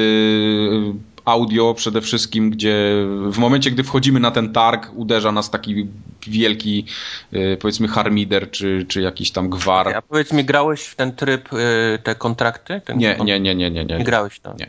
audio 1.25 1.75
przede 1.75 2.01
wszystkim, 2.01 2.51
gdzie 2.51 3.05
w 3.31 3.39
momencie, 3.39 3.71
gdy 3.71 3.85
wchodzimy 3.85 4.21
na 4.21 4.31
ten 4.31 4.53
targ, 4.53 4.91
uderza 4.95 5.33
nas 5.33 5.51
taki 5.51 5.89
wielki, 6.27 6.87
y, 7.33 7.57
powiedzmy, 7.61 7.89
harmider, 7.89 8.51
czy, 8.51 8.87
czy 8.89 9.01
jakiś 9.01 9.31
tam 9.31 9.51
gwar. 9.51 9.89
A 9.89 10.03
powiedz 10.03 10.33
mi, 10.33 10.45
grałeś 10.45 10.83
w 10.83 10.95
ten 10.95 11.12
tryb, 11.12 11.53
y, 11.53 11.99
te 12.03 12.14
kontrakty? 12.14 12.81
Ten 12.85 12.99
Nie, 12.99 13.16
nie, 13.25 13.41
nie, 13.41 13.55
nie, 13.55 13.71
nie. 13.71 13.85
Nie 13.85 13.99
nie. 13.99 14.05
grałeś 14.05 14.41
tam. 14.41 14.57
Nie. 14.57 14.68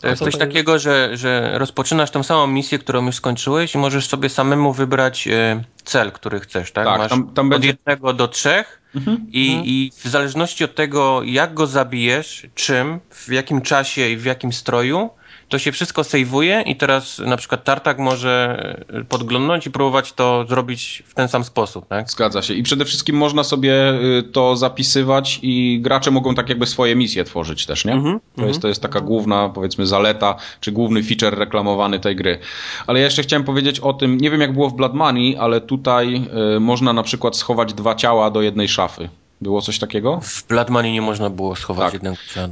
To 0.00 0.08
jest 0.08 0.18
co 0.18 0.24
coś 0.24 0.34
to 0.34 0.38
jest? 0.38 0.50
takiego, 0.50 0.78
że, 0.78 1.10
że 1.16 1.52
rozpoczynasz 1.58 2.10
tą 2.10 2.22
samą 2.22 2.46
misję, 2.46 2.78
którą 2.78 3.06
już 3.06 3.14
skończyłeś 3.14 3.74
i 3.74 3.78
możesz 3.78 4.06
sobie 4.06 4.28
samemu 4.28 4.72
wybrać 4.72 5.28
y, 5.28 5.64
cel, 5.84 6.12
który 6.12 6.40
chcesz, 6.40 6.72
tak? 6.72 6.86
Tak, 6.86 6.98
Masz 6.98 7.10
tam- 7.10 7.28
tam 7.34 7.46
od 7.46 7.50
będzie- 7.50 7.68
jednego 7.68 8.12
do 8.12 8.28
trzech 8.28 8.80
Mhm. 8.96 9.26
i, 9.32 9.62
i 9.64 9.90
w 10.04 10.08
zależności 10.08 10.64
od 10.64 10.74
tego, 10.74 11.22
jak 11.24 11.54
go 11.54 11.66
zabijesz, 11.66 12.46
czym, 12.54 13.00
w 13.10 13.28
jakim 13.32 13.60
czasie 13.62 14.08
i 14.08 14.16
w 14.16 14.24
jakim 14.24 14.52
stroju, 14.52 15.10
to 15.48 15.58
się 15.58 15.72
wszystko 15.72 16.04
sejwuje 16.04 16.62
i 16.66 16.76
teraz 16.76 17.18
na 17.18 17.36
przykład 17.36 17.64
Tartak 17.64 17.98
może 17.98 18.84
y, 19.00 19.04
podglądnąć 19.04 19.66
i 19.66 19.70
próbować 19.70 20.12
to 20.12 20.44
zrobić 20.48 21.02
w 21.06 21.14
ten 21.14 21.28
sam 21.28 21.44
sposób, 21.44 21.86
tak? 21.88 22.10
Zgadza 22.10 22.42
się. 22.42 22.54
I 22.54 22.62
przede 22.62 22.84
wszystkim 22.84 23.16
można 23.16 23.44
sobie 23.44 23.92
y, 24.18 24.22
to 24.32 24.56
zapisywać 24.56 25.38
i 25.42 25.78
gracze 25.82 26.10
mogą 26.10 26.34
tak 26.34 26.48
jakby 26.48 26.66
swoje 26.66 26.96
misje 26.96 27.24
tworzyć 27.24 27.66
też, 27.66 27.84
nie? 27.84 27.92
Mhm, 27.92 28.20
To, 28.36 28.46
jest, 28.46 28.62
to 28.62 28.68
jest 28.68 28.82
taka 28.82 29.00
główna, 29.00 29.48
powiedzmy, 29.48 29.86
zaleta, 29.86 30.36
czy 30.60 30.72
główny 30.72 31.02
feature 31.02 31.38
reklamowany 31.38 32.00
tej 32.00 32.16
gry. 32.16 32.38
Ale 32.86 32.98
ja 32.98 33.04
jeszcze 33.04 33.22
chciałem 33.22 33.44
powiedzieć 33.44 33.80
o 33.80 33.92
tym, 33.92 34.18
nie 34.18 34.30
wiem 34.30 34.40
jak 34.40 34.52
było 34.52 34.68
w 34.70 34.74
Blood 34.74 34.94
Money, 34.94 35.36
ale 35.36 35.60
tutaj 35.60 36.22
y, 36.56 36.60
można 36.60 36.92
na 36.92 37.02
przykład 37.02 37.36
schować 37.36 37.74
dwa 37.74 37.94
ciała 37.94 38.30
do 38.30 38.42
jednej 38.42 38.68
szafy. 38.68 39.08
Było 39.40 39.62
coś 39.62 39.78
takiego? 39.78 40.20
W 40.22 40.46
Bloodmoney 40.48 40.92
nie 40.92 41.02
można 41.02 41.30
było 41.30 41.56
schować 41.56 41.84
Tak. 41.84 41.92
jednego 41.92 42.16
ciała. 42.34 42.48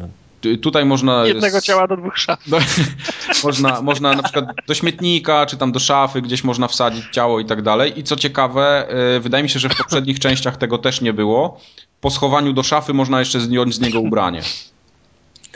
Tu- 0.55 0.59
Tutaj 0.59 0.84
można... 0.84 1.26
Jednego 1.26 1.61
ciała 1.61 1.86
do 1.86 1.97
dwóch 1.97 2.18
szaf. 2.18 2.38
do, 2.47 2.59
można, 3.44 3.82
można 3.82 4.12
na 4.12 4.22
przykład 4.22 4.44
do 4.66 4.74
śmietnika, 4.74 5.47
czy 5.47 5.57
tam 5.57 5.72
do 5.72 5.80
szafy, 5.80 6.22
gdzieś 6.22 6.44
można 6.44 6.68
wsadzić 6.68 7.05
ciało 7.12 7.40
i 7.40 7.44
tak 7.44 7.62
dalej. 7.62 7.99
I 7.99 8.05
co 8.05 8.16
ciekawe, 8.16 8.88
y, 9.16 9.20
wydaje 9.20 9.42
mi 9.42 9.51
się, 9.51 9.59
że 9.59 9.68
w 9.68 9.76
poprzednich 9.76 10.18
częściach 10.20 10.57
tego 10.57 10.78
też 10.78 11.01
nie 11.01 11.12
było. 11.12 11.61
Po 12.01 12.11
schowaniu 12.11 12.53
do 12.53 12.62
szafy 12.62 12.94
można 12.94 13.18
jeszcze 13.20 13.40
zdjąć 13.40 13.74
z 13.74 13.80
niego 13.80 14.01
ubranie. 14.01 14.42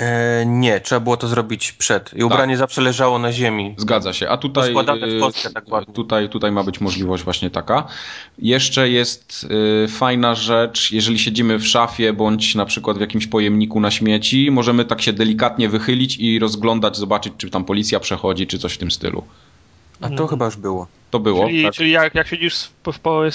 E, 0.01 0.47
nie, 0.47 0.81
trzeba 0.81 1.01
było 1.01 1.17
to 1.17 1.29
zrobić 1.29 1.73
przed. 1.73 2.15
I 2.17 2.25
ubranie 2.25 2.57
zawsze 2.57 2.81
leżało 2.81 3.19
na 3.19 3.33
ziemi. 3.33 3.75
Zgadza 3.77 4.13
się. 4.13 4.29
A 4.29 4.37
tutaj, 4.37 4.75
kostkę 5.21 5.51
tak 5.51 5.69
ładnie. 5.69 5.95
tutaj, 5.95 6.29
tutaj 6.29 6.53
ma 6.53 6.65
być 6.65 6.81
możliwość 6.81 7.25
właśnie 7.25 7.51
taka. 7.51 7.87
Jeszcze 8.39 8.89
jest 8.89 9.47
y, 9.85 9.89
fajna 9.89 10.35
rzecz, 10.35 10.93
jeżeli 10.93 11.19
siedzimy 11.19 11.59
w 11.59 11.67
szafie 11.67 12.13
bądź 12.13 12.55
na 12.55 12.67
przykład 12.67 12.99
w 12.99 13.01
jakimś 13.01 13.27
pojemniku 13.27 13.81
na 13.81 13.91
śmieci, 13.91 14.51
możemy 14.51 14.85
tak 14.85 15.03
się 15.03 15.13
delikatnie 15.13 15.69
wychylić 15.69 16.17
i 16.17 16.39
rozglądać, 16.39 16.97
zobaczyć, 16.97 17.33
czy 17.37 17.51
tam 17.51 17.65
policja 17.65 18.01
przechodzi, 18.01 18.47
czy 18.47 18.59
coś 18.59 18.75
w 18.75 18.79
tym 18.79 18.91
stylu. 18.91 19.25
A 20.01 20.09
to 20.11 20.27
chyba 20.27 20.45
już 20.45 20.57
było. 20.57 20.87
To 21.11 21.19
było. 21.21 21.47
Czyli, 21.47 21.63
tak? 21.65 21.75
czyli 21.75 21.91
jak, 21.91 22.15
jak 22.15 22.27
siedzisz, 22.29 22.69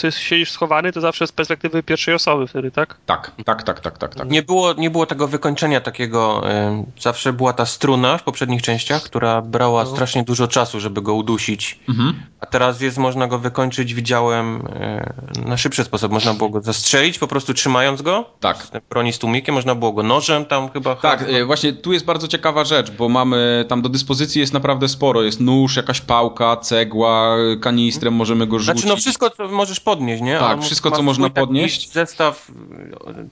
siedzisz 0.10 0.52
schowany, 0.52 0.92
to 0.92 1.02
zawsze 1.02 1.28
z 1.28 1.32
perspektywy 1.32 1.84
pierwszej 1.84 2.14
osoby 2.14 2.48
wtedy, 2.48 2.72
tak? 2.72 2.98
Tak, 3.06 3.32
tak, 3.46 3.64
tak, 3.64 3.80
tak, 3.80 3.98
tak, 3.98 4.16
tak. 4.16 4.30
Nie 4.30 4.44
było, 4.44 4.74
nie 4.74 4.90
było 4.90 5.06
tego 5.06 5.28
wykończenia 5.28 5.82
takiego. 5.82 6.50
em, 6.52 6.86
zawsze 7.00 7.34
była 7.34 7.54
ta 7.54 7.66
struna 7.66 8.18
w 8.18 8.24
poprzednich 8.24 8.62
częściach, 8.62 9.04
która 9.04 9.42
brała 9.42 9.84
No. 9.84 9.90
strasznie 9.90 10.24
dużo 10.24 10.48
czasu, 10.48 10.80
żeby 10.80 11.02
go 11.02 11.14
udusić. 11.14 11.80
Mhm. 11.90 12.14
A 12.42 12.46
teraz 12.46 12.82
jest, 12.82 12.98
można 12.98 13.28
go 13.28 13.40
wykończyć, 13.40 13.94
widziałem, 13.94 14.68
e, 14.80 15.14
na 15.46 15.58
szybszy 15.58 15.84
sposób. 15.84 16.12
Można 16.12 16.34
było 16.34 16.50
go 16.50 16.62
zastrzelić, 16.62 17.20
po 17.20 17.28
prostu 17.28 17.54
trzymając 17.54 18.02
go. 18.02 18.26
Tak. 18.40 18.58
Z 18.58 18.72
broni 18.90 19.14
z 19.14 19.20
tłumikiem, 19.20 19.56
można 19.56 19.76
było 19.76 19.92
go 19.92 20.04
nożem 20.04 20.46
tam 20.46 20.70
chyba. 20.70 20.96
Tak, 20.96 21.20
chyba- 21.20 21.38
e, 21.40 21.46
właśnie 21.46 21.74
tu 21.74 21.94
jest 21.94 22.06
bardzo 22.06 22.28
ciekawa 22.28 22.64
rzecz, 22.64 22.92
bo 22.92 23.10
mamy 23.10 23.66
tam 23.68 23.82
do 23.82 23.90
dyspozycji 23.90 24.42
jest 24.42 24.54
naprawdę 24.54 24.88
sporo. 24.88 25.22
Jest 25.24 25.40
nóż, 25.40 25.76
jakaś 25.76 26.02
pałka, 26.02 26.58
cegła, 26.58 27.36
kanistrem 27.66 28.14
możemy 28.14 28.48
go 28.48 28.60
rzucić. 28.60 28.82
Znaczy, 28.82 28.88
no 28.88 28.96
wszystko, 28.96 29.30
co 29.30 29.48
możesz 29.48 29.80
podnieść, 29.80 30.22
nie? 30.22 30.40
Tak, 30.40 30.58
A 30.58 30.62
wszystko, 30.62 30.92
co 30.92 31.04
można 31.04 31.26
swój 31.26 31.36
podnieść. 31.36 31.92
Zestaw, 31.92 32.52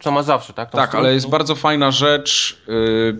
co 0.01 0.11
ma 0.11 0.23
zawsze, 0.23 0.53
tak? 0.53 0.71
Tą 0.71 0.77
Tak, 0.77 0.95
ale 0.95 1.13
jest 1.13 1.29
bardzo 1.29 1.55
fajna 1.55 1.91
rzecz. 1.91 2.57
y, 2.69 3.17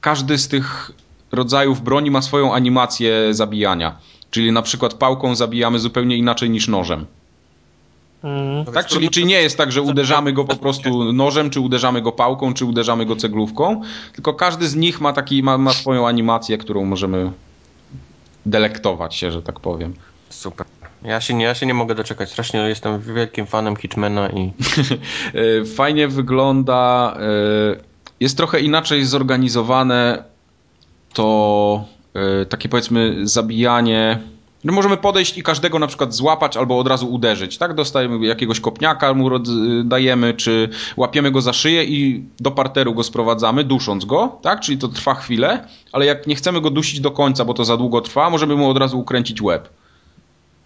Każdy 0.00 0.38
z 0.38 0.48
tych 0.48 0.90
rodzajów 1.32 1.80
broni 1.80 2.10
ma 2.10 2.22
swoją 2.22 2.54
animację 2.54 3.34
zabijania. 3.34 3.96
Czyli 4.30 4.52
na 4.52 4.62
przykład 4.62 4.94
pałką 4.94 5.34
zabijamy 5.34 5.78
zupełnie 5.78 6.16
inaczej 6.16 6.50
niż 6.50 6.68
nożem. 6.68 7.06
Mm. 8.24 8.64
Tak? 8.64 8.86
Czyli, 8.86 9.10
czyli 9.10 9.26
nie 9.26 9.42
jest 9.42 9.56
tak, 9.56 9.72
że 9.72 9.82
uderzamy 9.82 10.32
go 10.32 10.44
po 10.44 10.56
prostu 10.56 11.12
nożem, 11.12 11.50
czy 11.50 11.60
uderzamy 11.60 12.02
go 12.02 12.12
pałką, 12.12 12.54
czy 12.54 12.64
uderzamy 12.64 13.06
go 13.06 13.16
ceglówką, 13.16 13.82
tylko 14.14 14.34
każdy 14.34 14.68
z 14.68 14.76
nich 14.76 15.00
ma, 15.00 15.12
taki, 15.12 15.42
ma, 15.42 15.58
ma 15.58 15.72
swoją 15.72 16.08
animację, 16.08 16.58
którą 16.58 16.84
możemy 16.84 17.32
delektować 18.46 19.14
się, 19.14 19.30
że 19.30 19.42
tak 19.42 19.60
powiem. 19.60 19.94
Super. 20.30 20.66
Ja 21.02 21.20
się, 21.20 21.34
nie, 21.34 21.44
ja 21.44 21.54
się 21.54 21.66
nie 21.66 21.74
mogę 21.74 21.94
doczekać. 21.94 22.30
Strasznie 22.30 22.60
jestem 22.60 23.00
wielkim 23.00 23.46
fanem 23.46 23.76
Hitmana 23.76 24.28
i 24.28 24.52
E, 25.60 25.64
Fajnie 25.64 26.08
wygląda. 26.08 27.14
e, 27.20 27.80
Jest 28.20 28.36
trochę 28.36 28.60
inaczej 28.60 29.04
zorganizowane 29.04 30.24
to 31.12 31.84
e, 32.14 32.46
takie 32.46 32.68
powiedzmy 32.68 33.16
zabijanie. 33.22 34.18
No 34.64 34.72
możemy 34.72 34.96
podejść 34.96 35.38
i 35.38 35.42
każdego 35.42 35.78
na 35.78 35.86
przykład 35.86 36.14
złapać 36.14 36.56
albo 36.56 36.78
od 36.78 36.88
razu 36.88 37.12
uderzyć, 37.12 37.58
tak? 37.58 37.74
Dostajemy 37.74 38.26
jakiegoś 38.26 38.60
kopniaka, 38.60 39.14
mu 39.14 39.30
dajemy, 39.84 40.34
czy 40.34 40.68
łapiemy 40.96 41.30
go 41.30 41.40
za 41.40 41.52
szyję 41.52 41.84
i 41.84 42.24
do 42.40 42.50
parteru 42.50 42.94
go 42.94 43.02
sprowadzamy, 43.02 43.64
dusząc 43.64 44.04
go, 44.04 44.38
tak? 44.42 44.60
Czyli 44.60 44.78
to 44.78 44.88
trwa 44.88 45.14
chwilę, 45.14 45.68
ale 45.92 46.06
jak 46.06 46.26
nie 46.26 46.34
chcemy 46.34 46.60
go 46.60 46.70
dusić 46.70 47.00
do 47.00 47.10
końca, 47.10 47.44
bo 47.44 47.54
to 47.54 47.64
za 47.64 47.76
długo 47.76 48.00
trwa, 48.00 48.30
możemy 48.30 48.56
mu 48.56 48.70
od 48.70 48.78
razu 48.78 48.98
ukręcić 49.00 49.42
łeb. 49.42 49.68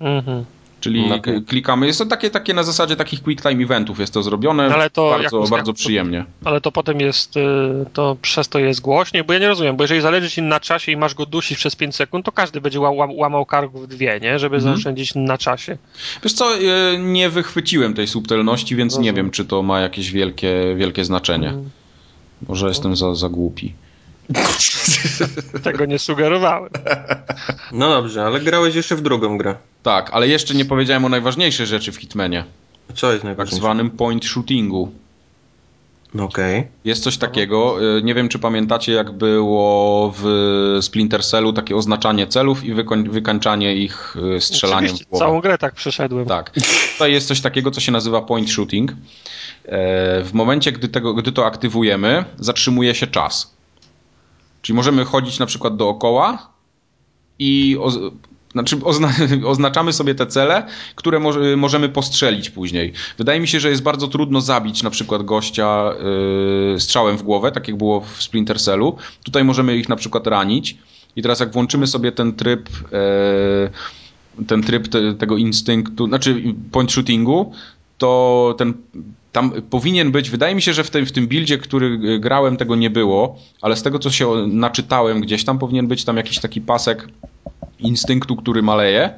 Mhm. 0.05 0.45
Czyli 0.81 1.09
No 1.09 1.21
k- 1.21 1.31
klikamy. 1.49 1.87
Jest 1.87 1.99
to 1.99 2.07
takie, 2.07 2.31
takie 2.31 2.55
na 2.55 2.63
zasadzie 2.63 2.97
takich 2.97 3.23
quick 3.23 3.43
time 3.43 3.65
eventów 3.65 3.99
jest 4.01 4.15
to 4.15 4.23
zrobione. 4.23 4.75
Ale 4.75 4.91
to 4.91 5.11
jak 5.11 5.21
bardzo, 5.23 5.39
ustawiam- 5.41 5.51
bardzo 5.51 5.73
przyjemnie. 5.73 6.25
Ale 6.45 6.61
to 6.61 6.73
potem 6.73 7.01
jest, 7.01 7.37
y, 7.37 7.41
to 7.93 8.17
przez 8.23 8.49
to 8.49 8.59
jest 8.59 8.81
głośniej, 8.81 9.25
bo 9.25 9.33
ja 9.33 9.39
nie 9.39 9.49
rozumiem, 9.49 9.77
bo 9.77 9.85
jeżeli 9.85 10.01
zależy 10.01 10.31
ci 10.31 10.43
na 10.43 10.61
czasie 10.61 10.93
i 10.93 10.97
masz 10.97 11.15
go 11.15 11.27
dusić 11.27 11.59
przez 11.59 11.77
5 11.77 11.97
sekund, 11.97 12.25
to 12.27 12.33
każdy 12.33 12.61
będzie 12.61 12.79
ła- 12.79 12.97
ła- 12.97 13.15
łamał 13.17 13.47
karków 13.47 13.89
dwie, 13.89 14.21
nie? 14.23 14.39
Żeby 14.39 14.57
Mhm. 14.57 14.75
zaoszczędzić 14.75 15.15
na 15.15 15.39
czasie. 15.39 15.79
Wiesz 16.23 16.33
co, 16.33 16.55
e, 16.57 16.59
nie 16.99 17.31
wychwyciłem 17.31 17.95
tej 17.95 18.07
subtelności, 18.07 18.77
więc 18.77 18.93
nie 18.93 18.97
Rozumiem. 18.99 19.15
wiem, 19.17 19.31
czy 19.31 19.45
to 19.45 19.63
ma 19.63 19.81
jakieś 19.81 20.11
wielkie, 20.13 20.75
wielkie 20.77 21.05
znaczenie. 21.05 21.49
Mm. 21.49 21.71
Może 22.49 22.69
jestem 22.69 22.97
za, 22.97 23.15
za 23.15 23.29
głupi. 23.29 23.75
Tego 25.65 25.85
nie 25.85 25.99
sugerowałem. 25.99 26.71
No 27.73 27.89
dobrze, 27.89 28.25
ale 28.25 28.41
grałeś 28.41 28.75
jeszcze 28.75 28.97
w 28.97 29.01
drugą 29.01 29.39
grę. 29.39 29.55
Tak, 29.85 30.11
ale 30.13 30.29
jeszcze 30.29 30.55
nie 30.55 30.65
powiedziałem 30.65 31.05
o 31.05 31.09
najważniejszej 31.09 31.67
rzeczy 31.67 31.93
w 31.93 31.97
Hitmanie. 31.97 32.45
Co 32.95 33.07
jest 33.13 33.19
Tak 33.23 33.25
najważniejsze? 33.25 33.57
zwanym 33.57 33.91
point 33.91 34.25
shootingu. 34.25 34.93
Okej. 36.21 36.67
Jest 36.85 37.03
coś 37.03 37.17
takiego, 37.19 37.77
e, 37.99 38.03
nie 38.03 38.15
wiem 38.15 38.29
czy 38.29 38.39
pamiętacie 38.39 38.93
jak 38.93 39.13
było 39.13 40.13
w 40.19 40.25
Splinter 40.83 41.25
Cellu 41.25 41.53
takie 41.53 41.77
oznaczanie 41.77 42.27
celów 42.27 42.65
i 42.65 42.75
wykoń, 42.75 43.09
wykańczanie 43.09 43.77
ich 43.77 44.17
e, 44.37 44.41
strzelaniem 44.41 44.85
Oczywiście, 44.85 45.05
w 45.05 45.09
głowę. 45.09 45.25
całą 45.25 45.41
grę 45.41 45.59
tak 45.59 45.75
przeszedłem. 45.75 46.27
Tak. 46.27 46.51
Tutaj 46.93 47.13
jest 47.13 47.29
coś 47.29 47.41
takiego, 47.41 47.71
co 47.71 47.81
się 47.81 47.93
nazywa 47.93 48.23
point 48.23 48.51
shooting. 48.51 48.91
E, 48.93 48.97
W 50.25 50.31
momencie, 50.33 50.73
gdy, 50.73 50.89
tego, 50.89 51.15
gdy 51.15 51.33
to 51.33 51.47
aktywujemy, 51.47 52.25
zatrzymuje 52.39 52.95
się 52.95 53.07
czas. 53.07 53.55
Czyli 54.63 54.77
możemy 54.77 55.05
chodzić 55.05 55.39
na 55.39 55.47
przykład 55.47 55.77
dookoła 55.77 56.49
i 57.39 57.77
znaczy 58.55 58.77
ozna 58.85 59.13
oznaczamy 59.45 59.93
sobie 59.93 60.15
te 60.15 60.27
cele, 60.27 60.67
które 60.95 61.19
mo 61.21 61.31
możemy 61.57 61.89
postrzelić 61.89 62.51
później. 62.51 62.93
Wydaje 63.19 63.41
mi 63.41 63.49
się, 63.49 63.61
że 63.61 63.71
jest 63.71 63.83
bardzo 63.83 64.09
trudno 64.09 64.41
zabić 64.41 64.83
na 64.83 64.91
przykład 64.91 65.23
gościa 65.23 65.95
yy, 66.73 66.81
strzałem 66.81 67.17
w 67.17 67.23
głowę, 67.23 67.53
tak 67.53 67.69
jak 67.69 67.77
było 67.77 68.01
w 68.01 68.23
Splinter 68.23 68.61
Cellu. 68.61 68.97
Tutaj 69.25 69.45
możemy 69.45 69.77
ich 69.77 69.89
na 69.89 69.97
przykład 69.97 70.27
ranić 70.27 70.77
i 71.17 71.23
teraz 71.23 71.41
jak 71.41 71.53
włączymy 71.53 71.87
sobie 71.87 72.13
ten 72.13 72.33
tryb 72.33 72.69
yy, 72.93 74.47
ten 74.47 74.63
tryb 74.63 74.89
te, 74.89 75.15
tego 75.15 75.37
instynktu, 75.37 76.07
znaczy 76.07 76.43
point 76.73 76.93
shootingu, 76.93 77.53
to 77.99 78.55
ten 78.59 78.75
tam 79.33 79.53
powinien 79.71 80.13
być, 80.13 80.31
wydaje 80.31 80.55
mi 80.55 80.63
się, 80.63 80.73
że 80.73 80.85
w 80.85 80.91
tym, 80.91 81.07
w 81.07 81.13
tym 81.13 81.27
buildzie, 81.27 81.59
który 81.59 82.19
grałem, 82.21 82.57
tego 82.57 82.77
nie 82.77 82.91
było, 82.91 83.39
ale 83.63 83.77
z 83.77 83.83
tego, 83.83 83.99
co 83.99 84.11
się 84.11 84.47
naczytałem 84.47 85.21
gdzieś 85.21 85.45
tam, 85.45 85.59
powinien 85.59 85.87
być 85.87 86.05
tam 86.05 86.17
jakiś 86.17 86.39
taki 86.39 86.61
pasek 86.61 87.09
instynktu, 87.79 88.37
który 88.37 88.63
maleje 88.63 89.11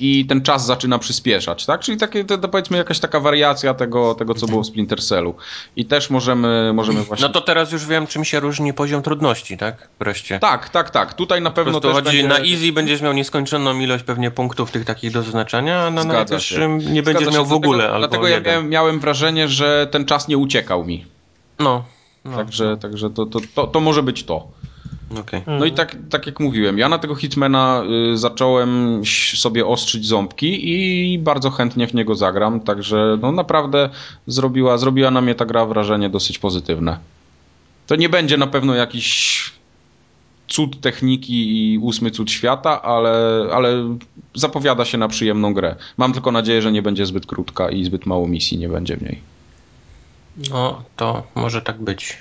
i 0.00 0.26
ten 0.26 0.42
czas 0.42 0.66
zaczyna 0.66 0.98
przyspieszać, 0.98 1.66
tak? 1.66 1.80
Czyli 1.80 1.98
takie, 1.98 2.24
to, 2.24 2.38
to 2.38 2.48
powiedzmy 2.48 2.76
jakaś 2.76 2.98
taka 2.98 3.20
wariacja 3.20 3.74
tego, 3.74 4.14
tego 4.14 4.34
co 4.34 4.46
było 4.46 4.62
w 4.62 4.66
Splinter 4.66 5.02
Cellu. 5.02 5.34
I 5.76 5.84
też 5.84 6.10
możemy, 6.10 6.72
możemy 6.74 7.02
właśnie... 7.02 7.26
No 7.26 7.32
to 7.32 7.40
teraz 7.40 7.72
już 7.72 7.86
wiem, 7.86 8.06
czym 8.06 8.24
się 8.24 8.40
różni 8.40 8.74
poziom 8.74 9.02
trudności, 9.02 9.56
tak? 9.56 9.88
Wreszcie. 9.98 10.38
Tak, 10.38 10.68
tak, 10.68 10.90
tak. 10.90 11.14
Tutaj 11.14 11.42
na 11.42 11.50
pewno 11.50 11.80
to 11.80 11.80
też 11.80 11.92
chodzi, 11.92 12.22
będzie... 12.22 12.28
na 12.28 12.38
easy 12.38 12.72
będziesz 12.72 13.02
miał 13.02 13.12
nieskończoną 13.12 13.80
ilość 13.80 14.04
pewnie 14.04 14.30
punktów 14.30 14.70
tych 14.70 14.84
takich 14.84 15.12
do 15.12 15.22
zaznaczania, 15.22 15.82
a 15.82 15.90
na 15.90 16.04
najwyższym 16.04 16.78
nie 16.78 17.02
będziesz 17.02 17.22
Zgadza 17.22 17.38
miał 17.38 17.44
się. 17.44 17.50
w 17.50 17.52
ogóle 17.52 17.78
Dlatego, 17.78 17.94
albo 17.94 18.08
dlatego 18.08 18.28
ja 18.28 18.36
jeden. 18.36 18.68
miałem 18.68 19.00
wrażenie, 19.00 19.48
że 19.48 19.88
ten 19.90 20.04
czas 20.04 20.28
nie 20.28 20.38
uciekał 20.38 20.84
mi. 20.84 21.06
No. 21.58 21.84
no. 22.24 22.36
Także, 22.36 22.76
także 22.76 23.10
to, 23.10 23.26
to, 23.26 23.40
to, 23.54 23.66
to 23.66 23.80
może 23.80 24.02
być 24.02 24.24
to. 24.24 24.57
Okej. 25.16 25.42
No 25.46 25.64
i 25.64 25.72
tak, 25.72 25.96
tak 26.10 26.26
jak 26.26 26.40
mówiłem, 26.40 26.78
ja 26.78 26.88
na 26.88 26.98
tego 26.98 27.14
Hitmana 27.14 27.82
y, 28.12 28.18
zacząłem 28.18 29.02
sobie 29.36 29.66
ostrzyć 29.66 30.06
ząbki 30.06 30.70
i 30.72 31.18
bardzo 31.18 31.50
chętnie 31.50 31.86
w 31.86 31.94
niego 31.94 32.14
zagram, 32.14 32.60
także 32.60 33.18
no 33.22 33.32
naprawdę 33.32 33.90
zrobiła, 34.26 34.78
zrobiła 34.78 35.10
na 35.10 35.20
mnie 35.20 35.34
ta 35.34 35.44
gra 35.44 35.66
wrażenie 35.66 36.10
dosyć 36.10 36.38
pozytywne. 36.38 36.98
To 37.86 37.96
nie 37.96 38.08
będzie 38.08 38.36
na 38.36 38.46
pewno 38.46 38.74
jakiś 38.74 39.52
cud 40.48 40.80
techniki 40.80 41.72
i 41.72 41.78
ósmy 41.78 42.10
cud 42.10 42.30
świata, 42.30 42.82
ale, 42.82 43.44
ale 43.52 43.96
zapowiada 44.34 44.84
się 44.84 44.98
na 44.98 45.08
przyjemną 45.08 45.54
grę. 45.54 45.76
Mam 45.96 46.12
tylko 46.12 46.32
nadzieję, 46.32 46.62
że 46.62 46.72
nie 46.72 46.82
będzie 46.82 47.06
zbyt 47.06 47.26
krótka 47.26 47.70
i 47.70 47.84
zbyt 47.84 48.06
mało 48.06 48.28
misji 48.28 48.58
nie 48.58 48.68
będzie 48.68 48.96
w 48.96 49.02
niej. 49.02 49.20
No, 50.50 50.82
to 50.96 51.22
może 51.34 51.62
tak 51.62 51.80
być. 51.80 52.16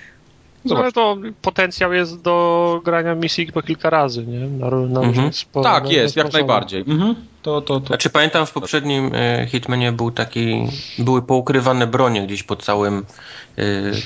Zobacz. 0.65 0.83
Ale 0.83 0.91
to 0.91 1.17
potencjał 1.41 1.93
jest 1.93 2.21
do 2.21 2.81
grania 2.85 3.15
misji 3.15 3.51
po 3.51 3.61
kilka 3.61 3.89
razy, 3.89 4.27
nie? 4.27 4.39
Na, 4.39 4.69
na 4.69 4.75
Mhm. 4.77 5.05
różnych 5.07 5.33
spo- 5.33 5.63
Tak, 5.63 5.83
na- 5.83 5.89
jest, 5.91 6.15
na 6.15 6.23
jak 6.23 6.33
najbardziej. 6.33 6.81
Mhm. 6.87 7.15
To, 7.41 7.61
to, 7.61 7.79
to. 7.79 7.87
Znaczy 7.87 8.09
pamiętam 8.09 8.45
w 8.45 8.51
poprzednim 8.51 9.11
e, 9.15 9.47
Hitmanie 9.49 9.91
był 9.91 10.11
taki, 10.11 10.67
były 10.99 11.21
poukrywane 11.21 11.87
bronie 11.87 12.21
gdzieś 12.27 12.43
po 12.43 12.55
całym, 12.55 13.05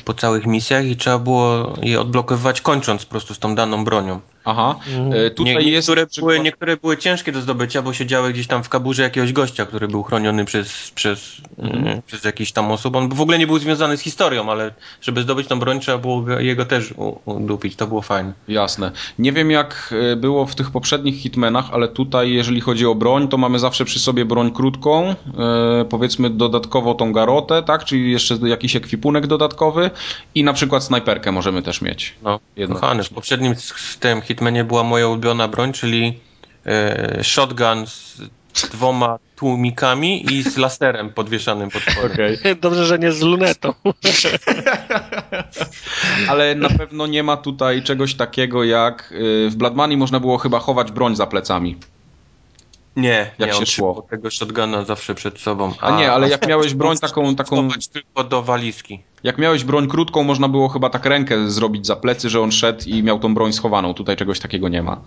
po 0.06 0.14
całych 0.14 0.46
misjach 0.46 0.86
i 0.86 0.96
trzeba 0.96 1.20
było 1.20 1.74
je 1.82 2.02
odblokowywać 2.02 2.62
kończąc 2.62 3.06
po 3.06 3.12
prostu 3.12 3.34
z 3.34 3.40
tą 3.40 3.56
daną 3.56 3.84
bronią. 3.86 4.20
Aha. 4.46 4.76
Mhm. 4.88 5.14
E, 5.26 5.30
Tutaj 5.30 5.56
Nie, 5.66 5.72
jest 5.72 5.88
niektóre, 5.88 6.08
przykład- 6.08 6.34
były, 6.34 6.44
niektóre 6.44 6.78
były 6.78 6.98
ciężkie 6.98 7.32
do 7.32 7.42
zdobycia, 7.42 7.82
bo 7.82 7.94
siedziały 7.94 8.34
gdzieś 8.34 8.48
tam 8.48 8.64
w 8.64 8.70
kaburze 8.70 9.04
jakiegoś 9.04 9.34
gościa, 9.34 9.66
który 9.66 9.88
był 9.88 10.04
chroniony 10.04 10.46
przez, 10.46 10.92
przez, 10.96 11.38
Mhm. 11.58 11.88
e, 11.88 12.02
przez 12.02 12.24
jakiś 12.24 12.52
tam 12.52 12.72
osób. 12.72 12.96
On 12.96 13.10
w 13.10 13.22
ogóle 13.22 13.40
nie 13.40 13.48
był 13.48 13.60
związany 13.60 13.98
z 13.98 14.02
historią, 14.02 14.52
ale 14.52 14.74
żeby 15.02 15.22
zdobyć 15.22 15.48
tą 15.48 15.60
broń 15.60 15.80
trzeba 15.80 15.98
było 15.98 16.22
go- 16.22 16.40
jego 16.40 16.66
też 16.66 16.94
udupić. 17.26 17.76
To 17.76 17.88
było 17.88 18.02
fajne. 18.02 18.34
Jasne. 18.48 18.92
Nie 19.20 19.32
wiem 19.32 19.52
jak 19.52 19.94
było 20.18 20.46
w 20.46 20.56
tych 20.56 20.72
poprzednich 20.72 21.16
Hitmenach, 21.22 21.66
ale 21.72 21.88
tutaj 21.88 22.32
jeżeli 22.32 22.62
chodzi 22.62 22.86
o 22.86 22.96
broń, 22.96 23.28
to 23.28 23.38
mamy 23.38 23.60
zawsze 23.60 23.86
przy 23.86 24.00
sobie 24.00 24.26
broń 24.26 24.52
krótką, 24.52 25.10
e, 25.10 25.16
powiedzmy 25.90 26.30
dodatkowo 26.30 26.94
tą 26.94 27.12
garotę, 27.14 27.64
tak, 27.64 27.86
czyli 27.86 28.12
jeszcze 28.12 28.38
jakiś 28.44 28.76
ekwipunek 28.76 29.28
dodatkowy 29.28 29.41
i 30.36 30.44
na 30.44 30.54
przykład 30.54 30.84
snajperkę 30.84 31.32
możemy 31.32 31.62
też 31.62 31.82
mieć. 31.82 32.16
No, 32.24 32.40
Jedno. 32.56 32.76
kochany, 32.76 33.04
w 33.04 33.10
poprzednim 33.10 33.56
tym 34.00 34.22
Hitmanie 34.22 34.64
była 34.64 34.84
moja 34.84 35.08
ulubiona 35.08 35.48
broń, 35.48 35.74
czyli 35.74 36.20
e, 36.66 37.24
shotgun 37.24 37.88
z 37.88 38.22
dwoma 38.72 39.20
tłumikami 39.36 40.34
i 40.34 40.44
z 40.44 40.58
laserem 40.58 41.10
podwieszanym 41.10 41.70
pod 41.70 41.82
spodem. 41.82 42.12
Okej. 42.12 42.38
Dobrze, 42.62 42.86
że 42.86 43.00
nie 43.00 43.12
z 43.12 43.22
lunetą. 43.22 43.74
Ale 46.30 46.56
na 46.56 46.70
pewno 46.70 47.08
nie 47.08 47.24
ma 47.24 47.38
tutaj 47.38 47.84
czegoś 47.84 48.16
takiego 48.16 48.64
jak 48.64 49.14
e, 49.46 49.50
w 49.50 49.56
Blood 49.56 49.76
Money 49.76 49.98
można 49.98 50.20
było 50.20 50.38
chyba 50.38 50.60
chować 50.60 50.92
broń 50.92 51.16
za 51.16 51.28
plecami. 51.28 51.76
Nie, 52.96 53.32
Jak 53.40 53.50
nie, 53.50 53.56
się 53.60 53.66
szło. 53.66 54.08
tego 54.10 54.32
shotguna 54.32 54.86
zawsze 54.86 55.16
przed 55.16 55.40
sobą. 55.40 55.74
A 55.82 55.98
nie, 55.98 56.12
ale 56.12 56.30
jak 56.30 56.48
miałeś 56.52 56.74
broń 56.74 56.98
taką, 56.98 57.36
taką 57.36 57.70
tylko 57.94 58.24
do 58.24 58.42
walizki. 58.42 59.00
jak 59.24 59.38
miałeś 59.38 59.64
broń 59.64 59.88
krótką, 59.88 60.24
można 60.24 60.48
było 60.50 60.70
chyba 60.70 60.90
tak 60.90 61.06
rękę 61.06 61.50
zrobić 61.50 61.88
za 61.88 61.96
plecy, 61.96 62.30
że 62.30 62.42
on 62.42 62.52
szedł 62.52 62.84
i 62.90 63.04
miał 63.04 63.20
tą 63.20 63.34
broń 63.34 63.54
schowaną. 63.54 63.94
Tutaj 63.94 64.16
czegoś 64.18 64.40
takiego 64.40 64.70
nie 64.70 64.84
ma. 64.84 65.02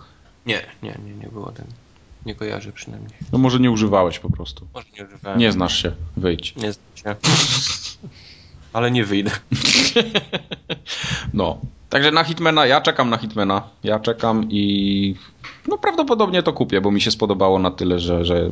Nie, 0.45 0.61
nie, 0.83 0.97
nie, 1.05 1.13
nie 1.23 1.27
było 1.27 1.51
ten. 1.51 1.65
Nie 2.25 2.35
kojarzę 2.35 2.71
przynajmniej. 2.71 3.11
No 3.31 3.37
może 3.37 3.59
nie 3.59 3.71
używałeś 3.71 4.19
po 4.19 4.29
prostu. 4.29 4.67
Może 4.73 4.87
nie 4.99 5.05
używałem. 5.05 5.39
Nie 5.39 5.51
znasz 5.51 5.81
się. 5.81 5.91
Wyjdź. 6.17 6.55
Nie 6.55 6.73
znam 6.73 6.85
się. 6.95 7.15
Ale 8.73 8.91
nie 8.91 9.05
wyjdę. 9.05 9.31
No. 11.33 11.57
Także 11.95 12.11
na 12.11 12.23
Hitmana, 12.23 12.65
ja 12.65 12.81
czekam 12.81 13.09
na 13.09 13.17
Hitmana. 13.17 13.61
Ja 13.83 13.99
czekam 13.99 14.47
i 14.49 15.15
no 15.67 15.77
prawdopodobnie 15.77 16.43
to 16.43 16.53
kupię, 16.53 16.81
bo 16.81 16.91
mi 16.91 17.01
się 17.01 17.11
spodobało 17.11 17.59
na 17.59 17.71
tyle, 17.71 17.99
że 17.99 18.25
że, 18.25 18.51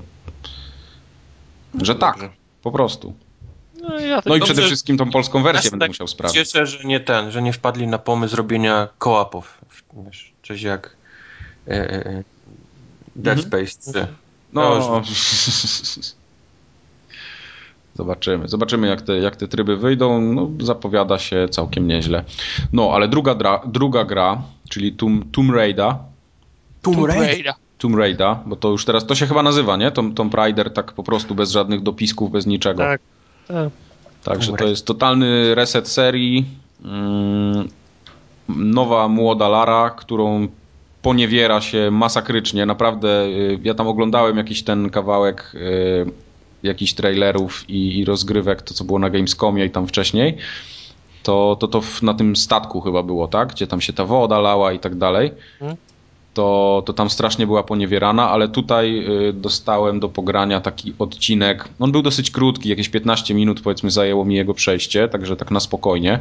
że 1.81 1.95
tak, 1.95 2.17
po 2.61 2.71
prostu. 2.71 3.13
No, 3.81 3.99
ja 3.99 4.21
No 4.25 4.35
i 4.35 4.41
przede 4.41 4.61
wszystkim 4.61 4.97
tą 4.97 5.11
polską 5.11 5.43
wersję 5.43 5.67
Ja 5.67 5.71
będę 5.71 5.83
tak 5.83 5.89
musiał 5.89 6.07
sprawdzić. 6.07 6.41
Cieszę, 6.41 6.65
że 6.65 6.83
nie 6.83 6.99
ten, 6.99 7.31
że 7.31 7.41
nie 7.41 7.53
wpadli 7.53 7.87
na 7.87 7.97
pomysł 7.97 8.35
zrobienia 8.35 8.87
kołapów. 8.97 9.61
Coś 10.47 10.61
jak 10.61 10.95
e, 11.67 11.71
e, 11.71 12.23
Dead 13.15 13.39
Mhm. 13.39 13.47
Space 13.47 13.91
3. 13.91 14.07
No. 14.53 15.01
Zobaczymy. 17.95 18.47
Zobaczymy, 18.47 18.87
jak 18.87 19.01
te, 19.01 19.17
jak 19.17 19.35
te 19.35 19.47
tryby 19.47 19.77
wyjdą. 19.77 20.21
No, 20.21 20.49
zapowiada 20.59 21.19
się 21.19 21.47
całkiem 21.49 21.87
nieźle. 21.87 22.23
No, 22.73 22.91
ale 22.93 23.07
druga, 23.07 23.35
dra, 23.35 23.61
druga 23.65 24.03
gra, 24.03 24.41
czyli 24.69 24.91
Tomb, 24.91 25.31
Tomb 25.31 25.51
Raider, 25.51 25.95
Tomb 26.81 27.07
Raider. 27.07 27.53
Tomb 27.77 27.95
Raider, 27.95 28.35
bo 28.45 28.55
to 28.55 28.69
już 28.69 28.85
teraz, 28.85 29.05
to 29.05 29.15
się 29.15 29.25
chyba 29.25 29.43
nazywa, 29.43 29.77
nie? 29.77 29.91
Tom, 29.91 30.13
Tomb 30.13 30.33
Raider 30.33 30.73
tak 30.73 30.93
po 30.93 31.03
prostu 31.03 31.35
bez 31.35 31.51
żadnych 31.51 31.81
dopisków, 31.81 32.31
bez 32.31 32.45
niczego. 32.45 32.83
Tak, 32.83 33.01
tak. 33.47 33.69
Także 34.23 34.47
Tomb 34.47 34.59
to 34.59 34.67
jest 34.67 34.85
totalny 34.85 35.55
reset 35.55 35.87
serii. 35.87 36.45
Mm, 36.85 37.67
Nowa 38.49 39.07
młoda 39.07 39.49
Lara, 39.49 39.89
którą 39.89 40.47
poniewiera 41.01 41.61
się 41.61 41.91
masakrycznie. 41.91 42.65
Naprawdę, 42.65 43.25
y, 43.25 43.59
ja 43.63 43.73
tam 43.73 43.87
oglądałem 43.87 44.37
jakiś 44.37 44.63
ten 44.63 44.89
kawałek 44.89 45.51
y, 45.55 46.05
jakichś 46.63 46.93
trailerów 46.93 47.69
i, 47.69 47.99
i 47.99 48.05
rozgrywek, 48.05 48.61
to 48.61 48.73
co 48.73 48.83
było 48.83 48.99
na 48.99 49.09
Gamescomie 49.09 49.65
i 49.65 49.69
tam 49.69 49.87
wcześniej. 49.87 50.37
To 51.23 51.57
to, 51.59 51.67
to 51.67 51.81
na 52.01 52.13
tym 52.13 52.35
statku 52.35 52.81
chyba 52.81 53.03
było, 53.03 53.27
tak? 53.27 53.51
Gdzie 53.51 53.67
tam 53.67 53.81
się 53.81 53.93
ta 53.93 54.05
woda 54.05 54.39
lała 54.39 54.73
i 54.73 54.79
tak 54.79 54.95
dalej. 54.95 55.31
Mhm. 55.61 55.77
To, 56.33 56.83
to 56.85 56.93
tam 56.93 57.09
strasznie 57.09 57.47
była 57.47 57.63
poniewierana, 57.63 58.29
ale 58.29 58.49
tutaj 58.49 59.05
y, 59.29 59.33
dostałem 59.33 59.99
do 59.99 60.09
pogrania 60.09 60.61
taki 60.61 60.93
odcinek. 60.99 61.69
On 61.79 61.91
był 61.91 62.01
dosyć 62.01 62.31
krótki, 62.31 62.69
jakieś 62.69 62.89
15 62.89 63.33
minut 63.33 63.61
powiedzmy 63.61 63.91
zajęło 63.91 64.25
mi 64.25 64.35
jego 64.35 64.53
przejście, 64.53 65.07
także 65.07 65.35
tak 65.35 65.51
na 65.51 65.59
spokojnie. 65.59 66.19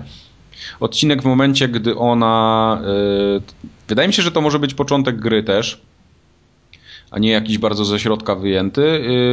Odcinek 0.81 1.23
w 1.23 1.25
momencie, 1.25 1.69
gdy 1.69 1.97
ona. 1.97 2.83
y, 3.39 3.43
wydaje 3.89 4.09
mi 4.09 4.15
się, 4.15 4.23
że 4.23 4.33
to 4.33 4.41
może 4.41 4.59
być 4.59 4.75
początek 4.75 5.17
gry 5.17 5.43
też, 5.43 5.81
a 7.13 7.19
nie 7.19 7.31
jakiś 7.31 7.59
bardzo 7.59 7.85
ze 7.85 7.99
środka 8.01 8.35
wyjęty. 8.35 8.83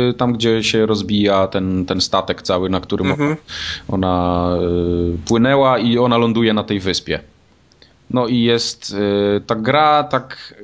y, 0.09 0.13
tam, 0.13 0.33
gdzie 0.33 0.63
się 0.63 0.85
rozbija 0.85 1.47
ten, 1.47 1.85
ten 1.85 2.01
statek 2.01 2.41
cały, 2.41 2.69
na 2.69 2.79
którym 2.81 3.07
Mhm. 3.11 3.35
ona 3.87 4.49
y, 5.13 5.17
płynęła 5.27 5.79
i 5.79 5.97
ona 5.97 6.17
ląduje 6.17 6.53
na 6.53 6.63
tej 6.63 6.79
wyspie. 6.79 7.19
No 8.09 8.27
i 8.27 8.41
jest 8.41 8.91
y, 9.37 9.41
ta 9.47 9.55
gra 9.55 10.03
tak 10.03 10.55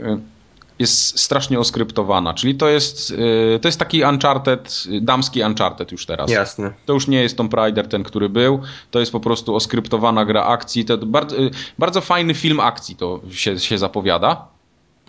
jest 0.80 1.20
strasznie 1.20 1.60
oskryptowana, 1.60 2.34
czyli 2.34 2.56
to 2.56 2.68
jest 2.70 3.14
to 3.62 3.68
jest 3.68 3.80
taki 3.80 4.04
Uncharted, 4.04 4.84
damski 5.02 5.42
Uncharted 5.44 5.92
już 5.92 6.06
teraz. 6.06 6.32
Jasne. 6.32 6.74
To 6.86 6.94
już 6.94 7.08
nie 7.08 7.22
jest 7.22 7.38
Tomb 7.38 7.54
Raider 7.54 7.88
ten, 7.88 8.04
który 8.04 8.30
był, 8.30 8.60
to 8.92 9.00
jest 9.00 9.12
po 9.12 9.20
prostu 9.20 9.56
oskryptowana 9.56 10.26
gra 10.26 10.44
akcji, 10.46 10.86
to 10.86 10.98
bardzo, 10.98 11.36
bardzo 11.80 12.02
fajny 12.02 12.34
film 12.34 12.60
akcji 12.60 12.96
to 12.96 13.20
się, 13.32 13.60
się 13.60 13.78
zapowiada. 13.78 14.48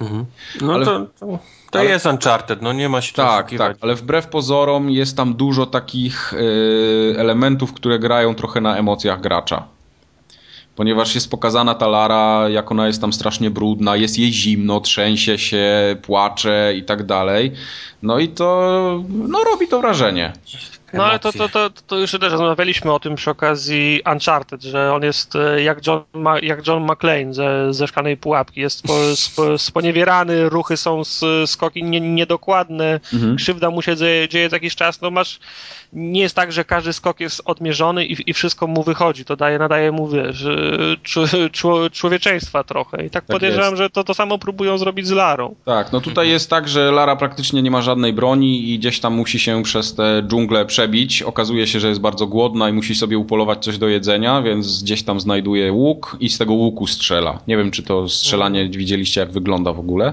Mhm. 0.00 0.24
No 0.60 0.72
Ale- 0.74 0.84
to, 0.84 1.06
to, 1.20 1.38
to 1.70 1.78
ale- 1.78 1.88
jest 1.88 2.06
Uncharted, 2.06 2.62
no 2.62 2.72
nie 2.72 2.88
ma 2.88 3.00
się 3.00 3.12
Tak, 3.12 3.50
tak, 3.58 3.76
ale 3.80 3.94
wbrew 3.94 4.26
pozorom 4.26 4.90
jest 4.90 5.16
tam 5.16 5.34
dużo 5.34 5.66
takich 5.66 6.32
y, 6.32 7.14
elementów, 7.18 7.72
które 7.72 7.98
grają 7.98 8.34
trochę 8.34 8.60
na 8.60 8.76
emocjach 8.76 9.20
gracza. 9.20 9.62
ponieważ 10.76 11.14
jest 11.14 11.30
pokazana 11.30 11.74
ta 11.74 11.88
Lara, 11.88 12.48
jak 12.48 12.70
ona 12.70 12.86
jest 12.86 13.00
tam 13.00 13.12
strasznie 13.12 13.50
brudna, 13.50 13.96
jest 13.96 14.18
jej 14.18 14.32
zimno, 14.32 14.80
trzęsie 14.80 15.38
się, 15.38 15.96
płacze 16.02 16.74
i 16.76 16.82
tak 16.82 17.06
dalej. 17.06 17.52
No 18.02 18.18
i 18.18 18.28
to 18.28 19.02
no, 19.08 19.44
robi 19.44 19.68
to 19.68 19.80
wrażenie. 19.80 20.32
No 20.92 21.04
ale 21.04 21.18
to, 21.18 21.32
to, 21.32 21.48
to, 21.48 21.70
to 21.86 21.98
już 21.98 22.10
też 22.10 22.20
rozmawialiśmy 22.32 22.92
o 22.92 23.00
tym 23.00 23.14
przy 23.14 23.30
okazji 23.30 24.00
Uncharted, 24.12 24.62
że 24.62 24.92
on 24.94 25.02
jest 25.02 25.36
e, 25.36 25.62
jak 25.62 25.86
John, 25.86 26.02
Ma, 26.12 26.38
jak 26.40 26.66
John 26.66 26.84
McClane 26.92 27.34
ze, 27.34 27.74
ze 27.74 27.86
Szklanej 27.86 28.16
Pułapki. 28.16 28.60
Jest 28.60 28.78
spo, 28.78 28.94
spo, 29.16 29.58
sponiewierany, 29.58 30.48
ruchy 30.48 30.76
są 30.76 31.04
z, 31.04 31.24
skoki 31.50 31.84
nie, 31.84 32.00
niedokładne, 32.00 33.00
Mhm. 33.14 33.36
krzywda 33.36 33.70
mu 33.70 33.82
się 33.82 33.96
dzieje, 33.96 34.28
dzieje 34.28 34.48
co 34.50 34.56
jakiś 34.56 34.76
czas. 34.76 35.00
No 35.00 35.10
masz, 35.10 35.38
nie 35.92 36.20
jest 36.20 36.36
tak, 36.36 36.52
że 36.52 36.64
każdy 36.64 36.92
skok 36.92 37.20
jest 37.20 37.42
odmierzony 37.44 38.06
i, 38.06 38.30
i 38.30 38.32
wszystko 38.34 38.66
mu 38.66 38.82
wychodzi. 38.82 39.24
To 39.24 39.36
daje, 39.36 39.58
nadaje 39.58 39.92
mu, 39.92 40.08
wiesz, 40.08 40.44
e, 40.44 40.56
czu, 41.02 41.20
czu, 41.52 41.68
człowieczeństwa 41.92 42.64
trochę. 42.64 42.96
I 43.06 43.10
tak, 43.10 43.24
Tak 43.24 43.34
podejrzewam, 43.36 43.70
jest. 43.70 43.78
że 43.78 43.90
to, 43.90 44.04
to 44.04 44.14
samo 44.14 44.38
próbują 44.38 44.78
zrobić 44.78 45.06
z 45.06 45.10
Larą. 45.10 45.54
Tak, 45.64 45.92
no 45.92 46.00
tutaj 46.00 46.28
jest 46.28 46.50
tak, 46.50 46.68
że 46.68 46.90
Lara 46.92 47.16
praktycznie 47.16 47.62
nie 47.62 47.70
ma 47.70 47.82
żadnej 47.82 48.12
broni 48.12 48.70
i 48.72 48.78
gdzieś 48.78 49.00
tam 49.00 49.14
musi 49.14 49.38
się 49.38 49.62
przez 49.62 49.94
te 49.94 50.22
dżungle 50.26 50.66
przebić. 50.66 50.76
Okazuje 51.24 51.66
się, 51.66 51.80
że 51.80 51.88
jest 51.88 52.00
bardzo 52.00 52.26
głodna 52.26 52.68
i 52.68 52.72
musi 52.72 52.94
sobie 52.94 53.18
upolować 53.18 53.64
coś 53.64 53.78
do 53.78 53.88
jedzenia, 53.88 54.42
więc 54.42 54.82
gdzieś 54.82 55.02
tam 55.02 55.20
znajduje 55.20 55.72
łuk 55.72 56.16
i 56.20 56.28
z 56.28 56.38
tego 56.38 56.54
łuku 56.54 56.86
strzela. 56.86 57.38
Nie 57.48 57.56
wiem, 57.56 57.70
czy 57.70 57.82
to 57.82 58.08
strzelanie 58.08 58.68
widzieliście, 58.68 59.20
jak 59.20 59.32
wygląda 59.32 59.72
w 59.72 59.80
ogóle. 59.80 60.12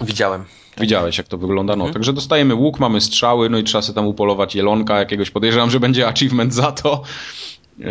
Widziałem. 0.00 0.44
Widziałeś, 0.80 1.18
jak 1.18 1.28
to 1.28 1.38
wygląda. 1.38 1.76
No, 1.76 1.90
także 1.90 2.12
dostajemy 2.12 2.54
łuk, 2.54 2.80
mamy 2.80 3.00
strzały, 3.00 3.50
no 3.50 3.58
i 3.58 3.64
trzeba 3.64 3.82
sobie 3.82 3.94
tam 3.94 4.06
upolować 4.06 4.54
jelonka 4.54 4.98
jakiegoś. 4.98 5.30
Podejrzewam, 5.30 5.70
że 5.70 5.80
będzie 5.80 6.08
achievement 6.08 6.54
za 6.54 6.72
to. 6.72 7.02
Eee, 7.80 7.86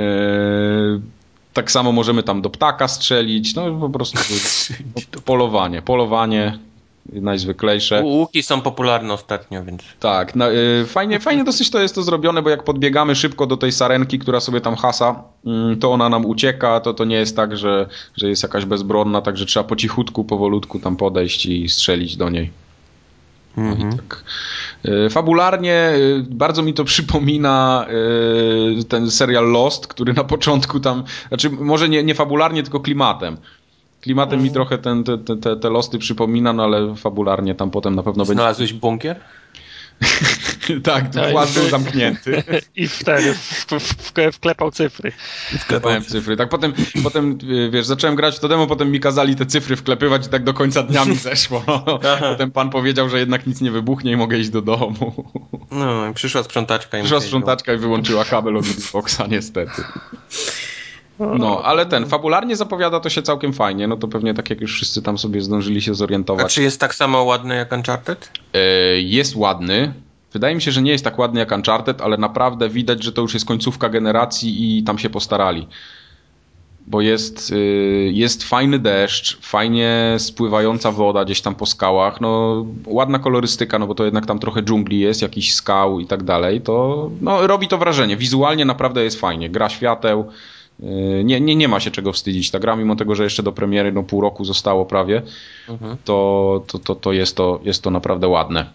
tak 1.53 1.71
samo 1.71 1.91
możemy 1.91 2.23
tam 2.23 2.41
do 2.41 2.49
ptaka 2.49 2.87
strzelić. 2.87 3.55
No 3.55 3.79
po 3.79 3.89
prostu 3.89 4.19
polowanie. 5.25 5.81
Polowanie 5.81 6.59
najzwyklejsze. 7.13 8.01
Łuki 8.03 8.43
są 8.43 8.61
popularne 8.61 9.13
ostatnio, 9.13 9.63
więc... 9.63 9.83
Tak, 9.99 10.35
no, 10.35 10.53
y, 10.53 10.85
fajnie, 10.87 11.19
fajnie 11.19 11.43
dosyć 11.43 11.69
to 11.69 11.81
jest 11.81 11.95
to 11.95 12.03
zrobione, 12.03 12.41
bo 12.41 12.49
jak 12.49 12.63
podbiegamy 12.63 13.15
szybko 13.15 13.47
do 13.47 13.57
tej 13.57 13.71
sarenki, 13.71 14.19
która 14.19 14.39
sobie 14.39 14.61
tam 14.61 14.75
hasa, 14.75 15.23
mm, 15.45 15.79
to 15.79 15.91
ona 15.91 16.09
nam 16.09 16.25
ucieka, 16.25 16.79
to 16.79 16.93
to 16.93 17.05
nie 17.05 17.15
jest 17.15 17.35
tak, 17.35 17.57
że, 17.57 17.87
że 18.17 18.29
jest 18.29 18.43
jakaś 18.43 18.65
bezbronna, 18.65 19.21
także 19.21 19.45
trzeba 19.45 19.63
po 19.63 19.75
cichutku, 19.75 20.23
powolutku 20.23 20.79
tam 20.79 20.95
podejść 20.95 21.45
i 21.45 21.69
strzelić 21.69 22.17
do 22.17 22.29
niej. 22.29 22.51
No 23.57 23.75
i 23.75 23.95
tak. 23.95 24.23
Y, 24.85 25.09
Fabularnie 25.09 25.91
y, 25.95 26.25
bardzo 26.29 26.63
mi 26.63 26.73
to 26.73 26.83
przypomina 26.83 27.85
y, 28.79 28.83
ten 28.83 29.11
serial 29.11 29.51
Lost, 29.51 29.87
który 29.87 30.13
na 30.13 30.23
początku 30.23 30.79
tam, 30.79 31.03
znaczy 31.27 31.49
może 31.49 31.89
nie, 31.89 32.03
nie 32.03 32.15
fabularnie, 32.15 32.63
tylko 32.63 32.79
klimatem. 32.79 33.37
Klimatem 34.05 34.43
mi 34.43 34.51
trochę 34.51 34.77
ten, 34.77 35.03
te, 35.03 35.17
te, 35.17 35.55
te, 35.55 35.69
Losty 35.69 35.99
przypomina, 35.99 36.53
no 36.53 36.63
ale 36.63 36.95
fabularnie 36.95 37.55
tam 37.55 37.71
potem 37.71 37.95
na 37.95 38.03
pewno 38.03 38.23
będzie 38.23 38.33
Znalazłeś 38.33 38.73
bunkier? 38.73 39.19
tak, 40.83 41.09
Tak. 41.09 41.31
właz 41.31 41.53
był 41.53 41.69
zamknięty. 41.69 42.43
I 42.75 42.87
wtedy 42.87 43.33
w, 43.33 43.65
w, 43.65 43.79
w, 43.79 44.13
wklepał 44.31 44.71
cyfry. 44.71 45.11
Wklepałem 45.59 46.03
cyfry. 46.03 46.37
Tak 46.37 46.49
potem, 46.49 46.73
potem, 47.03 47.37
wiesz, 47.71 47.85
zacząłem 47.85 48.15
grać 48.15 48.35
w 48.35 48.39
to 48.39 48.47
demo, 48.47 48.67
potem 48.67 48.91
mi 48.91 48.99
kazali 48.99 49.35
te 49.35 49.45
cyfry 49.45 49.75
wklepywać 49.75 50.25
i 50.25 50.29
tak 50.29 50.43
do 50.43 50.53
końca 50.53 50.83
dnia 50.83 51.05
mi 51.05 51.15
zeszło. 51.29 51.63
potem 52.19 52.51
pan 52.51 52.69
powiedział, 52.69 53.09
że 53.09 53.19
jednak 53.19 53.47
nic 53.47 53.61
nie 53.61 53.71
wybuchnie 53.71 54.11
i 54.11 54.15
mogę 54.15 54.37
iść 54.37 54.49
do 54.49 54.61
domu. 54.61 55.31
No, 55.71 56.09
i 56.09 56.13
przyszła 56.13 56.43
sprzątaczka 56.43 56.97
i 56.97 57.01
Przyszła 57.01 57.21
sprzątaczka 57.21 57.73
i 57.73 57.77
wyłączyła 57.77 58.25
kabel 58.25 58.57
od 58.57 58.65
Xboxa, 58.65 59.27
niestety. 59.27 59.83
No, 61.19 61.61
ale 61.63 61.85
ten, 61.85 62.05
fabularnie 62.05 62.55
zapowiada 62.55 62.99
to 62.99 63.09
się 63.09 63.21
całkiem 63.21 63.53
fajnie, 63.53 63.87
no 63.87 63.97
to 63.97 64.07
pewnie 64.07 64.33
tak 64.33 64.49
jak 64.49 64.61
już 64.61 64.73
wszyscy 64.73 65.01
tam 65.01 65.17
sobie 65.17 65.41
zdążyli 65.41 65.81
się 65.81 65.91
A 65.91 65.93
zorientować. 65.93 66.53
czy 66.53 66.63
jest 66.63 66.79
tak 66.79 66.95
samo 66.95 67.23
ładny 67.23 67.55
jak 67.55 67.71
Uncharted? 67.71 68.31
E, 68.53 68.59
jest 69.01 69.35
ładny. 69.35 69.93
Wydaje 70.33 70.55
mi 70.55 70.61
się, 70.61 70.71
że 70.71 70.81
nie 70.81 70.91
jest 70.91 71.03
tak 71.03 71.19
ładny 71.19 71.39
jak 71.39 71.51
Uncharted, 71.51 72.01
ale 72.01 72.17
naprawdę 72.17 72.69
widać, 72.69 73.03
że 73.03 73.11
to 73.11 73.21
już 73.21 73.33
jest 73.33 73.45
końcówka 73.45 73.89
generacji 73.89 74.77
i 74.79 74.83
tam 74.83 74.97
się 74.97 75.09
postarali. 75.09 75.67
Bo 76.87 77.01
jest, 77.01 77.51
y, 77.51 78.11
jest 78.13 78.43
fajny 78.43 78.79
deszcz, 78.79 79.39
fajnie 79.41 80.15
spływająca 80.17 80.91
woda 80.91 81.25
gdzieś 81.25 81.41
tam 81.41 81.55
po 81.55 81.65
skałach, 81.65 82.21
no 82.21 82.65
ładna 82.85 83.19
kolorystyka, 83.19 83.79
no 83.79 83.87
bo 83.87 83.95
to 83.95 84.05
jednak 84.05 84.25
tam 84.25 84.39
trochę 84.39 84.61
dżungli 84.63 84.99
jest, 84.99 85.21
jakiś 85.21 85.53
skał 85.53 85.99
i 85.99 86.05
tak 86.07 86.23
dalej, 86.23 86.61
to 86.61 87.09
no, 87.21 87.47
robi 87.47 87.67
to 87.67 87.77
wrażenie. 87.77 88.17
Wizualnie 88.17 88.65
naprawdę 88.65 89.03
jest 89.03 89.19
fajnie, 89.19 89.49
gra 89.49 89.69
świateł, 89.69 90.25
nie, 91.23 91.41
nie, 91.41 91.55
nie 91.55 91.67
ma 91.67 91.79
się 91.79 91.91
czego 91.91 92.13
wstydzić. 92.13 92.51
Ta 92.51 92.59
gra, 92.59 92.75
mimo 92.75 92.95
tego, 92.95 93.15
że 93.15 93.23
jeszcze 93.23 93.43
do 93.43 93.51
premiery 93.51 93.91
no, 93.91 94.03
pół 94.03 94.21
roku 94.21 94.45
zostało 94.45 94.85
prawie, 94.85 95.21
to, 96.05 96.63
to, 96.67 96.79
to, 96.79 96.95
to, 96.95 97.13
jest, 97.13 97.35
to 97.35 97.59
jest 97.63 97.83
to 97.83 97.91
naprawdę 97.91 98.27
ładne. 98.27 98.65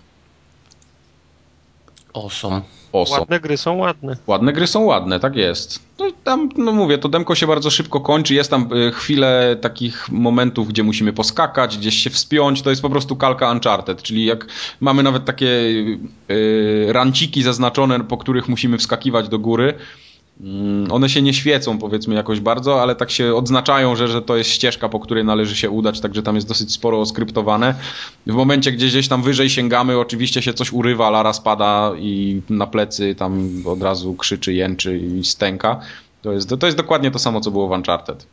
Awesome. 2.15 2.63
Awesome. 2.93 3.21
Ładne 3.21 3.41
gry 3.41 3.57
są 3.57 3.77
ładne. 3.77 4.17
Ładne 4.27 4.53
gry 4.53 4.67
są 4.67 4.81
ładne, 4.81 5.21
tak 5.21 5.37
jest. 5.37 5.83
No 5.99 6.07
i 6.07 6.13
tam, 6.25 6.49
no 6.57 6.73
mówię, 6.73 6.99
to 6.99 7.09
demko 7.09 7.35
się 7.35 7.47
bardzo 7.47 7.71
szybko 7.71 8.01
kończy. 8.01 8.35
Jest 8.35 8.51
tam 8.51 8.69
y, 8.73 8.93
chwilę 8.93 9.57
takich 9.61 10.09
momentów, 10.09 10.69
gdzie 10.69 10.83
musimy 10.83 11.13
poskakać, 11.13 11.79
gdzieś 11.79 11.95
się 11.95 12.11
wspiąć. 12.11 12.63
To 12.63 12.71
jest 12.71 12.83
po 12.83 12.91
prostu 12.91 13.17
kalka 13.17 13.53
Uncharted, 13.53 14.03
czyli 14.03 14.25
jak 14.25 14.47
mamy 14.81 15.03
nawet 15.03 15.25
takie 15.25 15.47
y, 16.31 16.87
ranciki 16.89 17.43
zaznaczone, 17.43 18.01
po 18.01 18.17
których 18.17 18.49
musimy 18.49 18.79
wskakiwać 18.79 19.29
do 19.29 19.39
góry. 19.39 19.75
Mm, 20.43 20.93
One 20.93 21.09
się 21.09 21.23
nie 21.23 21.35
świecą, 21.35 21.79
powiedzmy, 21.79 22.15
jakoś 22.15 22.41
bardzo, 22.41 22.83
ale 22.83 22.97
tak 22.97 23.11
się 23.11 23.35
odznaczają, 23.35 23.97
że, 23.97 24.09
że 24.09 24.23
to 24.23 24.37
jest 24.37 24.51
ścieżka, 24.51 24.89
po 24.89 25.01
której 25.01 25.25
należy 25.25 25.57
się 25.57 25.71
udać, 25.71 26.01
także 26.01 26.23
tam 26.23 26.35
jest 26.35 26.49
dosyć 26.49 26.73
sporo 26.73 27.01
oskryptowane. 27.01 27.75
W 28.27 28.33
momencie, 28.35 28.73
gdzie 28.73 28.87
gdzieś 28.87 29.09
tam 29.09 29.23
wyżej 29.23 29.51
sięgamy, 29.51 29.99
oczywiście 29.99 30.43
się 30.43 30.55
coś 30.55 30.73
urywa, 30.73 31.11
Lara 31.11 31.33
spada 31.33 31.93
i 31.99 32.41
na 32.51 32.67
plecy 32.67 33.15
tam 33.15 33.63
od 33.67 33.83
razu 33.83 34.15
krzyczy, 34.15 34.53
jęczy 34.55 34.99
i 34.99 35.25
stęka. 35.25 35.81
To 36.23 36.33
jest, 36.33 36.55
to 36.61 36.67
jest 36.67 36.79
dokładnie 36.79 37.11
to 37.11 37.19
samo, 37.19 37.41
co 37.41 37.51
było 37.51 37.69
w 37.69 37.71
Uncharted. 37.71 38.27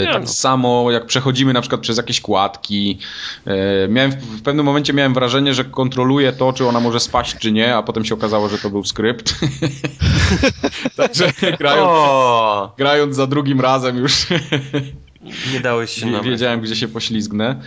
Nie 0.00 0.12
tak 0.12 0.22
no. 0.22 0.28
samo 0.28 0.90
jak 0.90 1.06
przechodzimy 1.06 1.52
na 1.52 1.60
przykład 1.60 1.80
przez 1.80 1.96
jakieś 1.96 2.20
kładki. 2.20 2.98
Yy, 3.46 3.52
miałem, 3.88 4.10
w 4.12 4.42
pewnym 4.42 4.66
momencie 4.66 4.92
miałem 4.92 5.14
wrażenie, 5.14 5.54
że 5.54 5.64
kontroluję 5.64 6.32
to, 6.32 6.52
czy 6.52 6.66
ona 6.68 6.80
może 6.80 7.00
spaść, 7.00 7.36
czy 7.38 7.52
nie, 7.52 7.76
a 7.76 7.82
potem 7.82 8.04
się 8.04 8.14
okazało, 8.14 8.48
że 8.48 8.58
to 8.58 8.70
był 8.70 8.84
skrypt. 8.84 9.34
Także 10.96 11.32
grając, 11.58 11.88
O, 11.90 12.74
grając 12.78 13.16
za 13.16 13.26
drugim 13.26 13.60
razem 13.60 13.96
już 13.96 14.26
nie 15.52 15.60
dałeś 15.60 15.90
się 15.90 16.06
nabrać. 16.06 16.24
wiedziałem, 16.24 16.60
gdzie 16.60 16.76
się 16.76 16.88
poślizgnę. 16.88 17.60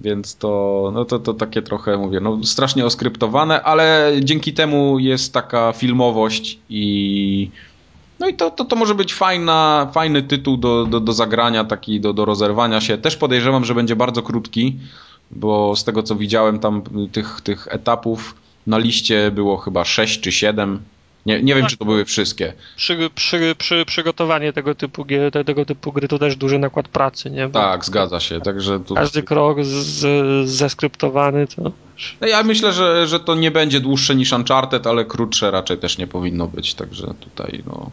Więc 0.00 0.36
to, 0.36 0.90
no 0.94 1.04
to, 1.04 1.18
to 1.18 1.34
takie 1.34 1.62
trochę, 1.62 1.96
mówię, 1.96 2.20
no 2.20 2.44
strasznie 2.44 2.86
oskryptowane, 2.86 3.62
ale 3.62 4.12
dzięki 4.20 4.52
temu 4.52 4.98
jest 4.98 5.32
taka 5.32 5.72
filmowość 5.72 6.58
i 6.70 7.50
no 8.20 8.28
i 8.28 8.34
to, 8.34 8.50
to, 8.50 8.64
to 8.64 8.76
może 8.76 8.94
być 8.94 9.14
fajna, 9.14 9.88
fajny 9.94 10.22
tytuł 10.22 10.56
do, 10.56 10.84
do, 10.86 11.00
do 11.00 11.12
zagrania, 11.12 11.64
taki 11.64 12.00
do, 12.00 12.12
do 12.12 12.24
rozerwania 12.24 12.80
się. 12.80 12.98
Też 12.98 13.16
podejrzewam, 13.16 13.64
że 13.64 13.74
będzie 13.74 13.96
bardzo 13.96 14.22
krótki, 14.22 14.76
bo 15.30 15.76
z 15.76 15.84
tego 15.84 16.02
co 16.02 16.16
widziałem 16.16 16.58
tam 16.58 16.82
tych, 17.12 17.40
tych 17.40 17.68
etapów 17.70 18.34
na 18.66 18.78
liście 18.78 19.30
było 19.30 19.56
chyba 19.56 19.84
6 19.84 20.20
czy 20.20 20.32
7. 20.32 20.80
Nie, 21.26 21.42
nie 21.42 21.54
wiem, 21.54 21.62
Tak. 21.62 21.70
czy 21.70 21.76
to 21.76 21.84
były 21.84 22.04
wszystkie. 22.04 22.52
Przy, 22.76 23.10
przy, 23.14 23.54
przy, 23.58 23.84
przygotowanie 23.86 24.52
tego 24.52 24.74
typu, 24.74 25.04
gier, 25.04 25.32
te- 25.32 25.44
tego 25.44 25.64
typu 25.64 25.92
gry 25.92 26.08
to 26.08 26.18
też 26.18 26.36
duży 26.36 26.58
nakład 26.58 26.88
pracy, 26.88 27.30
nie? 27.30 27.48
Bo 27.48 27.58
Tak, 27.60 27.84
zgadza 27.84 28.20
się. 28.20 28.40
Także 28.40 28.80
tu... 28.80 28.94
Każdy 28.94 29.22
krok 29.22 29.64
z, 29.64 29.68
z, 29.68 30.48
zeskryptowany 30.50 31.46
to... 31.46 31.72
No 32.20 32.26
Ja 32.26 32.42
myślę, 32.42 32.72
że, 32.72 33.06
że 33.06 33.20
to 33.20 33.34
nie 33.34 33.50
będzie 33.50 33.80
dłuższe 33.80 34.14
niż 34.14 34.32
Uncharted, 34.32 34.86
ale 34.86 35.04
krótsze 35.04 35.50
raczej 35.50 35.78
też 35.78 35.98
nie 35.98 36.06
powinno 36.06 36.46
być, 36.46 36.74
także 36.74 37.14
tutaj 37.20 37.62
no... 37.66 37.90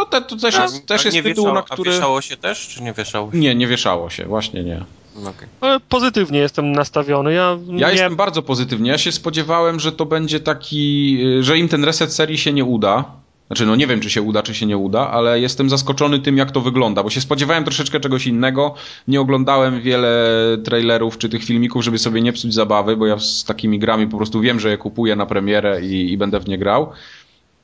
To, 0.00 0.06
te, 0.06 0.22
to 0.22 0.36
też 0.36 0.54
A- 0.54 0.62
jest, 0.62 0.86
też 0.86 1.00
a 1.00 1.04
jest 1.04 1.14
nie 1.14 1.22
tytuł, 1.22 1.44
wieszało, 1.44 1.54
na 1.54 1.62
który... 1.62 1.90
A 1.90 1.94
wieszało 1.94 2.20
się 2.20 2.36
też, 2.36 2.68
czy 2.68 2.82
nie 2.82 2.92
wieszało 2.92 3.32
się? 3.32 3.38
Nie, 3.38 3.54
nie 3.54 3.66
wieszało 3.66 4.10
się, 4.10 4.24
właśnie 4.24 4.64
nie. 4.64 4.84
No, 5.16 5.30
okej. 5.30 5.48
Ale 5.60 5.80
pozytywnie 5.80 6.38
jestem 6.38 6.72
nastawiony. 6.72 7.32
Ja, 7.32 7.58
Ja 7.66 7.86
nie, 7.86 7.92
jestem 7.92 8.16
bardzo 8.16 8.42
pozytywnie. 8.42 8.90
Ja 8.90 8.98
się 8.98 9.12
spodziewałem, 9.12 9.80
że 9.80 9.92
to 9.92 10.06
będzie 10.06 10.40
taki, 10.40 11.18
y, 11.38 11.42
że 11.42 11.58
im 11.58 11.68
ten 11.68 11.84
reset 11.84 12.12
serii 12.12 12.38
się 12.38 12.52
nie 12.52 12.64
uda. 12.64 13.04
Znaczy, 13.46 13.66
no 13.66 13.76
nie 13.76 13.86
wiem, 13.86 14.00
czy 14.00 14.10
się 14.10 14.22
uda, 14.22 14.42
czy 14.42 14.54
się 14.54 14.66
nie 14.66 14.76
uda, 14.76 15.10
ale 15.10 15.40
jestem 15.40 15.70
zaskoczony 15.70 16.18
tym, 16.18 16.36
jak 16.36 16.50
to 16.50 16.60
wygląda, 16.60 17.02
bo 17.02 17.10
się 17.10 17.20
spodziewałem 17.20 17.64
troszeczkę 17.64 18.00
czegoś 18.00 18.26
innego. 18.26 18.74
Nie 19.08 19.20
oglądałem 19.20 19.80
wiele 19.80 20.38
trailerów 20.64 21.18
czy 21.18 21.28
tych 21.28 21.44
filmików, 21.44 21.84
żeby 21.84 21.98
sobie 21.98 22.22
nie 22.22 22.32
psuć 22.32 22.54
zabawy, 22.54 22.96
bo 22.96 23.06
ja 23.06 23.18
z 23.18 23.44
takimi 23.44 23.78
grami 23.78 24.06
po 24.06 24.16
prostu 24.16 24.40
wiem, 24.40 24.60
że 24.60 24.70
je 24.70 24.78
kupuję 24.78 25.16
na 25.16 25.26
premierę 25.26 25.82
i, 25.86 26.12
i 26.12 26.16
będę 26.18 26.40
w 26.40 26.48
nie 26.48 26.58
grał. 26.58 26.92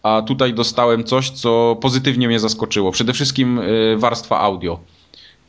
A 0.07 0.23
tutaj 0.23 0.55
dostałem 0.55 1.05
coś, 1.05 1.31
co 1.31 1.77
pozytywnie 1.81 2.29
mnie 2.29 2.41
zaskoczyło. 2.41 2.93
Przede 2.93 3.13
wszystkim 3.13 3.59
y, 3.59 3.97
warstwa 3.99 4.41
audio. 4.41 4.79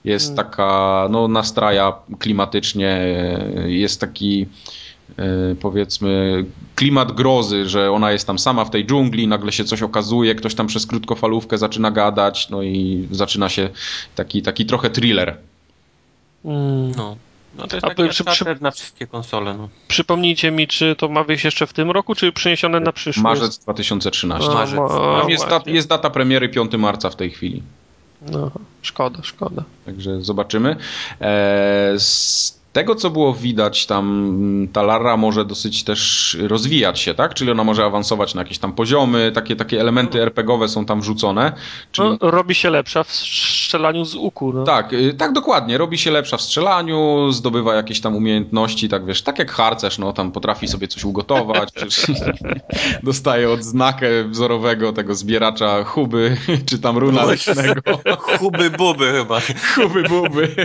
Jest 0.03 0.35
taka, 0.35 1.07
no, 1.11 1.27
nastraja 1.27 1.93
klimatycznie, 2.19 3.01
y, 3.65 3.71
jest 3.71 4.01
taki 4.01 4.45
e, 5.17 5.55
powiedzmy 5.55 6.45
klimat 6.75 7.11
grozy, 7.11 7.69
że 7.69 7.91
ona 7.91 8.11
jest 8.11 8.27
tam 8.27 8.39
sama 8.39 8.65
w 8.65 8.69
tej 8.69 8.85
dżungli, 8.85 9.27
nagle 9.27 9.51
się 9.51 9.63
coś 9.63 9.81
okazuje, 9.81 10.35
ktoś 10.35 10.55
tam 10.55 10.67
przez 10.67 10.85
krótkofalówkę 10.85 11.57
zaczyna 11.57 11.91
gadać, 11.91 12.49
no 12.49 12.63
i 12.63 13.07
zaczyna 13.11 13.49
się 13.49 13.69
taki, 14.15 14.41
taki 14.41 14.65
trochę 14.65 14.89
thriller. 14.89 15.37
Mm. 16.45 16.91
No. 16.97 17.15
No 17.57 17.67
to 17.67 17.75
jest 17.75 17.85
A 17.85 17.89
taki 17.89 18.09
przy- 18.09 18.23
Uncharted 18.23 18.61
na 18.61 18.71
wszystkie 18.71 19.07
konsole, 19.07 19.53
no. 19.53 19.69
Przypomnijcie 19.87 20.51
mi, 20.51 20.67
czy 20.67 20.95
to 20.95 21.09
ma 21.09 21.23
wyjść 21.23 21.45
jeszcze 21.45 21.67
w 21.67 21.73
tym 21.73 21.91
roku, 21.91 22.15
czy 22.15 22.31
przeniesione 22.31 22.79
na 22.79 22.91
przyszłość? 22.91 23.23
Marzec 23.23 23.57
2013. 23.57 24.49
No, 24.49 24.53
Marzec. 24.55 24.77
Tam 25.21 25.29
jest, 25.29 25.47
właśnie. 25.47 25.73
jest 25.73 25.87
data 25.87 26.09
premiery 26.09 26.49
5 26.49 26.71
marca 26.77 27.09
w 27.09 27.15
tej 27.15 27.31
chwili. 27.31 27.63
No, 28.21 28.51
szkoda, 28.81 29.19
szkoda. 29.23 29.63
Także 29.85 30.21
zobaczymy. 30.21 30.75
E, 31.21 31.93
z 31.99 32.56
tego, 32.73 32.95
co 32.95 33.09
było 33.09 33.33
widać, 33.33 33.85
tam 33.85 34.67
ta 34.73 34.81
Lara 34.81 35.17
może 35.17 35.45
dosyć 35.45 35.83
też 35.83 36.37
rozwijać 36.41 36.99
się, 36.99 37.13
tak? 37.13 37.33
Czyli 37.33 37.51
ona 37.51 37.63
może 37.63 37.85
awansować 37.85 38.35
na 38.35 38.41
jakieś 38.41 38.57
tam 38.57 38.73
poziomy, 38.73 39.31
takie, 39.31 39.55
takie 39.55 39.81
elementy 39.81 40.21
RPGowe 40.21 40.69
są 40.69 40.85
tam 40.85 41.01
wrzucone. 41.01 41.51
Czyli... 41.91 42.09
No, 42.21 42.31
robi 42.31 42.55
się 42.55 42.69
lepsza 42.69 43.03
w 43.03 43.11
strzelaniu 43.11 44.05
z 44.05 44.15
łuku. 44.15 44.53
No. 44.53 44.63
Tak, 44.63 44.93
y, 44.93 45.13
tak 45.13 45.33
dokładnie. 45.33 45.77
Robi 45.77 45.97
się 45.97 46.11
lepsza 46.11 46.37
w 46.37 46.41
strzelaniu, 46.41 47.31
zdobywa 47.31 47.75
jakieś 47.75 48.01
tam 48.01 48.15
umiejętności, 48.15 48.89
tak 48.89 49.05
wiesz, 49.05 49.21
tak 49.21 49.39
jak 49.39 49.51
harcerz, 49.51 49.97
no 49.97 50.13
tam 50.13 50.31
potrafi 50.31 50.67
sobie 50.67 50.87
coś 50.87 51.03
ugotować, 51.03 51.71
przecież 51.75 52.05
dostaje 53.03 53.49
odznakę 53.49 54.07
wzorowego 54.29 54.93
tego 54.93 55.15
zbieracza 55.15 55.83
huby, 55.83 56.37
czy 56.69 56.79
tam 56.79 56.97
runa 56.97 57.25
leśnego. 57.25 57.81
Huby 58.39 58.69
buby 58.69 59.11
chyba. 59.11 59.41
Huby 59.75 60.03
buby. 60.03 60.55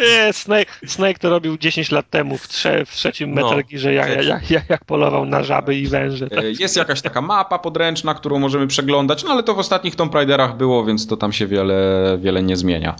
Nie, 0.00 0.32
Snake, 0.32 0.72
Snake 0.86 1.15
to 1.18 1.30
robił 1.30 1.58
10 1.58 1.90
lat 1.90 2.10
temu 2.10 2.38
w, 2.38 2.48
trze, 2.48 2.86
w 2.86 2.90
trzecim 2.90 3.34
No, 3.34 3.42
Metal 3.42 3.64
Gearze, 3.70 3.94
jak, 3.94 4.24
jak, 4.24 4.50
jak, 4.50 4.70
jak 4.70 4.84
polował 4.84 5.26
na 5.26 5.42
żaby 5.42 5.76
i 5.76 5.86
węże. 5.86 6.30
Tak. 6.30 6.38
E, 6.38 6.50
Jest 6.50 6.76
jakaś 6.76 7.02
taka 7.02 7.20
mapa 7.20 7.58
podręczna, 7.58 8.14
którą 8.14 8.38
możemy 8.38 8.66
przeglądać, 8.66 9.24
no 9.24 9.30
ale 9.30 9.42
to 9.42 9.54
w 9.54 9.58
ostatnich 9.58 9.96
Tomb 9.96 10.14
Raiderach 10.14 10.56
było, 10.56 10.84
więc 10.84 11.06
to 11.06 11.16
tam 11.16 11.32
się 11.32 11.46
wiele, 11.46 12.18
wiele 12.20 12.42
nie 12.42 12.56
zmienia. 12.56 12.96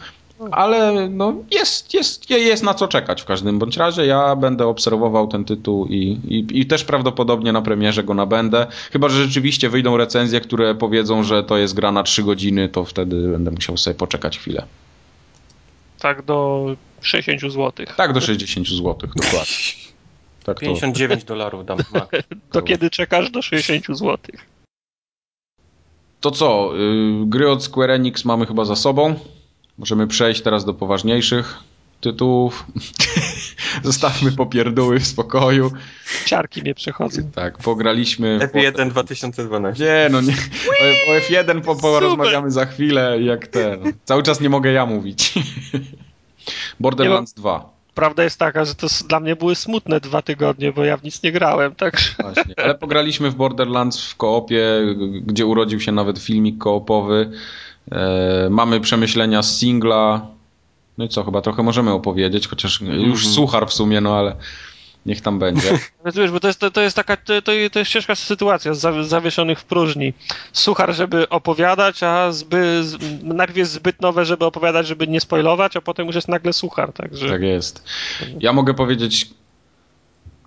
Ale 0.51 1.09
no 1.11 1.35
jest, 1.51 1.95
jest, 1.95 2.31
jest 2.31 2.63
na 2.63 2.75
co 2.75 2.89
czekać 2.89 3.23
w 3.23 3.25
każdym 3.25 3.59
bądź 3.59 3.77
razie. 3.77 4.07
Ja 4.07 4.37
będę 4.37 4.67
obserwował 4.67 5.29
ten 5.29 5.45
tytuł 5.45 5.87
i, 5.87 6.21
i, 6.29 6.61
i 6.61 6.67
też 6.67 6.85
prawdopodobnie 6.85 7.53
na 7.53 7.63
premierze 7.63 8.05
go 8.05 8.15
nabędę. 8.15 8.67
Chyba, 8.93 9.09
że 9.09 9.25
rzeczywiście 9.25 9.69
wyjdą 9.69 9.97
recenzje, 9.97 10.41
które 10.41 10.75
powiedzą, 10.75 11.23
że 11.23 11.45
to 11.45 11.57
jest 11.57 11.75
gra 11.75 11.93
na 11.93 12.03
3 12.03 12.23
godziny, 12.23 12.69
to 12.69 12.85
wtedy 12.85 13.29
będę 13.29 13.51
musiał 13.51 13.77
sobie 13.77 13.95
poczekać 13.95 14.39
chwilę. 14.39 14.63
Tak 15.99 16.23
do 16.23 16.67
60 17.01 17.41
zł. 17.41 17.87
Tak, 17.97 18.13
do 18.13 18.21
60 18.21 18.69
zł, 18.69 18.95
dokładnie. 19.17 19.47
Tak 20.45 20.61
to. 20.61 20.61
59 20.61 21.25
dolarów 21.25 21.67
dam. 21.67 21.79
Max. 21.93 22.09
To 22.51 22.63
kiedy 22.63 22.91
czekasz 22.91 23.31
do 23.31 23.43
60 23.43 23.87
zł? 23.87 24.19
To 26.21 26.31
co, 26.31 26.73
y, 26.77 27.27
gry 27.27 27.51
od 27.51 27.65
Square 27.65 27.91
Enix 27.91 28.25
mamy 28.25 28.47
chyba 28.47 28.65
za 28.65 28.77
sobą. 28.77 29.15
Możemy 29.79 30.07
przejść 30.07 30.43
teraz 30.43 30.65
do 30.65 30.75
poważniejszych 30.75 31.59
tytułów. 32.01 32.67
Zostawmy 33.83 34.33
popierdóły 34.33 35.01
w 35.01 35.07
spokoju. 35.07 35.71
Ciarki 36.27 36.63
mnie 36.63 36.75
przechodzą. 36.75 37.23
Tak, 37.35 37.59
pograliśmy. 37.59 38.39
w- 38.39 38.43
F1 38.53 38.91
2012. 38.91 39.85
Nie, 39.85 40.09
no 40.11 40.21
nie. 40.21 40.33
O, 40.33 41.13
o 41.13 41.19
F1 41.19 41.61
po, 41.61 41.77
porozmawiamy 41.77 42.51
za 42.51 42.67
chwilę, 42.67 43.23
jak 43.23 43.47
ten. 43.47 43.93
Cały 44.05 44.23
czas 44.23 44.41
nie 44.41 44.49
mogę 44.49 44.73
ja 44.73 44.87
mówić. 44.87 45.35
Borderlands 46.81 47.33
2. 47.35 47.77
Prawda 47.95 48.25
jest 48.25 48.39
taka, 48.39 48.65
że 48.65 48.75
to 48.75 48.87
dla 49.09 49.21
mnie 49.21 49.37
były 49.37 49.55
smutne 49.55 50.01
dwa 50.01 50.23
tygodnie, 50.23 50.73
bo 50.73 50.85
ja 50.85 50.97
w 50.97 51.03
nic 51.03 51.23
nie 51.23 51.33
grałem, 51.33 51.75
także 51.75 52.11
Właśnie. 52.23 52.55
Ale 52.57 52.75
pograliśmy 52.75 53.31
w 53.31 53.35
Borderlands 53.35 54.05
w 54.11 54.17
koopie, 54.17 54.65
gdzie 55.27 55.47
urodził 55.47 55.81
się 55.81 55.93
nawet 55.93 56.19
filmik 56.19 56.59
koopowy. 56.59 57.31
E, 57.93 58.49
mamy 58.51 58.81
przemyślenia 58.81 59.43
z 59.43 59.59
singla. 59.59 60.27
No 60.99 61.05
i 61.05 61.09
co, 61.09 61.25
chyba 61.25 61.41
trochę 61.43 61.63
możemy 61.63 61.91
opowiedzieć, 61.91 62.49
chociaż 62.49 62.81
już 62.81 63.29
suchar 63.29 63.67
w 63.69 63.73
sumie, 63.73 64.01
no 64.01 64.17
ale 64.19 64.37
niech 65.07 65.21
tam 65.21 65.39
będzie. 65.39 65.71
Więc 66.05 66.17
wiesz, 66.17 66.31
bo 66.31 66.41
to 66.41 66.47
jest, 66.49 66.61
to, 66.61 66.71
to 66.71 66.81
jest 66.81 66.97
taka, 66.97 67.17
to, 67.17 67.43
to, 67.43 67.53
jest 67.79 67.91
ciężka 67.91 68.15
sytuacja 68.15 68.75
zawieszonych 69.03 69.61
w 69.61 69.65
próżni. 69.65 70.13
Suchar, 70.53 70.95
żeby 70.95 71.29
opowiadać, 71.29 72.03
a 72.03 72.33
zby, 72.33 72.85
z, 72.85 72.97
najpierw 73.23 73.57
jest 73.57 73.73
zbyt 73.73 74.01
nowe, 74.01 74.25
żeby 74.25 74.45
opowiadać, 74.45 74.87
żeby 74.87 75.07
nie 75.09 75.21
spoilować, 75.21 75.77
a 75.77 75.81
potem 75.81 76.07
już 76.07 76.15
jest 76.15 76.29
nagle 76.29 76.53
suchar, 76.53 76.93
także 76.93 77.29
Tak 77.29 77.43
jest. 77.43 77.85
Ja 78.41 78.53
mogę 78.53 78.75
powiedzieć 78.75 79.31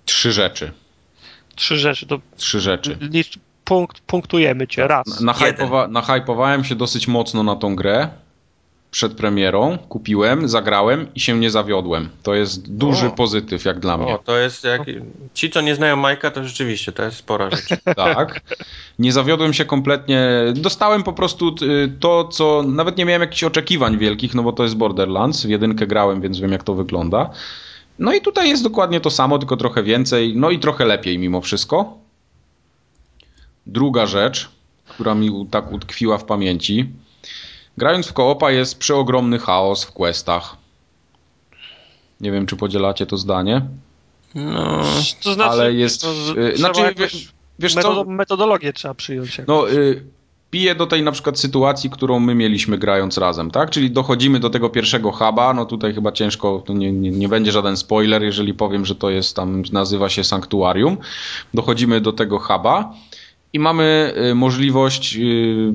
trzy 0.05 0.31
rzeczy. 0.31 0.71
trzy 1.55 1.77
rzeczy, 1.77 2.05
to 2.07 2.19
Trzy 2.37 2.59
rzeczy. 2.59 2.97
licz, 3.01 3.39
punkt, 3.65 3.99
punktujemy 3.99 4.67
cię, 4.67 4.87
raz. 4.87 5.21
Nahypowa 5.21 5.87
nahypowałem 5.87 6.63
się 6.63 6.75
dosyć 6.75 7.07
mocno 7.07 7.43
na 7.43 7.55
tą 7.55 7.75
grę 7.75 8.09
przed 8.91 9.13
premierą. 9.13 9.77
Kupiłem, 9.89 10.49
zagrałem 10.49 11.07
i 11.15 11.19
się 11.19 11.39
nie 11.39 11.51
zawiodłem. 11.51 12.09
To 12.23 12.35
jest 12.35 12.71
duży 12.71 13.07
O. 13.07 13.11
pozytyw 13.11 13.65
jak 13.65 13.79
dla 13.79 13.97
mnie. 13.97 14.13
O, 14.13 14.17
to 14.17 14.37
jest 14.37 14.63
jak... 14.63 14.81
Ci, 15.33 15.49
co 15.49 15.61
nie 15.61 15.75
znają 15.75 15.95
Majka, 15.95 16.31
to 16.31 16.43
rzeczywiście 16.43 16.91
to 16.91 17.03
jest 17.03 17.17
spora 17.17 17.49
rzecz. 17.51 17.81
Tak. 17.95 18.41
Nie 18.99 19.11
zawiodłem 19.11 19.53
się 19.53 19.65
kompletnie. 19.65 20.29
Dostałem 20.55 21.03
po 21.03 21.13
prostu 21.13 21.55
y, 21.61 21.93
to, 21.99 22.27
co. 22.27 22.63
Nawet 22.63 22.97
nie 22.97 23.05
miałem 23.05 23.21
jakichś 23.21 23.43
oczekiwań 23.43 23.97
wielkich, 23.97 24.35
no 24.35 24.43
bo 24.43 24.53
to 24.53 24.63
jest 24.63 24.75
Borderlands. 24.75 25.45
W 25.45 25.49
jedynkę 25.49 25.87
grałem, 25.87 26.21
więc 26.21 26.39
wiem, 26.39 26.51
jak 26.51 26.63
to 26.63 26.73
wygląda. 26.73 27.29
No 27.99 28.13
i 28.13 28.21
tutaj 28.21 28.49
jest 28.49 28.63
dokładnie 28.63 28.99
to 29.01 29.09
samo, 29.09 29.39
tylko 29.39 29.57
trochę 29.57 29.83
więcej. 29.83 30.33
No 30.35 30.49
i 30.49 30.59
trochę 30.59 30.85
lepiej 30.85 31.19
mimo 31.19 31.41
wszystko. 31.41 31.97
Druga 33.67 34.05
rzecz, 34.05 34.49
która 34.87 35.15
mi 35.15 35.47
tak 35.51 35.71
utkwiła 35.71 36.17
w 36.17 36.23
pamięci. 36.23 36.89
Grając 37.77 38.07
w 38.07 38.13
koopa 38.13 38.51
jest 38.51 38.79
przeogromny 38.79 39.39
chaos 39.39 39.83
w 39.83 39.91
questach. 39.91 40.57
Nie 42.21 42.31
wiem, 42.31 42.45
czy 42.45 42.55
podzielacie 42.55 43.05
to 43.05 43.17
zdanie. 43.17 43.61
No... 44.35 44.81
To 45.23 45.33
znaczy, 45.33 45.51
ale 45.51 45.73
jest, 45.73 46.01
to 46.01 46.11
y, 46.11 46.53
trzeba 46.53 46.73
znaczy, 46.73 46.95
wiesz- 47.59 47.73
co? 47.73 47.79
metodo- 47.81 48.07
metodologię 48.07 48.73
trzeba 48.73 48.93
przyjąć. 48.93 49.37
jakoś. 49.37 49.47
No, 49.47 49.71
y, 49.71 50.03
piję 50.51 50.75
do 50.75 50.87
tej 50.87 51.03
na 51.03 51.11
przykład 51.11 51.39
sytuacji, 51.39 51.89
którą 51.89 52.19
my 52.19 52.35
mieliśmy 52.35 52.77
grając 52.77 53.17
razem, 53.17 53.51
tak? 53.51 53.69
Czyli 53.69 53.91
dochodzimy 53.91 54.39
do 54.39 54.49
tego 54.49 54.69
pierwszego 54.69 55.11
huba, 55.11 55.53
no 55.53 55.65
tutaj 55.65 55.93
chyba 55.93 56.11
ciężko, 56.11 56.63
to 56.65 56.73
nie, 56.73 56.91
nie, 56.91 57.11
nie 57.11 57.29
będzie 57.29 57.51
żaden 57.51 57.77
spoiler, 57.77 58.23
jeżeli 58.23 58.53
powiem, 58.53 58.85
że 58.85 58.95
to 58.95 59.09
jest 59.09 59.35
tam, 59.35 59.63
nazywa 59.71 60.09
się 60.09 60.23
Sanktuarium. 60.23 60.97
Dochodzimy 61.53 62.01
do 62.01 62.13
tego 62.13 62.39
huba 62.39 62.93
i 63.53 63.59
mamy 63.59 64.13
y, 64.31 64.35
możliwość 64.35 65.15
y, 65.15 65.73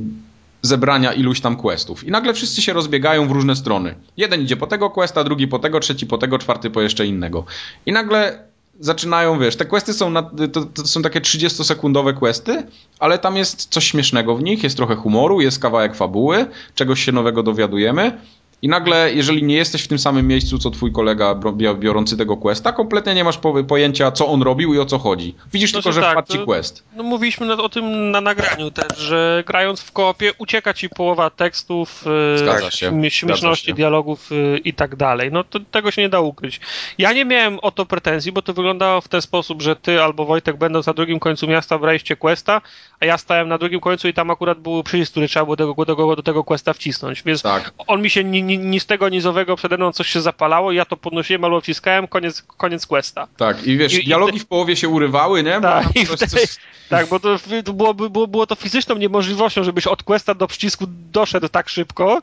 zebrania 0.67 1.13
iluś 1.13 1.41
tam 1.41 1.57
questów. 1.57 2.05
I 2.05 2.11
nagle 2.11 2.35
wszyscy 2.35 2.63
się 2.63 2.73
rozbiegają 2.73 3.29
w 3.29 3.31
różne 3.31 3.57
strony. 3.57 3.95
Jeden 4.17 4.43
idzie 4.43 4.57
po 4.57 4.67
tego 4.67 4.91
questa, 4.91 5.25
drugi 5.25 5.49
po 5.49 5.59
tego, 5.59 5.81
trzeci 5.81 6.07
po 6.07 6.19
tego, 6.19 6.39
czwarty 6.39 6.71
po 6.71 6.83
jeszcze 6.83 7.07
innego. 7.07 7.45
I 7.87 7.93
nagle 7.93 8.45
zaczynają, 8.81 9.39
wiesz, 9.39 9.57
te 9.57 9.65
questy 9.65 9.93
są, 9.93 10.11
na, 10.11 10.23
to, 10.53 10.65
to 10.65 10.87
są 10.87 11.03
takie 11.03 11.21
30-sekundowe 11.21 12.15
questy, 12.15 12.63
ale 12.99 13.19
tam 13.19 13.37
jest 13.37 13.69
coś 13.71 13.85
śmiesznego 13.85 14.37
w 14.37 14.43
nich, 14.43 14.63
jest 14.63 14.77
trochę 14.77 14.97
humoru, 14.97 15.41
jest 15.41 15.59
kawałek 15.59 15.95
fabuły, 15.95 16.47
czegoś 16.75 17.05
się 17.05 17.13
nowego 17.13 17.43
dowiadujemy. 17.43 18.19
I 18.65 18.69
nagle, 18.69 19.15
jeżeli 19.15 19.43
nie 19.43 19.57
jesteś 19.57 19.83
w 19.83 19.89
tym 19.89 19.99
samym 19.99 20.27
miejscu, 20.29 20.59
co 20.59 20.71
twój 20.71 20.93
kolega 20.93 21.35
biorący 21.79 22.17
tego 22.17 22.37
questa, 22.37 22.73
kompletnie 22.73 23.15
nie 23.15 23.25
masz 23.25 23.39
po- 23.39 23.65
pojęcia, 23.65 24.11
co 24.13 24.27
on 24.29 24.43
robił 24.43 24.75
i 24.75 24.79
o 24.79 24.85
co 24.87 24.99
chodzi. 24.99 25.35
Widzisz 25.53 25.71
Znaczy 25.71 25.83
tylko, 25.83 25.95
że 25.95 26.01
tak, 26.01 26.13
wpadł 26.13 26.33
ci 26.33 26.39
quest. 26.45 26.85
No, 26.97 27.03
mówiliśmy 27.03 27.53
o 27.53 27.69
tym 27.69 28.11
na 28.11 28.21
nagraniu 28.21 28.71
też, 28.71 28.99
że 28.99 29.45
grając 29.47 29.81
w 29.81 29.93
koopie 29.93 30.33
ucieka 30.39 30.75
ci 30.75 30.89
połowa 30.89 31.31
tekstów, 31.31 32.05
e, 32.07 32.71
śmie- 32.71 33.11
śmieszności, 33.11 33.75
dialogów 33.75 34.31
e, 34.33 34.59
i 34.59 34.73
tak 34.75 34.97
dalej. 34.97 35.33
No 35.33 35.45
to, 35.45 35.61
tego 35.71 35.91
się 35.91 36.03
nie 36.03 36.09
da 36.09 36.21
ukryć. 36.21 36.61
Ja 36.99 37.13
nie 37.13 37.25
miałem 37.25 37.59
o 37.63 37.71
to 37.71 37.87
pretensji, 37.87 38.33
bo 38.33 38.43
to 38.43 38.53
wyglądało 38.55 39.01
w 39.01 39.09
ten 39.09 39.23
sposób, 39.23 39.63
że 39.63 39.77
ty 39.77 40.03
albo 40.03 40.25
Wojtek 40.25 40.57
będąc 40.59 40.87
na 40.87 40.93
drugim 40.93 41.19
końcu 41.21 41.47
miasta 41.47 41.79
braliście 41.79 42.17
questa, 42.17 42.61
a 43.01 43.07
ja 43.07 43.19
stałem 43.19 43.49
na 43.49 43.59
drugim 43.59 43.81
końcu 43.81 44.09
i 44.09 44.15
tam 44.15 44.31
akurat 44.31 44.59
był 44.61 44.83
przycisk, 44.83 45.11
który 45.11 45.29
trzeba 45.29 45.45
było 45.45 45.57
do, 45.57 45.75
do, 45.75 46.17
do, 46.17 46.23
tego 46.23 46.45
questa 46.45 46.73
wcisnąć, 46.73 47.23
więc 47.23 47.43
Tak. 47.43 47.73
on 47.87 48.03
mi 48.03 48.11
się 48.11 48.25
ni, 48.25 48.43
ni, 48.59 48.67
ni 48.67 48.81
z 48.81 48.87
tego 48.87 49.09
nizowego 49.09 49.57
przede 49.57 49.77
mną 49.77 49.93
coś 49.93 50.09
się 50.09 50.21
zapalało, 50.21 50.73
ja 50.73 50.85
to 50.85 50.97
podnosiłem 50.97 51.45
albo 51.45 51.61
wciskałem, 51.61 52.09
koniec, 52.09 52.43
koniec 52.43 52.87
questa. 52.87 53.29
Tak, 53.37 53.67
i 53.67 53.77
wiesz, 53.77 53.95
I- 53.95 54.01
i 54.01 54.05
dialogi 54.05 54.39
w 54.39 54.47
połowie 54.47 54.77
się 54.77 54.89
urywały, 54.89 55.43
nie? 55.43 55.55
Bo 55.55 55.61
Tak, 55.61 55.97
i 55.97 56.07
coś- 56.07 56.19
coś- 56.31 56.57
Tak, 56.89 57.07
bo 57.09 57.21
to, 57.21 57.37
to 57.65 57.73
byłoby, 57.73 58.11
było, 58.11 58.27
było 58.27 58.47
to 58.47 58.55
fizyczną 58.55 58.97
niemożliwością, 58.97 59.65
żebyś 59.65 59.87
od 59.87 60.03
questa 60.03 60.35
do 60.35 60.47
przycisku 60.47 60.85
doszedł 60.89 61.49
tak 61.49 61.69
szybko, 61.69 62.21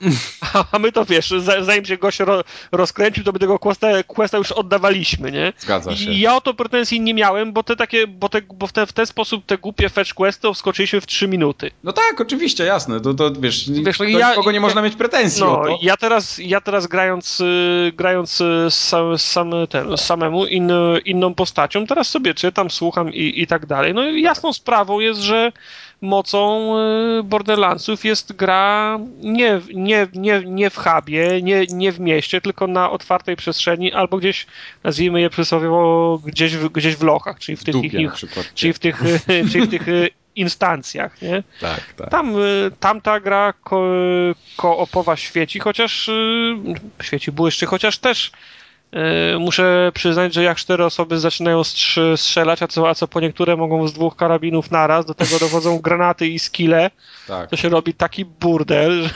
a 0.71 0.79
my 0.79 0.91
to 0.91 1.05
wiesz, 1.05 1.29
za- 1.37 1.63
zanim 1.63 1.85
się 1.85 1.97
gość 1.97 2.19
ro, 2.19 2.43
rozkręcił, 2.71 3.23
to 3.23 3.33
by 3.33 3.39
tego 3.39 3.59
questa, 3.59 3.87
questa 4.07 4.37
już 4.37 4.51
oddawaliśmy, 4.51 5.31
nie? 5.31 5.53
Zgadza 5.59 5.95
się. 5.95 6.11
I 6.11 6.19
ja 6.19 6.35
o 6.35 6.41
to 6.41 6.53
pretensji 6.53 6.99
nie 7.01 7.13
miałem, 7.13 7.53
bo 7.53 7.63
te 7.63 7.75
takie, 7.75 8.07
bo, 8.07 8.29
te, 8.29 8.41
bo 8.41 8.67
w, 8.67 8.71
te, 8.71 8.85
w 8.87 8.93
ten 8.93 9.05
sposób 9.05 9.45
te 9.45 9.57
głupie 9.57 9.89
fetch 9.89 10.13
questy 10.13 10.47
wskoczyliśmy 10.53 11.01
w 11.01 11.05
3 11.07 11.27
minuty. 11.27 11.71
No 11.83 11.93
tak, 11.93 12.21
oczywiście, 12.21 12.63
jasne. 12.63 12.99
To, 13.01 13.13
to 13.13 13.31
wiesz, 13.39 13.69
Wiesz, 13.71 13.97
do 13.97 14.03
ja- 14.03 14.29
nikogo 14.29 14.51
nie 14.51 14.55
ja- 14.55 14.61
można 14.61 14.81
mieć 14.81 14.95
pretensji 14.95 15.43
No, 15.43 15.63
ja 15.81 15.97
teraz 15.97 16.20
teraz, 16.21 16.37
ja 16.37 16.61
teraz 16.61 16.87
grając, 16.87 17.41
y, 17.41 17.91
grając 17.95 18.41
y, 18.41 18.67
sam, 18.69 19.17
sam, 19.17 19.51
ten, 19.69 19.97
samemu 19.97 20.45
in, 20.45 20.71
inną 21.05 21.33
postacią, 21.33 21.87
teraz 21.87 22.07
sobie 22.09 22.33
czytam, 22.33 22.69
słucham 22.71 23.13
i, 23.13 23.41
i 23.41 23.47
tak 23.47 23.65
dalej. 23.65 23.93
No 23.93 24.09
i 24.09 24.21
jasną 24.21 24.53
sprawą 24.53 24.99
jest, 24.99 25.19
że 25.21 25.51
mocą 26.01 26.73
y, 27.19 27.23
Borderlandsów 27.23 28.05
jest 28.05 28.33
gra 28.33 28.99
nie, 29.21 29.57
w- 29.57 29.73
nie, 29.73 30.07
nie, 30.13 30.41
nie 30.45 30.69
w 30.69 30.77
hubie, 30.77 31.41
nie, 31.41 31.65
nie 31.69 31.91
w 31.91 31.99
mieście, 31.99 32.41
tylko 32.41 32.67
na 32.67 32.91
otwartej 32.91 33.35
przestrzeni 33.35 33.93
albo 33.93 34.17
gdzieś, 34.17 34.47
nazwijmy 34.83 35.21
je 35.21 35.29
przysłowiowo, 35.29 36.19
gdzieś 36.25 36.55
w, 36.57 36.69
gdzieś 36.69 36.95
w 36.95 37.03
lochach, 37.03 37.39
czyli 37.39 37.55
w 37.55 37.61
W 37.61 37.63
tych 37.63 37.73
dupie 37.73 38.01
ich, 38.01 38.11
czyli 38.55 38.73
w 38.73 38.79
tych, 38.79 39.01
czyli 39.51 39.65
w 39.65 39.69
tych 39.69 39.87
instancjach, 40.35 41.21
nie? 41.21 41.43
Tak, 41.61 41.93
tak. 41.97 42.09
Tam, 42.09 42.35
y, 42.35 42.71
tam 42.79 43.01
ta 43.01 43.19
gra 43.19 43.53
ko, 43.53 43.81
koopowa 44.57 45.15
świeci, 45.15 45.59
chociaż 45.59 46.07
y, 46.07 46.55
świeci 47.01 47.31
błyszczy, 47.31 47.65
chociaż 47.65 47.97
też 47.97 48.31
muszę 49.39 49.91
przyznać, 49.93 50.33
że 50.33 50.43
jak 50.43 50.57
cztery 50.57 50.85
osoby 50.85 51.19
zaczynają 51.19 51.61
strzelać, 52.15 52.61
a 52.61 52.67
co, 52.67 52.89
a 52.89 52.95
co 52.95 53.07
po 53.07 53.19
niektóre 53.19 53.55
mogą 53.55 53.87
z 53.87 53.93
dwóch 53.93 54.15
karabinów 54.15 54.71
naraz, 54.71 55.05
do 55.05 55.13
tego 55.13 55.39
dochodzą 55.39 55.79
granaty 55.83 56.27
i 56.27 56.39
skille, 56.39 56.91
tak. 57.27 57.49
to 57.49 57.55
się 57.55 57.69
robi 57.69 57.93
taki 57.93 58.25
burdel, 58.25 59.09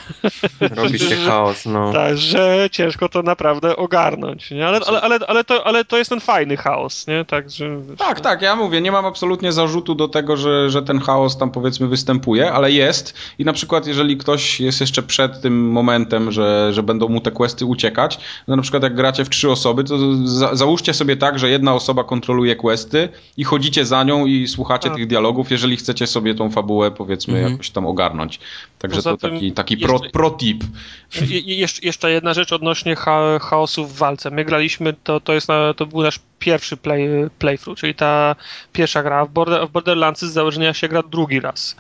że, 0.62 0.68
Robi 0.76 1.00
się 1.00 1.16
chaos, 1.16 1.66
no. 1.66 1.94
tak, 1.94 2.18
że 2.18 2.68
ciężko 2.72 3.10
to 3.10 3.22
naprawdę 3.22 3.76
ogarnąć, 3.76 4.52
nie? 4.52 4.68
Ale, 4.68 4.80
ale, 4.88 5.02
ale, 5.02 5.20
ale, 5.28 5.44
to, 5.44 5.68
ale 5.68 5.86
to 5.86 5.98
jest 5.98 6.10
ten 6.10 6.20
fajny 6.20 6.58
chaos, 6.58 7.08
nie? 7.08 7.26
Tak, 7.26 7.50
że, 7.50 7.82
Tak, 7.98 8.22
tak, 8.22 8.42
ja 8.42 8.56
mówię, 8.56 8.82
nie 8.82 8.92
mam 8.92 9.06
absolutnie 9.06 9.52
zarzutu 9.52 9.96
do 9.96 10.08
tego, 10.08 10.38
że, 10.38 10.70
że 10.70 10.84
ten 10.84 11.00
chaos 11.00 11.38
tam 11.38 11.52
powiedzmy 11.52 11.88
występuje, 11.88 12.52
ale 12.52 12.72
jest 12.72 13.14
i 13.40 13.46
na 13.46 13.54
przykład 13.54 13.88
jeżeli 13.88 14.18
ktoś 14.18 14.60
jest 14.60 14.82
jeszcze 14.82 15.04
przed 15.04 15.42
tym 15.42 15.70
momentem, 15.72 16.32
że, 16.32 16.74
że 16.74 16.84
będą 16.84 17.08
mu 17.08 17.22
te 17.22 17.32
questy 17.32 17.66
uciekać, 17.66 18.20
no 18.48 18.56
na 18.56 18.62
przykład 18.62 18.84
jak 18.84 18.96
gracie 18.96 19.26
w 19.26 19.30
trzy 19.30 19.52
osoby, 19.52 19.65
to 19.74 20.16
za, 20.28 20.56
załóżcie 20.56 20.94
sobie 20.94 21.18
tak, 21.18 21.40
że 21.40 21.50
jedna 21.50 21.74
osoba 21.74 22.04
kontroluje 22.04 22.56
questy 22.56 23.10
i 23.38 23.44
chodzicie 23.44 23.86
za 23.86 24.04
nią 24.04 24.26
i 24.26 24.48
słuchacie 24.48 24.90
Tak. 24.90 24.98
tych 24.98 25.08
dialogów, 25.08 25.52
jeżeli 25.52 25.78
chcecie 25.78 26.08
sobie 26.08 26.36
tą 26.36 26.52
fabułę 26.52 26.92
powiedzmy 26.92 27.34
Mhm. 27.34 27.52
jakoś 27.52 27.70
tam 27.70 27.86
ogarnąć. 27.86 28.40
Także 28.80 28.96
Poza 28.98 29.18
to 29.18 29.30
taki, 29.30 29.52
taki 29.52 29.78
pro, 29.78 29.94
jeszcze- 29.94 30.10
pro 30.10 30.32
tip. 30.32 30.64
Je, 31.22 31.40
je- 31.40 31.56
jeszcze, 31.56 31.86
jeszcze 31.86 32.12
jedna 32.12 32.34
rzecz 32.34 32.54
odnośnie 32.54 32.96
cha, 32.96 33.40
chaosu 33.40 33.86
w 33.88 33.94
walce. 33.98 34.32
My 34.32 34.46
graliśmy, 34.46 34.94
to, 35.04 35.20
to, 35.20 35.34
jest 35.34 35.48
na, 35.48 35.74
to 35.74 35.86
był 35.86 36.02
nasz 36.02 36.20
pierwszy 36.40 36.78
play, 36.78 37.10
playthrough, 37.40 37.80
czyli 37.80 37.96
ta 37.96 38.36
pierwsza 38.74 39.04
gra. 39.04 39.26
W, 39.26 39.30
Border, 39.30 39.68
w 39.68 39.72
Borderlands 39.72 40.22
z 40.22 40.34
założenia 40.34 40.74
się 40.74 40.88
gra 40.88 41.04
drugi 41.04 41.40
raz. 41.40 41.76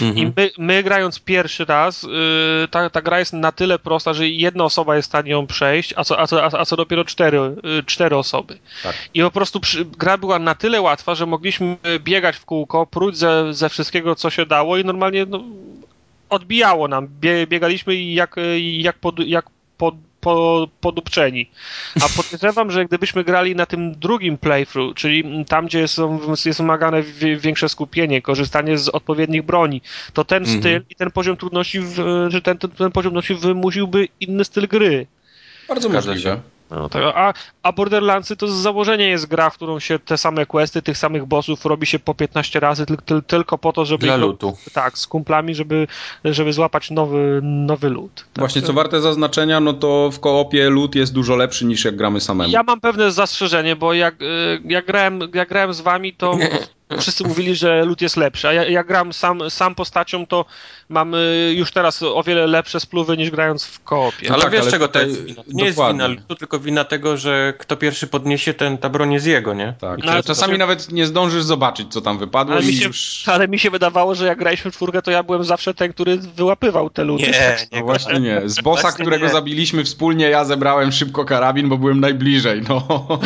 I 0.00 0.04
Mhm. 0.04 0.32
my, 0.36 0.50
my 0.58 0.82
grając 0.82 1.20
pierwszy 1.20 1.64
raz, 1.64 2.02
yy, 2.02 2.68
ta, 2.70 2.90
ta 2.90 3.02
gra 3.02 3.18
jest 3.18 3.32
na 3.32 3.52
tyle 3.52 3.78
prosta, 3.78 4.14
że 4.14 4.28
jedna 4.28 4.64
osoba 4.64 4.96
jest 4.96 5.08
w 5.08 5.12
stanie 5.12 5.30
ją 5.30 5.46
przejść, 5.46 5.94
a 5.96 6.04
co, 6.04 6.20
a 6.20 6.26
co, 6.26 6.60
a, 6.60 6.64
co 6.64 6.76
dopiero 6.76 7.04
cztery, 7.04 7.38
yy, 7.62 7.82
cztery 7.82 8.16
osoby. 8.16 8.58
Tak. 8.82 8.96
I 9.14 9.22
po 9.22 9.30
prostu 9.30 9.60
przy, 9.60 9.84
gra 9.84 10.18
była 10.18 10.38
na 10.38 10.54
tyle 10.54 10.80
łatwa, 10.80 11.14
że 11.14 11.26
mogliśmy 11.26 11.76
biegać 11.98 12.36
w 12.36 12.44
kółko, 12.44 12.86
próć 12.86 13.16
ze, 13.16 13.54
ze 13.54 13.68
wszystkiego, 13.68 14.14
co 14.14 14.30
się 14.30 14.46
dało 14.46 14.76
i 14.76 14.84
normalnie 14.84 15.26
no, 15.26 15.44
odbijało 16.30 16.88
nam. 16.88 17.08
Bie, 17.20 17.46
biegaliśmy 17.46 17.94
i 17.94 18.14
jak, 18.14 18.36
jak, 18.78 18.98
pod, 18.98 19.18
jak 19.18 19.46
pod, 19.78 19.94
po, 20.34 20.68
podupczeni. 20.80 21.50
A 21.96 22.08
podejrzewam, 22.16 22.70
że 22.70 22.84
gdybyśmy 22.84 23.24
grali 23.24 23.56
na 23.56 23.66
tym 23.66 23.92
drugim 23.94 24.38
playthrough, 24.38 24.94
czyli 24.96 25.44
tam, 25.48 25.66
gdzie 25.66 25.88
są, 25.88 26.20
jest 26.46 26.58
wymagane 26.60 27.02
wi- 27.02 27.36
większe 27.36 27.68
skupienie, 27.68 28.22
korzystanie 28.22 28.78
z 28.78 28.88
odpowiednich 28.88 29.42
broni, 29.42 29.82
to 30.12 30.24
ten 30.24 30.42
Mhm. 30.42 30.60
styl 30.60 30.82
i 30.90 30.94
ten 30.94 31.10
poziom 31.10 31.36
trudności, 31.36 31.80
w, 31.80 31.94
że 32.28 32.42
ten, 32.42 32.58
ten, 32.58 32.70
ten 32.70 32.92
poziom 32.92 33.12
trudności 33.12 33.34
wymusiłby 33.34 34.08
inny 34.20 34.44
styl 34.44 34.68
gry. 34.68 35.06
Bardzo 35.68 35.88
Zgadza 35.88 36.10
możliwe. 36.10 36.30
się. 36.36 36.40
No, 36.70 36.88
tak, 36.88 37.02
a, 37.14 37.34
a 37.62 37.72
Borderlandsy 37.72 38.36
to 38.36 38.48
z 38.48 38.52
założenia 38.52 39.08
jest 39.08 39.26
gra, 39.26 39.50
w 39.50 39.54
którą 39.54 39.78
się 39.78 39.98
te 39.98 40.16
same 40.18 40.46
questy, 40.46 40.82
tych 40.82 40.98
samych 40.98 41.26
bossów 41.26 41.64
robi 41.64 41.86
się 41.86 41.98
po 41.98 42.14
15 42.14 42.60
razy, 42.60 42.86
tyl, 42.86 42.96
tyl, 43.04 43.22
tylko 43.22 43.58
po 43.58 43.72
to, 43.72 43.84
żeby 43.84 44.06
Dla 44.06 44.14
ich- 44.16 44.20
lutu. 44.20 44.56
tak, 44.72 44.98
z 44.98 45.06
kumplami, 45.06 45.54
żeby, 45.54 45.86
żeby 46.24 46.52
złapać 46.52 46.90
nowy, 46.90 47.40
nowy 47.42 47.90
lód. 47.90 48.10
Tak, 48.14 48.38
Właśnie 48.38 48.62
co 48.62 48.72
warte 48.72 49.00
zaznaczenia, 49.00 49.60
no 49.60 49.72
to 49.72 50.10
w 50.12 50.20
koopie 50.20 50.70
loot 50.70 50.94
jest 50.94 51.12
dużo 51.12 51.36
lepszy 51.36 51.64
niż 51.66 51.84
jak 51.84 51.96
gramy 51.96 52.20
samemu. 52.20 52.50
Ja 52.52 52.62
mam 52.62 52.80
pewne 52.80 53.12
zastrzeżenie, 53.12 53.76
bo 53.76 53.92
jak, 53.94 54.22
y, 54.22 54.60
jak, 54.64 54.86
grałem, 54.86 55.20
jak 55.34 55.48
grałem 55.48 55.74
z 55.74 55.80
wami, 55.80 56.12
to 56.14 56.36
wszyscy 57.00 57.24
mówili, 57.24 57.56
że 57.56 57.84
lód 57.84 58.00
jest 58.02 58.16
lepszy, 58.16 58.48
a 58.48 58.52
ja, 58.52 58.64
jak 58.64 58.86
gram 58.86 59.12
sam, 59.12 59.50
sam 59.50 59.74
postacią, 59.74 60.26
to 60.26 60.44
mam 60.88 61.14
y, 61.14 61.54
już 61.56 61.72
teraz 61.72 62.02
o 62.02 62.22
wiele 62.22 62.46
lepsze 62.46 62.80
spluwy 62.80 63.16
niż 63.16 63.30
grając 63.30 63.64
w 63.64 63.82
koopie. 63.84 64.26
No 64.28 64.34
ale 64.34 64.42
tak, 64.42 64.52
wiesz 64.52 64.62
ale 64.62 64.70
czego 64.70 64.88
to 64.88 65.00
jest 65.00 65.24
wina? 65.24 65.42
To 65.42 65.50
nie 65.52 65.64
jest 65.64 65.76
dokładnie. 65.76 66.02
wina 66.02 66.20
lutu, 66.20 66.34
tylko 66.36 66.58
wina 66.58 66.84
tego, 66.84 67.16
że 67.16 67.54
kto 67.58 67.76
pierwszy 67.76 68.06
podniesie, 68.06 68.54
ten 68.54 68.78
ta 68.78 68.88
broń 68.88 69.12
jest 69.12 69.26
jego, 69.26 69.54
nie? 69.54 69.74
Tak. 69.80 69.98
No, 70.04 70.22
Czasami 70.22 70.52
się- 70.52 70.58
nawet 70.58 70.92
nie 70.92 71.06
zdążysz 71.06 71.42
zobaczyć, 71.42 71.92
co 71.92 72.00
tam 72.00 72.18
wypadło 72.18 72.54
Ale 72.54 72.64
mi, 72.64 72.70
i 72.72 72.76
się, 72.76 72.86
już... 72.86 73.22
ale 73.26 73.48
mi 73.48 73.58
się 73.58 73.70
wydawało, 73.70 74.14
że 74.14 74.26
jak 74.26 74.38
graliśmy 74.38 74.70
w 74.70 74.74
czwórkę, 74.74 75.02
to 75.02 75.10
ja 75.10 75.22
byłem 75.22 75.44
zawsze 75.44 75.74
ten, 75.74 75.92
który 75.92 76.16
wyłapywał 76.18 76.90
te 76.90 77.04
ludy. 77.04 77.30
No 77.72 77.82
właśnie 77.84 78.20
nie. 78.20 78.42
Z 78.44 78.60
bossa, 78.60 78.82
Właśnie 78.82 79.04
którego 79.04 79.26
nie. 79.26 79.32
zabiliśmy 79.32 79.84
wspólnie, 79.84 80.30
ja 80.30 80.44
zebrałem 80.44 80.92
szybko 80.92 81.24
karabin, 81.24 81.68
bo 81.68 81.78
byłem 81.78 82.00
najbliżej, 82.00 82.62
no. 82.68 82.86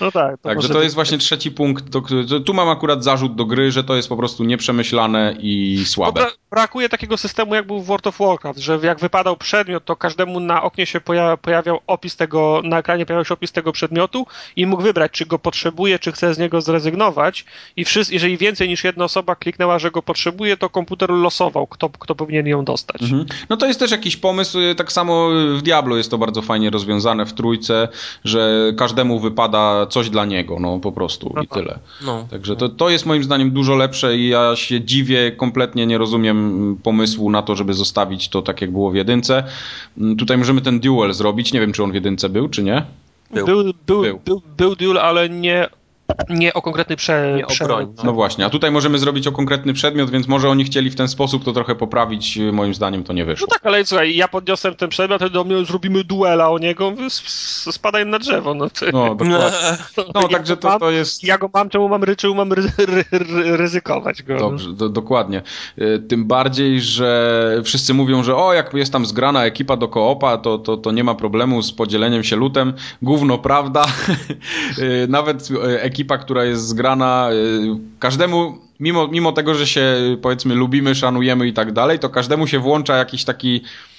No 0.00 0.12
tak. 0.12 0.36
To 0.36 0.48
Także 0.48 0.68
to 0.68 0.74
być- 0.74 0.82
jest 0.82 0.94
właśnie 0.94 1.18
trzeci 1.18 1.50
punkt. 1.50 1.84
Do, 1.88 2.40
tu 2.40 2.54
mam 2.54 2.68
akurat 2.68 3.04
zarzut 3.04 3.34
do 3.34 3.44
gry, 3.44 3.72
że 3.72 3.84
to 3.84 3.94
jest 3.96 4.08
po 4.08 4.16
prostu 4.16 4.44
nieprzemyślane 4.44 5.34
i 5.40 5.84
słabe. 5.86 6.20
bra- 6.20 6.30
brakuje 6.50 6.88
takiego 6.88 7.16
systemu, 7.16 7.54
jak 7.54 7.66
był 7.66 7.80
w 7.80 7.86
World 7.86 8.06
of 8.06 8.18
Warcraft, 8.18 8.58
że 8.58 8.78
jak 8.82 9.00
wypadał 9.00 9.36
przedmiot, 9.36 9.84
to 9.84 9.96
każdemu 9.96 10.40
na 10.40 10.62
oknie 10.62 10.86
się 10.86 11.00
poja- 11.00 11.36
pojawiał 11.36 11.80
opis 11.86 12.16
tego, 12.16 12.60
na 12.64 12.78
ekranie 12.78 13.06
pojawiał 13.06 13.24
się 13.24 13.34
opis 13.34 13.52
tego 13.52 13.72
przedmiotu 13.72 14.26
i 14.56 14.66
mógł 14.66 14.82
wybrać, 14.82 15.12
czy 15.12 15.26
go 15.26 15.38
potrzebuje, 15.38 15.98
czy 15.98 16.12
chce 16.12 16.34
z 16.34 16.38
niego 16.38 16.60
zrezygnować. 16.60 17.44
I 17.76 17.84
wszyscy, 17.84 18.14
jeżeli 18.14 18.36
więcej 18.38 18.68
niż 18.68 18.84
jedna 18.84 19.04
osoba 19.04 19.36
kliknęła, 19.36 19.78
że 19.78 19.90
go 19.90 20.02
potrzebuje, 20.02 20.56
to 20.56 20.70
komputer 20.70 21.10
losował, 21.10 21.66
kto, 21.66 21.90
kto 21.90 22.14
powinien 22.14 22.46
ją 22.46 22.64
dostać. 22.64 23.02
Mhm. 23.02 23.26
No 23.50 23.56
to 23.56 23.66
jest 23.66 23.78
też 23.80 23.90
jakiś 23.90 24.16
pomysł, 24.16 24.58
tak 24.76 24.92
samo 24.92 25.28
w 25.56 25.62
Diablo 25.62 25.96
jest 25.96 26.10
to 26.10 26.18
bardzo 26.18 26.42
fajnie 26.42 26.70
rozwiązane 26.70 27.26
w 27.26 27.32
trójce, 27.32 27.88
że 28.24 28.72
każdemu 28.76 29.20
wypada 29.20 29.81
coś 29.86 30.10
dla 30.10 30.24
niego, 30.24 30.56
no 30.60 30.78
po 30.78 30.92
prostu 30.92 31.28
i 31.28 31.32
Aha. 31.36 31.44
tyle. 31.54 31.78
No. 32.04 32.26
Także 32.30 32.56
to, 32.56 32.68
to 32.68 32.90
jest 32.90 33.06
moim 33.06 33.24
zdaniem 33.24 33.50
dużo 33.50 33.76
lepsze 33.76 34.16
i 34.16 34.28
ja 34.28 34.56
się 34.56 34.80
dziwię, 34.80 35.32
kompletnie 35.36 35.86
nie 35.86 35.98
rozumiem 35.98 36.76
pomysłu 36.82 37.30
na 37.30 37.42
to, 37.42 37.56
żeby 37.56 37.74
zostawić 37.74 38.28
to 38.28 38.42
tak, 38.42 38.60
jak 38.60 38.70
było 38.72 38.90
w 38.90 38.94
jedynce. 38.94 39.44
Mm, 39.98 40.16
Tutaj 40.16 40.38
możemy 40.38 40.60
ten 40.60 40.80
duel 40.80 41.12
zrobić, 41.12 41.52
nie 41.52 41.60
wiem, 41.60 41.72
czy 41.72 41.82
on 41.82 41.90
w 41.92 41.94
jedynce 41.94 42.28
był, 42.28 42.48
czy 42.48 42.62
nie? 42.62 42.84
Był. 43.34 43.46
Był, 43.46 43.64
był, 43.86 44.02
Był. 44.02 44.20
był. 44.24 44.42
Był, 44.56 44.76
duel, 44.76 44.98
ale 44.98 45.28
nie, 45.28 45.66
nie 46.28 46.54
o 46.54 46.62
konkretny 46.62 46.96
prze, 46.96 47.32
Nie 47.36 47.46
o 47.46 47.50
broń, 47.64 47.94
No 48.04 48.12
właśnie, 48.12 48.46
a 48.46 48.50
tutaj 48.50 48.70
możemy 48.70 48.98
zrobić 48.98 49.26
o 49.26 49.32
konkretny 49.32 49.72
przedmiot, 49.72 50.10
więc 50.10 50.28
może 50.28 50.48
oni 50.48 50.64
chcieli 50.64 50.90
w 50.90 50.94
ten 50.94 51.08
sposób 51.08 51.44
to 51.44 51.52
trochę 51.52 51.74
poprawić, 51.74 52.38
moim 52.52 52.74
zdaniem 52.74 53.04
to 53.04 53.12
nie 53.12 53.22
No 53.22 53.26
wyszło. 53.26 53.46
tak, 53.46 53.66
ale 53.66 53.86
słuchaj, 53.86 54.16
ja 54.16 54.28
podniosłem 54.28 54.74
ten 54.74 54.88
przedmiot, 54.88 55.26
do 55.32 55.44
mnie 55.44 55.64
zrobimy 55.64 56.04
duela 56.04 56.50
o 56.50 56.58
niego, 56.58 56.90
wy- 56.90 57.04
s- 57.04 57.22
s- 57.26 57.74
spadaj 57.74 58.06
na 58.06 58.18
drzewo. 58.18 58.54
No, 58.54 58.70
ty. 58.70 58.92
No, 58.92 59.14
dokładnie. 59.14 59.38
No, 60.14 60.20
Ja 60.22 60.28
także 60.28 60.56
go 60.56 60.62
to, 60.62 60.68
mam, 60.68 60.80
to 60.80 60.90
jest... 60.90 61.24
Ja 61.24 61.38
go 61.38 61.50
mam, 61.54 61.68
czemu 61.68 61.88
mam, 61.88 62.02
ry- 62.04 62.16
czemu 62.16 62.34
mam 62.34 62.52
ry, 62.52 62.62
ry, 62.78 63.04
ry, 63.12 63.56
ryzykować 63.56 64.22
go? 64.22 64.34
no? 64.34 64.40
Dobrze, 64.40 64.72
do, 64.72 64.88
dokładnie. 64.88 65.42
Y, 65.78 65.98
Tym 66.08 66.24
bardziej, 66.26 66.80
że 66.80 67.60
wszyscy 67.64 67.94
mówią, 67.94 68.22
że 68.22 68.36
o, 68.36 68.52
jak 68.52 68.74
jest 68.74 68.92
tam 68.92 69.06
zgrana 69.06 69.44
ekipa 69.44 69.76
do 69.76 69.88
koopa, 69.88 70.36
to, 70.38 70.58
to, 70.58 70.76
to 70.76 70.92
nie 70.92 71.04
ma 71.04 71.14
problemu 71.14 71.62
z 71.62 71.72
podzieleniem 71.72 72.24
się 72.24 72.36
lutem. 72.36 72.72
Gówno 73.02 73.38
prawda. 73.38 73.84
Y, 74.78 75.06
Nawet 75.08 75.48
y, 75.50 75.80
ekipa, 76.02 76.18
która 76.18 76.44
jest 76.44 76.66
zgrana, 76.66 77.28
y, 77.32 77.98
każdemu, 77.98 78.58
mimo, 78.80 79.08
mimo 79.08 79.32
tego, 79.32 79.54
że 79.54 79.66
się 79.66 80.16
powiedzmy 80.22 80.54
lubimy, 80.54 80.94
szanujemy 80.94 81.46
i 81.48 81.52
tak 81.52 81.72
dalej, 81.72 81.98
to 81.98 82.08
każdemu 82.08 82.46
się 82.46 82.58
włącza 82.58 82.96
jakiś 82.96 83.24
taki 83.24 83.56
y, 83.56 83.91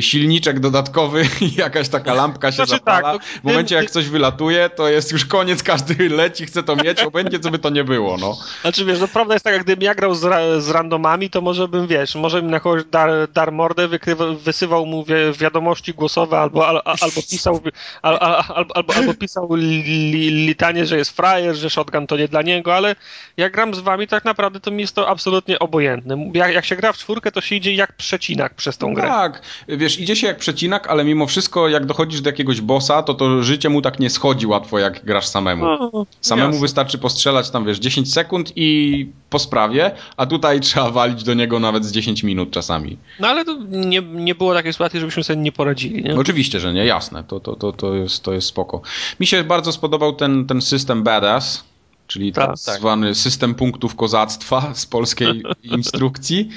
silniczek 0.00 0.60
dodatkowy 0.60 1.22
i 1.40 1.54
jakaś 1.60 1.88
taka 1.88 2.14
lampka 2.14 2.52
się 2.52 2.56
Znaczy 2.56 2.70
zapala. 2.70 3.12
tak, 3.12 3.22
no, 3.34 3.40
w 3.40 3.44
momencie 3.44 3.74
jak 3.74 3.90
coś 3.90 4.08
wylatuje, 4.08 4.70
to 4.70 4.88
jest 4.88 5.12
już 5.12 5.24
koniec, 5.24 5.62
każdy 5.62 6.08
leci, 6.08 6.46
chce 6.46 6.62
to 6.62 6.76
mieć, 6.76 7.00
obojętnie 7.00 7.40
co 7.40 7.50
by 7.50 7.58
to 7.58 7.70
nie 7.70 7.84
było, 7.84 8.16
no. 8.16 8.36
Znaczy 8.60 8.84
wiesz, 8.84 9.00
no 9.00 9.08
prawda 9.08 9.34
jest 9.34 9.44
taka, 9.44 9.58
gdybym 9.58 9.82
ja 9.82 9.94
grał 9.94 10.14
z, 10.14 10.24
ra, 10.24 10.60
z 10.60 10.70
randomami, 10.70 11.30
to 11.30 11.40
może 11.40 11.68
bym, 11.68 11.86
wiesz, 11.86 12.14
może 12.14 12.42
bym 12.42 12.50
na 12.50 12.60
kogoś 12.60 12.84
dar, 12.84 13.10
dar 13.32 13.52
mordę, 13.52 13.88
wykrywa, 13.88 14.26
wysywał 14.26 14.86
mu 14.86 15.04
wi 15.04 15.14
wiadomości 15.38 15.94
głosowe 15.94 16.38
albo, 16.38 16.68
al, 16.68 16.82
albo 16.84 17.22
pisał 17.30 17.60
al, 18.02 18.18
al, 18.20 18.34
al, 18.48 18.66
albo, 18.74 18.94
albo 18.94 19.14
pisał 19.14 19.54
li, 19.54 19.82
li, 19.82 20.30
litanie, 20.30 20.86
że 20.86 20.96
jest 20.98 21.16
frajer, 21.16 21.54
że 21.56 21.70
shotgun 21.70 22.06
to 22.06 22.16
nie 22.16 22.28
dla 22.28 22.42
niego, 22.42 22.74
ale 22.74 22.96
jak 23.36 23.52
gram 23.52 23.74
z 23.74 23.80
wami, 23.80 24.08
tak 24.08 24.24
naprawdę 24.24 24.60
to 24.60 24.70
mi 24.70 24.80
jest 24.80 24.94
to 24.94 25.08
absolutnie 25.08 25.58
obojętne. 25.58 26.30
Jak, 26.34 26.54
jak 26.54 26.64
się 26.64 26.76
gra 26.76 26.92
w 26.92 26.98
czwórkę, 26.98 27.32
to 27.32 27.40
się 27.40 27.54
idzie 27.54 27.74
jak 27.74 27.92
przecinak 27.92 28.54
przez 28.54 28.78
tą 28.78 28.94
grę. 28.94 29.08
Tak, 29.08 29.42
wiesz, 29.68 30.00
idzie 30.00 30.16
się 30.16 30.26
jak 30.26 30.38
przecinak, 30.38 30.86
ale 30.86 31.04
mimo 31.04 31.26
wszystko, 31.26 31.68
jak 31.68 31.86
dochodzisz 31.86 32.20
do 32.20 32.28
jakiegoś 32.30 32.60
bossa, 32.60 33.02
to 33.02 33.14
to 33.14 33.42
życie 33.42 33.68
mu 33.68 33.82
tak 33.82 34.00
nie 34.00 34.10
schodzi 34.10 34.46
łatwo, 34.46 34.78
jak 34.78 35.04
grasz 35.04 35.26
samemu. 35.26 35.64
No, 35.64 36.06
Samemu 36.20 36.48
jasne. 36.48 36.60
wystarczy 36.60 36.98
postrzelać 36.98 37.50
tam, 37.50 37.64
wiesz, 37.66 37.78
10 37.78 38.12
sekund 38.12 38.52
i 38.56 39.06
po 39.30 39.38
sprawie, 39.38 39.90
a 40.16 40.26
tutaj 40.26 40.60
trzeba 40.68 40.90
walić 40.90 41.24
do 41.24 41.34
niego 41.34 41.60
nawet 41.60 41.84
z 41.84 41.92
10 41.92 42.22
minut 42.22 42.50
czasami. 42.50 42.96
No 43.20 43.28
ale 43.28 43.44
to 43.44 43.58
nie, 43.68 44.02
nie 44.02 44.34
było 44.34 44.54
takiej 44.54 44.72
sytuacji, 44.72 45.00
żebyśmy 45.00 45.24
sobie 45.24 45.42
nie 45.42 45.52
poradzili, 45.52 46.02
nie? 46.02 46.16
Oczywiście, 46.16 46.60
że 46.60 46.72
nie, 46.72 46.84
jasne, 46.84 47.24
to, 47.24 47.40
to, 47.40 47.56
to, 47.56 47.72
to, 47.72 47.94
jest, 47.94 48.22
to 48.22 48.32
jest 48.32 48.48
spoko. 48.48 48.80
Mi 49.20 49.26
się 49.26 49.44
bardzo 49.44 49.72
spodobał 49.72 50.12
ten, 50.12 50.46
ten 50.46 50.62
system 50.62 51.02
Badass, 51.02 51.64
czyli 52.06 52.32
tak, 52.32 52.46
Tak, 52.66 52.78
zwany 52.78 53.14
system 53.14 53.54
punktów 53.54 53.96
kozactwa 53.96 54.74
z 54.74 54.86
polskiej 54.86 55.42
instrukcji. 55.62 56.48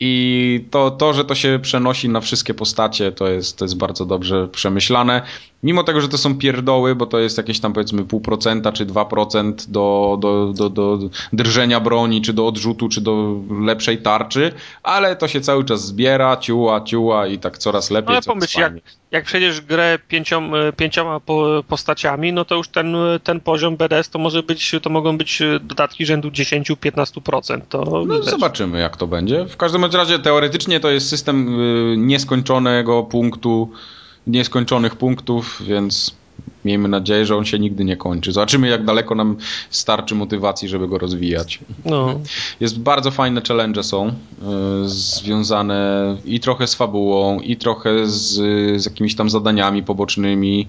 I 0.00 0.64
to, 0.70 0.90
to, 0.90 1.12
że 1.12 1.24
to 1.24 1.34
się 1.34 1.58
przenosi 1.62 2.08
na 2.08 2.20
wszystkie 2.20 2.54
postacie, 2.54 3.12
to 3.12 3.28
jest, 3.28 3.58
to 3.58 3.64
jest 3.64 3.76
bardzo 3.76 4.06
dobrze 4.06 4.48
przemyślane. 4.48 5.22
Mimo 5.62 5.84
tego, 5.84 6.00
że 6.00 6.08
to 6.08 6.18
są 6.18 6.38
pierdoły, 6.38 6.94
bo 6.94 7.06
to 7.06 7.18
jest 7.18 7.38
jakieś 7.38 7.60
tam 7.60 7.72
powiedzmy 7.72 8.04
pół 8.04 8.20
procenta 8.20 8.72
czy 8.72 8.86
2% 8.86 9.54
do, 9.68 10.18
do, 10.20 10.52
do, 10.52 10.70
do 10.70 10.98
drżenia 11.32 11.80
broni, 11.80 12.22
czy 12.22 12.32
do 12.32 12.46
odrzutu, 12.46 12.88
czy 12.88 13.00
do 13.00 13.34
lepszej 13.60 13.98
tarczy, 13.98 14.52
ale 14.82 15.16
to 15.16 15.28
się 15.28 15.40
cały 15.40 15.64
czas 15.64 15.86
zbiera, 15.86 16.36
ciuła, 16.36 16.80
ciuła 16.80 17.26
i 17.26 17.38
tak 17.38 17.58
coraz 17.58 17.90
lepiej. 17.90 18.08
No 18.08 18.12
ale 18.12 18.22
pomyśl, 18.22 18.60
jak, 18.60 18.72
jak 19.10 19.24
przejdziesz 19.24 19.60
grę 19.60 19.98
pięciom, 20.08 20.52
pięcioma 20.76 21.20
po, 21.20 21.64
postaciami, 21.68 22.32
no 22.32 22.44
to 22.44 22.54
już 22.54 22.68
ten, 22.68 22.96
ten 23.24 23.40
poziom 23.40 23.76
BDS 23.76 24.08
to 24.10 24.18
może 24.18 24.42
być, 24.42 24.74
to 24.82 24.90
mogą 24.90 25.18
być 25.18 25.42
dodatki 25.60 26.06
rzędu 26.06 26.28
10-15%. 26.28 27.60
To 27.68 28.04
No, 28.06 28.16
wiesz, 28.16 28.24
zobaczymy, 28.24 28.80
jak 28.80 28.96
to 28.96 29.06
będzie. 29.06 29.44
W 29.44 29.56
każdym 29.56 29.84
razie 29.84 30.18
teoretycznie 30.18 30.80
to 30.80 30.90
jest 30.90 31.08
system 31.08 31.60
y, 31.60 31.96
nieskończonego 31.96 33.02
punktu, 33.02 33.72
nieskończonych 34.28 34.96
punktów, 34.96 35.62
więc 35.66 36.14
miejmy 36.64 36.88
nadzieję, 36.88 37.26
że 37.26 37.36
on 37.36 37.44
się 37.44 37.58
nigdy 37.58 37.84
nie 37.84 37.96
kończy. 37.96 38.32
Zobaczymy, 38.32 38.68
jak 38.68 38.84
daleko 38.84 39.14
nam 39.14 39.36
starczy 39.70 40.14
motywacji, 40.14 40.68
żeby 40.68 40.88
go 40.88 40.98
rozwijać. 40.98 41.58
no. 41.84 42.20
Jest 42.60 42.80
bardzo 42.80 43.10
fajne 43.10 43.42
challenge 43.48 43.82
są 43.82 44.08
y, 44.08 44.12
związane 44.88 46.16
i 46.24 46.40
trochę 46.40 46.66
z 46.66 46.74
fabułą, 46.74 47.40
i 47.40 47.56
trochę 47.56 48.06
z, 48.06 48.34
z 48.82 48.84
jakimiś 48.84 49.14
tam 49.14 49.30
zadaniami 49.30 49.82
pobocznymi. 49.82 50.66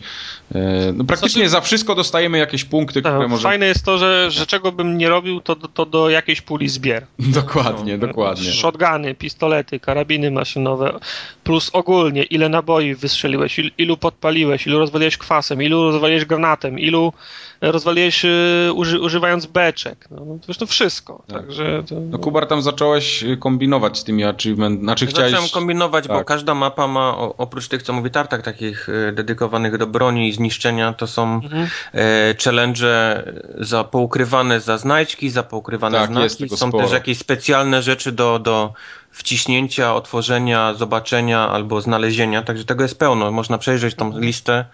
Y, 0.56 0.60
no, 0.94 1.03
praktycznie 1.03 1.49
za 1.49 1.61
wszystko 1.61 1.95
dostajemy 1.95 2.38
jakieś 2.38 2.64
punkty, 2.64 3.02
które 3.02 3.20
Tak, 3.20 3.30
możemy... 3.30 3.49
Fajne 3.49 3.66
jest 3.66 3.86
to, 3.86 3.98
że, 3.98 4.32
że 4.32 4.45
czego 4.45 4.72
bym 4.72 4.98
nie 4.98 5.10
robił, 5.10 5.41
to, 5.41 5.56
to 5.56 5.86
do 5.86 6.10
jakiejś 6.10 6.41
puli 6.41 6.70
zbier. 6.70 7.06
Dokładnie, 7.41 7.98
dokładnie. 7.98 8.52
Shotguny, 8.52 9.16
pistolety, 9.16 9.80
karabiny 9.80 10.32
maszynowe, 10.32 10.99
plus 11.44 11.70
ogólnie 11.74 12.24
ile 12.24 12.49
naboi 12.49 12.95
wystrzeliłeś, 12.95 13.60
il- 13.60 13.72
ilu 13.78 13.98
podpaliłeś, 13.98 14.68
ilu 14.68 14.80
rozwaliłeś 14.80 15.18
kwasem, 15.18 15.61
ilu 15.64 15.78
rozwaliłeś 15.91 16.26
granatem, 16.26 16.80
ilu 16.80 17.14
rozwaliłeś 17.61 18.26
y, 18.26 18.72
uży, 18.73 18.99
używając 18.99 19.45
beczek. 19.45 20.07
No, 20.11 20.18
no 20.26 20.34
to 20.34 20.45
już 20.47 20.57
to 20.57 20.65
wszystko. 20.65 21.23
Tak. 21.27 21.38
Także 21.38 21.84
to, 21.89 21.95
No 21.99 22.19
Kubar, 22.19 22.47
tam 22.47 22.61
zacząłeś 22.61 23.23
y, 23.23 23.38
kombinować 23.38 23.97
z 23.97 24.03
tymi 24.03 24.23
achievement, 24.23 24.80
znaczy 24.80 25.06
Zacząłem 25.06 25.30
chciałeś... 25.31 25.51
kombinować, 25.51 26.07
bo 26.07 26.14
tak. 26.18 26.27
każda 26.27 26.53
mapa 26.56 26.88
ma, 26.88 27.18
oprócz 27.18 27.68
tych, 27.68 27.84
co 27.84 27.93
mówi 27.93 28.11
Tartak, 28.11 28.41
takich 28.41 28.89
e, 28.89 29.11
dedykowanych 29.11 29.77
do 29.77 29.88
broni 29.88 30.27
i 30.30 30.34
zniszczenia, 30.34 30.93
to 30.93 31.07
są 31.07 31.34
Mhm. 31.43 31.68
e, 31.93 32.35
challenge 32.43 33.23
za 33.57 33.84
poukrywane 33.84 34.60
za 34.60 34.77
znajdźki, 34.77 35.30
za 35.30 35.43
poukrywane 35.43 35.97
Tak, 35.97 36.10
znaki. 36.10 36.49
Są 36.49 36.68
sporo. 36.68 36.84
też 36.84 36.93
jakieś 36.93 37.18
specjalne 37.18 37.81
rzeczy 37.81 38.11
do, 38.11 38.39
do 38.39 38.73
wciśnięcia, 39.11 39.95
otworzenia, 39.95 40.73
zobaczenia 40.73 41.49
albo 41.49 41.81
znalezienia, 41.81 42.41
także 42.41 42.65
tego 42.65 42.84
jest 42.84 42.99
pełno. 42.99 43.31
Można 43.31 43.57
przejrzeć 43.57 43.95
tą 43.95 44.19
listę. 44.19 44.65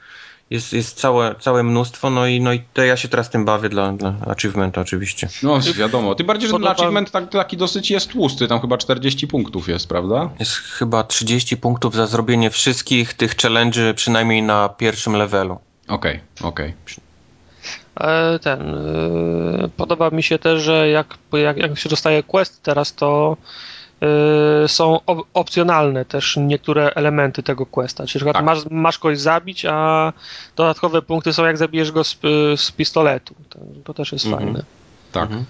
Jest, 0.49 0.73
jest 0.73 0.97
całe, 0.99 1.35
całe 1.39 1.63
mnóstwo, 1.63 2.09
no 2.09 2.27
i, 2.27 2.41
no 2.41 2.53
i 2.53 2.61
to 2.73 2.84
ja 2.84 2.97
się 2.97 3.07
teraz 3.07 3.30
tym 3.30 3.45
bawię 3.45 3.69
dla, 3.69 3.91
dla 3.91 4.13
achievementa 4.27 4.81
oczywiście. 4.81 5.30
No 5.43 5.59
wiadomo, 5.76 6.15
tym 6.15 6.27
bardziej, 6.27 6.49
że 6.49 6.53
Podoba- 6.55 6.72
achievement 6.72 7.11
tak, 7.11 7.30
taki 7.30 7.57
dosyć 7.57 7.91
jest 7.91 8.09
tłusty, 8.11 8.47
tam 8.47 8.61
chyba 8.61 8.77
40 8.77 9.27
punktów 9.27 9.69
jest, 9.69 9.88
prawda? 9.89 10.30
Jest 10.39 10.51
chyba 10.51 11.03
30 11.03 11.57
punktów 11.57 11.95
za 11.95 12.07
zrobienie 12.07 12.49
wszystkich 12.49 13.13
tych 13.13 13.35
challenge'y 13.35 13.93
przynajmniej 13.93 14.41
na 14.41 14.69
pierwszym 14.69 15.13
levelu. 15.15 15.59
Okej, 15.88 16.19
okej. 16.41 16.73
E, 17.99 18.39
ten. 18.39 18.76
e, 18.76 19.69
Podoba 19.77 20.09
mi 20.09 20.23
się 20.23 20.39
też, 20.39 20.61
że 20.61 20.89
jak, 20.89 21.17
jak, 21.34 21.57
jak 21.57 21.80
się 21.80 21.89
dostaje 21.89 22.23
quest 22.23 22.63
teraz, 22.63 22.93
to 22.93 23.38
są 24.67 24.99
op- 25.07 25.23
opcjonalne 25.34 26.05
też 26.05 26.38
niektóre 26.41 26.89
elementy 26.95 27.43
tego 27.43 27.65
questa. 27.65 28.05
Czyli 28.05 28.26
na 28.26 28.31
przykład 28.31 28.35
Tak. 28.35 28.45
masz, 28.45 28.59
masz 28.72 28.99
kogoś 28.99 29.19
zabić, 29.19 29.65
a 29.65 30.13
dodatkowe 30.55 31.01
punkty 31.01 31.34
są 31.34 31.45
jak 31.45 31.57
zabijesz 31.57 31.91
go 31.91 32.03
z, 32.03 32.17
z 32.55 32.72
pistoletu. 32.72 33.35
To, 33.49 33.59
to 33.84 33.93
też 33.93 34.11
jest 34.11 34.26
Mhm. 34.26 34.43
fajne. 34.43 34.63
Tak. 35.11 35.23
Mhm. 35.23 35.45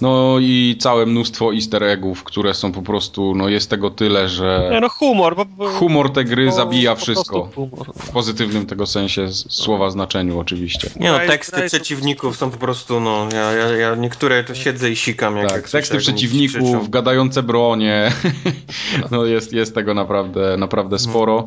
No 0.00 0.36
i 0.40 0.76
całe 0.80 1.06
mnóstwo 1.06 1.54
easter 1.54 1.84
eggów, 1.84 2.24
które 2.24 2.54
są 2.54 2.72
po 2.72 2.82
prostu, 2.82 3.34
no 3.34 3.48
jest 3.48 3.70
tego 3.70 3.90
tyle, 3.90 4.22
Nie, 4.22 4.28
że 4.28 4.78
no 4.82 4.88
humor. 4.88 5.36
Bo, 5.36 5.44
bo, 5.44 5.68
humor 5.68 6.12
tej 6.12 6.24
gry 6.24 6.46
bo- 6.46 6.52
zabija 6.52 6.94
po 6.94 7.00
wszystko. 7.00 7.48
W 7.96 8.10
pozytywnym 8.12 8.66
tego 8.66 8.86
sensie 8.86 9.28
słowa 9.32 9.90
znaczeniu 9.90 10.38
oczywiście. 10.38 10.90
Nie 11.00 11.12
no, 11.12 11.18
teksty 11.18 11.62
przeciwników 11.66 12.36
są 12.36 12.50
po 12.50 12.56
prostu, 12.56 13.00
no, 13.00 13.28
ja, 13.32 13.52
ja, 13.52 13.76
ja 13.76 13.94
niektóre 13.94 14.44
to 14.44 14.54
siedzę 14.54 14.90
i 14.90 14.96
sikam. 14.96 15.36
Jak, 15.36 15.48
Tak, 15.50 15.68
teksty 15.70 15.78
jak 15.78 15.90
oni 15.92 16.00
przeciwników, 16.00 16.90
gadające 16.90 17.42
bronie. 17.42 18.12
No 19.10 19.24
jest, 19.24 19.52
jest 19.52 19.74
tego 19.74 19.94
naprawdę, 19.94 20.56
naprawdę 20.56 20.98
sporo. 20.98 21.46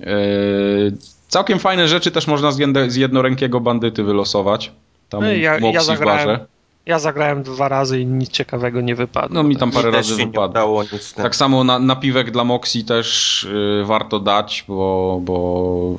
E, 0.00 0.06
Całkiem 1.28 1.58
fajne 1.58 1.88
rzeczy 1.88 2.10
też 2.10 2.26
można 2.26 2.52
z, 2.52 2.58
jedne, 2.58 2.90
z 2.90 2.96
jednorękiego 2.96 3.60
bandyty 3.60 4.02
wylosować. 4.04 4.72
Tam 5.08 5.20
No 5.20 5.32
ja- 5.32 5.58
ja 5.58 5.82
zagrałem. 5.82 6.38
Ja 6.86 6.98
zagrałem 6.98 7.42
dwa 7.42 7.68
razy 7.68 8.00
i 8.00 8.06
nic 8.06 8.30
ciekawego 8.30 8.80
nie 8.80 8.94
wypadło. 8.94 9.34
No 9.34 9.42
mi 9.42 9.56
tam 9.56 9.70
parę 9.70 9.90
razy 9.90 10.16
wypadło. 10.16 10.46
udało. 10.46 10.84
Tak 11.16 11.36
samo 11.36 11.64
na, 11.64 11.78
napiwek 11.78 12.30
dla 12.30 12.44
Moxie 12.44 12.84
też 12.84 13.44
y, 13.44 13.82
warto 13.84 14.20
dać, 14.20 14.64
bo, 14.68 15.18
bo, 15.22 15.96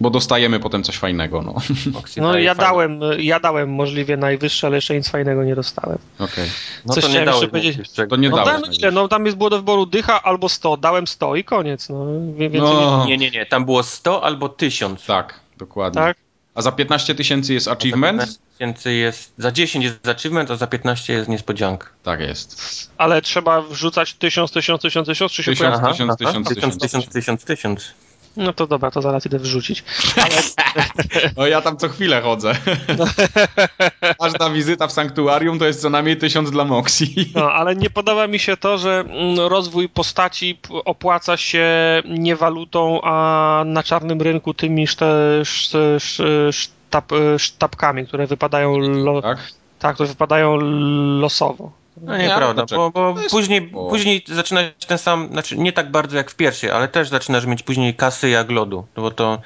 bo 0.00 0.10
dostajemy 0.10 0.60
potem 0.60 0.82
coś 0.82 0.96
fajnego. 0.98 1.42
No. 1.42 1.54
Moxie 1.94 2.22
No 2.22 2.38
ja 2.38 2.54
fajne. 2.54 2.70
dałem, 2.70 3.00
ja 3.18 3.40
dałem 3.40 3.70
możliwie 3.70 4.16
najwyższe, 4.16 4.66
ale 4.66 4.76
jeszcze 4.76 4.94
nic 4.94 5.08
fajnego 5.08 5.44
nie 5.44 5.54
dostałem. 5.54 5.98
Okej. 6.18 6.48
No 6.86 6.94
coś 6.94 7.04
to 7.04 7.10
nie 7.10 7.24
dałeś 7.24 7.50
powiedzieć. 7.50 7.90
To 8.08 8.16
nie 8.16 8.28
No, 8.30 8.36
dałeś 8.36 8.52
dałem 8.52 8.72
ile? 8.74 8.90
No 8.90 9.08
tam 9.08 9.24
jest 9.26 9.36
było 9.38 9.50
do 9.50 9.56
wyboru 9.56 9.86
dycha 9.86 10.22
albo 10.22 10.48
100. 10.48 10.76
Dałem 10.76 11.06
100 11.06 11.36
i 11.36 11.44
koniec. 11.44 11.88
No, 11.88 12.06
więcej 12.36 12.60
No. 12.60 13.04
Nie, 13.06 13.16
nie, 13.16 13.30
nie, 13.30 13.46
tam 13.46 13.64
było 13.64 13.82
100 13.82 14.24
albo 14.24 14.48
1000. 14.48 15.06
Tak, 15.06 15.40
dokładnie. 15.56 16.00
nie... 16.00 16.06
Tak? 16.06 16.16
A 16.54 16.62
za 16.62 16.72
15 16.72 17.14
tysięcy 17.14 17.54
jest 17.54 17.68
achievement? 17.68 18.38
Za 18.58 18.64
15 18.64 18.74
tysięcy 18.74 18.94
jest, 18.94 19.32
za 19.38 19.52
10 19.52 19.84
jest 19.84 20.08
achievement, 20.08 20.50
a 20.50 20.56
za 20.56 20.66
15 20.66 21.12
jest 21.12 21.28
niespodzianka. 21.28 21.88
Tak 22.02 22.20
jest. 22.20 22.90
Ale 22.98 23.22
trzeba 23.22 23.62
wrzucać 23.62 24.14
1000, 24.14 24.50
1000, 24.50 24.82
1000, 24.82 25.06
1000, 25.06 25.32
czy 25.32 25.42
się 25.42 25.52
Tysiąc. 25.52 25.80
pojawi? 25.80 25.92
tysiąc, 25.92 26.18
tysiąc, 26.18 26.48
tysiąc, 26.48 26.78
tysiąc. 26.78 26.78
tysiąc, 26.78 27.08
tysiąc, 27.08 27.44
tysiąc. 27.44 27.94
No 28.36 28.52
to 28.52 28.66
dobra, 28.66 28.90
to 28.90 29.02
zaraz 29.02 29.26
idę 29.26 29.38
wrzucić. 29.38 29.84
No 31.36 31.46
ja 31.46 31.60
tam 31.60 31.76
co 31.76 31.88
chwilę 31.88 32.20
chodzę. 32.22 32.52
Każda 34.20 34.50
wizyta 34.50 34.86
w 34.86 34.92
sanktuarium 34.92 35.58
to 35.58 35.66
jest 35.66 35.82
co 35.82 35.90
najmniej 35.90 36.16
tysiąc 36.16 36.50
dla 36.50 36.64
Moxie. 36.64 37.24
No, 37.34 37.52
ale 37.52 37.76
nie 37.76 37.90
podoba 37.90 38.26
mi 38.26 38.38
się 38.38 38.56
to, 38.56 38.78
że 38.78 39.00
mm, 39.00 39.38
rozwój 39.38 39.88
postaci 39.88 40.58
opłaca 40.84 41.36
się 41.36 41.66
nie 42.08 42.36
walutą, 42.36 43.00
a 43.02 43.62
na 43.66 43.82
czarnym 43.82 44.22
rynku 44.22 44.54
tymi 44.54 44.86
szte, 44.86 45.40
sz, 45.40 45.74
sz, 46.02 46.70
sztab, 46.88 47.12
sztabkami, 47.38 48.06
które 48.06 48.26
wypadają, 48.26 48.78
lo, 48.78 49.22
Tak? 49.22 49.38
tak, 49.78 49.94
które 49.94 50.08
wypadają 50.08 50.56
losowo. 51.20 51.70
No 52.02 52.16
nieprawda, 52.16 52.54
dlaczego? 52.54 52.90
bo, 52.90 52.90
bo 52.90 53.14
To 53.14 53.20
jest 53.20 53.30
później, 53.30 53.62
później 53.62 54.24
zaczynasz 54.26 54.64
ten 54.86 54.98
sam, 54.98 55.28
znaczy 55.32 55.58
nie 55.58 55.72
tak 55.72 55.90
bardzo 55.90 56.16
jak 56.16 56.30
w 56.30 56.34
pierwszej, 56.34 56.70
ale 56.70 56.88
też 56.88 57.08
zaczynasz 57.08 57.46
mieć 57.46 57.62
później 57.62 57.94
kasy 57.94 58.28
jak 58.28 58.50
lodu, 58.50 58.86
no 58.96 59.02
bo 59.02 59.10
to 59.10 59.38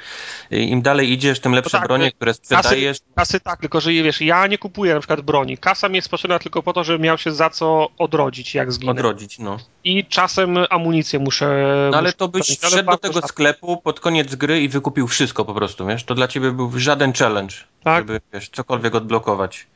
y, 0.52 0.56
im 0.56 0.82
dalej 0.82 1.12
idziesz, 1.12 1.40
tym 1.40 1.54
lepsze 1.54 1.78
tak, 1.78 1.86
bronie, 1.86 2.12
które 2.12 2.34
sprzedajesz. 2.34 2.98
Kasy 3.14 3.40
tak, 3.40 3.60
tylko 3.60 3.80
że 3.80 3.90
wiesz, 3.90 4.20
ja 4.20 4.46
nie 4.46 4.58
kupuję 4.58 4.94
na 4.94 5.00
przykład 5.00 5.20
broni. 5.20 5.58
Kasa 5.58 5.88
mi 5.88 5.96
jest 5.96 6.08
potrzebna 6.08 6.38
tylko 6.38 6.62
po 6.62 6.72
to, 6.72 6.84
żebym 6.84 7.02
miał 7.02 7.18
się 7.18 7.32
za 7.32 7.50
co 7.50 7.88
odrodzić, 7.98 8.54
jak 8.54 8.72
zginę. 8.72 8.92
odrodzić, 8.92 9.38
no. 9.38 9.58
I 9.84 10.04
czasem 10.04 10.58
amunicję 10.70 11.18
muszę... 11.18 11.46
no 11.90 11.98
ale 11.98 12.08
muszę 12.08 12.16
to 12.16 12.28
byś 12.28 12.42
kupić, 12.42 12.60
wszedł 12.60 12.90
do 12.90 12.96
tego 12.96 13.14
rzadko. 13.14 13.28
sklepu 13.28 13.76
pod 13.76 14.00
koniec 14.00 14.34
gry 14.34 14.60
i 14.60 14.68
wykupił 14.68 15.06
wszystko 15.06 15.44
po 15.44 15.54
prostu, 15.54 15.86
wiesz? 15.86 16.04
To 16.04 16.14
dla 16.14 16.28
ciebie 16.28 16.50
był 16.50 16.78
żaden 16.78 17.12
challenge, 17.12 17.54
Tak. 17.84 17.98
żeby, 17.98 18.20
wiesz, 18.32 18.48
cokolwiek 18.48 18.94
odblokować. 18.94 19.66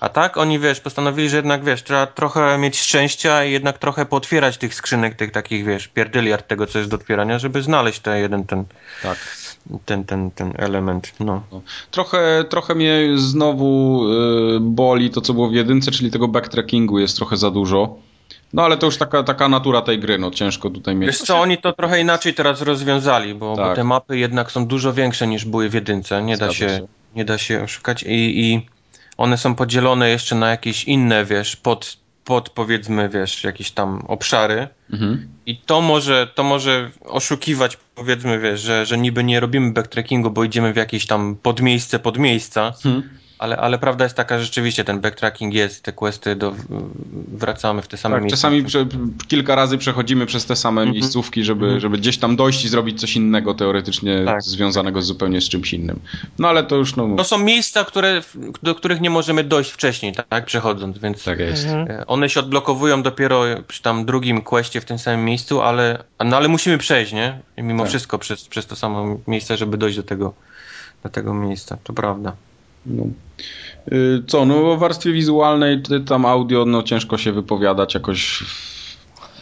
A 0.00 0.08
tak 0.08 0.36
oni, 0.36 0.58
wiesz, 0.58 0.80
postanowili, 0.80 1.28
że 1.28 1.36
jednak, 1.36 1.64
wiesz, 1.64 1.82
trzeba 1.84 2.06
trochę 2.06 2.58
mieć 2.58 2.78
szczęścia 2.80 3.44
i 3.44 3.52
jednak 3.52 3.78
trochę 3.78 4.06
potwierać 4.06 4.58
tych 4.58 4.74
skrzynek, 4.74 5.14
tych 5.14 5.30
takich, 5.30 5.64
wiesz, 5.64 5.88
pierdyliard 5.88 6.48
tego, 6.48 6.66
co 6.66 6.78
jest 6.78 6.90
do 6.90 6.96
otwierania, 6.96 7.38
żeby 7.38 7.62
znaleźć 7.62 8.00
ten 8.00 8.16
jeden, 8.16 8.44
ten, 8.44 8.64
Tak. 9.02 9.18
ten, 9.84 10.04
ten, 10.04 10.30
ten 10.30 10.52
element, 10.56 11.12
no. 11.20 11.42
Trochę, 11.90 12.44
trochę 12.48 12.74
mnie 12.74 13.08
znowu 13.16 14.02
y, 14.56 14.60
boli 14.60 15.10
to, 15.10 15.20
co 15.20 15.34
było 15.34 15.48
w 15.48 15.52
jedynce, 15.52 15.90
czyli 15.90 16.10
tego 16.10 16.28
backtrackingu 16.28 16.98
jest 16.98 17.16
trochę 17.16 17.36
za 17.36 17.50
dużo. 17.50 17.96
No 18.52 18.62
ale 18.64 18.76
to 18.76 18.86
już 18.86 18.96
taka, 18.96 19.22
taka 19.22 19.48
natura 19.48 19.82
tej 19.82 19.98
gry, 19.98 20.18
no 20.18 20.30
ciężko 20.30 20.70
tutaj 20.70 20.96
mieć. 20.96 21.06
Wiesz 21.06 21.18
co, 21.18 21.40
oni 21.40 21.58
to 21.58 21.72
trochę 21.72 22.00
inaczej 22.00 22.34
teraz 22.34 22.62
rozwiązali, 22.62 23.34
bo, 23.34 23.56
Tak. 23.56 23.68
bo 23.68 23.74
te 23.74 23.84
mapy 23.84 24.18
jednak 24.18 24.52
są 24.52 24.66
dużo 24.66 24.92
większe 24.92 25.26
niż 25.26 25.44
były 25.44 25.68
w 25.68 25.74
jedynce, 25.74 26.22
nie 26.22 26.36
da 26.36 26.52
się, 26.52 26.68
się. 26.68 26.86
nie 27.16 27.24
da 27.24 27.38
się 27.38 27.62
oszukać 27.62 28.02
i, 28.02 28.40
i 28.40 28.66
one 29.20 29.38
są 29.38 29.54
podzielone 29.54 30.08
jeszcze 30.10 30.34
na 30.34 30.50
jakieś 30.50 30.84
inne, 30.84 31.24
wiesz, 31.24 31.56
pod, 31.56 31.96
pod 32.24 32.48
powiedzmy, 32.50 33.08
wiesz, 33.08 33.44
jakieś 33.44 33.70
tam 33.70 34.02
obszary 34.08 34.68
Mhm. 34.92 35.28
i 35.46 35.56
to 35.56 35.80
może, 35.80 36.26
to 36.34 36.42
może 36.42 36.90
oszukiwać, 37.04 37.78
powiedzmy, 37.94 38.38
wiesz, 38.38 38.60
że, 38.60 38.86
że 38.86 38.98
niby 38.98 39.24
nie 39.24 39.40
robimy 39.40 39.72
backtrackingu, 39.72 40.30
bo 40.30 40.44
idziemy 40.44 40.72
w 40.72 40.76
jakieś 40.76 41.06
tam 41.06 41.36
podmiejsce, 41.42 41.98
podmiejsca, 41.98 42.72
Hmm. 42.82 43.19
Ale, 43.40 43.56
ale 43.56 43.78
prawda 43.78 44.04
jest 44.04 44.16
taka, 44.16 44.38
że 44.38 44.44
rzeczywiście 44.44 44.84
ten 44.84 45.00
backtracking 45.00 45.54
jest, 45.54 45.82
te 45.82 45.92
questy, 45.92 46.36
do, 46.36 46.54
wracamy 47.32 47.82
w 47.82 47.88
te 47.88 47.96
same 47.96 48.14
Tak, 48.16 48.22
miejsca. 48.22 48.36
czasami 48.36 48.64
prze, 48.64 48.86
kilka 49.28 49.54
razy 49.54 49.78
przechodzimy 49.78 50.26
przez 50.26 50.46
te 50.46 50.56
same 50.56 50.80
Mhm. 50.82 50.94
miejscówki, 50.94 51.44
żeby, 51.44 51.64
Mhm. 51.64 51.80
żeby 51.80 51.98
gdzieś 51.98 52.18
tam 52.18 52.36
dojść 52.36 52.64
i 52.64 52.68
zrobić 52.68 53.00
coś 53.00 53.16
innego 53.16 53.54
teoretycznie 53.54 54.22
Tak. 54.24 54.42
związanego 54.42 55.02
zupełnie 55.02 55.40
z 55.40 55.48
czymś 55.48 55.72
innym. 55.72 56.00
No 56.38 56.48
ale 56.48 56.64
to 56.64 56.76
już 56.76 56.96
no... 56.96 57.16
To 57.16 57.24
są 57.24 57.38
miejsca, 57.38 57.84
które, 57.84 58.22
do 58.62 58.74
których 58.74 59.00
nie 59.00 59.10
możemy 59.10 59.44
dojść 59.44 59.70
wcześniej, 59.70 60.12
tak, 60.28 60.44
przechodząc, 60.44 60.98
więc 60.98 61.24
Tak 61.24 61.38
jest. 61.38 61.64
Mhm. 61.66 61.90
e, 62.00 62.06
one 62.06 62.28
się 62.28 62.40
odblokowują 62.40 63.02
dopiero 63.02 63.42
przy 63.68 63.82
tam 63.82 64.04
drugim 64.04 64.40
questie 64.42 64.80
w 64.80 64.84
tym 64.84 64.98
samym 64.98 65.24
miejscu, 65.24 65.60
ale, 65.62 66.04
no, 66.24 66.36
ale 66.36 66.48
musimy 66.48 66.78
przejść, 66.78 67.12
nie? 67.12 67.38
I 67.56 67.62
mimo 67.62 67.82
Tak. 67.82 67.88
wszystko 67.90 68.18
przez, 68.18 68.44
przez 68.48 68.66
to 68.66 68.76
samo 68.76 69.18
miejsce, 69.26 69.56
żeby 69.56 69.78
dojść 69.78 69.96
do 69.96 70.02
tego, 70.02 70.34
do 71.02 71.08
tego 71.08 71.34
miejsca, 71.34 71.78
to 71.84 71.92
prawda. 71.92 72.32
No. 72.86 73.02
Y, 73.92 74.22
Co, 74.26 74.44
no 74.44 74.72
o 74.72 74.76
warstwie 74.76 75.12
wizualnej, 75.12 75.82
ty 75.82 76.00
tam 76.00 76.26
audio, 76.26 76.64
no 76.64 76.82
ciężko 76.82 77.18
się 77.18 77.32
wypowiadać 77.32 77.94
jakoś 77.94 78.44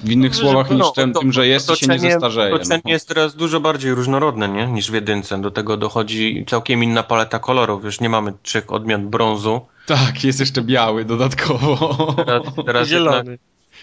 w 0.05 0.11
innych 0.11 0.33
No, 0.33 0.39
słowach 0.39 0.69
że- 0.69 0.75
niż 0.75 0.81
no, 0.85 0.91
tym, 0.91 1.13
to- 1.13 1.21
tym, 1.21 1.33
że 1.33 1.47
jest 1.47 1.71
i 1.71 1.77
się 1.77 1.87
nie 1.87 1.99
zestarzeje. 1.99 2.55
Otoczenie 2.55 2.83
No. 2.85 2.91
jest 2.91 3.09
teraz 3.09 3.35
dużo 3.35 3.61
bardziej 3.61 3.95
różnorodne, 3.95 4.49
nie? 4.49 4.67
Niż 4.67 4.91
w 4.91 4.95
jedynce. 4.95 5.41
Do 5.41 5.51
tego 5.51 5.77
dochodzi 5.77 6.45
całkiem 6.49 6.85
inna 6.85 7.03
paleta 7.03 7.39
kolorów. 7.39 7.85
Już 7.85 8.01
nie 8.01 8.09
mamy 8.09 8.33
trzech 8.43 8.73
odmian 8.73 9.09
brązu. 9.11 9.61
Tak, 9.87 10.25
jest 10.25 10.41
jeszcze 10.41 10.63
biały 10.63 11.05
dodatkowo. 11.05 12.15
Teraz, 12.27 12.43
teraz 12.67 12.91
jednak 12.91 13.15
Zielony. 13.15 13.39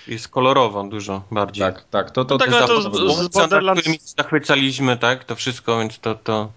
jest 0.08 0.28
kolorowo 0.28 0.84
dużo 0.84 1.22
bardziej. 1.32 1.62
Tak, 1.66 1.84
tak, 1.92 2.12
to, 2.12 2.26
to, 2.26 2.36
No 2.36 2.40
tak, 2.40 2.50
to, 2.50 2.68
to 2.68 2.82
z- 2.82 3.16
z- 3.16 3.24
nad 3.24 3.32
Borderlands- 3.32 3.80
którymi 3.80 4.00
zachwycaliśmy, 4.18 4.98
tak? 4.98 5.24
To 5.24 5.36
wszystko, 5.36 5.80
więc 5.80 6.00
to, 6.00 6.16
to 6.16 6.50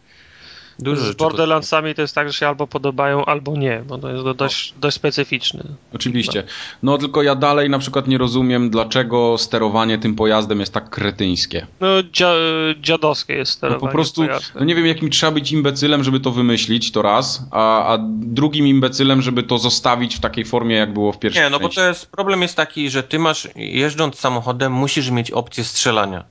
dużo 0.79 1.13
Z. 1.13 1.17
Borderlandsami 1.17 1.95
to 1.95 2.03
jest 2.03 2.15
tak, 2.15 2.29
że 2.29 2.39
się 2.39 2.49
albo 2.49 2.67
podobają, 2.67 3.25
albo 3.25 3.57
nie, 3.57 3.83
bo 3.87 3.99
to 3.99 4.11
jest 4.11 4.25
do- 4.25 4.35
dość, 4.35 4.75
dość 4.81 4.97
specyficzne. 4.97 5.65
Oczywiście. 5.95 6.45
No 6.83 6.99
tylko 6.99 7.23
ja 7.23 7.35
dalej 7.35 7.71
na 7.71 7.79
przykład 7.79 8.09
nie 8.09 8.19
rozumiem, 8.19 8.71
dlaczego 8.71 9.39
sterowanie 9.39 9.99
tym 9.99 10.15
pojazdem 10.15 10.61
jest 10.61 10.73
tak 10.73 10.91
kretyńskie. 10.91 11.67
No, 11.81 11.89
dzia, 12.13 12.33
dziadowskie 12.81 13.35
jest 13.35 13.51
No 13.53 13.57
sterowanie 13.57 13.81
po 13.81 13.89
prostu, 13.89 14.23
no 14.55 14.65
nie 14.65 14.75
wiem 14.75 14.87
jakim 14.87 15.11
trzeba 15.11 15.33
być 15.33 15.53
imbecylem, 15.53 16.05
żeby 16.05 16.21
to 16.21 16.31
wymyślić, 16.31 16.93
to 16.93 17.03
raz, 17.03 17.43
a, 17.51 17.93
a 17.95 17.99
drugim 18.09 18.67
imbecylem, 18.67 19.23
żeby 19.23 19.43
to 19.43 19.59
zostawić 19.59 20.17
w 20.17 20.21
takiej 20.21 20.45
formie, 20.45 20.77
jak 20.77 20.93
było 20.93 21.13
w 21.13 21.19
pierwszej 21.19 21.43
Nie, 21.45 21.51
no 21.51 21.59
bo 21.59 21.65
części. 21.65 21.77
to 21.81 21.89
jest, 21.89 22.07
problem 22.11 22.43
jest 22.43 22.57
taki, 22.57 22.91
że 22.91 23.03
ty 23.03 23.19
masz, 23.19 23.49
jeżdżąc 23.57 24.19
samochodem, 24.19 24.73
musisz 24.73 25.11
mieć 25.11 25.31
opcję 25.31 25.65
strzelania. 25.65 26.25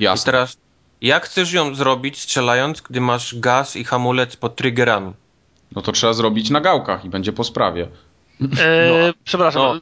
I 0.00 0.04
Jasne. 0.04 0.32
teraz, 0.32 0.56
jak 1.00 1.24
chcesz 1.24 1.52
ją 1.52 1.74
zrobić 1.74 2.20
strzelając, 2.20 2.80
gdy 2.80 3.00
masz 3.00 3.34
gaz 3.38 3.76
i 3.76 3.84
hamulec 3.84 4.36
pod 4.36 4.56
triggerami? 4.56 5.12
No 5.76 5.82
to 5.82 5.92
trzeba 5.92 6.12
zrobić 6.12 6.50
na 6.50 6.60
gałkach 6.60 7.04
i 7.04 7.08
będzie 7.08 7.32
po 7.32 7.44
sprawie. 7.44 7.88
E, 8.60 8.90
No, 9.06 9.14
przepraszam. 9.24 9.62
no. 9.62 9.80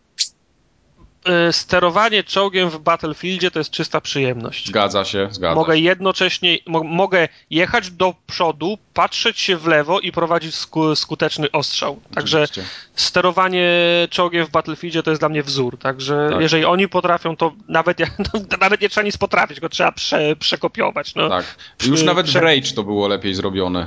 E, 1.24 1.52
sterowanie 1.52 2.24
czołgiem 2.24 2.70
w 2.70 2.78
Battlefieldzie 2.78 3.50
to 3.50 3.58
jest 3.60 3.70
czysta 3.70 4.00
przyjemność. 4.00 4.66
Zgadza 4.68 5.04
się, 5.04 5.28
zgadza 5.30 5.54
Mogę 5.54 5.78
jednocześnie, 5.78 6.58
mo, 6.66 6.84
mogę 6.84 7.28
jechać 7.50 7.90
do 7.90 8.14
przodu, 8.26 8.78
patrzeć 8.94 9.40
się 9.40 9.56
w 9.56 9.66
lewo 9.66 10.00
i 10.00 10.12
prowadzić 10.12 10.54
sku, 10.54 10.96
skuteczny 10.96 11.50
ostrzał. 11.52 12.00
Także 12.14 12.42
Oczywiście. 12.42 12.64
sterowanie 12.94 13.68
czołgiem 14.10 14.46
w 14.46 14.50
Battlefieldzie 14.50 15.02
to 15.02 15.10
jest 15.10 15.20
dla 15.22 15.28
mnie 15.28 15.42
wzór. 15.42 15.78
Także 15.78 16.28
Tak. 16.32 16.40
jeżeli 16.40 16.64
oni 16.64 16.88
potrafią, 16.88 17.36
to 17.36 17.52
nawet, 17.68 18.00
ja- 18.00 18.06
no, 18.34 18.40
nawet 18.60 18.80
nie 18.80 18.88
trzeba 18.88 19.04
nic 19.04 19.16
potrafić, 19.16 19.60
go 19.60 19.68
trzeba 19.68 19.92
prze, 19.92 20.36
przekopiować. 20.36 21.14
No. 21.14 21.28
Tak. 21.28 21.44
Już 21.86 21.96
Przy- 21.96 22.04
nawet 22.06 22.26
w 22.26 22.28
prze- 22.28 22.40
Rage 22.40 22.72
to 22.74 22.82
było 22.82 23.08
lepiej 23.08 23.34
zrobione. 23.34 23.86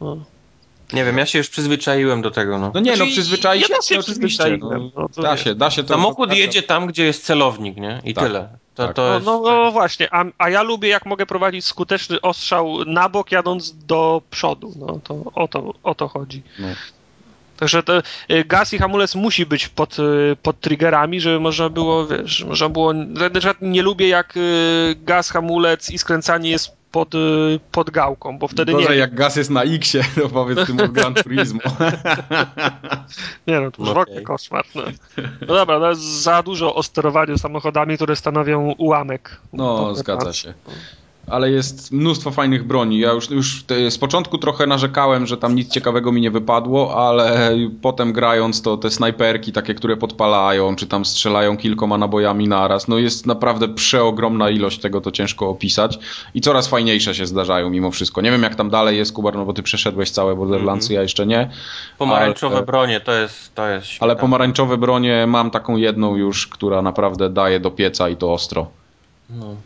No. 0.00 0.16
Nie 0.92 1.04
wiem, 1.04 1.18
ja 1.18 1.26
się 1.26 1.38
już 1.38 1.48
przyzwyczaiłem 1.48 2.22
do 2.22 2.30
tego, 2.30 2.58
no. 2.58 2.70
No 2.74 2.80
nie, 2.80 2.90
no 2.90 2.96
Znaczy, 2.96 3.12
przyzwyczaić 3.12 3.62
ja 3.62 3.66
się 3.68 3.72
no, 3.72 3.78
oczywiście. 3.78 4.02
przyzwyczaiłem, 4.02 4.60
No, 4.96 5.02
no 5.02 5.08
to 5.08 5.22
da 5.22 5.36
się, 5.36 5.54
da 5.54 5.70
się 5.70 5.82
to. 5.82 5.88
Samochód 5.94 6.28
to- 6.30 6.34
jedzie 6.36 6.62
tam, 6.62 6.86
gdzie 6.86 7.04
jest 7.04 7.24
celownik, 7.24 7.76
nie? 7.76 8.00
I 8.04 8.14
Tak, 8.14 8.24
tyle. 8.24 8.48
To, 8.74 8.86
tak. 8.86 8.96
to 8.96 9.02
No, 9.08 9.14
jest... 9.14 9.26
no, 9.26 9.40
no 9.42 9.72
właśnie, 9.72 10.08
a, 10.14 10.24
a 10.38 10.50
ja 10.50 10.62
lubię 10.62 10.88
jak 10.88 11.06
mogę 11.06 11.26
prowadzić 11.26 11.64
skuteczny 11.64 12.20
ostrzał 12.20 12.84
na 12.84 13.08
bok 13.08 13.32
jadąc 13.32 13.86
do 13.86 14.22
przodu. 14.30 14.72
No 14.76 15.00
to 15.04 15.22
o 15.34 15.48
to, 15.48 15.74
o 15.82 15.94
to 15.94 16.08
chodzi. 16.08 16.42
No. 16.58 16.68
Także 17.56 17.82
to, 17.82 17.98
y, 18.30 18.44
gaz 18.44 18.72
i 18.72 18.78
hamulec 18.78 19.14
musi 19.14 19.46
być 19.46 19.68
pod, 19.68 19.98
y, 19.98 20.36
pod 20.42 20.60
triggerami, 20.60 21.20
żeby 21.20 21.40
można 21.40 21.68
było, 21.68 22.06
wiesz, 22.06 22.44
można 22.44 22.68
było. 22.68 22.92
Na 22.92 23.30
przykład 23.30 23.56
nie 23.60 23.82
lubię 23.82 24.08
jak 24.08 24.36
y, 24.36 24.96
gaz, 25.04 25.30
hamulec 25.30 25.90
i 25.90 25.98
skręcanie 25.98 26.50
jest 26.50 26.72
pod, 26.92 27.14
y, 27.14 27.60
pod 27.72 27.90
gałką, 27.90 28.38
bo 28.38 28.48
wtedy 28.48 28.72
Gorzej 28.72 28.90
nie. 28.90 28.96
jak 28.96 29.14
gaz 29.14 29.36
jest 29.36 29.50
na 29.50 29.62
X-ie, 29.62 30.04
to 30.22 30.28
powiedz 30.28 30.66
tym 30.66 30.80
od 30.80 30.92
Gran 30.92 31.14
Turismo. 31.14 31.60
Nie 33.46 33.60
no, 33.60 33.70
to 33.70 33.82
Okej. 33.82 33.90
ogóle 33.90 34.22
koszmar. 34.22 34.64
No. 34.74 34.82
no 35.48 35.54
dobra, 35.54 35.78
no, 35.78 35.88
jest 35.88 36.02
za 36.02 36.42
dużo 36.42 36.74
o 36.74 36.82
sterowaniu 36.82 37.38
samochodami, 37.38 37.96
które 37.96 38.16
stanowią 38.16 38.74
ułamek. 38.78 39.40
No, 39.52 39.94
zgadza 39.94 40.32
się. 40.32 40.54
Ale 41.32 41.50
jest 41.50 41.92
mnóstwo 41.92 42.30
fajnych 42.30 42.66
broni. 42.66 42.98
Ja 42.98 43.12
już, 43.12 43.30
już 43.30 43.64
z 43.90 43.98
początku 43.98 44.38
trochę 44.38 44.66
narzekałem, 44.66 45.26
że 45.26 45.36
tam 45.36 45.54
nic 45.54 45.68
ciekawego 45.72 46.12
mi 46.12 46.20
nie 46.20 46.30
wypadło, 46.30 47.08
ale 47.08 47.56
potem 47.82 48.12
grając 48.12 48.62
to 48.62 48.76
te 48.76 48.90
snajperki 48.90 49.52
takie, 49.52 49.74
które 49.74 49.96
podpalają, 49.96 50.76
czy 50.76 50.86
tam 50.86 51.04
strzelają 51.04 51.56
kilkoma 51.56 51.98
nabojami 51.98 52.48
naraz, 52.48 52.88
no 52.88 52.98
jest 52.98 53.26
naprawdę 53.26 53.68
przeogromna 53.68 54.50
ilość 54.50 54.78
tego, 54.78 55.00
to 55.00 55.10
ciężko 55.10 55.48
opisać. 55.48 55.98
I 56.34 56.40
coraz 56.40 56.68
fajniejsze 56.68 57.14
się 57.14 57.26
zdarzają 57.26 57.70
mimo 57.70 57.90
wszystko. 57.90 58.20
Nie 58.20 58.30
wiem 58.30 58.42
jak 58.42 58.54
tam 58.54 58.70
dalej 58.70 58.96
jest, 58.96 59.12
Kubar, 59.12 59.34
no 59.36 59.44
bo 59.44 59.52
ty 59.52 59.62
przeszedłeś 59.62 60.10
całe 60.10 60.36
Borderlandsy, 60.36 60.92
ja 60.92 61.02
jeszcze 61.02 61.26
nie. 61.26 61.50
Pomarańczowe 61.98 62.56
ale- 62.56 62.66
bronie, 62.66 63.00
to 63.00 63.12
jest, 63.12 63.54
to 63.54 63.68
jest 63.68 63.86
Ale 64.00 64.10
świetne. 64.10 64.16
pomarańczowe 64.16 64.76
bronie 64.76 65.26
mam 65.26 65.50
taką 65.50 65.76
jedną 65.76 66.16
już, 66.16 66.46
która 66.46 66.82
naprawdę 66.82 67.30
daje 67.30 67.60
do 67.60 67.70
pieca 67.70 68.08
i 68.08 68.16
to 68.16 68.32
ostro. 68.32 68.66
No. 69.30 69.56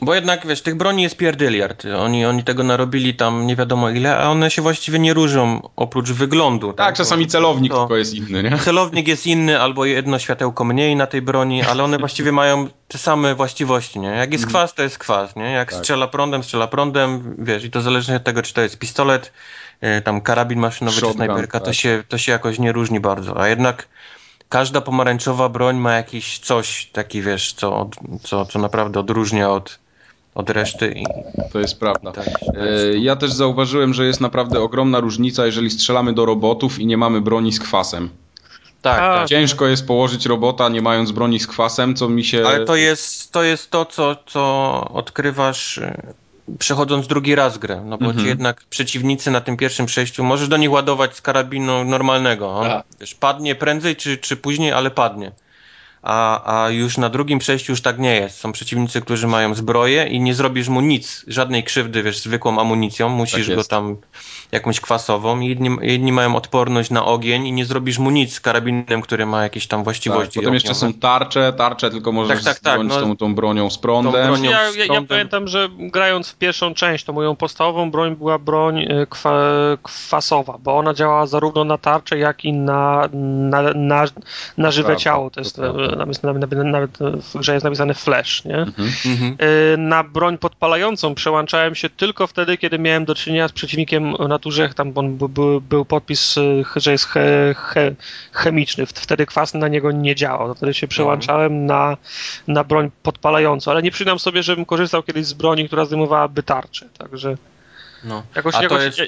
Bo 0.00 0.14
jednak, 0.14 0.46
wiesz, 0.46 0.62
tych 0.62 0.74
broni 0.74 1.02
jest 1.02 1.16
pierdyliard. 1.16 1.84
Oni, 1.98 2.26
oni 2.26 2.44
tego 2.44 2.62
narobili 2.62 3.14
tam 3.14 3.46
nie 3.46 3.56
wiadomo 3.56 3.90
ile, 3.90 4.16
a 4.16 4.28
one 4.30 4.50
się 4.50 4.62
właściwie 4.62 4.98
nie 4.98 5.14
różnią 5.14 5.68
oprócz 5.76 6.10
wyglądu. 6.10 6.72
Tak, 6.72 6.94
czasami 6.94 7.26
celownik 7.26 7.72
to- 7.72 7.78
tylko 7.80 7.96
jest 7.96 8.14
inny, 8.14 8.42
nie? 8.42 8.58
Celownik 8.58 9.08
jest 9.08 9.26
inny, 9.26 9.60
albo 9.60 9.84
jedno 9.84 10.18
światełko 10.18 10.64
mniej 10.64 10.96
na 10.96 11.06
tej 11.06 11.22
broni, 11.22 11.62
ale 11.62 11.84
one 11.84 11.98
właściwie 11.98 12.32
mają 12.32 12.68
te 12.88 12.98
same 12.98 13.34
właściwości, 13.34 14.00
nie? 14.00 14.08
Jak 14.08 14.32
jest 14.32 14.46
kwas, 14.46 14.74
to 14.74 14.82
jest 14.82 14.98
kwas, 14.98 15.36
nie? 15.36 15.52
Jak 15.52 15.70
Tak. 15.70 15.78
strzela 15.80 16.08
prądem, 16.08 16.42
strzela 16.42 16.66
prądem, 16.66 17.34
wiesz, 17.38 17.64
i 17.64 17.70
to 17.70 17.80
zależnie 17.80 18.16
od 18.16 18.24
tego, 18.24 18.42
czy 18.42 18.54
to 18.54 18.60
jest 18.60 18.78
pistolet, 18.78 19.32
e, 19.80 20.00
tam 20.02 20.20
karabin 20.20 20.58
maszynowy, 20.58 20.94
czy 20.94 21.00
Shotgun, 21.00 21.16
snajperka, 21.16 21.60
to, 21.60 21.66
tak. 21.66 21.74
się, 21.74 22.02
to 22.08 22.18
się 22.18 22.32
jakoś 22.32 22.58
nie 22.58 22.72
różni 22.72 23.00
bardzo, 23.00 23.40
a 23.40 23.48
jednak 23.48 23.88
każda 24.48 24.80
pomarańczowa 24.80 25.48
broń 25.48 25.76
ma 25.76 25.92
jakiś 25.92 26.38
coś 26.38 26.86
taki, 26.92 27.22
wiesz, 27.22 27.52
co, 27.52 27.90
co, 28.22 28.46
co 28.46 28.58
naprawdę 28.58 29.00
odróżnia 29.00 29.50
od, 29.50 29.78
od 30.38 30.50
reszty 30.50 30.94
i 30.96 31.04
To 31.52 31.58
jest 31.58 31.80
prawda. 31.80 32.12
tak, 32.12 32.26
E, 32.28 32.98
Ja 32.98 33.16
też 33.16 33.32
zauważyłem, 33.32 33.94
że 33.94 34.06
jest 34.06 34.20
naprawdę 34.20 34.60
ogromna 34.60 35.00
różnica, 35.00 35.46
jeżeli 35.46 35.70
strzelamy 35.70 36.12
do 36.12 36.24
robotów 36.24 36.78
i 36.78 36.86
nie 36.86 36.96
mamy 36.96 37.20
broni 37.20 37.52
z 37.52 37.60
kwasem. 37.60 38.10
tak, 38.82 39.00
A, 39.00 39.14
tak. 39.18 39.28
Ciężko 39.28 39.66
jest 39.66 39.86
położyć 39.86 40.26
robota 40.26 40.68
nie 40.68 40.82
mając 40.82 41.10
broni 41.12 41.40
z 41.40 41.46
kwasem, 41.46 41.94
co 41.94 42.08
mi 42.08 42.24
się... 42.24 42.46
Ale 42.46 42.64
to 42.64 42.76
jest 42.76 43.32
to, 43.32 43.42
jest 43.42 43.70
to 43.70 43.84
co, 43.84 44.16
co 44.26 44.40
odkrywasz 44.94 45.78
e, 45.78 46.02
przechodząc 46.58 47.06
drugi 47.06 47.34
raz 47.34 47.58
grę, 47.58 47.82
no 47.86 47.98
bo 47.98 48.04
Mhm. 48.06 48.18
ci 48.24 48.28
jednak 48.28 48.64
przeciwnicy 48.70 49.30
na 49.30 49.40
tym 49.40 49.56
pierwszym 49.56 49.86
przejściu, 49.86 50.24
możesz 50.24 50.48
do 50.48 50.56
nich 50.56 50.70
ładować 50.70 51.16
z 51.16 51.20
karabinu 51.20 51.84
normalnego, 51.84 52.50
on 52.50 52.68
Tak. 52.68 52.84
wiesz, 53.00 53.14
padnie 53.14 53.54
prędzej 53.54 53.96
czy, 53.96 54.18
czy 54.18 54.36
później, 54.36 54.72
ale 54.72 54.90
padnie. 54.90 55.32
A, 56.02 56.64
a 56.64 56.70
już 56.70 56.98
na 56.98 57.08
drugim 57.08 57.38
przejściu 57.38 57.72
już 57.72 57.80
tak 57.82 57.98
nie 57.98 58.14
jest. 58.14 58.38
Są 58.40 58.52
przeciwnicy, 58.52 59.00
którzy 59.00 59.26
mają 59.26 59.54
zbroję 59.54 60.06
i 60.06 60.20
nie 60.20 60.34
zrobisz 60.34 60.68
mu 60.68 60.80
nic, 60.80 61.24
żadnej 61.26 61.64
krzywdy, 61.64 62.02
wiesz, 62.02 62.20
zwykłą 62.20 62.58
amunicją, 62.60 63.08
musisz 63.08 63.46
Tak 63.46 63.56
go 63.56 63.64
tam 63.64 63.96
jakąś 64.52 64.80
kwasową. 64.80 65.40
I 65.40 65.48
Jedni, 65.48 65.76
jedni 65.80 66.12
mają 66.12 66.36
odporność 66.36 66.90
na 66.90 67.04
ogień 67.04 67.46
i 67.46 67.52
nie 67.52 67.64
zrobisz 67.64 67.98
mu 67.98 68.10
nic 68.10 68.34
z 68.34 68.40
karabinem, 68.40 69.02
który 69.02 69.26
ma 69.26 69.42
jakieś 69.42 69.66
tam 69.66 69.80
tak, 69.80 69.84
właściwości. 69.84 70.38
potem 70.40 70.54
jeszcze 70.54 70.74
są 70.74 70.92
tarcze, 70.92 71.52
tarcze 71.52 71.90
tylko 71.90 72.12
możesz 72.12 72.44
Tak, 72.44 72.54
tak, 72.54 72.62
tak, 72.62 72.74
zdjąć 72.74 72.94
no. 72.94 73.00
tą, 73.00 73.16
tą 73.16 73.34
bronią 73.34 73.70
z 73.70 73.78
prądem. 73.78 74.12
Bronią- 74.12 74.50
Ja, 74.50 74.62
ja, 74.76 74.94
ja 74.94 75.02
pamiętam, 75.02 75.48
że 75.48 75.68
grając 75.78 76.28
w 76.30 76.36
pierwszą 76.36 76.74
część, 76.74 77.04
to 77.04 77.12
moją 77.12 77.36
podstawową 77.36 77.90
broń 77.90 78.16
była 78.16 78.38
broń 78.38 78.78
e, 78.78 79.06
kwa, 79.06 79.40
kwasowa, 79.82 80.58
bo 80.62 80.78
ona 80.78 80.94
działała 80.94 81.26
zarówno 81.26 81.64
na 81.64 81.78
tarczę, 81.78 82.18
jak 82.18 82.44
i 82.44 82.52
na, 82.52 83.08
na, 83.12 83.62
na, 83.74 84.04
na 84.56 84.70
żywe 84.70 84.96
ciało. 84.96 85.30
To 85.30 85.40
jest. 85.40 85.58
Tam 85.96 86.08
jest 86.08 86.22
nawet, 86.22 86.52
nawet 86.64 86.98
w 86.98 87.38
grze 87.38 87.52
jest 87.54 87.64
napisane 87.64 87.94
flash, 87.94 88.44
nie? 88.44 88.56
Mhm. 88.58 89.36
Y, 89.74 89.76
Na 89.78 90.04
broń 90.04 90.38
podpalającą 90.38 91.14
przełączałem 91.14 91.74
się 91.74 91.90
tylko 91.90 92.26
wtedy, 92.26 92.56
kiedy 92.56 92.78
miałem 92.78 93.04
do 93.04 93.14
czynienia 93.14 93.48
z 93.48 93.52
przeciwnikiem 93.52 94.14
o 94.14 94.28
naturze, 94.28 94.68
tam 94.68 94.92
on 94.94 95.16
był, 95.16 95.28
był, 95.28 95.60
był 95.60 95.84
podpis, 95.84 96.36
y, 96.36 96.64
że 96.76 96.92
jest 96.92 97.04
he, 97.06 97.54
he, 97.58 97.94
chemiczny, 98.32 98.86
wtedy 98.86 99.26
kwas 99.26 99.54
na 99.54 99.68
niego 99.68 99.92
nie 99.92 100.14
działał, 100.14 100.54
wtedy 100.54 100.74
się 100.74 100.88
przełączałem 100.88 101.66
na, 101.66 101.96
na 102.48 102.64
broń 102.64 102.90
podpalającą, 103.02 103.70
ale 103.70 103.82
nie 103.82 103.90
przyznam 103.90 104.18
sobie, 104.18 104.42
żebym 104.42 104.64
korzystał 104.64 105.02
kiedyś 105.02 105.26
z 105.26 105.32
broni, 105.32 105.66
która 105.66 105.84
zdejmowałaby 105.84 106.42
tarczę, 106.42 106.86
także 106.98 107.36
No. 108.04 108.22
jakoś, 108.36 108.54
jakoś, 108.62 108.82
jest- 108.84 108.98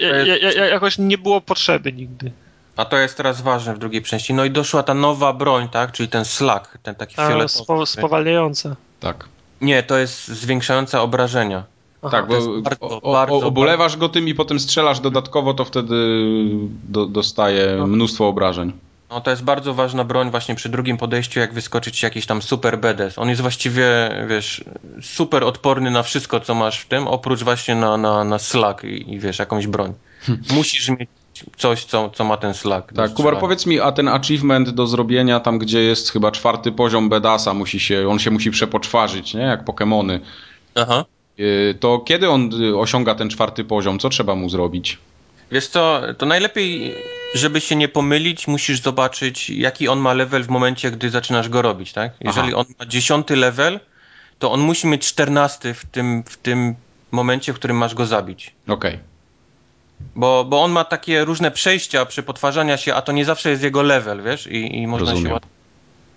ja- 0.56 0.66
jakoś 0.66 0.98
nie 0.98 1.18
było 1.18 1.40
potrzeby 1.40 1.92
nigdy. 1.92 2.32
A 2.76 2.84
to 2.84 2.96
jest 2.96 3.16
teraz 3.16 3.40
ważne 3.40 3.74
w 3.74 3.78
drugiej 3.78 4.02
części. 4.02 4.34
No 4.34 4.44
i 4.44 4.50
doszła 4.50 4.82
ta 4.82 4.94
nowa 4.94 5.32
broń, 5.32 5.68
tak? 5.68 5.92
Czyli 5.92 6.08
ten 6.08 6.24
slug, 6.24 6.78
ten 6.82 6.94
taki 6.94 7.14
A, 7.18 7.28
fioletowy. 7.28 7.64
spo, 7.64 7.86
spowalniająca. 7.86 8.76
Tak. 9.00 9.28
Nie, 9.60 9.82
to 9.82 9.98
jest 9.98 10.28
zwiększająca 10.28 11.02
obrażenia. 11.02 11.64
Aha. 12.02 12.10
tak, 12.10 12.26
bo 12.28 12.60
bardzo, 12.62 12.88
o, 12.88 13.02
o, 13.02 13.12
bardzo, 13.12 13.36
obolewasz 13.36 13.96
go 13.96 14.08
tym 14.08 14.28
i 14.28 14.34
potem 14.34 14.60
strzelasz 14.60 15.00
dodatkowo, 15.00 15.54
to 15.54 15.64
wtedy 15.64 15.94
do, 16.88 17.06
dostaje 17.06 17.76
No. 17.78 17.86
mnóstwo 17.86 18.28
obrażeń. 18.28 18.72
No 19.10 19.20
to 19.20 19.30
jest 19.30 19.44
bardzo 19.44 19.74
ważna 19.74 20.04
broń 20.04 20.30
właśnie 20.30 20.54
przy 20.54 20.68
drugim 20.68 20.96
podejściu, 20.96 21.40
jak 21.40 21.54
wyskoczyć 21.54 22.02
jakiś 22.02 22.26
tam 22.26 22.42
super 22.42 22.78
BDS. 22.78 23.18
On 23.18 23.28
jest 23.28 23.40
właściwie, 23.40 23.84
wiesz, 24.28 24.64
super 25.02 25.44
odporny 25.44 25.90
na 25.90 26.02
wszystko, 26.02 26.40
co 26.40 26.54
masz 26.54 26.80
w 26.80 26.86
tym, 26.88 27.08
oprócz 27.08 27.42
właśnie 27.42 27.74
na, 27.74 27.96
na, 27.96 28.24
na 28.24 28.38
slug 28.38 28.84
i, 28.84 29.14
i 29.14 29.18
wiesz, 29.18 29.38
jakąś 29.38 29.66
broń. 29.66 29.94
Musisz 30.54 30.88
mieć 30.88 31.10
coś, 31.56 31.84
co, 31.84 32.10
co 32.10 32.24
ma 32.24 32.36
ten 32.36 32.52
do 32.64 32.82
Tak, 32.94 33.14
Kubar, 33.14 33.38
powiedz 33.38 33.66
mi, 33.66 33.80
a 33.80 33.92
ten 33.92 34.08
achievement 34.08 34.70
do 34.70 34.86
zrobienia 34.86 35.40
tam, 35.40 35.58
gdzie 35.58 35.80
jest 35.80 36.12
chyba 36.12 36.30
czwarty 36.30 36.72
poziom 36.72 37.08
Bedasa, 37.08 37.54
musi 37.54 37.80
się, 37.80 38.08
on 38.08 38.18
się 38.18 38.30
musi 38.30 38.50
przepoczwarzyć, 38.50 39.34
nie? 39.34 39.42
Jak 39.42 39.64
Pokemony. 39.64 40.20
Aha. 40.74 41.04
Yy, 41.38 41.74
To 41.80 41.98
kiedy 41.98 42.30
on 42.30 42.50
y, 42.62 42.78
osiąga 42.78 43.14
ten 43.14 43.30
czwarty 43.30 43.64
poziom? 43.64 43.98
Co 43.98 44.08
trzeba 44.08 44.34
mu 44.34 44.50
zrobić? 44.50 44.98
Wiesz 45.52 45.66
co, 45.66 46.00
to 46.18 46.26
najlepiej, 46.26 46.94
żeby 47.34 47.60
się 47.60 47.76
nie 47.76 47.88
pomylić, 47.88 48.48
musisz 48.48 48.80
zobaczyć, 48.80 49.50
jaki 49.50 49.88
on 49.88 49.98
ma 49.98 50.12
level 50.12 50.42
w 50.44 50.48
momencie, 50.48 50.90
gdy 50.90 51.10
zaczynasz 51.10 51.48
go 51.48 51.62
robić, 51.62 51.92
tak? 51.92 52.12
Jeżeli 52.20 52.54
on 52.54 52.64
ma 52.78 52.86
dziesiąty 52.86 53.36
level, 53.36 53.80
to 54.38 54.52
on 54.52 54.60
musi 54.60 54.86
mieć 54.86 55.06
czternasty 55.06 55.74
w 55.74 55.86
tym, 55.86 56.22
w 56.26 56.36
tym 56.36 56.74
momencie, 57.10 57.52
w 57.52 57.56
którym 57.56 57.76
masz 57.76 57.94
go 57.94 58.06
zabić. 58.06 58.54
Okej. 58.68 58.98
Bo, 60.16 60.44
bo 60.44 60.62
on 60.62 60.72
ma 60.72 60.84
takie 60.84 61.24
różne 61.24 61.50
przejścia 61.50 62.06
przy 62.06 62.22
potwarzania 62.22 62.76
się, 62.76 62.94
a 62.94 63.02
to 63.02 63.12
nie 63.12 63.24
zawsze 63.24 63.50
jest 63.50 63.62
jego 63.62 63.82
level, 63.82 64.22
wiesz? 64.22 64.46
I, 64.46 64.76
i 64.76 64.86
można 64.86 65.10
Rozumiem. 65.10 65.28
się 65.28 65.34
łatwo, 65.34 65.48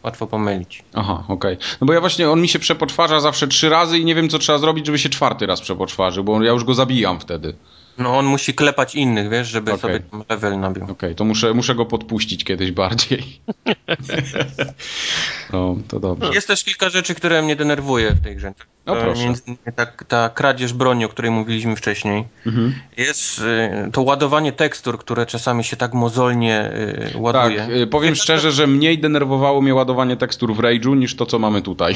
łatwo 0.04 0.28
pomylić. 0.28 0.84
Aha, 0.94 1.24
okej. 1.28 1.58
No 1.82 1.88
bo 1.88 1.94
ja 1.94 2.00
właśnie, 2.00 2.30
on 2.30 2.42
mi 2.42 2.48
się 2.48 2.60
przepoczwarza 2.60 3.20
zawsze 3.20 3.48
trzy 3.48 3.70
razy 3.70 4.00
i 4.00 4.06
nie 4.06 4.16
wiem, 4.16 4.30
co 4.30 4.40
trzeba 4.40 4.58
zrobić, 4.58 4.86
żeby 4.86 5.00
się 5.00 5.10
czwarty 5.10 5.46
raz 5.46 5.62
przepoczwarzył, 5.62 6.24
bo 6.24 6.44
ja 6.44 6.52
już 6.52 6.64
go 6.64 6.74
zabijam 6.74 7.20
wtedy. 7.20 7.56
No 7.98 8.18
on 8.18 8.26
musi 8.26 8.54
klepać 8.54 8.96
innych, 8.96 9.30
wiesz, 9.30 9.48
żeby 9.48 9.74
Okej. 9.74 9.82
sobie 9.82 10.00
level 10.30 10.60
nabił. 10.60 10.86
Okej, 10.92 11.16
to 11.16 11.26
muszę, 11.26 11.54
muszę 11.54 11.76
go 11.76 11.86
podpuścić 11.86 12.44
kiedyś 12.44 12.72
bardziej. 12.72 13.42
no, 15.54 15.76
to 15.88 16.00
dobrze. 16.00 16.34
Jest 16.34 16.48
też 16.48 16.64
kilka 16.64 16.90
rzeczy, 16.90 17.16
które 17.16 17.42
mnie 17.42 17.56
denerwuje 17.56 18.12
w 18.12 18.22
tej 18.24 18.36
grze. 18.36 18.54
No 18.86 18.96
proszę. 18.96 19.24
Między 19.24 19.42
innymi 19.48 19.76
ta, 19.76 19.86
ta 19.86 20.30
kradzież 20.30 20.74
broni, 20.74 21.06
o 21.06 21.10
której 21.10 21.32
mówiliśmy 21.32 21.76
wcześniej. 21.76 22.26
Mhm. 22.46 22.74
Jest 22.98 23.40
y, 23.40 23.92
to 23.92 24.02
ładowanie 24.02 24.52
tekstur, 24.52 25.00
które 25.00 25.26
czasami 25.26 25.64
się 25.64 25.78
tak 25.78 25.94
mozolnie 25.94 26.72
y, 27.08 27.12
Tak, 27.14 27.22
ładuje. 27.22 27.68
y, 27.84 27.88
powiem 27.88 28.16
szczerze, 28.16 28.52
że 28.52 28.68
mniej 28.68 29.00
denerwowało 29.00 29.62
mnie 29.62 29.76
ładowanie 29.76 30.18
tekstur 30.18 30.56
w 30.56 30.60
Rage'u 30.60 30.98
niż 30.98 31.16
to, 31.16 31.26
co 31.26 31.40
mamy 31.40 31.62
tutaj. 31.62 31.96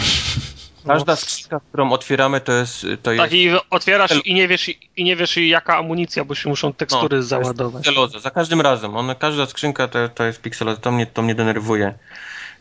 Każda 0.88 1.15
skrzynka, 1.15 1.59
którą 1.69 1.91
otwieramy, 1.91 2.41
to 2.41 2.51
jest. 2.51 2.85
To 3.03 3.11
jest 3.11 3.23
Tak 3.23 3.34
i 3.34 3.49
otwierasz 3.69 4.26
i 4.26 4.34
nie 4.34 4.47
wiesz, 4.47 4.69
i 4.97 5.03
nie 5.03 5.15
wiesz 5.15 5.38
jaka 5.38 5.77
amunicja, 5.77 6.26
bo 6.26 6.35
się 6.35 6.49
muszą 6.49 6.73
tekstury 6.73 7.18
jest 7.18 7.30
załadować. 7.30 7.84
Pikseloza. 7.84 8.19
Za 8.19 8.31
każdym 8.31 8.61
razem. 8.61 8.97
Ona, 8.97 9.15
każda 9.15 9.45
skrzynka 9.45 9.88
to, 9.88 10.09
to 10.09 10.23
jest 10.23 10.41
pikseloza. 10.41 10.81
To 10.81 10.91
mnie, 10.91 11.05
to 11.05 11.22
mnie 11.22 11.35
denerwuje. 11.35 11.93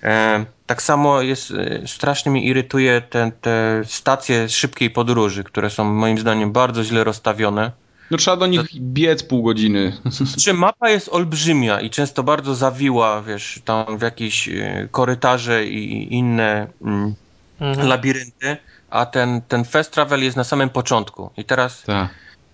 E, 0.03 0.45
tak 0.67 0.83
samo 0.83 1.23
jest, 1.23 1.51
e, 1.51 1.89
strasznie 1.89 2.33
mnie 2.33 2.45
irytuje 2.45 3.01
te, 3.01 3.33
te 3.41 3.83
stacje 3.85 4.49
szybkiej 4.49 4.91
podróży, 4.91 5.45
które 5.45 5.71
są 5.71 5.85
moim 5.85 6.19
zdaniem 6.19 6.53
bardzo 6.53 6.85
źle 6.85 7.05
rozstawione. 7.05 7.73
No 8.11 8.17
trzeba 8.17 8.37
do 8.37 8.47
nich 8.47 8.81
biec 8.81 9.23
pół 9.23 9.43
godziny. 9.43 9.97
Czy 10.45 10.55
mapa 10.55 10.91
jest 10.91 11.09
olbrzymia 11.09 11.81
i 11.81 11.91
często 11.91 12.23
bardzo 12.23 12.55
zawiła, 12.55 13.23
wiesz, 13.23 13.61
tam 13.65 13.99
w 13.99 14.03
jakieś 14.03 14.49
e, 14.49 14.89
korytarze 14.91 15.67
i 15.67 16.15
inne 16.15 16.67
mm, 16.83 17.15
Mhm. 17.61 17.89
labirynty, 17.89 18.57
a 18.91 19.07
ten, 19.07 19.43
ten 19.49 19.65
fast 19.65 19.93
travel 19.93 20.23
jest 20.23 20.37
na 20.37 20.45
samym 20.45 20.71
początku. 20.71 21.31
I 21.37 21.45
teraz 21.45 21.83
Tak. 21.83 22.11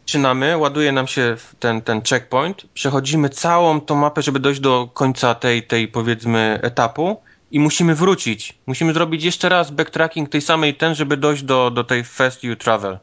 zaczynamy, 0.07 0.57
ładuje 0.57 0.93
nam 0.93 1.07
się 1.07 1.37
ten, 1.59 1.83
ten 1.83 2.03
checkpoint, 2.03 2.66
przechodzimy 2.74 3.29
całą 3.29 3.81
tą 3.81 3.95
mapę, 3.95 4.23
żeby 4.23 4.41
dojść 4.41 4.61
do 4.61 4.89
końca 4.95 5.35
tej, 5.35 5.62
tej 5.62 5.89
powiedzmy 5.89 6.59
etapu 6.62 7.20
i 7.51 7.61
musimy 7.61 7.95
wrócić. 7.95 8.59
Musimy 8.66 8.93
zrobić 8.93 9.24
jeszcze 9.24 9.49
raz 9.49 9.70
backtracking 9.70 10.29
tej 10.29 10.41
samej 10.41 10.74
ten, 10.74 10.95
żeby 10.95 11.16
dojść 11.16 11.43
do, 11.43 11.70
do 11.70 11.85
tej 11.85 12.05
fast 12.05 12.45
you 12.45 12.57
travel. 12.57 12.99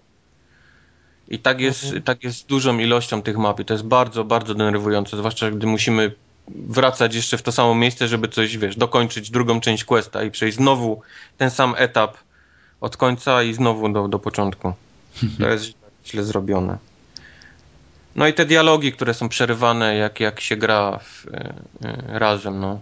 I 1.28 1.40
tak 1.40 1.62
jest, 1.62 1.96
tak 2.06 2.24
jest 2.24 2.38
z 2.38 2.46
dużą 2.46 2.78
ilością 2.78 3.22
tych 3.22 3.38
map 3.38 3.60
i 3.60 3.66
to 3.66 3.74
jest 3.74 3.84
bardzo, 3.84 4.24
bardzo 4.24 4.56
denerwujące, 4.56 5.18
zwłaszcza 5.18 5.52
gdy 5.52 5.68
musimy 5.68 6.12
wracać 6.56 7.16
jeszcze 7.16 7.38
w 7.38 7.42
to 7.42 7.52
samo 7.52 7.76
miejsce, 7.76 8.08
żeby 8.08 8.28
coś, 8.28 8.58
wiesz, 8.58 8.76
dokończyć 8.76 9.32
drugą 9.32 9.62
część 9.62 9.84
questa 9.84 10.24
i 10.24 10.32
przejść 10.32 10.58
znowu 10.58 11.02
ten 11.38 11.50
sam 11.50 11.76
etap 11.78 12.18
od 12.82 12.98
końca 12.98 13.44
i 13.44 13.54
znowu 13.54 13.90
do, 13.90 14.08
do 14.08 14.20
początku. 14.20 14.74
To 15.40 15.50
jest 15.50 15.66
źle, 16.06 16.24
zrobione. 16.24 16.78
No 18.16 18.28
i 18.28 18.34
te 18.34 18.46
dialogi, 18.46 18.92
które 18.92 19.14
są 19.14 19.30
przerywane, 19.30 19.96
jak, 19.96 20.20
jak 20.20 20.40
się 20.40 20.56
gra 20.56 21.00
w, 21.04 21.28
e, 21.28 21.54
e, 21.84 22.20
razem, 22.20 22.60
no. 22.60 22.80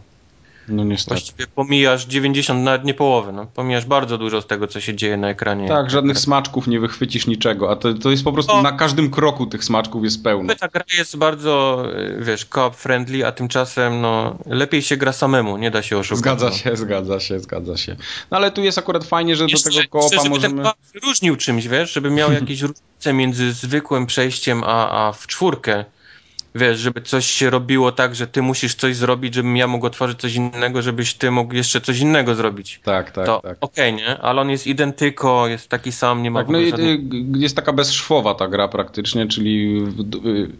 No 0.67 0.83
niestety. 0.83 1.15
Właściwie 1.15 1.47
pomijasz 1.47 2.05
90, 2.05 2.63
nawet 2.63 2.83
nie 2.83 2.93
połowę, 2.93 3.31
no. 3.31 3.45
Pomijasz 3.45 3.85
bardzo 3.85 4.17
dużo 4.17 4.41
z 4.41 4.47
tego, 4.47 4.67
co 4.67 4.81
się 4.81 4.95
dzieje 4.95 5.17
na 5.17 5.29
ekranie. 5.29 5.67
Tak, 5.67 5.89
żadnych 5.89 6.19
smaczków 6.19 6.67
nie 6.67 6.79
wychwycisz 6.79 7.27
niczego, 7.27 7.71
a 7.71 7.75
to, 7.75 7.93
to 7.93 8.11
jest 8.11 8.23
po 8.23 8.33
prostu 8.33 8.55
No. 8.55 8.61
na 8.61 8.71
każdym 8.71 9.11
kroku 9.11 9.45
tych 9.45 9.63
smaczków 9.63 10.03
jest 10.03 10.23
pełno. 10.23 10.55
Ta 10.55 10.67
gra 10.67 10.83
jest 10.97 11.17
bardzo, 11.17 11.83
e, 12.19 12.23
wiesz, 12.23 12.45
co-op 12.53 12.75
friendly, 12.75 13.25
a 13.27 13.31
tymczasem, 13.31 14.01
no, 14.01 14.37
lepiej 14.45 14.81
się 14.81 14.97
gra 14.97 15.13
samemu, 15.13 15.57
nie 15.57 15.71
da 15.71 15.81
się 15.81 15.97
oszukać. 15.97 16.19
Zgadza 16.19 16.49
no. 16.49 16.55
się, 16.55 16.75
zgadza 16.77 17.19
się, 17.19 17.39
zgadza 17.39 17.77
się. 17.77 17.95
No 18.31 18.37
ale 18.37 18.51
tu 18.51 18.63
jest 18.63 18.77
akurat 18.77 19.03
fajnie, 19.05 19.35
że 19.35 19.45
Jeszcze- 19.45 19.69
do 19.69 19.75
tego 19.75 19.89
koopa 19.89 20.05
jeszcze, 20.05 20.17
żeby 20.17 20.29
możemy... 20.29 20.55
ten 20.55 20.63
co-op 20.63 20.77
wyróżnił 20.93 21.35
czymś, 21.35 21.67
wiesz, 21.67 21.93
żeby 21.93 22.09
miał 22.09 22.31
jakieś 22.41 22.61
różnice 22.61 23.13
między 23.13 23.51
zwykłym 23.53 24.05
przejściem 24.05 24.63
a, 24.63 25.07
a 25.07 25.11
w 25.13 25.27
czwórkę. 25.27 25.85
Wiesz, 26.57 26.79
żeby 26.79 27.01
coś 27.01 27.25
się 27.25 27.49
robiło 27.49 27.91
tak, 27.91 28.15
że 28.15 28.27
ty 28.27 28.41
musisz 28.41 28.75
coś 28.75 28.95
zrobić, 28.95 29.33
żebym 29.33 29.57
ja 29.57 29.67
mógł 29.67 29.85
otworzyć 29.85 30.19
coś 30.19 30.35
innego, 30.35 30.81
żebyś 30.81 31.13
ty 31.13 31.31
mógł 31.31 31.55
jeszcze 31.55 31.81
coś 31.81 31.99
innego 31.99 32.35
zrobić. 32.35 32.79
Tak, 32.83 33.11
tak, 33.11 33.25
to 33.25 33.39
tak. 33.43 33.57
okej, 33.61 33.93
nie? 33.93 34.17
Ale 34.17 34.41
on 34.41 34.49
jest 34.49 34.67
identyko, 34.67 35.47
jest 35.47 35.69
taki 35.69 35.91
sam, 35.91 36.23
nie 36.23 36.31
ma 36.31 36.39
Tak, 36.39 36.49
no 36.49 36.59
i 36.59 36.69
żadnych... 36.69 36.99
y, 36.99 37.03
jest 37.37 37.55
taka 37.55 37.73
bezszwowa 37.73 38.35
ta 38.35 38.47
gra 38.47 38.67
praktycznie, 38.67 39.27
czyli 39.27 39.81
w, 39.81 40.03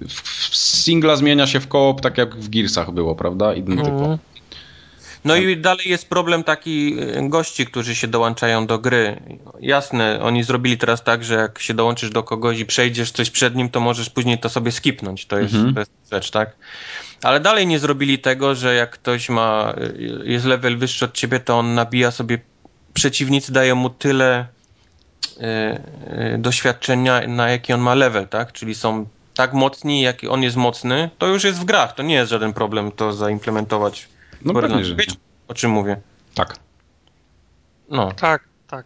w, 0.07 0.21
w 0.49 0.55
singla 0.57 1.15
zmienia 1.15 1.47
się 1.47 1.59
w 1.59 1.67
koop 1.67 2.01
tak 2.01 2.17
jak 2.17 2.35
w 2.35 2.49
Gearsach 2.49 2.91
było, 2.91 3.15
prawda? 3.15 3.53
Identyko. 3.53 3.89
Mhm. 3.89 4.17
No 5.27 5.35
i 5.35 5.57
dalej 5.57 5.89
jest 5.89 6.09
problem 6.09 6.43
taki 6.43 6.95
y, 7.17 7.29
gości, 7.29 7.65
którzy 7.65 7.95
się 7.95 8.07
dołączają 8.07 8.67
do 8.67 8.79
gry. 8.79 9.19
Jasne, 9.59 10.19
oni 10.21 10.43
zrobili 10.43 10.77
teraz 10.77 11.03
tak, 11.03 11.23
że 11.23 11.35
jak 11.35 11.59
się 11.59 11.73
dołączysz 11.73 12.09
do 12.09 12.23
kogoś 12.23 12.59
i 12.59 12.65
przejdziesz 12.65 13.11
coś 13.11 13.29
przed 13.29 13.55
nim, 13.55 13.69
to 13.69 13.79
możesz 13.79 14.09
później 14.09 14.39
to 14.39 14.49
sobie 14.49 14.71
skipnąć. 14.71 15.25
To 15.25 15.39
jest, 15.39 15.53
Mhm. 15.53 15.73
to 15.73 15.79
jest 15.79 15.91
rzecz, 16.11 16.31
tak? 16.31 16.55
Ale 17.23 17.39
dalej 17.39 17.67
nie 17.67 17.79
zrobili 17.79 18.19
tego, 18.19 18.55
że 18.55 18.75
jak 18.75 18.91
ktoś 18.91 19.29
ma, 19.29 19.73
y, 19.77 20.21
jest 20.25 20.45
level 20.45 20.77
wyższy 20.77 21.05
od 21.05 21.13
ciebie, 21.13 21.39
to 21.39 21.59
on 21.59 21.73
nabija 21.73 22.11
sobie, 22.11 22.39
przeciwnicy 22.93 23.51
dają 23.53 23.75
mu 23.75 23.89
tyle 23.89 24.45
y, 24.45 25.43
y, 26.35 26.37
doświadczenia, 26.37 27.27
na 27.27 27.49
jaki 27.49 27.73
on 27.73 27.81
ma 27.81 27.95
level, 27.95 28.27
tak? 28.27 28.53
Czyli 28.53 28.75
są 28.75 29.05
tak 29.35 29.53
mocni, 29.53 30.01
jaki 30.01 30.27
on 30.27 30.43
jest 30.43 30.55
mocny, 30.55 31.09
to 31.17 31.27
już 31.27 31.43
jest 31.43 31.59
w 31.59 31.65
grach. 31.65 31.95
To 31.95 32.03
nie 32.03 32.15
jest 32.15 32.31
żaden 32.31 32.53
problem 32.53 32.91
to 32.91 33.13
zaimplementować. 33.13 34.07
No 34.47 34.53
Borderlands. 34.53 34.89
pewnie, 34.89 35.03
że 35.03 35.09
nie. 35.09 35.15
Wiecie, 35.15 35.27
o 35.47 35.53
czym 35.53 35.71
mówię? 35.71 35.97
Tak. 36.35 36.55
No. 37.89 38.11
Tak, 38.11 38.43
tak. 38.67 38.85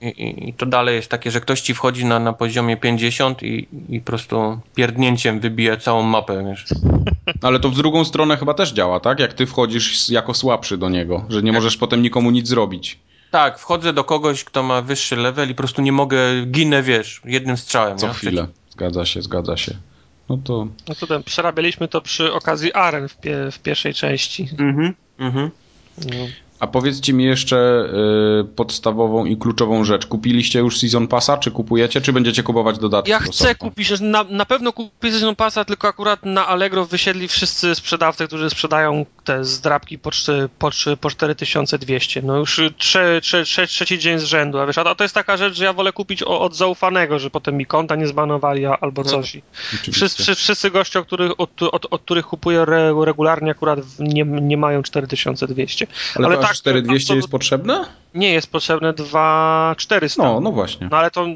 I, 0.00 0.06
i, 0.06 0.48
I 0.48 0.54
to 0.54 0.66
dalej 0.66 0.96
jest 0.96 1.08
takie, 1.08 1.30
że 1.30 1.40
ktoś 1.40 1.60
ci 1.60 1.74
wchodzi 1.74 2.04
na, 2.04 2.18
na 2.18 2.32
poziomie 2.32 2.76
50 2.76 3.42
i, 3.42 3.68
i 3.88 4.00
po 4.00 4.06
prostu 4.06 4.60
pierdnięciem 4.74 5.40
wybija 5.40 5.76
całą 5.76 6.02
mapę, 6.02 6.44
wiesz. 6.44 6.64
Ale 7.42 7.60
to 7.60 7.70
w 7.70 7.74
drugą 7.74 8.04
stronę 8.04 8.36
chyba 8.36 8.54
też 8.54 8.72
działa, 8.72 9.00
tak? 9.00 9.20
Jak 9.20 9.32
ty 9.32 9.46
wchodzisz 9.46 10.10
jako 10.10 10.34
słabszy 10.34 10.78
do 10.78 10.88
niego, 10.88 11.24
że 11.28 11.42
nie 11.42 11.52
możesz 11.52 11.76
potem 11.76 12.02
nikomu 12.02 12.30
nic 12.30 12.48
zrobić. 12.48 12.98
Tak, 13.30 13.58
wchodzę 13.58 13.92
do 13.92 14.04
kogoś, 14.04 14.44
kto 14.44 14.62
ma 14.62 14.82
wyższy 14.82 15.16
level 15.16 15.50
i 15.50 15.54
po 15.54 15.58
prostu 15.58 15.82
nie 15.82 15.92
mogę, 15.92 16.18
ginę, 16.46 16.82
wiesz, 16.82 17.20
jednym 17.24 17.56
strzałem. 17.56 17.98
Co 17.98 18.06
nie? 18.06 18.14
chwilę. 18.14 18.48
Zgadza 18.70 19.06
się, 19.06 19.22
zgadza 19.22 19.56
się. 19.56 19.76
No 20.28 20.36
to 20.36 20.68
No 20.88 20.94
to 20.94 21.06
ten, 21.06 21.22
przerabialiśmy 21.22 21.88
to 21.88 22.00
przy 22.00 22.32
okazji 22.32 22.72
aren 22.72 23.08
w, 23.08 23.16
pie, 23.16 23.50
w 23.52 23.58
pierwszej 23.58 23.94
części. 23.94 24.48
Mhm, 24.58 24.94
mhm. 25.18 25.50
No. 25.98 26.26
A 26.60 26.66
powiedzcie 26.66 27.12
mi 27.12 27.24
jeszcze 27.24 27.88
y, 28.40 28.44
podstawową 28.44 29.24
i 29.24 29.36
kluczową 29.36 29.84
rzecz. 29.84 30.06
Kupiliście 30.06 30.58
już 30.58 30.78
Season 30.78 31.08
Passa, 31.08 31.36
czy 31.36 31.50
kupujecie, 31.50 32.00
czy 32.00 32.12
będziecie 32.12 32.42
kupować 32.42 32.78
dodatki? 32.78 33.10
Ja 33.10 33.18
chcę 33.18 33.54
kupić, 33.54 34.00
na, 34.00 34.24
na 34.24 34.44
pewno 34.44 34.72
kupię 34.72 35.12
Season 35.12 35.36
Passa, 35.36 35.64
tylko 35.64 35.88
akurat 35.88 36.24
na 36.24 36.46
Allegro 36.46 36.86
wysiedli 36.86 37.28
wszyscy 37.28 37.74
sprzedawcy, 37.74 38.26
którzy 38.26 38.50
sprzedają 38.50 39.06
te 39.24 39.44
zdrabki 39.44 39.98
po, 39.98 40.10
po, 40.58 40.70
po 41.00 41.10
4200. 41.10 42.22
No 42.22 42.36
już 42.36 42.60
trze, 42.78 43.20
trze, 43.20 43.44
trze, 43.44 43.66
trzeci 43.66 43.98
dzień 43.98 44.18
z 44.18 44.24
rzędu, 44.24 44.58
a 44.58 44.66
wiesz, 44.66 44.78
a 44.78 44.94
to 44.94 45.04
jest 45.04 45.14
taka 45.14 45.36
rzecz, 45.36 45.54
że 45.54 45.64
ja 45.64 45.72
wolę 45.72 45.92
kupić 45.92 46.22
od 46.22 46.56
zaufanego, 46.56 47.18
że 47.18 47.30
potem 47.30 47.56
mi 47.56 47.66
konta 47.66 47.96
nie 47.96 48.06
zbanowali 48.06 48.66
albo 48.66 49.04
coś. 49.04 49.34
I 49.34 49.42
Oczywiście. 49.68 49.92
Wszyscy, 49.92 50.34
wszyscy 50.34 50.70
goście, 50.70 50.98
od 50.98 51.06
których, 51.06 51.40
od, 51.40 51.62
od, 51.62 51.86
od 51.90 52.02
których 52.02 52.26
kupuję 52.26 52.60
re, 52.60 52.94
regularnie, 53.04 53.50
akurat 53.50 53.78
nie, 53.98 54.24
nie 54.24 54.56
mają 54.56 54.82
4200. 54.82 55.86
Ale, 56.14 56.26
ale 56.26 56.38
to 56.46 56.48
tak, 56.48 56.52
aż 56.52 56.58
4200 56.58 57.08
to- 57.08 57.16
jest 57.16 57.28
potrzebne? 57.28 57.84
Nie 58.14 58.32
jest 58.32 58.50
potrzebne 58.50 58.92
2400. 58.92 60.22
No, 60.22 60.40
no 60.40 60.52
właśnie. 60.52 60.88
No 60.90 60.96
ale 60.96 61.10
to, 61.10 61.26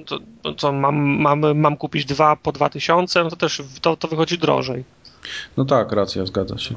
to, 0.42 0.52
to 0.52 0.72
mam, 0.72 0.96
mam, 0.96 1.58
mam 1.58 1.76
kupić 1.76 2.04
dwa 2.04 2.36
po 2.36 2.52
2000, 2.52 3.24
no 3.24 3.30
to 3.30 3.36
też 3.36 3.62
to, 3.80 3.96
to 3.96 4.08
wychodzi 4.08 4.38
drożej. 4.38 4.84
No 5.56 5.64
tak, 5.64 5.92
racja, 5.92 6.26
zgadza 6.26 6.58
się. 6.58 6.74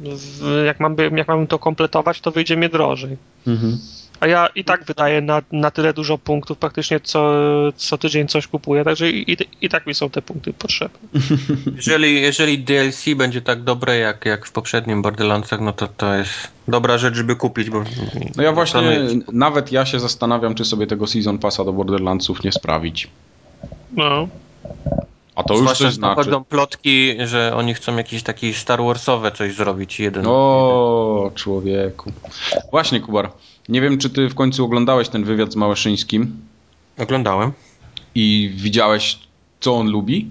W, 0.00 0.62
jak, 0.66 0.80
mam, 0.80 0.96
jak 1.16 1.28
mam 1.28 1.46
to 1.46 1.58
kompletować, 1.58 2.20
to 2.20 2.30
wyjdzie 2.30 2.56
mi 2.56 2.68
drożej. 2.68 3.16
Mhm. 3.46 3.78
A 4.20 4.26
ja 4.26 4.46
i 4.46 4.64
tak 4.64 4.84
wydaję 4.84 5.20
na, 5.20 5.42
na 5.52 5.70
tyle 5.70 5.92
dużo 5.92 6.18
punktów, 6.18 6.58
praktycznie 6.58 7.00
co, 7.00 7.32
co 7.76 7.98
tydzień 7.98 8.28
coś 8.28 8.46
kupuję, 8.46 8.84
także 8.84 9.10
i, 9.10 9.32
i, 9.32 9.36
i 9.60 9.68
tak 9.68 9.86
mi 9.86 9.94
są 9.94 10.10
te 10.10 10.22
punkty 10.22 10.52
potrzebne. 10.52 10.98
Jeżeli, 11.76 12.22
jeżeli 12.22 12.58
DLC 12.58 13.04
będzie 13.16 13.42
tak 13.42 13.62
dobre 13.62 13.98
jak, 13.98 14.26
jak 14.26 14.46
w 14.46 14.52
poprzednim 14.52 15.02
Borderlandsach, 15.02 15.60
no 15.60 15.72
to 15.72 15.88
to 15.88 16.14
jest 16.14 16.30
dobra 16.68 16.98
rzecz, 16.98 17.14
żeby 17.14 17.36
kupić, 17.36 17.70
bo... 17.70 17.84
No 18.36 18.42
ja 18.42 18.52
właśnie, 18.52 18.80
nawet 19.32 19.72
ja 19.72 19.86
się 19.86 20.00
zastanawiam, 20.00 20.54
czy 20.54 20.64
sobie 20.64 20.86
tego 20.86 21.06
Season 21.06 21.38
Passa 21.38 21.64
do 21.64 21.72
Borderlandsów 21.72 22.44
nie 22.44 22.52
sprawić. 22.52 23.08
No. 23.92 24.28
A 25.34 25.42
to 25.42 25.54
już 25.54 25.62
Zwłaszcza, 25.62 25.84
coś 25.84 25.92
że 25.92 25.96
znaczy. 25.96 26.14
chodzą 26.14 26.44
plotki, 26.44 27.16
że 27.24 27.52
oni 27.56 27.74
chcą 27.74 27.96
jakieś 27.96 28.22
takie 28.22 28.54
Star 28.54 28.82
Warsowe 28.82 29.32
coś 29.32 29.54
zrobić. 29.54 30.00
Jeden. 30.00 30.24
O, 30.26 31.30
człowieku. 31.34 32.12
Właśnie, 32.70 33.00
Kubar. 33.00 33.30
Nie 33.68 33.80
wiem, 33.80 33.98
czy 33.98 34.10
ty 34.10 34.28
w 34.28 34.34
końcu 34.34 34.64
oglądałeś 34.64 35.08
ten 35.08 35.24
wywiad 35.24 35.52
z 35.52 35.56
Małeszyńskim 35.56 36.36
Oglądałem. 36.98 37.52
i 38.14 38.50
widziałeś, 38.54 39.18
co 39.60 39.74
on 39.76 39.90
lubi? 39.90 40.30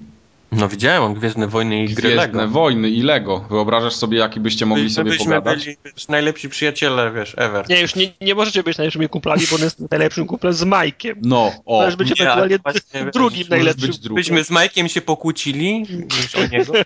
No 0.55 0.69
widziałem, 0.69 1.03
on 1.03 1.13
Gwiezdne 1.13 1.47
Wojny 1.47 1.83
i 1.83 1.85
gry 1.85 1.95
Gwiezdne 1.95 2.41
Lego. 2.41 2.47
Wojny 2.47 2.89
i 2.89 3.01
Lego. 3.01 3.39
Wyobrażasz 3.49 3.93
sobie, 3.95 4.17
jaki 4.17 4.39
byście 4.39 4.65
mogli 4.65 4.83
My 4.83 4.89
sobie 4.89 5.11
byśmy 5.11 5.25
pogadać? 5.25 5.65
byli 5.65 5.77
wiesz, 5.85 6.07
najlepsi 6.07 6.49
przyjaciele, 6.49 7.11
wiesz, 7.11 7.33
ever. 7.37 7.69
Nie, 7.69 7.81
już 7.81 7.95
nie, 7.95 8.13
nie 8.21 8.35
możecie 8.35 8.63
być 8.63 8.77
najlepszymi 8.77 9.09
kumplami, 9.09 9.41
bo 9.49 9.55
on 9.55 9.61
jest 9.61 9.91
najlepszym 9.91 10.25
kumplem 10.25 10.53
z 10.53 10.63
Majkiem. 10.63 11.17
No, 11.21 11.51
o. 11.65 11.81
Możesz 11.81 11.95
być 11.95 12.07
nie, 12.09 12.13
ewentualnie 12.13 12.59
ale 12.63 12.73
właśnie, 12.73 13.11
drugim 13.11 13.47
najlepszym. 13.49 13.87
być 13.87 13.99
drugim. 13.99 14.15
Byśmy 14.15 14.43
z 14.43 14.49
Majkiem 14.49 14.89
się 14.89 15.01
pokłócili 15.01 15.79
niż 15.79 16.35
o 16.35 16.47
niego. 16.47 16.73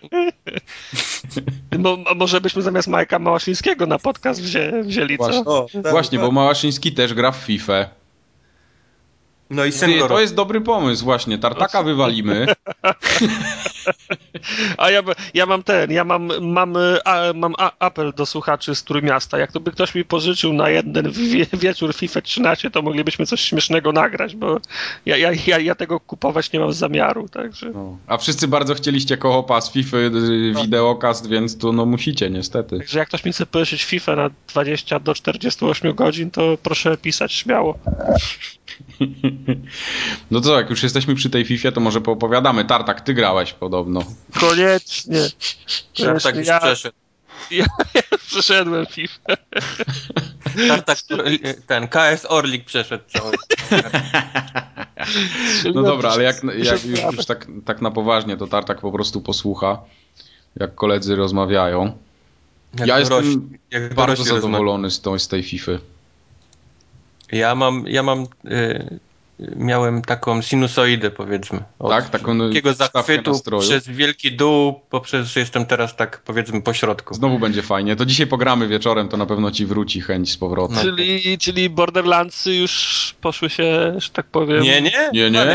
A 2.06 2.14
może 2.14 2.42
byśmy 2.42 2.62
zamiast 2.62 2.88
Majka 2.88 3.20
Małaszyńskiego 3.20 3.86
na 3.86 4.00
podcast 4.00 4.42
wzię, 4.42 4.74
wzięli, 4.84 5.18
co? 5.18 5.24
Właśnie. 5.24 5.46
O, 5.46 5.68
tak, 5.84 5.92
Właśnie, 5.92 6.20
bo 6.20 6.32
Małaszyński 6.32 6.92
też 6.92 7.14
gra 7.14 7.32
w 7.32 7.38
FIFA. 7.38 7.90
No 9.50 9.66
i 9.66 9.72
syn 9.72 9.92
Ty, 9.92 10.08
to 10.08 10.20
jest 10.20 10.36
dobry 10.36 10.62
pomysł, 10.62 11.04
właśnie. 11.04 11.38
Tartaka 11.38 11.84
wywalimy. 11.84 12.48
A 14.78 14.92
ja, 14.92 15.02
ja 15.34 15.46
mam 15.46 15.64
ten, 15.64 15.92
ja 15.92 16.04
mam, 16.04 16.32
mam, 16.42 16.74
a, 17.06 17.22
mam 17.36 17.54
a, 17.58 17.72
apel 17.80 18.14
do 18.14 18.26
słuchaczy 18.26 18.76
z 18.76 18.84
Trójmiasta. 18.84 19.38
Jak 19.38 19.52
to 19.52 19.60
by 19.60 19.72
ktoś 19.72 19.96
mi 19.96 20.06
pożyczył 20.06 20.54
na 20.54 20.70
jeden 20.70 21.12
wie, 21.12 21.46
wieczór 21.54 21.94
FIFA 21.94 22.22
13, 22.22 22.72
to 22.72 22.82
moglibyśmy 22.82 23.26
coś 23.26 23.42
śmiesznego 23.42 23.92
nagrać, 23.92 24.36
bo 24.36 24.60
ja, 25.06 25.18
ja, 25.18 25.32
ja, 25.48 25.60
ja 25.60 25.76
tego 25.76 26.00
kupować 26.00 26.52
nie 26.52 26.60
mam 26.60 26.74
zamiaru, 26.74 27.30
także... 27.30 27.70
No. 27.70 27.98
A 28.08 28.18
wszyscy 28.18 28.48
bardzo 28.48 28.74
chcieliście 28.74 29.18
kohopa 29.18 29.62
z 29.62 29.72
FIFA 29.72 29.98
y, 29.98 30.12
wideokast, 30.62 31.30
więc 31.30 31.58
to 31.58 31.72
no 31.72 31.86
musicie, 31.86 32.30
niestety. 32.30 32.78
Także 32.78 33.00
jak 33.00 33.08
ktoś 33.08 33.26
mi 33.26 33.32
chce 33.32 33.46
pożyczyć 33.46 33.84
FIFA 33.84 34.16
na 34.16 34.30
20 34.48 35.00
do 35.00 35.14
48 35.14 35.96
godzin, 35.96 36.32
to 36.32 36.58
proszę 36.64 36.98
pisać 36.98 37.34
śmiało. 37.34 37.80
No 40.32 40.42
to 40.42 40.60
jak 40.60 40.70
już 40.70 40.84
jesteśmy 40.84 41.16
przy 41.16 41.30
tej 41.30 41.46
FIFA, 41.46 41.72
to 41.72 41.82
może 41.82 42.02
poopowiadamy. 42.02 42.66
Tartak, 42.66 43.02
ty 43.02 43.14
grałeś 43.14 43.54
podobno. 43.54 44.04
Koniecznie. 44.40 45.20
Tartak 45.98 46.36
już 46.36 46.48
ja, 46.48 46.60
przeszedł. 46.60 46.96
ja, 47.52 47.66
ja 47.94 48.18
przeszedłem 48.28 48.86
FIFA. 48.86 49.20
Tartak, 50.68 50.98
ten 51.68 51.88
KS 51.88 52.26
Orlik 52.30 52.66
przeszedł 52.66 53.04
cały. 53.08 53.32
No 55.74 55.84
dobra, 55.84 56.10
ale 56.10 56.24
jak, 56.24 56.44
jak 56.44 56.86
już, 56.86 57.00
już 57.18 57.26
tak, 57.26 57.48
tak 57.66 57.82
na 57.82 57.92
poważnie, 57.92 58.38
to 58.38 58.48
Tartak 58.48 58.82
po 58.82 58.92
prostu 58.92 59.22
posłucha, 59.22 59.82
jak 60.56 60.76
koledzy 60.76 61.16
rozmawiają. 61.16 61.98
Jak 62.80 62.88
Ja 62.88 63.00
dorośli- 63.00 63.26
jestem 63.26 63.58
jak 63.72 63.94
Bardzo 63.94 64.24
zadowolony 64.24 64.92
z, 64.92 65.02
tą, 65.02 65.20
z 65.20 65.28
tej 65.28 65.44
FIFA. 65.44 65.72
Ja 67.32 67.56
mam, 67.56 67.88
ja 67.88 68.04
mam, 68.04 68.28
y, 68.46 69.00
miałem 69.40 70.02
taką 70.02 70.42
sinusoidę 70.42 71.12
powiedzmy. 71.12 71.60
Od 71.80 71.92
Tak? 71.92 72.10
Taką 72.10 72.40
takiego 72.48 72.74
zachwytu 72.74 73.32
nastroju. 73.32 73.62
przez 73.62 73.88
wielki 73.88 74.32
dół, 74.36 74.82
poprzez, 74.90 75.28
że 75.28 75.40
jestem 75.40 75.66
teraz 75.66 75.96
tak 75.96 76.22
powiedzmy 76.26 76.62
po 76.62 76.74
środku. 76.74 77.14
Znowu 77.14 77.40
będzie 77.40 77.62
fajnie. 77.62 77.96
To 77.96 78.06
dzisiaj 78.06 78.28
pogramy 78.28 78.68
wieczorem, 78.68 79.10
to 79.10 79.18
na 79.18 79.26
pewno 79.26 79.52
ci 79.52 79.66
wróci 79.66 80.02
chęć 80.02 80.32
z 80.32 80.38
powrotem. 80.38 80.76
No. 80.76 80.84
Czyli, 80.84 81.38
czyli 81.38 81.70
Borderlandsy 81.70 82.54
już 82.54 83.16
poszły 83.22 83.50
się, 83.50 83.94
że 83.98 84.10
tak 84.10 84.26
powiem... 84.26 84.62
Nie, 84.64 84.82
nie? 84.82 85.10
Nie, 85.14 85.32
nie, 85.32 85.46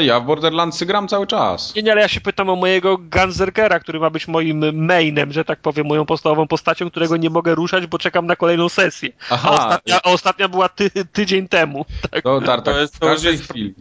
ja 0.00 0.20
w 0.20 0.24
Borderlandsy 0.26 0.86
gram 0.86 1.08
cały 1.08 1.26
czas. 1.26 1.74
Nie, 1.74 1.82
nie, 1.82 1.92
ale 1.92 2.00
ja 2.00 2.08
się 2.08 2.20
pytam 2.20 2.48
o 2.50 2.56
mojego 2.56 2.98
Gunzerkera, 2.98 3.80
który 3.80 4.00
ma 4.00 4.10
być 4.10 4.28
moim 4.28 4.84
mainem, 4.86 5.32
że 5.32 5.44
tak 5.44 5.58
powiem, 5.60 5.86
moją 5.86 6.06
podstawową 6.06 6.48
postacią, 6.48 6.90
którego 6.90 7.16
nie 7.16 7.30
mogę 7.30 7.54
ruszać, 7.54 7.86
bo 7.86 7.98
czekam 7.98 8.26
na 8.26 8.36
kolejną 8.36 8.68
sesję. 8.68 9.10
A 9.30 9.34
Aha, 9.34 9.50
ostatnia, 9.66 9.96
a 10.04 10.10
ostatnia 10.10 10.48
była 10.48 10.68
ty, 10.68 10.90
tydzień 11.12 11.48
temu. 11.48 11.84
Tak. 12.10 12.22
to 12.24 12.40
Tartak, 12.40 12.74
To 12.74 12.80
jest- 12.80 12.98
to 13.00 13.16
każdej 13.30 13.46
chwili. 13.46 13.74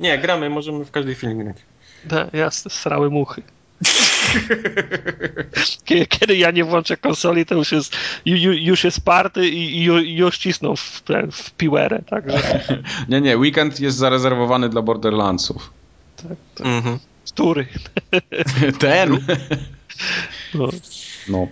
Nie, 0.00 0.18
gramy, 0.18 0.50
możemy 0.50 0.84
w 0.84 0.90
każdej 0.90 1.14
chwili 1.14 1.36
grać. 1.36 1.56
Da, 2.04 2.30
jasne, 2.32 2.70
srały 2.70 3.10
muchy. 3.10 3.42
Kiedy, 6.08 6.36
ja 6.36 6.50
nie 6.50 6.64
włączę 6.64 6.96
konsoli, 6.96 7.46
to 7.46 7.54
już 7.54 7.72
jest, 7.72 7.96
ju, 8.26 8.36
ju, 8.36 8.52
już 8.52 8.84
jest 8.84 9.00
party 9.00 9.48
i, 9.48 9.78
i 9.82 9.90
ju- 9.90 10.04
już 10.06 10.38
cisną 10.38 10.76
w, 10.76 11.02
w 11.32 11.50
piłerę, 11.50 12.02
także 12.10 12.60
Nie, 13.08 13.20
nie, 13.20 13.38
weekend 13.38 13.80
jest 13.80 13.96
zarezerwowany 13.96 14.68
dla 14.68 14.82
Borderlandsów. 14.82 15.70
tak, 16.16 16.36
tak. 16.54 16.66
Mhm. 16.66 16.98
Który? 17.32 17.66
Ten? 18.78 19.18
No. 20.54 20.68
No. 21.28 21.48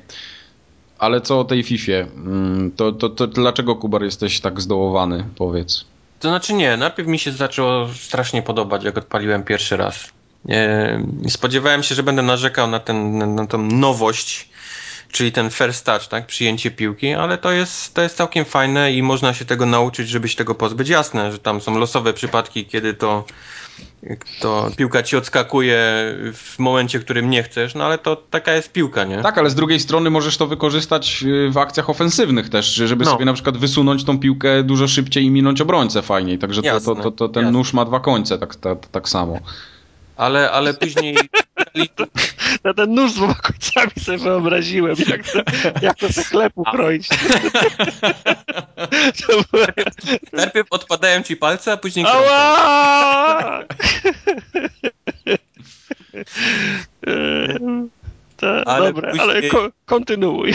Ale 0.99 1.21
co 1.21 1.41
o 1.41 1.45
tej 1.45 1.63
Fifie? 1.63 2.07
Mm, 2.17 2.73
To, 2.77 2.93
to, 2.93 3.09
to 3.09 3.27
dlaczego, 3.27 3.77
Kubar, 3.77 4.03
jesteś 4.03 4.41
tak 4.41 4.61
zdołowany? 4.61 5.25
Powiedz. 5.37 5.85
To 6.23 6.29
znaczy 6.29 6.55
nie, 6.55 6.77
najpierw 6.77 7.09
mi 7.09 7.19
się 7.19 7.33
zaczęło 7.33 7.89
strasznie 7.95 8.43
podobać, 8.43 8.85
jak 8.85 8.99
odpaliłem 8.99 9.45
pierwszy 9.45 9.77
raz. 9.77 10.11
E, 10.49 11.03
spodziewałem 11.29 11.83
się, 11.83 11.95
że 11.95 12.03
będę 12.03 12.23
narzekał 12.23 12.69
na, 12.69 12.81
ten, 12.81 13.19
na, 13.35 13.47
tą 13.47 13.59
nowość, 13.59 14.49
czyli 15.13 15.33
ten 15.33 15.51
first 15.51 15.87
touch, 15.87 16.07
tak, 16.07 16.27
przyjęcie 16.27 16.71
piłki, 16.71 17.15
ale 17.15 17.39
to 17.39 17.53
jest, 17.53 17.95
to 17.95 18.03
jest 18.03 18.17
całkiem 18.17 18.45
fajne 18.45 18.93
i 18.93 19.03
można 19.03 19.35
się 19.35 19.45
tego 19.45 19.67
nauczyć, 19.67 20.09
żeby 20.09 20.29
się 20.29 20.37
tego 20.37 20.55
pozbyć. 20.55 20.89
Jasne, 20.89 21.33
że 21.33 21.39
tam 21.39 21.61
są 21.61 21.79
losowe 21.79 22.13
przypadki, 22.13 22.67
kiedy 22.67 22.95
to, 22.95 23.25
to 24.41 24.71
piłka 24.77 25.03
ci 25.03 25.17
odskakuje 25.17 25.79
w 26.35 26.55
momencie, 26.59 26.99
w 26.99 27.05
którym 27.05 27.31
nie 27.31 27.43
chcesz, 27.43 27.75
no 27.75 27.85
ale 27.85 27.99
to 27.99 28.17
taka 28.17 28.53
jest 28.53 28.73
piłka, 28.73 29.05
nie? 29.05 29.19
Tak, 29.23 29.39
ale 29.39 29.51
z 29.51 29.55
drugiej 29.55 29.81
strony 29.81 30.11
możesz 30.11 30.37
to 30.37 30.47
wykorzystać 30.47 31.25
y, 31.27 31.51
w 31.51 31.59
akcjach 31.59 31.91
ofensywnych 31.91 32.49
też, 32.49 32.67
żeby 32.75 33.05
No. 33.05 33.11
sobie 33.11 33.25
na 33.25 33.33
przykład 33.33 33.57
wysunąć 33.57 34.05
tą 34.05 34.19
piłkę 34.19 34.63
dużo 34.63 34.89
szybciej 34.89 35.25
i 35.25 35.31
minąć 35.31 35.61
obrońcę 35.61 36.03
fajniej. 36.03 36.39
Także 36.39 36.63
to, 36.63 36.81
to, 36.81 36.95
to, 36.95 37.11
to 37.11 37.29
ten 37.29 37.43
jasne. 37.43 37.59
nóż 37.59 37.73
ma 37.73 37.85
dwa 37.85 38.01
końce, 38.01 38.39
tak, 38.39 38.57
tak, 38.57 38.87
tak 38.87 39.09
samo. 39.09 39.39
Ale, 40.17 40.51
ale 40.51 40.75
później 40.75 41.17
Na 42.65 42.75
ten 42.75 42.95
nóż 42.95 43.11
z 43.13 43.15
dwoma 43.15 43.35
końcami 43.35 43.93
sobie 44.05 44.19
wyobraziłem, 44.19 44.97
jak 45.09 45.31
to, 45.33 45.39
jak 45.83 45.99
to 45.99 46.13
se 46.13 46.25
chleb 46.25 46.53
ukroić. 46.57 47.09
To 49.27 49.27
było- 49.53 49.67
najpierw 50.33 50.67
odpadają 50.71 51.23
ci 51.23 51.37
palce, 51.37 51.73
a 51.73 51.77
później. 51.77 52.07
Ała! 52.09 53.65
Ta, 58.37 58.65
Ale 58.65 58.93
dobra, 58.93 59.11
później- 59.11 59.31
ale 59.31 59.43
ko- 59.43 59.71
kontynuuj. 59.87 60.55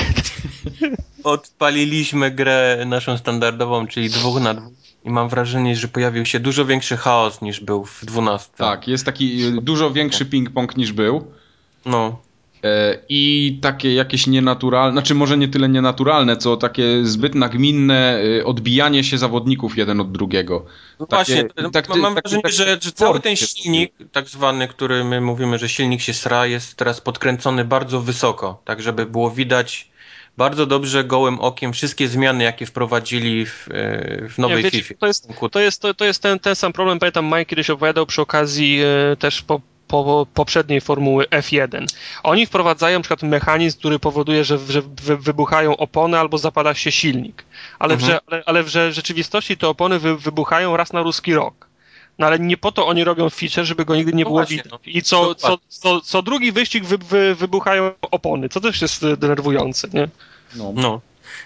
odpaliliśmy 1.23 2.31
grę 2.31 2.83
naszą 2.85 3.17
standardową, 3.17 3.87
czyli 3.87 4.09
dwóch 4.09 4.41
na 4.41 4.53
dwóch 4.53 4.73
i 5.07 5.09
mam 5.09 5.29
wrażenie, 5.29 5.75
że 5.75 5.87
pojawił 5.87 6.25
się 6.25 6.39
dużo 6.39 6.65
większy 6.65 6.97
chaos 6.97 7.41
niż 7.41 7.59
był 7.59 7.85
w 7.85 8.05
12. 8.05 8.49
Tak, 8.57 8.87
jest 8.87 9.05
taki 9.05 9.45
y, 9.45 9.61
dużo 9.61 9.91
większy 9.91 10.25
ping-pong 10.25 10.77
niż 10.77 10.91
był. 10.93 11.31
No. 11.85 12.19
E, 12.63 12.97
I 13.09 13.59
takie 13.61 13.93
jakieś 13.93 14.27
nienaturalne, 14.27 14.91
znaczy 14.91 15.15
może 15.15 15.37
nie 15.37 15.47
tyle 15.47 15.69
nienaturalne, 15.69 16.37
co 16.37 16.57
takie 16.57 17.05
zbyt 17.05 17.35
nagminne 17.35 18.19
e, 18.39 18.45
odbijanie 18.45 19.03
się 19.03 19.17
zawodników 19.17 19.77
jeden 19.77 20.01
od 20.01 20.11
drugiego. 20.11 20.65
No 20.99 21.05
Takie- 21.05 21.33
właśnie, 21.33 21.69
tak- 21.71 21.95
mam 21.95 22.13
wrażenie, 22.15 22.41
tak- 22.41 22.51
że, 22.51 22.77
że 22.81 22.91
cały 22.91 23.19
ten 23.19 23.35
silnik, 23.35 23.93
tak 24.11 24.29
zwany, 24.29 24.67
który 24.67 25.03
my 25.03 25.21
mówimy, 25.21 25.59
że 25.59 25.69
silnik 25.69 26.01
się 26.01 26.13
sra, 26.13 26.45
jest 26.45 26.75
teraz 26.75 27.01
podkręcony 27.01 27.65
bardzo 27.65 28.01
wysoko, 28.01 28.61
tak 28.65 28.81
żeby 28.81 29.05
było 29.05 29.31
widać 29.31 29.89
bardzo 30.37 30.65
dobrze 30.65 31.03
gołym 31.03 31.39
okiem 31.39 31.73
wszystkie 31.73 32.07
zmiany, 32.07 32.43
jakie 32.43 32.65
wprowadzili 32.65 33.45
w, 33.45 33.67
e, 33.71 34.29
w 34.29 34.37
nowej 34.37 34.57
Nie, 34.57 34.63
wiecie, 34.63 34.81
FIFA. 34.83 34.99
to 34.99 35.07
jest, 35.07 35.27
to 35.51 35.59
jest, 35.59 35.81
to, 35.81 35.93
to 35.93 36.05
jest 36.05 36.21
ten, 36.21 36.39
ten 36.39 36.55
sam 36.55 36.73
problem, 36.73 36.99
pamiętam 36.99 37.25
Mike 37.25 37.45
kiedyś 37.45 37.69
opowiadał 37.69 38.05
przy 38.05 38.21
okazji 38.21 38.79
e, 39.11 39.15
też 39.15 39.41
po, 39.41 39.61
po 39.87 40.27
poprzedniej 40.33 40.81
formuły 40.81 41.25
F1. 41.25 41.85
Oni 42.23 42.45
wprowadzają 42.45 43.01
przykład 43.01 43.23
mechanizm, 43.23 43.79
który 43.79 43.99
powoduje, 43.99 44.43
że, 44.43 44.57
że 44.69 44.81
wy, 44.81 45.17
wybuchają 45.17 45.77
opony 45.77 46.19
albo 46.19 46.37
zapala 46.37 46.73
się 46.73 46.91
silnik. 46.91 47.45
Ale, 47.79 47.93
Mhm. 47.93 48.11
w, 48.11 48.13
że, 48.13 48.19
ale, 48.31 48.43
ale 48.45 48.63
w 48.63 48.67
że- 48.67 48.93
rzeczywistości 48.93 49.57
te 49.57 49.67
opony 49.67 49.99
wy, 49.99 50.17
wybuchają 50.17 50.77
raz 50.77 50.93
na 50.93 51.01
ruski 51.03 51.33
rok. 51.33 51.66
No 52.19 52.27
ale 52.27 52.39
nie 52.39 52.57
po 52.57 52.71
to 52.71 52.87
oni 52.87 53.03
robią 53.03 53.29
feature, 53.29 53.65
żeby 53.65 53.85
go 53.85 53.95
nigdy 53.95 54.13
nie 54.13 54.23
No 54.23 54.29
było 54.29 54.39
właśnie, 54.39 54.57
widać. 54.57 54.71
no. 54.71 54.79
I 54.85 55.01
co, 55.01 55.35
co, 55.35 55.47
Dokładnie. 55.47 55.65
co, 55.69 56.01
co 56.01 56.21
drugi 56.21 56.51
wyścig 56.51 56.85
wy, 56.85 56.97
wy, 56.97 57.35
wybuchają 57.35 57.91
opony, 58.11 58.49
co 58.49 58.61
też 58.61 58.81
jest 58.81 59.03
e, 59.03 59.17
denerwujące, 59.17 59.87
nie? 59.93 60.07
No. 60.55 60.71
No. 60.75 61.01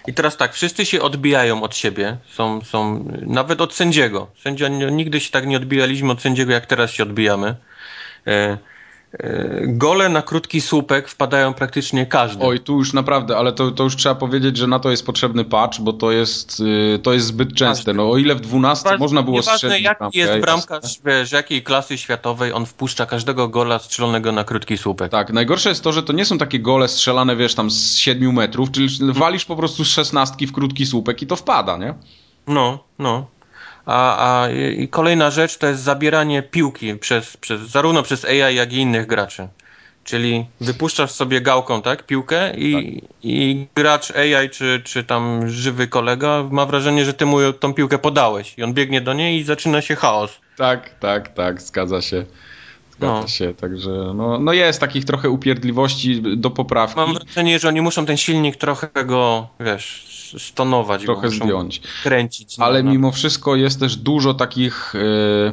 I 0.06 0.14
teraz 0.14 0.36
tak, 0.36 0.54
wszyscy 0.54 0.86
się 0.86 1.02
odbijają 1.02 1.62
od 1.62 1.76
siebie, 1.76 2.16
są, 2.32 2.60
są 2.64 3.04
nawet 3.26 3.60
od 3.60 3.74
sędziego. 3.74 4.26
Sędzia, 4.42 4.68
nigdy 4.68 5.20
się 5.20 5.30
tak 5.30 5.46
nie 5.46 5.56
odbijaliśmy 5.56 6.12
od 6.12 6.22
sędziego, 6.22 6.52
jak 6.52 6.66
teraz 6.66 6.90
się 6.90 7.02
odbijamy. 7.02 7.56
E, 8.26 8.58
gole 9.62 10.08
na 10.08 10.22
krótki 10.22 10.60
słupek 10.60 11.08
wpadają 11.08 11.54
praktycznie 11.54 12.06
każdy. 12.06 12.44
Oj, 12.44 12.60
tu 12.60 12.78
już 12.78 12.92
naprawdę, 12.92 13.36
ale 13.36 13.52
to, 13.52 13.70
to 13.70 13.84
już 13.84 13.96
trzeba 13.96 14.14
powiedzieć, 14.14 14.56
że 14.56 14.66
na 14.66 14.78
to 14.78 14.90
jest 14.90 15.06
potrzebny 15.06 15.44
patch, 15.44 15.80
bo 15.80 15.92
to 15.92 16.12
jest, 16.12 16.60
y, 16.60 16.98
to 16.98 17.12
jest 17.12 17.26
zbyt 17.26 17.54
częste. 17.54 17.92
No 17.92 18.10
o 18.10 18.18
ile 18.18 18.34
w 18.34 18.40
12 18.40 18.84
Nieważne- 18.84 18.98
można 19.04 19.22
było 19.22 19.36
Nieważne 19.36 19.58
strzelić 19.58 19.84
jaki 19.84 19.98
bramkę, 19.98 20.18
jest 20.18 20.38
bramkarz, 20.38 20.98
wiesz, 21.04 21.32
jakiej 21.32 21.62
klasy 21.62 21.98
światowej, 21.98 22.52
on 22.52 22.66
wpuszcza 22.66 23.06
każdego 23.06 23.48
gola 23.48 23.78
strzelonego 23.78 24.32
na 24.32 24.44
krótki 24.44 24.78
słupek. 24.78 25.10
Tak, 25.12 25.32
najgorsze 25.32 25.68
jest 25.68 25.84
to, 25.84 25.92
że 25.92 26.02
to 26.02 26.12
nie 26.12 26.24
są 26.24 26.38
takie 26.38 26.60
gole 26.60 26.88
strzelane, 26.88 27.36
wiesz, 27.36 27.54
tam 27.54 27.70
z 27.70 27.96
7 27.96 28.32
metrów, 28.32 28.70
czyli 28.70 28.88
walisz 29.12 29.44
po 29.44 29.56
prostu 29.56 29.84
z 29.84 29.88
szesnastki 29.88 30.46
w 30.46 30.52
krótki 30.52 30.86
słupek 30.86 31.22
i 31.22 31.26
to 31.26 31.36
wpada, 31.36 31.76
nie? 31.76 31.94
No, 32.46 32.84
no. 32.98 33.26
A, 33.86 34.42
a 34.42 34.50
i 34.50 34.88
kolejna 34.88 35.30
rzecz 35.30 35.56
to 35.56 35.66
jest 35.66 35.82
zabieranie 35.82 36.42
piłki 36.42 36.94
przez, 36.94 37.36
przez, 37.36 37.60
zarówno 37.60 38.02
przez 38.02 38.24
AI, 38.24 38.54
jak 38.54 38.72
i 38.72 38.76
innych 38.76 39.06
graczy. 39.06 39.48
Czyli 40.04 40.46
wypuszczasz 40.60 41.10
sobie 41.10 41.40
gałką, 41.40 41.82
tak, 41.82 42.06
piłkę 42.06 42.54
i, 42.56 43.02
i 43.22 43.66
gracz 43.74 44.10
AI 44.10 44.50
czy, 44.50 44.82
czy 44.84 45.04
tam 45.04 45.48
żywy 45.48 45.88
kolega 45.88 46.44
ma 46.50 46.66
wrażenie, 46.66 47.04
że 47.04 47.14
ty 47.14 47.26
mu 47.26 47.52
tą 47.52 47.74
piłkę 47.74 47.98
podałeś 47.98 48.58
i 48.58 48.62
on 48.62 48.74
biegnie 48.74 49.00
do 49.00 49.12
niej 49.12 49.40
i 49.40 49.44
zaczyna 49.44 49.80
się 49.80 49.96
chaos. 49.96 50.40
Tak, 50.56 50.90
tak, 51.00 51.28
tak, 51.34 51.62
zgadza 51.62 52.02
się. 52.02 52.24
Zgadza 53.02 53.20
No. 53.22 53.28
się, 53.28 53.54
także 53.54 53.90
no, 54.14 54.38
no 54.38 54.52
jest 54.52 54.80
takich 54.80 55.04
trochę 55.04 55.30
upierdliwości 55.30 56.22
do 56.36 56.50
poprawki. 56.50 56.96
Mam 56.96 57.14
wrażenie, 57.14 57.58
że 57.58 57.68
oni 57.68 57.80
muszą 57.80 58.06
ten 58.06 58.16
silnik 58.16 58.56
trochę 58.56 58.88
go, 59.06 59.46
wiesz, 59.60 60.34
stonować. 60.38 61.02
trochę 61.02 61.22
go 61.28 61.30
zdjąć. 61.34 61.80
kręcić. 62.02 62.58
no, 62.58 62.64
Ale 62.64 62.82
no. 62.82 62.90
mimo 62.90 63.12
wszystko 63.12 63.56
jest 63.56 63.80
też 63.80 63.96
dużo 63.96 64.34
takich. 64.34 64.94
e, 65.48 65.52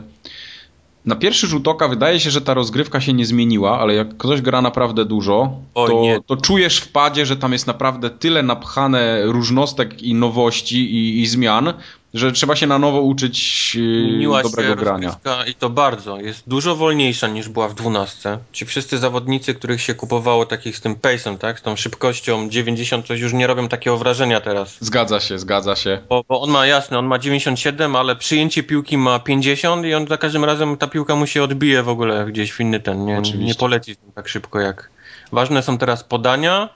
Na 1.06 1.16
pierwszy 1.16 1.48
rzut 1.48 1.68
oka 1.68 1.88
wydaje 1.88 2.20
się, 2.20 2.32
że 2.32 2.42
ta 2.42 2.54
rozgrywka 2.54 3.02
się 3.02 3.14
nie 3.14 3.26
zmieniła, 3.26 3.80
ale 3.80 3.94
jak 3.96 4.18
ktoś 4.18 4.42
gra 4.42 4.62
naprawdę 4.62 5.06
dużo, 5.06 5.52
to, 5.74 6.04
to 6.26 6.38
czujesz 6.38 6.78
w 6.78 6.92
padzie, 6.92 7.26
że 7.26 7.38
tam 7.38 7.54
jest 7.54 7.68
naprawdę 7.68 8.10
tyle 8.10 8.44
napchane 8.44 9.22
różnostek 9.26 10.04
i 10.04 10.14
nowości 10.14 10.78
i, 10.96 11.22
i 11.22 11.28
zmian, 11.28 11.74
że 12.14 12.32
trzeba 12.32 12.56
się 12.56 12.68
na 12.68 12.80
nowo 12.80 13.02
uczyć 13.02 13.72
Zmieniła 13.74 14.44
dobrego 14.44 14.76
grania. 14.76 15.16
I 15.48 15.56
to 15.56 15.70
bardzo. 15.70 16.20
Jest 16.20 16.50
dużo 16.50 16.76
wolniejsza 16.76 17.28
niż 17.28 17.50
była 17.50 17.68
w 17.68 17.76
12. 17.76 18.38
Ci 18.52 18.66
wszyscy 18.66 18.98
zawodnicy, 18.98 19.54
których 19.54 19.82
się 19.82 19.94
kupowało 19.94 20.46
takich 20.46 20.78
z 20.78 20.82
tym 20.82 20.96
pace'em, 20.96 21.38
tak? 21.38 21.60
Z 21.60 21.62
tą 21.62 21.76
szybkością 21.76 22.50
90 22.50 23.08
coś 23.08 23.20
już 23.20 23.34
nie 23.34 23.48
robią 23.48 23.68
takiego 23.68 23.98
wrażenia 23.98 24.42
teraz. 24.42 24.78
Zgadza 24.80 25.20
się, 25.20 25.40
zgadza 25.40 25.76
się. 25.76 26.00
Bo, 26.10 26.24
bo 26.28 26.42
on 26.42 26.50
ma 26.50 26.66
jasne, 26.66 27.00
on 27.00 27.06
ma 27.06 27.20
97, 27.20 27.96
ale 27.96 28.16
przyjęcie 28.16 28.64
piłki 28.64 28.98
ma 28.98 29.20
50 29.20 29.86
i 29.86 29.94
on 29.94 30.08
za 30.08 30.18
każdym 30.18 30.46
razem 30.46 30.78
ta 30.78 30.88
piłka 30.88 31.16
mu 31.16 31.28
się 31.28 31.44
odbije 31.44 31.84
w 31.84 31.90
ogóle 31.90 32.26
gdzieś 32.26 32.52
w 32.52 32.60
inny 32.60 32.80
ten. 32.80 33.06
Nie, 33.06 33.20
Oczywiście. 33.20 33.46
nie 33.46 33.56
poleci 33.56 33.96
tak 34.16 34.28
szybko 34.28 34.60
jak. 34.60 34.90
Ważne 35.32 35.64
są 35.64 35.78
teraz 35.78 36.04
podania, 36.04 36.70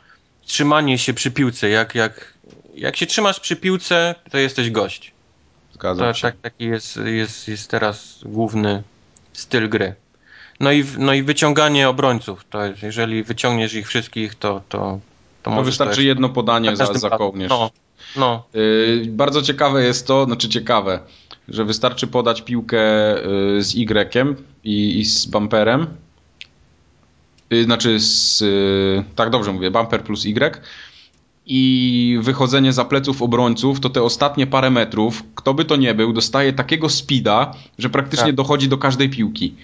trzymanie 0.45 0.97
się 0.97 1.13
przy 1.13 1.31
piłce. 1.31 1.69
Jak, 1.69 1.95
jak, 1.95 2.33
jak 2.75 2.97
się 2.97 3.05
trzymasz 3.05 3.39
przy 3.39 3.55
piłce, 3.55 4.15
to 4.31 4.37
jesteś 4.37 4.71
gość. 4.71 5.13
Zgadza 5.73 6.03
To, 6.03 6.13
się. 6.13 6.21
tak, 6.21 6.35
taki 6.41 6.65
jest, 6.65 6.99
jest, 7.05 7.47
jest 7.47 7.69
teraz 7.69 8.19
główny 8.25 8.83
styl 9.33 9.69
gry. 9.69 9.95
No 10.59 10.71
i, 10.71 10.85
no 10.97 11.13
i 11.13 11.23
wyciąganie 11.23 11.89
obrońców. 11.89 12.45
To 12.49 12.65
jest, 12.65 12.83
jeżeli 12.83 13.23
wyciągniesz 13.23 13.73
ich 13.73 13.87
wszystkich, 13.87 14.35
to, 14.35 14.61
to, 14.69 14.77
to 14.79 14.99
To 15.43 15.51
możesz 15.51 15.65
wystarczy 15.65 15.95
też 15.95 16.05
jedno 16.05 16.29
podanie 16.29 16.75
za 16.75 16.85
za, 16.85 17.09
kołnierz. 17.09 17.49
No, 17.49 17.71
no. 18.15 18.43
Yy, 18.53 19.05
bardzo 19.07 19.41
ciekawe 19.41 19.83
jest 19.83 20.07
to, 20.07 20.25
znaczy 20.25 20.49
ciekawe, 20.49 20.99
że 21.49 21.65
wystarczy 21.65 22.07
podać 22.07 22.41
piłkę 22.41 22.81
yy, 22.81 23.63
z 23.63 23.75
Y 23.75 24.35
i, 24.63 24.99
i 24.99 25.05
z 25.05 25.25
bumperem. 25.25 25.87
Yy, 27.49 27.63
znaczy 27.63 27.99
z. 27.99 28.41
Yy, 28.41 29.03
tak 29.15 29.29
dobrze 29.29 29.53
mówię, 29.53 29.71
bumper 29.71 30.03
plus 30.03 30.25
Y. 30.25 30.61
I 31.45 32.17
wychodzenie 32.21 32.73
za 32.73 32.85
pleców 32.85 33.21
obrońców, 33.21 33.79
to 33.79 33.89
te 33.89 34.03
ostatnie 34.03 34.47
parę 34.47 34.69
metrów, 34.69 35.23
kto 35.35 35.53
by 35.53 35.65
to 35.65 35.75
nie 35.75 35.93
był, 35.93 36.13
dostaje 36.13 36.53
takiego 36.53 36.89
speeda, 36.89 37.53
że 37.79 37.89
praktycznie 37.89 38.25
Tak. 38.25 38.35
dochodzi 38.35 38.69
do 38.69 38.77
każdej 38.77 39.09
piłki. 39.09 39.55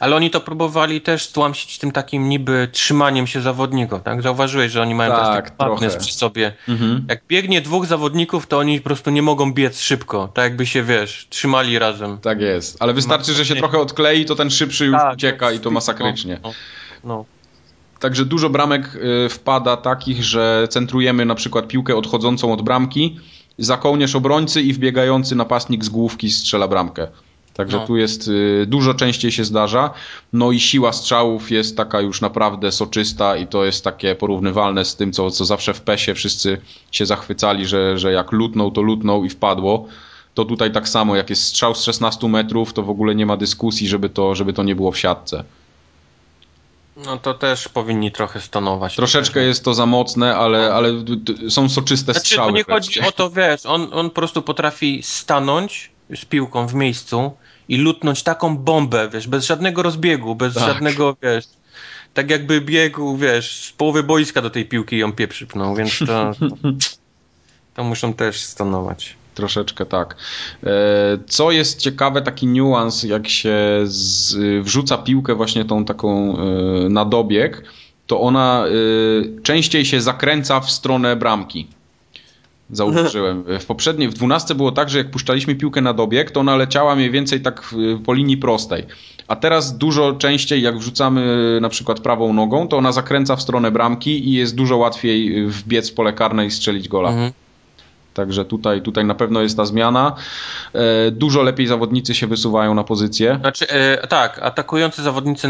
Ale 0.00 0.16
oni 0.16 0.30
to 0.30 0.40
próbowali 0.40 1.00
też 1.00 1.22
stłamsić 1.24 1.78
tym 1.78 1.92
takim 1.92 2.28
niby 2.28 2.68
trzymaniem 2.72 3.26
się 3.26 3.40
zawodników, 3.40 4.02
tak? 4.02 4.22
Zauważyłeś, 4.22 4.72
że 4.72 4.82
oni 4.82 4.94
mają 4.94 5.10
Tak, 5.10 5.20
też 5.20 5.44
taki 5.44 5.56
trochę. 5.58 5.98
przy 5.98 6.14
sobie. 6.14 6.52
Mhm. 6.68 7.04
Jak 7.08 7.20
biegnie 7.28 7.60
dwóch 7.60 7.86
zawodników, 7.86 8.46
to 8.46 8.58
oni 8.58 8.78
po 8.80 8.84
prostu 8.84 9.10
nie 9.10 9.22
mogą 9.22 9.52
biec 9.52 9.80
szybko. 9.80 10.28
Tak 10.34 10.44
jakby 10.44 10.66
się, 10.66 10.82
wiesz, 10.82 11.26
trzymali 11.30 11.78
razem. 11.78 12.18
Tak 12.18 12.40
jest. 12.40 12.76
Ale 12.80 12.94
wystarczy, 12.94 13.32
że 13.34 13.46
się 13.46 13.56
trochę 13.56 13.78
odklei, 13.78 14.24
to 14.24 14.34
ten 14.34 14.50
szybszy 14.50 14.86
już 14.86 14.96
Tak, 14.96 15.14
ucieka 15.14 15.52
i 15.52 15.58
to 15.58 15.70
no, 15.70 15.74
masakrycznie. 15.74 16.40
No, 16.42 16.52
no. 17.04 17.24
Także 18.00 18.24
dużo 18.24 18.50
bramek 18.50 18.94
y, 19.26 19.28
wpada 19.28 19.76
takich, 19.76 20.24
że 20.24 20.68
centrujemy 20.70 21.24
na 21.24 21.34
przykład 21.34 21.68
piłkę 21.68 21.96
odchodzącą 21.96 22.52
od 22.52 22.62
bramki, 22.62 23.16
za 23.58 23.76
kołnierz 23.76 24.16
obrońcy 24.16 24.62
i 24.62 24.72
wbiegający 24.72 25.36
napastnik 25.36 25.84
z 25.84 25.88
główki 25.88 26.30
strzela 26.30 26.68
bramkę. 26.68 27.08
Także 27.54 27.76
No. 27.76 27.86
tu 27.86 27.96
jest 27.96 28.28
y, 28.28 28.66
dużo 28.68 28.94
częściej 28.94 29.32
się 29.32 29.44
zdarza. 29.44 29.90
No 30.32 30.52
i 30.52 30.60
siła 30.60 30.92
strzałów 30.92 31.50
jest 31.50 31.76
taka 31.76 32.00
już 32.00 32.20
naprawdę 32.20 32.72
soczysta 32.72 33.36
i 33.36 33.46
to 33.46 33.64
jest 33.64 33.84
takie 33.84 34.14
porównywalne 34.14 34.84
z 34.84 34.96
tym, 34.96 35.12
co, 35.12 35.30
co 35.30 35.44
zawsze 35.44 35.74
w 35.74 35.80
PESie 35.80 36.14
wszyscy 36.14 36.60
się 36.92 37.06
zachwycali, 37.06 37.66
że, 37.66 37.98
że 37.98 38.12
jak 38.12 38.32
lutnął, 38.32 38.70
to 38.70 38.82
lutnął 38.82 39.24
i 39.24 39.30
wpadło. 39.30 39.86
To 40.34 40.44
tutaj 40.44 40.72
tak 40.72 40.88
samo, 40.88 41.16
jak 41.16 41.30
jest 41.30 41.42
strzał 41.42 41.74
z 41.74 41.82
16 41.82 42.28
metrów, 42.28 42.72
to 42.72 42.82
w 42.82 42.90
ogóle 42.90 43.14
nie 43.14 43.26
ma 43.26 43.36
dyskusji, 43.36 43.88
żeby 43.88 44.08
to, 44.08 44.34
żeby 44.34 44.52
to 44.52 44.62
nie 44.62 44.74
było 44.76 44.92
w 44.92 44.98
siatce. 44.98 45.44
No 47.04 47.16
to 47.18 47.34
też 47.34 47.68
powinni 47.68 48.12
trochę 48.12 48.40
stonować. 48.40 48.96
Troszeczkę 48.96 49.40
jest 49.42 49.64
to 49.64 49.74
za 49.74 49.86
mocne, 49.86 50.36
ale, 50.36 50.74
ale 50.74 50.92
są 51.48 51.68
soczyste 51.68 52.12
Znaczy, 52.12 52.28
strzały. 52.28 52.50
to 52.50 52.56
nie 52.56 52.64
chodzi 52.64 53.00
o 53.00 53.12
to, 53.12 53.30
wiesz, 53.30 53.66
on, 53.66 53.88
on 53.92 54.10
po 54.10 54.14
prostu 54.14 54.42
potrafi 54.42 55.02
stanąć 55.02 55.90
z 56.16 56.24
piłką 56.24 56.66
w 56.66 56.74
miejscu 56.74 57.32
i 57.68 57.76
lutnąć 57.76 58.22
taką 58.22 58.56
bombę, 58.56 59.08
wiesz, 59.12 59.28
bez 59.28 59.46
żadnego 59.46 59.82
rozbiegu, 59.82 60.34
bez 60.34 60.54
Tak. 60.54 60.64
żadnego, 60.64 61.16
wiesz, 61.22 61.44
tak 62.14 62.30
jakby 62.30 62.60
biegł, 62.60 63.16
wiesz, 63.16 63.64
z 63.64 63.72
połowy 63.72 64.02
boiska 64.02 64.42
do 64.42 64.50
tej 64.50 64.64
piłki 64.64 64.96
i 64.96 64.98
ją 64.98 65.12
pieprzypnął, 65.12 65.76
więc 65.76 65.98
to, 65.98 66.06
to, 66.06 66.56
to 67.74 67.84
muszą 67.84 68.14
też 68.14 68.40
stanować. 68.40 69.16
Troszeczkę 69.38 69.86
tak. 69.86 70.16
E, 70.64 70.68
Co 71.26 71.50
jest 71.50 71.80
ciekawe, 71.80 72.22
taki 72.22 72.46
niuans, 72.46 73.02
jak 73.02 73.28
się 73.28 73.56
z, 73.84 74.34
wrzuca 74.64 74.98
piłkę 74.98 75.34
właśnie 75.34 75.64
tą 75.64 75.84
taką 75.84 76.36
e, 76.36 76.88
na 76.88 77.04
dobieg, 77.04 77.62
to 78.06 78.20
ona 78.20 78.64
e, 78.66 79.42
częściej 79.42 79.84
się 79.84 80.00
zakręca 80.00 80.60
w 80.60 80.70
stronę 80.70 81.16
bramki. 81.16 81.66
Zauważyłem. 82.70 83.44
W 83.60 83.66
poprzedniej, 83.66 84.08
w 84.08 84.14
12 84.14 84.54
było 84.54 84.72
tak, 84.72 84.90
że 84.90 84.98
jak 84.98 85.10
puszczaliśmy 85.10 85.54
piłkę 85.54 85.80
na 85.80 85.94
dobieg, 85.94 86.30
to 86.30 86.40
ona 86.40 86.56
leciała 86.56 86.96
mniej 86.96 87.10
więcej 87.10 87.40
tak 87.40 87.74
po 88.06 88.14
linii 88.14 88.36
prostej. 88.36 88.84
A 89.28 89.36
teraz 89.36 89.78
dużo 89.78 90.12
częściej, 90.12 90.62
jak 90.62 90.78
wrzucamy 90.78 91.58
na 91.60 91.68
przykład 91.68 92.00
prawą 92.00 92.32
nogą, 92.32 92.68
to 92.68 92.76
ona 92.76 92.92
zakręca 92.92 93.36
w 93.36 93.42
stronę 93.42 93.70
bramki 93.70 94.28
i 94.28 94.32
jest 94.32 94.54
dużo 94.54 94.76
łatwiej 94.76 95.46
wbiec 95.46 95.90
w 95.90 95.94
pole 95.94 96.12
karne 96.12 96.46
i 96.46 96.50
strzelić 96.50 96.88
gola. 96.88 97.08
Mhm. 97.08 97.32
Także 98.18 98.44
tutaj, 98.44 98.82
tutaj 98.82 99.04
na 99.04 99.14
pewno 99.14 99.42
jest 99.42 99.56
ta 99.56 99.64
zmiana. 99.64 100.14
E, 100.72 101.10
dużo 101.10 101.42
lepiej 101.42 101.66
zawodnicy 101.66 102.14
się 102.14 102.26
wysuwają 102.26 102.74
na 102.74 102.84
pozycję. 102.84 103.38
Znaczy, 103.40 103.68
e, 103.68 104.06
tak, 104.06 104.38
atakujący 104.42 105.02
zawodnicy 105.02 105.48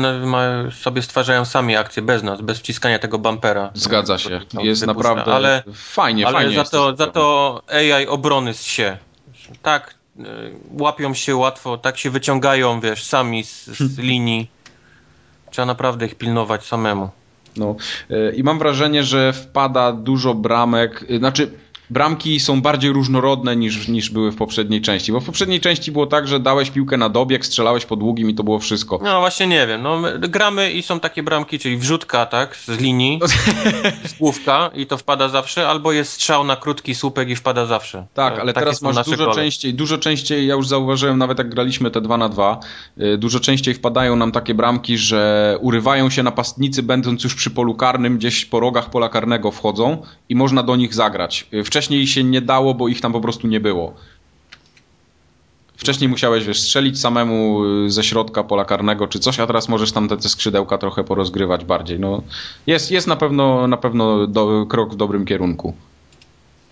sobie 0.72 1.02
stwarzają 1.02 1.44
sami 1.44 1.76
akcje 1.76 2.02
bez 2.02 2.22
nas, 2.22 2.40
bez 2.40 2.58
wciskania 2.58 2.98
tego 2.98 3.18
bumpera. 3.18 3.70
Zgadza 3.74 4.18
się. 4.18 4.40
Jest 4.62 4.86
wypuszcza. 4.86 5.14
naprawdę 5.14 5.34
Ale, 5.34 5.62
fajnie, 5.74 6.26
ale 6.26 6.38
fajnie 6.38 6.56
za, 6.56 6.64
to, 6.64 6.96
za 6.96 7.06
to 7.06 7.62
AI 7.68 8.06
obrony 8.06 8.54
z 8.54 8.62
się. 8.62 8.96
Tak, 9.62 9.94
e, 10.18 10.22
łapią 10.70 11.14
się 11.14 11.36
łatwo, 11.36 11.78
tak 11.78 11.98
się 11.98 12.10
wyciągają, 12.10 12.80
wiesz, 12.80 13.04
sami 13.04 13.44
z, 13.44 13.66
z 13.66 13.98
linii. 13.98 14.50
Trzeba 15.50 15.66
naprawdę 15.66 16.06
ich 16.06 16.14
pilnować 16.14 16.64
samemu. 16.66 17.10
No. 17.56 17.76
I 18.36 18.42
mam 18.42 18.58
wrażenie, 18.58 19.02
że 19.04 19.32
wpada 19.32 19.92
dużo 19.92 20.34
bramek, 20.34 21.04
znaczy 21.18 21.50
bramki 21.90 22.40
są 22.40 22.60
bardziej 22.62 22.92
różnorodne 22.92 23.56
niż, 23.56 23.88
niż 23.88 24.10
były 24.10 24.32
w 24.32 24.36
poprzedniej 24.36 24.80
części, 24.82 25.12
bo 25.12 25.20
w 25.20 25.24
poprzedniej 25.24 25.60
części 25.60 25.92
było 25.92 26.06
tak, 26.06 26.28
że 26.28 26.40
dałeś 26.40 26.70
piłkę 26.70 26.96
na 26.96 27.08
dobieg, 27.08 27.46
strzelałeś 27.46 27.86
po 27.86 27.96
długim 27.96 28.30
i 28.30 28.34
to 28.34 28.44
było 28.44 28.58
wszystko. 28.58 29.00
No 29.02 29.20
właśnie 29.20 29.46
nie 29.46 29.66
wiem, 29.66 29.82
no 29.82 29.98
my 29.98 30.18
gramy 30.18 30.70
i 30.72 30.82
są 30.82 31.00
takie 31.00 31.22
bramki, 31.22 31.58
czyli 31.58 31.76
wrzutka, 31.76 32.26
tak, 32.26 32.56
z 32.56 32.80
linii, 32.80 33.20
z 34.04 34.14
główka 34.18 34.70
i 34.74 34.86
to 34.86 34.96
wpada 34.96 35.28
zawsze, 35.28 35.68
albo 35.68 35.92
jest 35.92 36.12
strzał 36.12 36.44
na 36.44 36.56
krótki 36.56 36.94
słupek 36.94 37.28
i 37.28 37.36
wpada 37.36 37.66
zawsze. 37.66 38.06
Tak, 38.14 38.34
To 38.34 38.40
ale 38.40 38.52
takie 38.52 38.64
teraz 38.64 38.82
masz 38.82 39.06
dużo 39.06 39.24
gole. 39.24 39.34
częściej, 39.34 39.74
dużo 39.74 39.98
częściej, 39.98 40.46
ja 40.46 40.54
już 40.54 40.68
zauważyłem 40.68 41.18
nawet 41.18 41.38
jak 41.38 41.48
graliśmy 41.48 41.90
te 41.90 42.00
2 42.00 42.16
na 42.16 42.28
2 42.28 42.60
y, 43.00 43.18
dużo 43.18 43.40
częściej 43.40 43.74
wpadają 43.74 44.16
nam 44.16 44.32
takie 44.32 44.54
bramki, 44.54 44.98
że 44.98 45.56
urywają 45.60 46.10
się 46.10 46.22
napastnicy 46.22 46.82
będąc 46.82 47.24
już 47.24 47.34
przy 47.34 47.50
polu 47.50 47.74
karnym, 47.74 48.18
gdzieś 48.18 48.44
po 48.44 48.60
rogach 48.60 48.90
pola 48.90 49.08
karnego 49.08 49.50
wchodzą 49.50 50.02
i 50.28 50.34
można 50.34 50.62
do 50.62 50.76
nich 50.76 50.94
zagrać. 50.94 51.46
Y, 51.54 51.64
Wcześniej 51.78 52.06
się 52.06 52.24
nie 52.24 52.40
dało, 52.40 52.74
bo 52.74 52.88
ich 52.88 53.00
tam 53.00 53.12
po 53.12 53.20
prostu 53.20 53.46
nie 53.46 53.60
było. 53.60 53.94
Wcześniej 55.76 56.08
musiałeś 56.08 56.44
wiesz, 56.44 56.60
strzelić 56.60 57.00
samemu 57.00 57.64
y, 57.64 57.90
ze 57.90 58.04
środka 58.04 58.44
pola 58.44 58.64
karnego 58.64 59.06
czy 59.06 59.18
coś, 59.18 59.40
a 59.40 59.46
teraz 59.46 59.68
możesz 59.68 59.92
tam 59.92 60.08
te, 60.08 60.16
te 60.16 60.28
skrzydełka 60.28 60.78
trochę 60.78 61.04
porozgrywać 61.04 61.64
bardziej. 61.64 62.00
No, 62.00 62.22
jest, 62.66 62.90
jest 62.90 63.06
na 63.06 63.16
pewno, 63.16 63.66
na 63.66 63.76
pewno 63.76 64.26
do, 64.26 64.66
krok 64.66 64.92
w 64.92 64.96
dobrym 64.96 65.24
kierunku. 65.24 65.74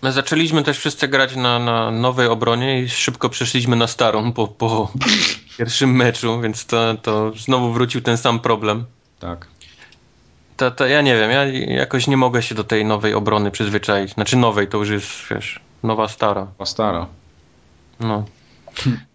My 0.01 0.11
zaczęliśmy 0.11 0.63
też 0.63 0.77
wszyscy 0.77 1.07
grać 1.07 1.35
na, 1.35 1.59
na 1.59 1.91
nowej 1.91 2.27
obronie 2.27 2.81
i 2.81 2.89
szybko 2.89 3.29
przeszliśmy 3.29 3.75
na 3.75 3.87
starą 3.87 4.31
po, 4.31 4.47
po 4.47 4.91
pierwszym 5.57 5.95
meczu, 5.95 6.41
więc 6.41 6.65
to, 6.65 6.95
to 7.01 7.31
znowu 7.37 7.73
wrócił 7.73 8.01
ten 8.01 8.17
sam 8.17 8.39
problem. 8.39 8.85
Tak. 9.19 9.47
To, 10.57 10.71
to 10.71 10.87
ja 10.87 11.01
nie 11.01 11.15
wiem, 11.15 11.31
ja 11.31 11.45
jakoś 11.75 12.07
nie 12.07 12.17
mogę 12.17 12.43
się 12.43 12.55
do 12.55 12.63
tej 12.63 12.85
nowej 12.85 13.13
obrony 13.13 13.51
przyzwyczaić. 13.51 14.13
Znaczy 14.13 14.37
nowej, 14.37 14.67
to 14.67 14.77
już 14.77 14.89
jest, 14.89 15.09
wiesz, 15.31 15.59
nowa 15.83 16.07
stara. 16.07 16.45
Była 16.57 16.65
stara. 16.65 17.07
No. 17.99 18.25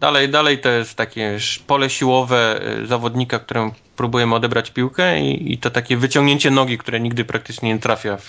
Dalej, 0.01 0.28
dalej 0.28 0.59
to 0.59 0.69
jest 0.69 0.94
takie 0.94 1.39
pole 1.66 1.90
siłowe 1.90 2.60
y, 2.82 2.86
zawodnika, 2.86 3.39
któremu 3.39 3.73
próbujemy 3.97 4.35
odebrać 4.35 4.70
piłkę 4.70 5.20
i, 5.20 5.52
i 5.52 5.59
to 5.59 5.70
takie 5.70 5.97
wyciągnięcie 5.97 6.51
nogi, 6.51 6.78
które 6.78 7.01
nigdy 7.01 7.24
praktycznie 7.24 7.74
nie 7.74 7.81
trafia. 7.81 8.16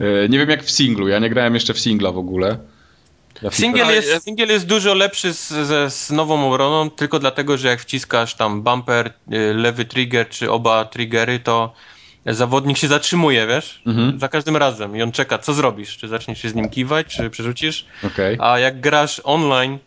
E, 0.00 0.28
Nie 0.28 0.38
wiem 0.38 0.50
jak 0.50 0.62
w 0.64 0.70
singlu, 0.70 1.08
ja 1.08 1.18
nie 1.18 1.30
grałem 1.30 1.54
jeszcze 1.54 1.74
w 1.74 1.80
singla 1.80 2.12
w 2.12 2.18
ogóle. 2.18 2.58
Singiel 3.50 3.86
Ale 3.86 3.94
jest, 3.94 4.24
singiel 4.24 4.48
jest 4.48 4.66
dużo 4.66 4.94
lepszy 4.94 5.34
z, 5.34 5.48
z, 5.48 5.94
z 5.94 6.10
nową 6.10 6.46
obroną, 6.52 6.90
tylko 6.90 7.18
dlatego, 7.18 7.58
że 7.58 7.68
jak 7.68 7.80
wciskasz 7.80 8.34
tam 8.34 8.62
bumper, 8.62 9.12
y, 9.32 9.54
lewy 9.54 9.84
trigger 9.84 10.28
czy 10.28 10.50
oba 10.50 10.84
triggery, 10.84 11.38
to 11.38 11.72
zawodnik 12.26 12.78
się 12.78 12.88
zatrzymuje, 12.88 13.46
wiesz? 13.46 13.82
Mhm. 13.86 14.20
Za 14.20 14.28
każdym 14.28 14.56
razem 14.56 14.96
i 14.96 15.02
on 15.02 15.12
czeka, 15.12 15.38
co 15.38 15.54
zrobisz? 15.54 15.96
Czy 15.96 16.08
zaczniesz 16.08 16.42
się 16.42 16.48
z 16.48 16.54
nim 16.54 16.68
kiwać, 16.68 17.06
czy 17.06 17.30
przerzucisz? 17.30 17.86
Okej. 18.04 18.36
A 18.40 18.58
jak 18.58 18.80
grasz 18.80 19.20
online, 19.24 19.78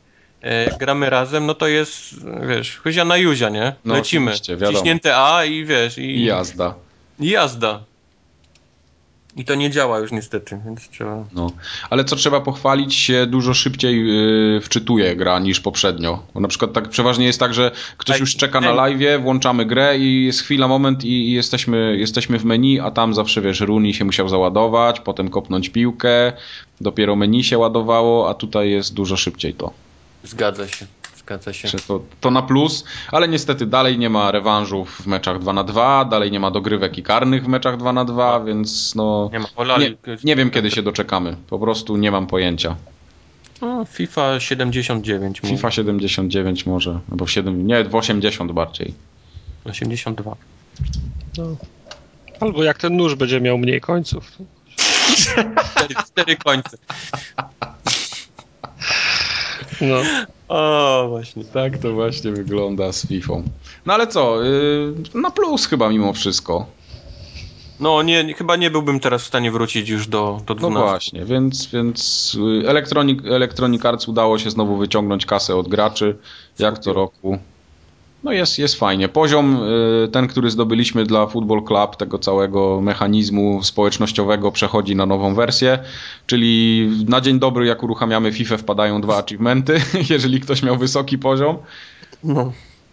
e, 0.42 0.64
jak 0.64 0.78
gramy 0.78 1.10
razem, 1.10 1.46
no 1.46 1.54
to 1.54 1.68
jest, 1.68 2.16
wiesz, 2.48 2.78
chuzia 2.78 3.06
na 3.06 3.18
juzia, 3.18 3.50
nie? 3.50 3.76
No, 3.86 3.94
Lecimy. 3.94 4.34
Ciśnięte 4.72 5.18
A 5.18 5.46
i 5.46 5.66
wiesz, 5.66 5.98
i, 5.98 6.02
I 6.02 6.26
jazda. 6.26 6.76
i 7.20 7.30
jazda. 7.30 7.84
I 9.36 9.46
to 9.46 9.56
nie 9.56 9.70
działa 9.70 10.00
już 10.00 10.12
niestety, 10.12 10.60
więc 10.66 10.90
trzeba... 10.90 11.26
No. 11.34 11.52
Ale 11.90 12.06
co 12.06 12.16
trzeba 12.16 12.42
pochwalić, 12.42 12.96
się 12.96 13.26
dużo 13.26 13.54
szybciej 13.54 14.08
yy, 14.08 14.62
wczytuje 14.62 15.16
gra 15.16 15.40
niż 15.40 15.60
poprzednio. 15.60 16.24
Bo 16.34 16.40
na 16.40 16.48
przykład 16.48 16.74
tak 16.74 16.90
przeważnie 16.90 17.26
jest 17.26 17.40
tak, 17.40 17.54
że 17.54 17.72
ktoś 17.98 18.16
Ej, 18.16 18.20
już 18.20 18.36
czeka 18.36 18.62
na 18.62 18.72
live, 18.72 19.22
włączamy 19.22 19.66
grę 19.66 19.98
i 20.00 20.26
jest 20.26 20.42
chwila, 20.42 20.68
moment 20.68 21.06
i, 21.06 21.30
i 21.30 21.32
jesteśmy, 21.32 21.98
jesteśmy 21.98 22.40
w 22.40 22.46
menu, 22.46 22.80
a 22.80 22.92
tam 22.92 23.14
zawsze 23.14 23.42
wiesz, 23.42 23.60
Runi 23.60 23.94
się 23.94 24.06
musiał 24.06 24.30
załadować, 24.30 25.00
potem 25.00 25.30
kopnąć 25.30 25.70
piłkę, 25.70 26.34
dopiero 26.82 27.16
menu 27.16 27.44
się 27.44 27.58
ładowało, 27.58 28.30
a 28.30 28.34
tutaj 28.34 28.70
jest 28.70 28.94
dużo 28.94 29.18
szybciej 29.18 29.54
to. 29.54 29.74
Zgadza 30.24 30.68
się, 30.68 30.86
zgadza 31.26 31.54
się. 31.54 31.68
To, 31.88 32.04
to 32.22 32.32
na 32.32 32.42
plus, 32.42 32.86
ale 33.12 33.28
niestety 33.28 33.66
dalej 33.66 33.98
nie 33.98 34.10
ma 34.10 34.32
rewanżów 34.32 35.02
w 35.02 35.08
meczach 35.08 35.40
2 35.40 35.54
na 35.54 35.64
2 35.64 36.06
dalej 36.06 36.32
nie 36.32 36.40
ma 36.40 36.52
dogrywek 36.52 36.98
i 36.98 37.04
karnych 37.04 37.44
w 37.44 37.48
meczach 37.48 37.78
2 37.78 37.94
na 37.94 38.06
2 38.06 38.44
więc 38.44 38.96
no... 38.96 39.30
Nie 39.34 39.40
ma 39.40 39.48
olali. 39.56 39.86
Nie, 39.86 40.18
nie 40.24 40.36
wiem 40.36 40.50
kiedy 40.50 40.72
się 40.72 40.82
doczekamy, 40.82 41.36
po 41.50 41.60
prostu 41.60 41.98
nie 41.98 42.12
mam 42.12 42.28
pojęcia. 42.28 42.76
No, 43.62 43.86
FIFA 43.86 44.40
79, 44.40 45.44
mówi. 45.44 45.56
FIFA 45.56 45.72
79 45.72 46.66
może, 46.66 47.00
albo 47.12 47.26
w 47.26 47.32
7, 47.32 47.68
nie, 47.68 47.84
w 47.84 47.96
80 47.96 48.52
bardziej. 48.52 48.94
82. 49.66 50.36
Albo 52.40 52.64
jak 52.64 52.78
ten 52.78 52.98
nóż 52.98 53.16
będzie 53.16 53.42
miał 53.42 53.58
mniej 53.58 53.82
końców. 53.82 54.32
Cztery, 55.66 55.96
cztery 56.06 56.36
końce. 56.36 56.78
No. 59.82 59.96
O, 60.48 61.06
właśnie. 61.10 61.44
Tak 61.46 61.78
to 61.78 61.94
właśnie 61.94 62.32
wygląda 62.32 62.92
z 62.92 63.08
FIFA. 63.08 63.34
No 63.86 63.94
ale 63.94 64.08
co, 64.08 64.44
yy, 64.44 64.94
na 65.22 65.32
plus 65.32 65.66
chyba 65.66 65.90
mimo 65.90 66.14
wszystko. 66.14 66.66
No, 67.80 68.02
nie, 68.04 68.24
nie- 68.24 68.34
chyba 68.34 68.56
nie 68.56 68.72
byłbym 68.72 69.00
teraz 69.00 69.24
w 69.24 69.28
stanie 69.28 69.52
wrócić 69.52 69.90
już 69.90 70.08
do, 70.08 70.42
do 70.46 70.54
No 70.54 70.60
12. 70.60 70.90
właśnie, 70.90 71.26
więc, 71.26 71.66
więc 71.66 72.32
y, 72.64 72.70
Electronic, 72.70 73.26
Electronic 73.26 73.86
Arts 73.86 74.08
udało 74.08 74.40
się 74.40 74.50
znowu 74.50 74.78
wyciągnąć 74.78 75.26
kasę 75.26 75.56
od 75.56 75.68
graczy, 75.68 76.16
jak 76.60 76.80
co 76.80 76.94
roku. 76.94 77.38
No 78.24 78.32
jest, 78.32 78.60
jest 78.60 78.76
fajnie. 78.76 79.10
Poziom 79.10 79.64
y, 80.04 80.08
ten, 80.08 80.28
który 80.28 80.52
zdobyliśmy 80.52 81.04
dla 81.04 81.28
Football 81.28 81.64
Club, 81.64 81.96
tego 81.96 82.20
całego 82.20 82.82
mechanizmu 82.82 83.64
społecznościowego 83.64 84.52
przechodzi 84.52 84.96
na 84.96 85.06
nową 85.06 85.36
wersję, 85.36 85.80
czyli 86.28 86.90
na 87.08 87.22
dzień 87.22 87.40
dobry 87.40 87.66
jak 87.66 87.84
uruchamiamy 87.84 88.32
FIFA 88.32 88.58
wpadają 88.58 89.02
dwa 89.02 89.18
achievementy, 89.18 89.82
jeżeli 90.10 90.40
ktoś 90.40 90.64
miał 90.64 90.78
wysoki 90.78 91.18
poziom. 91.18 91.58
No. 92.24 92.52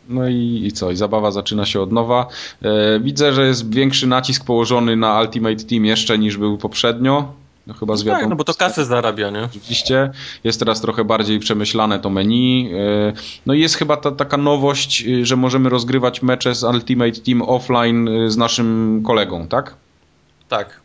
No 0.08 0.28
i, 0.28 0.62
i 0.64 0.72
co? 0.72 0.90
I 0.90 0.96
zabawa 0.96 1.30
zaczyna 1.30 1.66
się 1.66 1.80
od 1.80 1.92
nowa. 1.92 2.26
E, 2.62 3.00
widzę, 3.00 3.32
że 3.32 3.46
jest 3.46 3.74
większy 3.74 4.06
nacisk 4.06 4.44
położony 4.44 4.96
na 4.96 5.20
Ultimate 5.20 5.64
Team 5.64 5.84
jeszcze 5.84 6.18
niż 6.18 6.36
był 6.36 6.58
poprzednio. 6.58 7.32
No 7.66 7.74
chyba 7.74 7.96
z 7.96 7.98
Tak, 7.98 8.06
wiadomo. 8.06 8.28
no 8.30 8.36
bo 8.36 8.44
to 8.44 8.54
kasę 8.54 8.84
zarabia, 8.84 9.30
nie? 9.30 9.42
Oczywiście. 9.44 10.10
Jest 10.44 10.58
teraz 10.58 10.80
trochę 10.80 11.04
bardziej 11.04 11.38
przemyślane 11.38 11.98
to 11.98 12.10
menu. 12.10 12.70
E, 12.74 13.12
No 13.46 13.54
i 13.54 13.60
jest 13.60 13.74
chyba 13.74 13.96
ta 13.96 14.10
taka 14.10 14.36
nowość, 14.36 15.04
y, 15.06 15.26
że 15.26 15.36
możemy 15.36 15.68
rozgrywać 15.68 16.22
mecze 16.22 16.54
z 16.54 16.64
Ultimate 16.64 17.12
Team 17.20 17.42
offline 17.42 18.08
y, 18.08 18.30
z 18.30 18.36
naszym 18.36 19.00
kolegą, 19.06 19.46
tak? 19.48 19.74
Tak. 20.48 20.80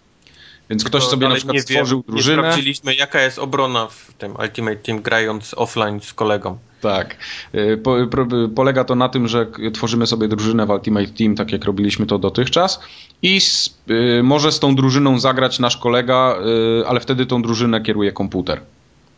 Więc 0.70 0.84
ktoś 0.84 1.04
To 1.04 1.10
sobie 1.10 1.30
na 1.30 1.36
przykład 1.36 1.54
nie 1.56 1.62
stworzył 1.62 1.98
wiem, 1.98 2.06
Nie 2.08 2.12
drużynę. 2.14 2.38
sprawdziliśmy, 2.42 2.96
jaka 2.96 3.22
jest 3.22 3.40
obrona 3.40 3.88
w 3.88 4.14
tym 4.18 4.36
Ultimate 4.42 4.76
Team 4.76 5.02
grając 5.02 5.54
offline 5.54 6.02
z 6.02 6.14
kolegą. 6.14 6.58
Tak. 6.82 7.18
Y, 7.56 7.78
Po, 7.84 7.96
pro, 8.12 8.28
polega 8.56 8.84
to 8.84 8.96
na 8.96 9.10
tym, 9.10 9.28
że 9.28 9.48
tworzymy 9.74 10.08
sobie 10.08 10.28
drużynę 10.28 10.66
w 10.66 10.70
Ultimate 10.70 11.08
Team, 11.08 11.36
tak 11.36 11.52
jak 11.52 11.66
robiliśmy 11.66 12.06
to 12.06 12.18
dotychczas 12.20 12.80
i 13.22 13.38
s, 13.38 13.78
y, 14.20 14.24
może 14.24 14.52
z 14.52 14.60
tą 14.60 14.76
drużyną 14.76 15.20
zagrać 15.20 15.60
nasz 15.60 15.78
kolega, 15.78 16.36
y, 16.82 16.88
ale 16.88 17.00
wtedy 17.00 17.26
tą 17.26 17.42
drużynę 17.42 17.82
kieruje 17.82 18.12
komputer. 18.12 18.62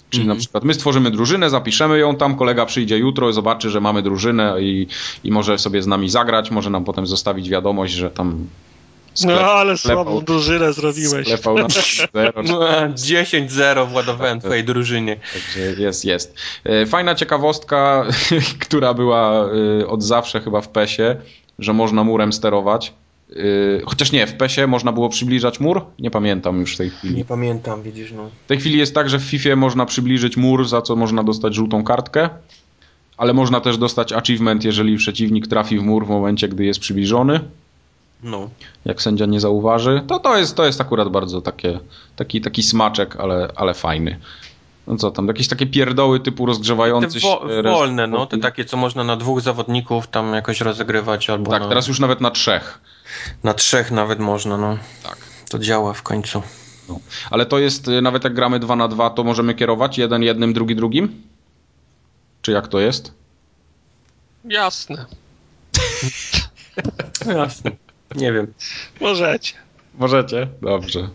Czyli 0.10 0.24
Mhm. 0.24 0.38
na 0.38 0.42
przykład 0.42 0.64
my 0.64 0.74
stworzymy 0.74 1.12
drużynę, 1.12 1.50
zapiszemy 1.50 2.00
ją, 2.00 2.16
tam 2.16 2.36
kolega 2.36 2.66
przyjdzie 2.66 2.98
jutro, 2.98 3.34
zobaczy, 3.34 3.70
że 3.70 3.82
mamy 3.82 4.02
drużynę 4.02 4.56
i, 4.62 4.88
i 5.24 5.32
może 5.32 5.58
sobie 5.58 5.82
z 5.82 5.88
nami 5.88 6.10
zagrać, 6.10 6.52
może 6.52 6.70
nam 6.70 6.84
potem 6.86 7.08
zostawić 7.08 7.50
wiadomość, 7.50 7.94
że 7.94 8.12
tam 8.12 8.48
No 9.26 9.32
sklep, 9.34 9.48
ale 9.48 9.74
sklepał- 9.78 10.04
słabą 10.04 10.22
drużynę 10.22 10.74
zrobiłeś. 10.74 11.28
sklepał 11.28 11.58
na 11.58 11.68
zero, 12.14 12.44
No, 12.44 12.60
10-0 12.94 13.88
władowałem 13.88 14.40
twojej 14.40 14.64
drużynie. 14.64 15.18
Także 15.34 15.82
jest, 15.82 16.06
jest. 16.06 16.36
E, 16.64 16.86
Fajna 16.86 17.16
ciekawostka, 17.16 18.06
która 18.66 18.94
była 18.94 19.46
e, 19.82 19.88
od 19.88 20.04
zawsze 20.04 20.42
chyba 20.42 20.62
w 20.62 20.70
PESie, 20.70 21.16
że 21.60 21.74
można 21.74 22.04
murem 22.04 22.34
sterować. 22.34 22.94
E, 23.32 23.36
Chociaż 23.86 24.12
nie, 24.12 24.28
w 24.28 24.34
PESie 24.34 24.68
można 24.68 24.92
było 24.92 25.10
przybliżać 25.10 25.60
mur? 25.60 25.82
Nie 26.00 26.12
pamiętam 26.12 26.60
już 26.60 26.74
w 26.74 26.78
tej 26.78 26.90
chwili. 26.90 27.16
Nie 27.16 27.26
pamiętam, 27.26 27.84
widzisz, 27.84 28.12
no. 28.12 28.30
W 28.46 28.48
tej 28.48 28.58
chwili 28.60 28.78
jest 28.78 28.96
tak, 28.96 29.10
że 29.10 29.20
w 29.20 29.24
FIFA 29.24 29.56
można 29.56 29.86
przybliżyć 29.86 30.38
mur, 30.38 30.68
za 30.68 30.82
co 30.82 30.96
można 30.96 31.24
dostać 31.24 31.56
żółtą 31.56 31.84
kartkę, 31.84 32.30
ale 33.18 33.34
można 33.34 33.62
też 33.62 33.78
dostać 33.78 34.14
achievement, 34.14 34.64
jeżeli 34.64 34.98
przeciwnik 34.98 35.48
trafi 35.48 35.80
w 35.80 35.84
mur 35.84 36.06
w 36.06 36.10
momencie, 36.10 36.48
gdy 36.48 36.66
jest 36.66 36.80
przybliżony. 36.80 37.40
No. 38.24 38.50
Jak 38.86 39.02
sędzia 39.02 39.26
nie 39.26 39.40
zauważy, 39.40 40.04
to 40.08 40.20
to 40.20 40.38
jest, 40.38 40.56
to 40.56 40.66
jest 40.66 40.82
akurat 40.82 41.10
bardzo 41.10 41.42
takie, 41.42 41.80
taki, 42.16 42.42
taki 42.42 42.64
smaczek, 42.64 43.16
ale, 43.16 43.48
ale 43.56 43.74
fajny. 43.74 44.20
No 44.88 44.96
co 44.96 45.12
tam, 45.12 45.28
jakieś 45.28 45.48
takie 45.48 45.66
pierdoły 45.68 46.20
typu 46.20 46.46
rozgrzewający 46.46 47.14
Te 47.14 47.20
się... 47.20 47.28
wo- 47.28 47.64
wolne, 47.64 48.08
no, 48.08 48.26
te 48.26 48.38
takie, 48.38 48.66
co 48.66 48.78
można 48.78 49.04
na 49.04 49.16
dwóch 49.16 49.42
zawodników 49.42 50.08
tam 50.08 50.34
jakoś 50.34 50.62
rozegrywać, 50.62 51.30
albo 51.30 51.52
Tak, 51.52 51.62
na, 51.62 51.70
teraz 51.70 51.88
już 51.88 52.00
nawet 52.00 52.22
na 52.22 52.32
trzech. 52.32 52.80
na 53.44 53.54
trzech 53.54 53.92
nawet 53.92 54.20
można, 54.20 54.58
no. 54.58 54.78
Tak. 55.04 55.18
To 55.50 55.60
działa 55.60 55.94
w 55.94 56.04
końcu. 56.04 56.42
No. 56.90 57.00
Ale 57.32 57.46
to 57.46 57.60
jest, 57.60 57.88
y, 57.88 58.02
nawet 58.02 58.24
jak 58.24 58.34
gramy 58.34 58.60
2 58.60 58.76
na 58.76 58.88
2, 58.88 59.10
to 59.10 59.24
możemy 59.24 59.56
kierować 59.56 59.98
jeden 59.98 60.24
jednym, 60.24 60.54
drugi 60.54 60.76
drugim? 60.76 61.22
Czy 62.42 62.52
jak 62.52 62.68
to 62.68 62.80
jest? 62.80 63.14
Jasne. 64.46 65.06
Jasne. 67.38 67.72
Nie 68.16 68.34
wiem. 68.34 68.54
Możecie. 69.02 69.54
Możecie. 69.98 70.48
Dobrze. 70.62 71.10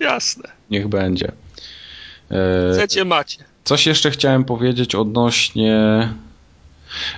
Jasne. 0.00 0.44
Niech 0.70 0.88
będzie. 0.88 1.32
E, 2.30 2.72
Chcecie, 2.72 3.04
macie. 3.04 3.44
Coś 3.64 3.86
jeszcze 3.86 4.10
chciałem 4.10 4.44
powiedzieć 4.44 4.94
odnośnie 4.94 5.74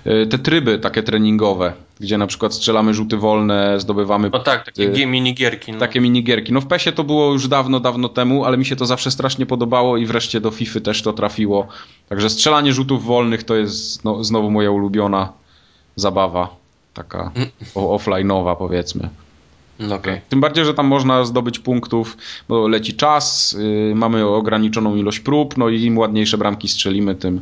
e, 0.04 0.26
te 0.26 0.38
tryby 0.38 0.78
takie 0.78 1.02
treningowe, 1.02 1.72
gdzie 2.00 2.18
na 2.18 2.26
przykład 2.26 2.54
strzelamy 2.54 2.94
rzuty 2.94 3.16
wolne, 3.16 3.80
zdobywamy 3.80 4.30
No 4.32 4.38
tak, 4.38 4.64
takie 4.64 4.82
Y, 4.82 4.92
gi- 4.92 5.06
minigierki. 5.06 5.72
No. 5.72 5.78
takie 5.78 6.00
minigierki. 6.00 6.52
No 6.52 6.60
w 6.60 6.66
PESie 6.66 6.92
to 6.92 7.04
było 7.04 7.32
już 7.32 7.48
dawno, 7.48 7.80
dawno 7.80 8.08
temu, 8.08 8.44
ale 8.44 8.56
mi 8.58 8.64
się 8.66 8.76
to 8.76 8.86
zawsze 8.86 9.10
strasznie 9.10 9.46
podobało 9.46 9.96
i 9.96 10.06
wreszcie 10.06 10.40
do 10.40 10.50
FIFA 10.50 10.80
też 10.80 11.02
to 11.02 11.12
trafiło. 11.12 11.68
Także 12.08 12.30
strzelanie 12.30 12.72
rzutów 12.72 13.04
wolnych 13.04 13.44
to 13.44 13.56
jest 13.56 14.04
no, 14.04 14.24
znowu 14.24 14.50
moja 14.50 14.70
ulubiona 14.70 15.32
zabawa. 15.96 16.56
Taka 16.94 17.30
o- 17.74 17.96
offline'owa 17.98 18.56
powiedzmy. 18.56 19.08
No 19.78 19.94
okej. 19.94 20.20
Tym 20.28 20.40
bardziej, 20.40 20.64
że 20.64 20.74
tam 20.74 20.86
można 20.86 21.24
zdobyć 21.24 21.58
punktów, 21.58 22.16
bo 22.48 22.68
leci 22.68 22.94
czas, 22.94 23.56
yy, 23.58 23.94
mamy 23.94 24.26
ograniczoną 24.26 24.96
ilość 24.96 25.20
prób, 25.20 25.56
no 25.56 25.68
i 25.68 25.82
im 25.82 25.98
ładniejsze 25.98 26.38
bramki 26.38 26.68
strzelimy, 26.68 27.14
tym, 27.14 27.40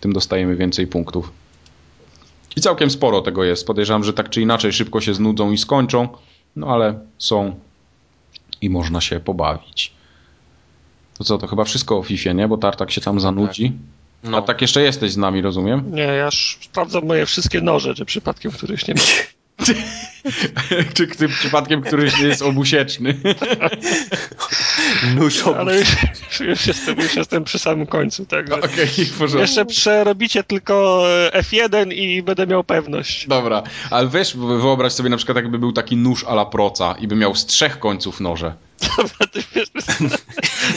tym 0.00 0.12
dostajemy 0.12 0.56
więcej 0.56 0.86
punktów. 0.86 1.32
I 2.56 2.60
całkiem 2.60 2.90
sporo 2.90 3.20
tego 3.20 3.44
jest. 3.44 3.66
Podejrzewam, 3.66 4.04
że 4.04 4.12
tak 4.12 4.30
czy 4.30 4.40
inaczej 4.40 4.72
szybko 4.72 5.00
się 5.00 5.14
znudzą 5.14 5.52
i 5.52 5.58
skończą, 5.58 6.08
no 6.56 6.66
ale 6.66 6.98
są 7.18 7.54
i 8.62 8.70
można 8.70 9.00
się 9.00 9.20
pobawić. 9.20 9.92
To 11.18 11.24
co, 11.24 11.38
to 11.38 11.46
chyba 11.46 11.64
wszystko 11.64 11.98
o 11.98 12.02
FIFA, 12.02 12.32
nie? 12.32 12.48
Bo 12.48 12.56
Tartak 12.58 12.90
się 12.90 13.00
tam 13.00 13.20
zanudzi. 13.20 13.72
No. 14.24 14.38
A 14.38 14.42
tak 14.42 14.60
jeszcze 14.60 14.82
jesteś 14.82 15.12
z 15.12 15.16
nami, 15.16 15.42
rozumiem? 15.42 15.84
Nie, 15.86 16.02
ja 16.02 16.24
już 16.24 16.58
sprawdzam 16.60 17.06
moje 17.06 17.26
wszystkie 17.26 17.60
noże, 17.60 17.94
czy 17.94 18.04
przypadkiem 18.04 18.52
któryś 18.52 18.88
nie 18.88 18.94
ma. 18.94 19.00
czy 20.94 21.06
tym 21.06 21.30
przypadkiem 21.30 21.82
któryś 21.82 22.20
nie 22.20 22.26
jest 22.26 22.42
obusieczny? 22.42 23.14
Nóż 25.16 25.42
Ale 25.58 25.78
już, 25.78 25.88
już, 26.40 26.66
jestem, 26.66 27.00
już 27.00 27.16
jestem 27.16 27.44
przy 27.44 27.58
samym 27.58 27.86
końcu, 27.86 28.26
także... 28.26 28.54
Okej, 28.54 28.86
w 28.86 29.18
porządku. 29.18 29.40
Jeszcze 29.40 29.64
przerobicie 29.64 30.44
tylko 30.44 31.04
e, 31.32 31.42
F1 31.42 31.92
i 31.92 32.22
będę 32.22 32.46
miał 32.46 32.64
pewność. 32.64 33.26
Dobra, 33.26 33.62
ale 33.90 34.08
wiesz, 34.08 34.36
wyobraź 34.36 34.92
sobie 34.92 35.10
na 35.10 35.16
przykład 35.16 35.36
jakby 35.36 35.58
był 35.58 35.72
taki 35.72 35.96
nóż 35.96 36.24
ala 36.24 36.46
proca 36.46 36.94
i 37.00 37.08
by 37.08 37.16
miał 37.16 37.34
z 37.34 37.46
trzech 37.46 37.78
końców 37.78 38.20
noże. 38.20 38.54
Dobra, 38.80 39.26
ty 39.32 39.42
wiesz, 39.54 39.68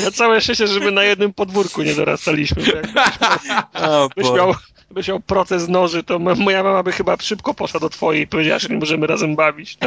na 0.04 0.12
całe 0.12 0.42
szczęście, 0.42 0.68
żeby 0.68 0.92
na 0.92 1.04
jednym 1.04 1.34
podwórku 1.34 1.82
nie 1.82 1.96
dorastaliśmy. 1.96 2.64
byś 4.16 4.32
miał, 4.32 4.56
byś 4.92 5.08
miał 5.08 5.20
proces 5.20 5.68
noży, 5.68 6.04
to 6.04 6.20
moja 6.20 6.64
mama 6.64 6.84
by 6.84 6.92
chyba 6.92 7.18
szybko 7.22 7.54
poszła 7.54 7.80
do 7.80 7.90
twojej 7.90 8.24
i 8.24 8.28
powiedziała, 8.28 8.60
że 8.60 8.68
nie 8.70 8.78
możemy 8.78 9.08
razem 9.08 9.36
bawić. 9.36 9.78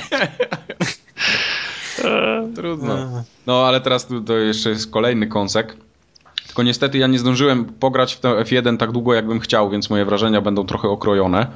E, 2.04 2.48
Trudno. 2.54 3.24
No, 3.46 3.66
ale 3.66 3.80
teraz 3.80 4.06
tu 4.06 4.20
to 4.20 4.32
jeszcze 4.32 4.70
jest 4.70 4.90
kolejny 4.90 5.26
kąsek. 5.26 5.76
Tylko 6.46 6.62
niestety 6.62 6.98
ja 6.98 7.06
nie 7.06 7.18
zdążyłem 7.18 7.64
pograć 7.64 8.14
w 8.14 8.20
tę 8.20 8.28
F1 8.28 8.76
tak 8.76 8.92
długo, 8.92 9.14
jakbym 9.14 9.40
chciał, 9.40 9.70
więc 9.70 9.90
moje 9.90 10.04
wrażenia 10.04 10.40
będą 10.40 10.66
trochę 10.66 10.88
okrojone. 10.88 11.46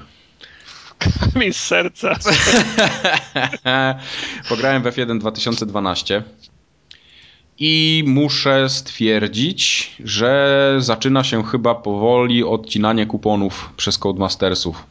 mi 1.41 1.53
z 1.53 1.61
serca. 1.61 2.17
Pograłem 4.49 4.83
w 4.83 4.87
F1 4.87 5.19
2012 5.19 6.23
i 7.61 8.05
muszę 8.07 8.69
stwierdzić, 8.69 9.93
że 10.05 10.75
zaczyna 10.79 11.25
się 11.25 11.45
chyba 11.45 11.75
powoli 11.75 12.45
odcinanie 12.45 13.07
kuponów 13.07 13.71
przez 13.77 13.99
Codemastersów. 13.99 14.85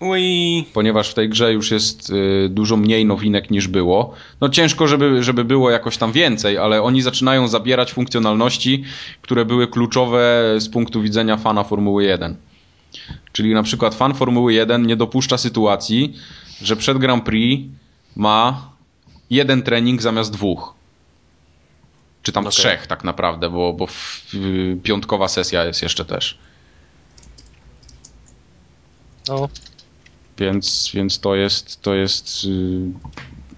Ui. 0.00 0.64
ponieważ 0.72 1.10
w 1.10 1.14
tej 1.14 1.28
grze 1.28 1.52
już 1.52 1.70
jest 1.70 2.10
y, 2.10 2.48
dużo 2.48 2.76
mniej 2.76 3.06
nowinek 3.06 3.50
niż 3.50 3.68
było. 3.68 4.14
No 4.40 4.48
ciężko, 4.48 4.88
żeby, 4.88 5.22
żeby 5.22 5.44
było 5.44 5.70
jakoś 5.70 5.96
tam 5.96 6.12
więcej, 6.12 6.58
ale 6.58 6.82
oni 6.82 7.02
zaczynają 7.02 7.48
zabierać 7.48 7.92
funkcjonalności, 7.92 8.84
które 9.22 9.44
były 9.44 9.68
kluczowe 9.68 10.54
z 10.58 10.68
punktu 10.68 11.02
widzenia 11.02 11.36
fana 11.36 11.64
Formuły 11.64 12.04
1. 12.04 12.36
Czyli 13.32 13.54
na 13.54 13.62
przykład 13.62 13.94
fan 13.94 14.14
Formuły 14.14 14.52
1 14.54 14.86
nie 14.86 14.96
dopuszcza 14.96 15.38
sytuacji, 15.38 16.14
że 16.62 16.76
przed 16.76 16.98
Grand 16.98 17.24
Prix 17.24 17.62
ma 18.16 18.70
jeden 19.30 19.62
trening 19.62 20.02
zamiast 20.02 20.32
dwóch. 20.32 20.74
Czy 22.24 22.32
tam 22.32 22.44
Okej. 22.46 22.52
trzech 22.52 22.86
tak 22.86 23.04
naprawdę, 23.04 23.50
bo, 23.50 23.72
bo 23.72 23.86
w, 23.86 24.26
piątkowa 24.82 25.28
sesja 25.28 25.64
jest 25.64 25.82
jeszcze 25.82 26.04
też. 26.04 26.38
No, 29.28 29.48
Więc, 30.38 30.90
więc 30.94 31.20
to 31.20 31.34
jest, 31.34 31.82
to 31.82 31.94
jest 31.94 32.44
y, 32.44 32.48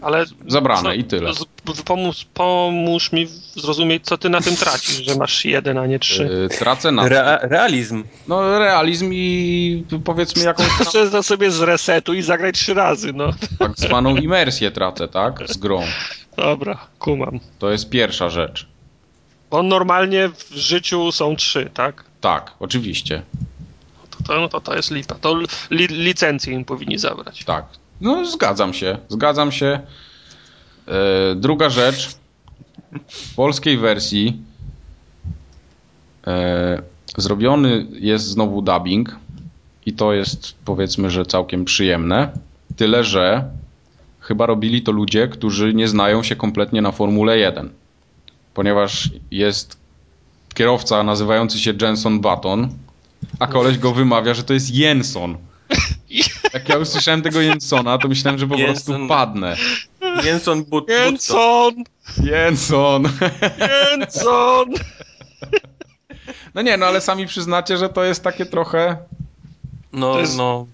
ale... 0.03 0.25
Zabrane 0.47 0.83
co- 0.83 0.93
i 0.93 1.05
tyle. 1.05 1.35
z- 1.35 1.45
Pomóż, 1.85 2.27
pomóż 2.35 3.13
mi 3.13 3.27
zrozumieć, 3.57 4.05
co 4.05 4.19
ty 4.19 4.29
na 4.31 4.41
tym 4.41 4.57
tracisz, 4.57 5.05
że 5.05 5.15
masz 5.15 5.45
jeden, 5.45 5.79
a 5.79 5.87
nie 5.87 5.99
trzy. 5.99 6.47
y, 6.53 6.59
tracę 6.59 6.93
na 6.93 7.09
Rea- 7.09 7.39
realizm. 7.49 8.05
no, 8.29 8.59
realizm 8.59 9.11
i 9.13 9.85
powiedzmy 10.05 10.43
jakąś 10.45 10.69
tam 10.79 11.11
to 11.11 11.23
sobie 11.23 11.51
z 11.51 11.61
resetu 11.61 12.15
i 12.15 12.23
zagraj 12.23 12.53
trzy 12.53 12.75
razy, 12.75 13.13
no. 13.13 13.31
tak 13.59 13.73
zwaną 13.77 14.17
imersję 14.17 14.71
tracę, 14.71 15.09
tak? 15.09 15.39
Z 15.49 15.57
grą. 15.57 15.83
Dobra, 16.37 16.87
kumam. 16.99 17.41
To 17.59 17.71
jest 17.71 17.91
pierwsza 17.91 18.31
rzecz. 18.31 18.67
Bo 19.51 19.63
normalnie 19.63 20.29
w 20.29 20.55
życiu 20.55 21.13
są 21.13 21.37
trzy, 21.37 21.71
tak? 21.75 22.05
Tak, 22.21 22.53
oczywiście. 22.61 23.23
To, 24.11 24.25
to, 24.25 24.41
no 24.41 24.49
to, 24.49 24.61
to 24.61 24.77
jest 24.77 24.91
lipa. 24.91 25.15
To 25.15 25.35
li, 25.71 25.87
licencję 25.87 26.55
im 26.55 26.65
powinni 26.65 26.99
zabrać. 26.99 27.45
Tak. 27.45 27.65
No, 28.01 28.27
zgadzam 28.27 28.75
się. 28.75 28.99
Zgadzam 29.09 29.53
się. 29.53 29.81
E, 30.89 31.35
druga 31.35 31.71
rzecz. 31.71 32.17
W 33.09 33.35
polskiej 33.35 33.79
wersji 33.79 34.43
e, 36.27 36.83
zrobiony 37.17 37.87
jest 37.93 38.27
znowu 38.27 38.63
dubbing 38.63 39.17
i 39.87 39.93
to 39.93 40.13
jest 40.13 40.55
powiedzmy, 40.65 41.11
że 41.11 41.27
całkiem 41.27 41.65
przyjemne. 41.65 42.33
Tyle, 42.77 43.05
że 43.05 43.51
chyba 44.27 44.47
robili 44.47 44.83
to 44.83 44.93
ludzie, 44.93 45.29
którzy 45.29 45.75
nie 45.75 45.89
znają 45.89 46.23
się 46.23 46.37
kompletnie 46.37 46.83
na 46.83 46.93
Formule 46.93 47.39
1. 47.39 47.71
Ponieważ 48.55 49.11
jest 49.31 49.77
kierowca 50.55 51.03
nazywający 51.03 51.59
się 51.59 51.73
Jenson 51.83 52.21
Button, 52.21 52.69
a 53.39 53.47
koleś 53.47 53.79
go 53.79 53.93
wymawia, 53.93 54.35
że 54.35 54.43
to 54.43 54.55
jest 54.55 54.75
Jenson. 54.75 55.37
Jak 56.55 56.69
ja 56.69 56.79
usłyszałem 56.79 57.23
tego 57.23 57.41
Jensona, 57.41 57.99
to 57.99 58.09
myślałem, 58.09 58.39
że 58.41 58.47
po 58.47 58.57
prostu 58.59 58.93
Jenson. 58.93 59.09
padnę. 59.09 59.57
Jenson 60.25 60.59
But 60.65 60.71
Butto. 60.71 60.93
Jenson! 60.93 61.75
Jenson! 62.25 63.09
Jenson! 63.99 64.73
No 66.55 66.63
nie, 66.63 66.77
no 66.77 66.87
ale 66.87 67.01
sami 67.01 67.27
przyznacie, 67.27 67.77
że 67.77 67.89
to 67.89 68.05
jest 68.05 68.23
takie 68.23 68.47
trochę... 68.47 68.97
No, 69.93 70.19
jest- 70.19 70.37
no. 70.37 70.67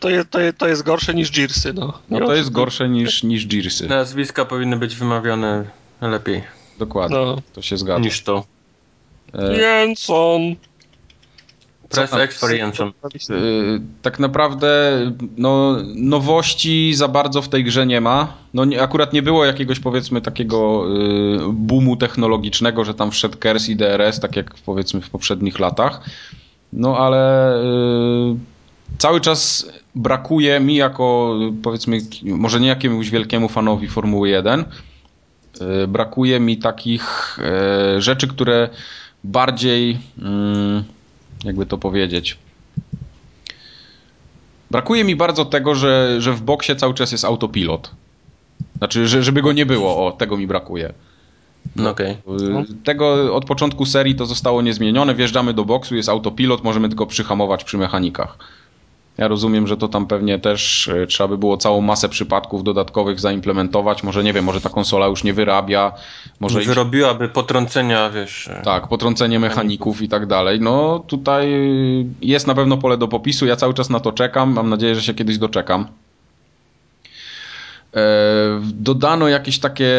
To 0.00 0.08
jest, 0.10 0.30
to, 0.30 0.40
jest, 0.40 0.58
to 0.58 0.68
jest 0.68 0.82
gorsze 0.82 1.14
niż 1.14 1.36
Jersey, 1.38 1.74
no. 1.74 1.92
No 2.10 2.20
to 2.20 2.34
jest 2.34 2.50
gorsze 2.50 2.88
niż, 2.88 3.22
niż 3.22 3.52
Jersey. 3.52 3.88
Nazwiska 3.88 4.44
powinny 4.44 4.76
być 4.76 4.96
wymawiane 4.96 5.64
lepiej 6.00 6.42
Dokładnie, 6.78 7.16
No. 7.16 7.42
to 7.52 7.62
się 7.62 7.76
zgadza. 7.76 8.00
niż 8.00 8.22
to. 8.22 8.44
E, 9.34 9.56
Jenson! 9.58 10.40
Press 11.88 12.10
tam- 12.10 12.20
X 12.20 12.40
for 12.40 12.52
Jenson. 12.54 12.88
e, 12.88 12.92
tak 14.02 14.18
naprawdę 14.18 15.00
no, 15.36 15.76
nowości 15.94 16.94
za 16.94 17.08
bardzo 17.08 17.42
w 17.42 17.48
tej 17.48 17.64
grze 17.64 17.86
nie 17.86 18.00
ma. 18.00 18.32
No 18.54 18.64
nie, 18.64 18.82
akurat 18.82 19.12
nie 19.12 19.22
było 19.22 19.44
jakiegoś 19.44 19.80
powiedzmy 19.80 20.20
takiego 20.20 20.84
e, 20.86 21.52
boomu 21.52 21.96
technologicznego, 21.96 22.84
że 22.84 22.94
tam 22.94 23.10
wszedł 23.10 23.38
KERS 23.38 23.68
i 23.68 23.76
DRS, 23.76 24.20
tak 24.20 24.36
jak 24.36 24.54
powiedzmy 24.54 25.00
w 25.00 25.10
poprzednich 25.10 25.58
latach. 25.58 26.00
No 26.72 26.98
ale 26.98 27.54
e, 27.56 28.36
cały 28.98 29.20
czas 29.20 29.66
brakuje 29.94 30.60
mi 30.60 30.76
jako 30.76 31.38
powiedzmy, 31.62 31.98
może 32.22 32.60
nie 32.60 32.68
jakiemuś 32.68 33.10
wielkiemu 33.10 33.48
fanowi 33.48 33.88
Formuły 33.88 34.28
1, 34.28 34.64
e, 35.60 35.86
brakuje 35.86 36.40
mi 36.40 36.58
takich 36.58 37.38
e, 37.38 38.00
rzeczy, 38.00 38.28
które 38.28 38.68
bardziej, 39.24 39.98
mm, 40.18 40.84
jakby 41.44 41.66
to 41.66 41.78
powiedzieć, 41.78 42.38
brakuje 44.70 45.04
mi 45.04 45.16
bardzo 45.16 45.44
tego, 45.44 45.74
że, 45.74 46.16
że 46.18 46.32
w 46.32 46.42
boksie 46.42 46.76
cały 46.76 46.94
czas 46.94 47.12
jest 47.12 47.24
autopilot. 47.24 47.90
Znaczy, 48.78 49.08
że, 49.08 49.22
żeby 49.22 49.42
go 49.42 49.52
nie 49.52 49.66
było, 49.66 50.06
o, 50.06 50.12
tego 50.12 50.36
mi 50.36 50.46
brakuje. 50.46 50.92
No 51.76 51.90
okej. 51.90 52.10
Y, 52.10 52.84
Tego 52.84 53.34
od 53.34 53.44
początku 53.44 53.86
serii 53.86 54.14
to 54.14 54.26
zostało 54.26 54.62
niezmienione. 54.62 55.14
Wjeżdżamy 55.14 55.54
do 55.54 55.64
boksu, 55.64 55.96
jest 55.96 56.08
autopilot, 56.08 56.64
możemy 56.64 56.88
tylko 56.88 57.06
przyhamować 57.06 57.64
przy 57.64 57.78
mechanikach. 57.78 58.38
Ja 59.18 59.28
rozumiem, 59.28 59.66
że 59.66 59.76
to 59.76 59.88
tam 59.88 60.06
pewnie 60.06 60.38
też 60.38 60.88
y, 60.88 61.06
trzeba 61.06 61.28
by 61.28 61.38
było 61.38 61.56
całą 61.56 61.80
masę 61.80 62.08
przypadków 62.08 62.64
dodatkowych 62.64 63.20
zaimplementować. 63.20 64.02
Może 64.02 64.24
nie 64.24 64.32
wiem, 64.32 64.44
może 64.44 64.60
ta 64.60 64.68
konsola 64.68 65.06
już 65.06 65.24
nie 65.24 65.34
wyrabia, 65.34 65.92
może 66.40 66.58
Może 66.58 66.68
wyrobiłaby 66.68 67.28
potrącenia, 67.28 68.10
wiesz. 68.10 68.48
e, 68.48 68.62
tak, 68.64 68.88
potrącenie 68.88 69.38
mechaników 69.40 70.02
i 70.02 70.08
tak 70.08 70.26
dalej. 70.26 70.60
No 70.60 70.98
tutaj 71.06 71.48
jest 72.22 72.46
na 72.46 72.54
pewno 72.54 72.76
pole 72.78 72.96
do 72.98 73.08
popisu. 73.08 73.46
Ja 73.46 73.56
cały 73.56 73.74
czas 73.74 73.90
na 73.90 74.00
to 74.00 74.12
czekam. 74.12 74.52
Mam 74.52 74.68
nadzieję, 74.70 74.94
że 74.94 75.02
się 75.02 75.14
kiedyś 75.14 75.38
doczekam. 75.38 75.86
E, 77.94 78.00
Dodano 78.74 79.28
jakieś 79.28 79.58
takie 79.58 79.90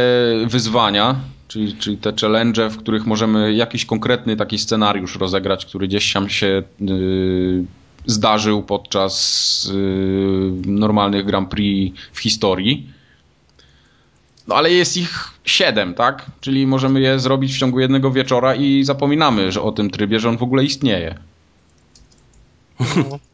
wyzwania, 0.45 1.15
czyli, 1.47 1.73
czyli 1.77 1.97
te 1.97 2.13
challenge, 2.21 2.69
w 2.69 2.77
których 2.77 3.05
możemy 3.05 3.53
jakiś 3.53 3.85
konkretny 3.85 4.35
taki 4.35 4.59
scenariusz 4.59 5.15
rozegrać, 5.15 5.65
który 5.65 5.87
gdzieś 5.87 6.13
tam 6.13 6.29
się 6.29 6.63
y, 6.81 7.63
zdarzył 8.05 8.63
podczas 8.63 9.65
y, 9.73 10.69
normalnych 10.71 11.25
Grand 11.25 11.49
Prix 11.49 11.99
w 12.13 12.19
historii. 12.19 12.89
No 14.47 14.55
ale 14.55 14.71
jest 14.71 14.97
ich 14.97 15.31
siedem, 15.45 15.93
tak? 15.93 16.25
Czyli 16.41 16.67
możemy 16.67 17.01
je 17.01 17.19
zrobić 17.19 17.55
w 17.55 17.59
ciągu 17.59 17.79
jednego 17.79 18.11
wieczora 18.11 18.55
i 18.55 18.83
zapominamy 18.83 19.51
że 19.51 19.61
o 19.61 19.71
tym 19.71 19.89
trybie, 19.89 20.19
że 20.19 20.29
on 20.29 20.37
w 20.37 20.43
ogóle 20.43 20.63
istnieje. 20.63 21.15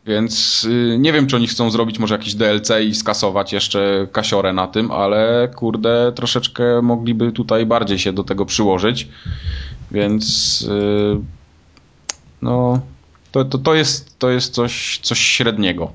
Więc 0.05 0.63
y, 0.63 0.97
nie 0.99 1.13
wiem, 1.13 1.27
czy 1.27 1.35
oni 1.35 1.47
chcą 1.47 1.71
zrobić 1.71 1.99
może 1.99 2.15
jakiś 2.15 2.35
DLC 2.35 2.69
i 2.87 2.95
skasować 2.95 3.53
jeszcze 3.53 4.07
kasiorę 4.11 4.53
na 4.53 4.67
tym, 4.67 4.91
ale 4.91 5.49
kurde, 5.55 6.11
troszeczkę 6.15 6.81
mogliby 6.81 7.31
tutaj 7.31 7.65
bardziej 7.65 7.99
się 7.99 8.13
do 8.13 8.23
tego 8.23 8.45
przyłożyć. 8.45 9.07
Więc 9.91 10.61
y, 10.61 11.17
no, 12.41 12.81
to, 13.31 13.45
to, 13.45 13.57
to, 13.57 13.75
jest, 13.75 14.19
to 14.19 14.29
jest 14.29 14.53
coś, 14.53 14.99
coś 15.03 15.19
średniego. 15.19 15.91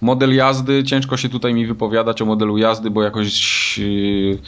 Model 0.00 0.34
jazdy, 0.34 0.84
ciężko 0.84 1.16
się 1.16 1.28
tutaj 1.28 1.54
mi 1.54 1.66
wypowiadać 1.66 2.22
o 2.22 2.26
modelu 2.26 2.58
jazdy, 2.58 2.90
bo 2.90 3.02
jakoś 3.02 3.78
yy, 3.78 4.38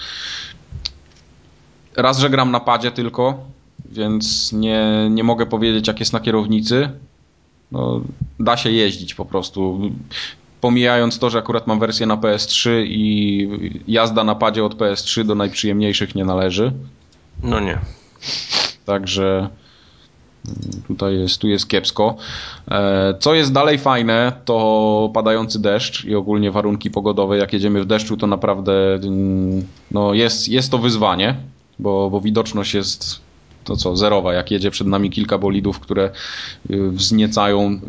raz, 1.97 2.19
że 2.19 2.31
gram 2.31 2.51
na 2.51 2.61
padzie 2.61 2.91
tylko, 2.91 3.45
więc 3.91 4.53
nie, 4.53 5.09
nie 5.11 5.25
mogę 5.25 5.47
powiedzieć 5.47 5.89
jak 5.89 6.01
jest 6.01 6.13
na 6.13 6.21
kierownicy. 6.21 6.91
No, 7.73 8.01
da 8.41 8.57
się 8.57 8.71
jeździć 8.71 9.15
po 9.15 9.25
prostu. 9.25 9.81
Pomijając 10.61 11.19
to, 11.19 11.31
że 11.31 11.39
akurat 11.39 11.67
mam 11.67 11.81
wersję 11.81 12.07
na 12.07 12.17
PS3 12.17 12.71
i 12.87 13.49
jazda 13.89 14.25
na 14.25 14.35
padzie 14.35 14.65
od 14.65 14.75
PS3 14.75 15.25
do 15.25 15.35
najprzyjemniejszych 15.35 16.15
nie 16.15 16.25
należy. 16.25 16.73
No 17.43 17.61
nie. 17.61 17.79
Także 18.85 19.49
tutaj 20.89 21.19
jest, 21.19 21.39
tu 21.39 21.49
jest 21.49 21.69
kiepsko. 21.69 22.17
E, 22.71 23.15
Co 23.21 23.35
jest 23.35 23.53
dalej 23.53 23.79
fajne, 23.79 24.33
to 24.45 25.11
padający 25.15 25.63
deszcz 25.63 26.05
i 26.05 26.15
ogólnie 26.15 26.51
warunki 26.51 26.91
pogodowe. 26.91 27.39
Jak 27.39 27.53
jedziemy 27.53 27.83
w 27.83 27.87
deszczu, 27.87 28.17
to 28.17 28.27
naprawdę 28.27 28.95
mm, 28.95 29.67
no 29.91 30.15
jest, 30.15 30.49
jest 30.49 30.71
to 30.71 30.79
wyzwanie, 30.79 31.35
bo, 31.79 32.11
bo 32.11 32.21
widoczność 32.21 32.75
jest 32.75 33.21
to 33.65 33.77
co, 33.77 33.97
zerowa. 33.97 34.35
Jak 34.35 34.51
jedzie 34.51 34.71
przed 34.71 34.87
nami 34.87 35.11
kilka 35.11 35.39
bolidów, 35.39 35.81
które 35.81 36.11
y, 36.71 36.91
wzniecają 36.91 37.71
y, 37.73 37.81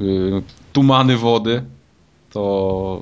tumany 0.73 1.17
wody, 1.17 1.63
to, 2.31 3.01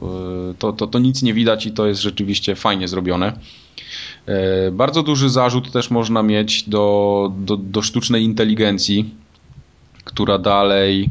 y, 0.52 0.56
to, 0.60 0.74
to, 0.74 0.88
to 0.88 1.00
nic 1.00 1.24
nie 1.24 1.34
widać 1.34 1.66
i 1.66 1.72
to 1.72 1.88
jest 1.88 2.02
rzeczywiście 2.02 2.56
fajnie 2.56 2.88
zrobione. 2.88 3.34
E, 4.26 4.72
Bardzo 4.72 5.04
duży 5.04 5.30
zarzut 5.30 5.72
też 5.72 5.92
można 5.92 6.24
mieć 6.24 6.70
do, 6.70 7.32
do, 7.38 7.58
do 7.58 7.82
sztucznej 7.82 8.24
inteligencji, 8.24 9.16
która 10.04 10.38
dalej. 10.38 11.10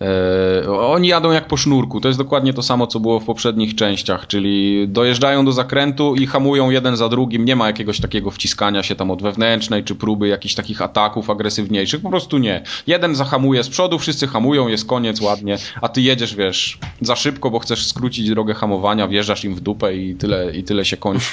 E, 0.00 0.70
oni 0.70 1.08
jadą 1.08 1.30
jak 1.30 1.46
po 1.46 1.56
sznurku. 1.56 2.00
To 2.00 2.08
jest 2.08 2.18
dokładnie 2.18 2.52
to 2.52 2.62
samo, 2.62 2.86
co 2.86 3.00
było 3.00 3.20
w 3.20 3.24
poprzednich 3.24 3.74
częściach, 3.74 4.26
czyli 4.26 4.88
dojeżdżają 4.88 5.44
do 5.44 5.52
zakrętu 5.52 6.14
i 6.14 6.26
hamują 6.26 6.70
jeden 6.70 6.96
za 6.96 7.08
drugim. 7.08 7.44
Nie 7.44 7.56
ma 7.56 7.66
jakiegoś 7.66 8.00
takiego 8.00 8.30
wciskania 8.30 8.82
się 8.82 8.94
tam 8.94 9.10
od 9.10 9.22
wewnętrznej, 9.22 9.84
czy 9.84 9.94
próby 9.94 10.28
jakichś 10.28 10.54
takich 10.54 10.82
ataków 10.82 11.30
agresywniejszych. 11.30 12.02
Po 12.02 12.10
prostu 12.10 12.38
nie. 12.38 12.62
Jeden 12.86 13.14
zahamuje 13.14 13.64
z 13.64 13.68
przodu, 13.68 13.98
wszyscy 13.98 14.26
hamują, 14.26 14.68
jest 14.68 14.86
koniec 14.86 15.20
ładnie, 15.20 15.58
a 15.82 15.88
ty 15.88 16.02
jedziesz, 16.02 16.34
wiesz, 16.34 16.78
za 17.00 17.16
szybko, 17.16 17.50
bo 17.50 17.58
chcesz 17.58 17.86
skrócić 17.86 18.30
drogę 18.30 18.54
hamowania, 18.54 19.08
wjeżdżasz 19.08 19.44
im 19.44 19.54
w 19.54 19.60
dupę 19.60 19.96
i 19.96 20.14
tyle, 20.14 20.56
i 20.56 20.64
tyle 20.64 20.84
się 20.84 20.96
kończy 20.96 21.26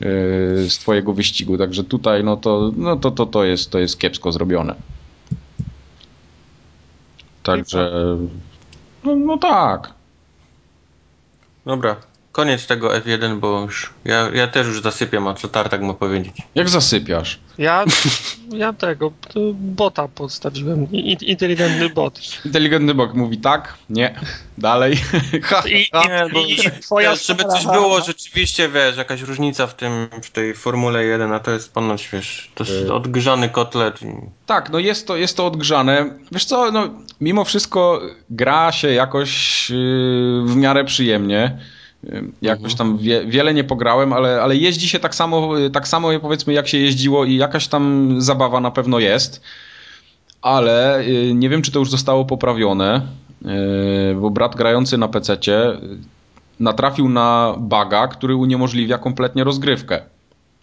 yy, 0.00 0.08
z 0.70 0.78
twojego 0.78 1.12
wyścigu. 1.12 1.58
Także 1.58 1.84
tutaj, 1.84 2.24
no 2.24 2.36
to, 2.36 2.72
no 2.76 2.96
to, 2.96 3.10
to, 3.10 3.26
to, 3.26 3.44
jest, 3.44 3.70
to 3.70 3.78
jest 3.78 4.00
kiepsko 4.00 4.32
zrobione. 4.32 4.97
Także, 7.48 7.90
no, 9.04 9.16
no 9.16 9.38
tak. 9.38 9.92
Dobra. 11.66 11.96
Koniec 12.38 12.66
tego 12.66 12.88
F1, 12.88 13.38
bo 13.38 13.60
już. 13.60 13.90
Ja, 14.04 14.28
ja 14.34 14.46
też 14.46 14.66
już 14.66 14.82
zasypiam, 14.82 15.28
a 15.28 15.34
co 15.34 15.48
Tartak 15.48 15.82
ma 15.82 15.94
powiedzieć? 15.94 16.36
Jak 16.54 16.68
zasypiasz? 16.68 17.38
Ja, 17.58 17.84
ja 18.62 18.72
tego, 18.72 19.12
to 19.34 19.40
bota 19.54 20.08
podstawiłem, 20.08 20.92
i- 20.92 21.30
inteligentny 21.30 21.88
bot. 21.88 22.20
Inteligentny 22.44 22.94
bok 22.94 23.14
mówi 23.14 23.38
tak, 23.38 23.74
nie, 23.90 24.14
dalej. 24.58 24.96
Ha, 25.42 25.62
I, 25.68 25.86
ha. 25.92 26.02
Nie, 26.08 26.30
bo 26.32 26.40
i, 26.40 26.52
i 26.52 26.56
twoja 26.82 27.10
wiesz, 27.10 27.26
żeby 27.26 27.44
coś 27.44 27.64
było 27.66 28.00
rzeczywiście, 28.00 28.68
wiesz, 28.68 28.96
jakaś 28.96 29.22
różnica 29.22 29.66
w 29.66 29.74
tym, 29.74 30.08
w 30.22 30.30
tej 30.30 30.54
Formule 30.54 31.04
1, 31.04 31.32
a 31.32 31.40
to 31.40 31.50
jest 31.50 31.72
ponoć, 31.72 32.08
wiesz, 32.12 32.50
to 32.54 32.64
jest 32.64 32.90
odgrzany 32.90 33.48
kotlet. 33.48 34.00
Tak, 34.46 34.70
no 34.70 34.78
jest 34.78 35.06
to, 35.06 35.16
jest 35.16 35.36
to 35.36 35.46
odgrzane. 35.46 36.18
Wiesz 36.32 36.44
co, 36.44 36.72
no 36.72 36.88
mimo 37.20 37.44
wszystko 37.44 38.00
gra 38.30 38.72
się 38.72 38.88
jakoś 38.92 39.70
yy, 39.70 39.76
w 40.46 40.56
miarę 40.56 40.84
przyjemnie. 40.84 41.58
Jakoś 42.42 42.74
tam 42.74 42.98
wie, 42.98 43.26
wiele 43.26 43.54
nie 43.54 43.64
pograłem, 43.64 44.12
ale, 44.12 44.42
ale 44.42 44.56
jeździ 44.56 44.88
się 44.88 44.98
tak 44.98 45.14
samo, 45.14 45.50
tak 45.72 45.88
samo 45.88 46.20
powiedzmy 46.20 46.52
jak 46.52 46.68
się 46.68 46.78
jeździło 46.78 47.24
i 47.24 47.36
jakaś 47.36 47.68
tam 47.68 48.14
zabawa 48.20 48.60
na 48.60 48.70
pewno 48.70 48.98
jest. 48.98 49.42
Ale 50.42 51.04
yy, 51.06 51.34
nie 51.34 51.48
wiem, 51.48 51.62
czy 51.62 51.72
to 51.72 51.78
już 51.78 51.90
zostało 51.90 52.24
poprawione, 52.24 53.02
yy, 53.42 53.50
bo 54.20 54.30
brat 54.30 54.56
grający 54.56 54.98
na 54.98 55.08
PC-cie 55.08 55.78
natrafił 56.60 57.08
na 57.08 57.54
baga, 57.58 58.08
który 58.08 58.36
uniemożliwia 58.36 58.98
kompletnie 58.98 59.44
rozgrywkę. 59.44 60.02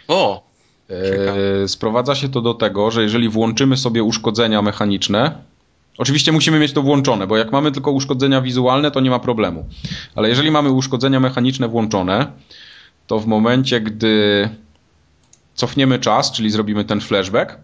O! 0.07 0.44
E, 0.90 1.68
Sprowadza 1.68 2.16
się 2.16 2.30
to 2.30 2.41
do 2.41 2.53
tego, 2.53 2.91
że 2.91 3.03
jeżeli 3.03 3.30
włączymy 3.30 3.78
sobie 3.78 4.03
uszkodzenia 4.03 4.62
mechaniczne, 4.62 5.36
oczywiście 5.98 6.32
musimy 6.32 6.60
mieć 6.60 6.74
to 6.74 6.82
włączone, 6.82 7.28
bo 7.28 7.38
jak 7.38 7.52
mamy 7.52 7.72
tylko 7.72 7.92
uszkodzenia 7.92 8.42
wizualne, 8.42 8.92
to 8.92 9.00
nie 9.00 9.10
ma 9.10 9.20
problemu. 9.20 9.66
Ale 10.16 10.30
jeżeli 10.30 10.52
mamy 10.52 10.72
uszkodzenia 10.72 11.20
mechaniczne 11.20 11.68
włączone, 11.68 12.32
to 13.08 13.20
w 13.20 13.28
momencie, 13.28 13.82
gdy 13.82 14.50
cofniemy 15.54 16.00
czas, 16.00 16.32
czyli 16.32 16.50
zrobimy 16.50 16.86
ten 16.86 17.02
flashback, 17.02 17.58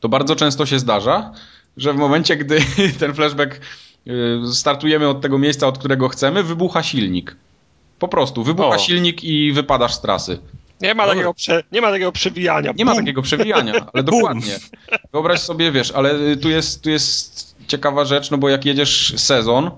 to 0.00 0.08
bardzo 0.08 0.36
często 0.36 0.66
się 0.66 0.78
zdarza, 0.78 1.32
że 1.76 1.92
w 1.92 1.96
momencie, 1.96 2.36
gdy 2.36 2.58
ten 3.00 3.14
flashback 3.14 3.60
y, 4.06 4.54
startujemy 4.54 5.08
od 5.08 5.20
tego 5.20 5.38
miejsca, 5.38 5.66
od 5.66 5.78
którego 5.78 6.08
chcemy, 6.08 6.42
wybucha 6.42 6.82
silnik. 6.82 7.36
Po 7.98 8.08
prostu, 8.08 8.44
wybucha 8.44 8.76
O. 8.76 8.78
silnik 8.78 9.24
i 9.24 9.52
wypadasz 9.52 9.94
z 9.94 10.00
trasy. 10.00 10.38
Nie 10.80 10.94
ma, 10.94 11.06
takiego 11.06 11.34
prze, 11.34 11.62
nie 11.72 11.80
ma 11.80 11.90
takiego 11.90 12.12
przewijania. 12.12 12.72
Nie 12.76 12.84
ma 12.84 12.92
Bum. 12.92 13.00
takiego 13.00 13.22
przewijania, 13.22 13.86
ale 13.92 14.02
dokładnie. 14.02 14.58
Wyobraź 15.12 15.40
sobie, 15.40 15.72
wiesz, 15.72 15.90
ale 15.90 16.14
y, 16.14 16.36
tu 16.36 16.50
jest, 16.50 16.82
tu 16.82 16.90
jest 16.90 17.56
ciekawa 17.66 18.04
rzecz, 18.04 18.30
no 18.30 18.38
bo 18.38 18.48
jak 18.48 18.64
jedziesz 18.64 19.14
sezon, 19.16 19.70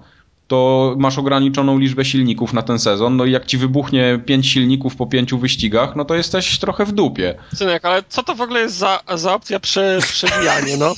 to 0.48 0.94
masz 0.98 1.18
ograniczoną 1.18 1.78
liczbę 1.78 2.04
silników 2.04 2.52
na 2.52 2.62
ten 2.62 2.78
sezon, 2.78 3.16
no 3.16 3.24
i 3.24 3.32
jak 3.32 3.46
ci 3.46 3.58
wybuchnie 3.58 4.20
pięć 4.26 4.46
silników 4.46 4.96
po 4.96 5.06
pięciu 5.06 5.38
wyścigach, 5.38 5.96
no 5.96 6.04
to 6.04 6.14
jesteś 6.14 6.58
trochę 6.58 6.84
w 6.84 6.92
dupie. 6.92 7.34
Synek, 7.54 7.84
ale 7.84 8.02
co 8.08 8.22
to 8.22 8.34
w 8.34 8.40
ogóle 8.40 8.60
jest 8.60 8.76
za, 8.76 9.00
za 9.14 9.34
opcja 9.34 9.60
prze, 9.60 9.98
przewijanie, 10.02 10.76
no? 10.76 10.94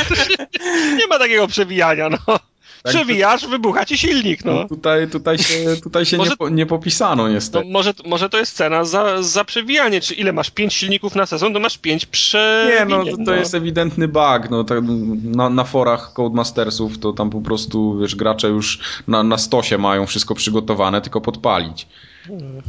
nie 0.98 1.06
ma 1.06 1.18
takiego 1.18 1.48
przewijania, 1.48 2.08
no. 2.08 2.38
Przewijasz, 2.84 3.46
wybucha 3.46 3.84
ci 3.84 3.98
silnik, 3.98 4.44
no. 4.44 4.68
Tutaj, 4.68 5.08
tutaj 5.08 5.38
się, 5.38 5.76
tutaj 5.82 6.06
się 6.06 6.16
Może- 6.16 6.30
nie, 6.30 6.36
po, 6.36 6.48
nie 6.48 6.66
popisano 6.66 7.22
No, 7.22 7.28
niestety. 7.28 7.68
może, 7.70 7.94
może 8.06 8.28
to 8.30 8.38
jest 8.38 8.56
cena 8.56 8.84
za, 8.84 9.22
za 9.22 9.44
przewijanie. 9.44 10.00
Czy 10.00 10.14
ile 10.14 10.32
masz? 10.32 10.50
Pięć 10.50 10.74
silników 10.74 11.14
na 11.14 11.26
sezon, 11.26 11.52
to 11.54 11.60
masz 11.60 11.78
pięć 11.78 12.06
prze. 12.06 12.70
Nie, 12.78 12.84
no 12.84 13.04
to, 13.04 13.24
to 13.24 13.34
jest 13.34 13.54
ewidentny 13.54 14.08
bug. 14.08 14.50
No, 14.50 14.64
tak, 14.64 14.78
na, 15.22 15.50
na 15.50 15.64
forach 15.64 16.12
Codemastersów 16.12 16.98
to 16.98 17.12
tam 17.12 17.30
po 17.30 17.40
prostu, 17.40 17.98
wiesz, 17.98 18.16
gracze 18.16 18.48
już 18.48 18.78
na, 19.08 19.22
na 19.22 19.38
stosie 19.38 19.78
mają 19.78 20.06
wszystko 20.06 20.34
przygotowane, 20.34 21.00
tylko 21.00 21.20
podpalić. 21.20 21.86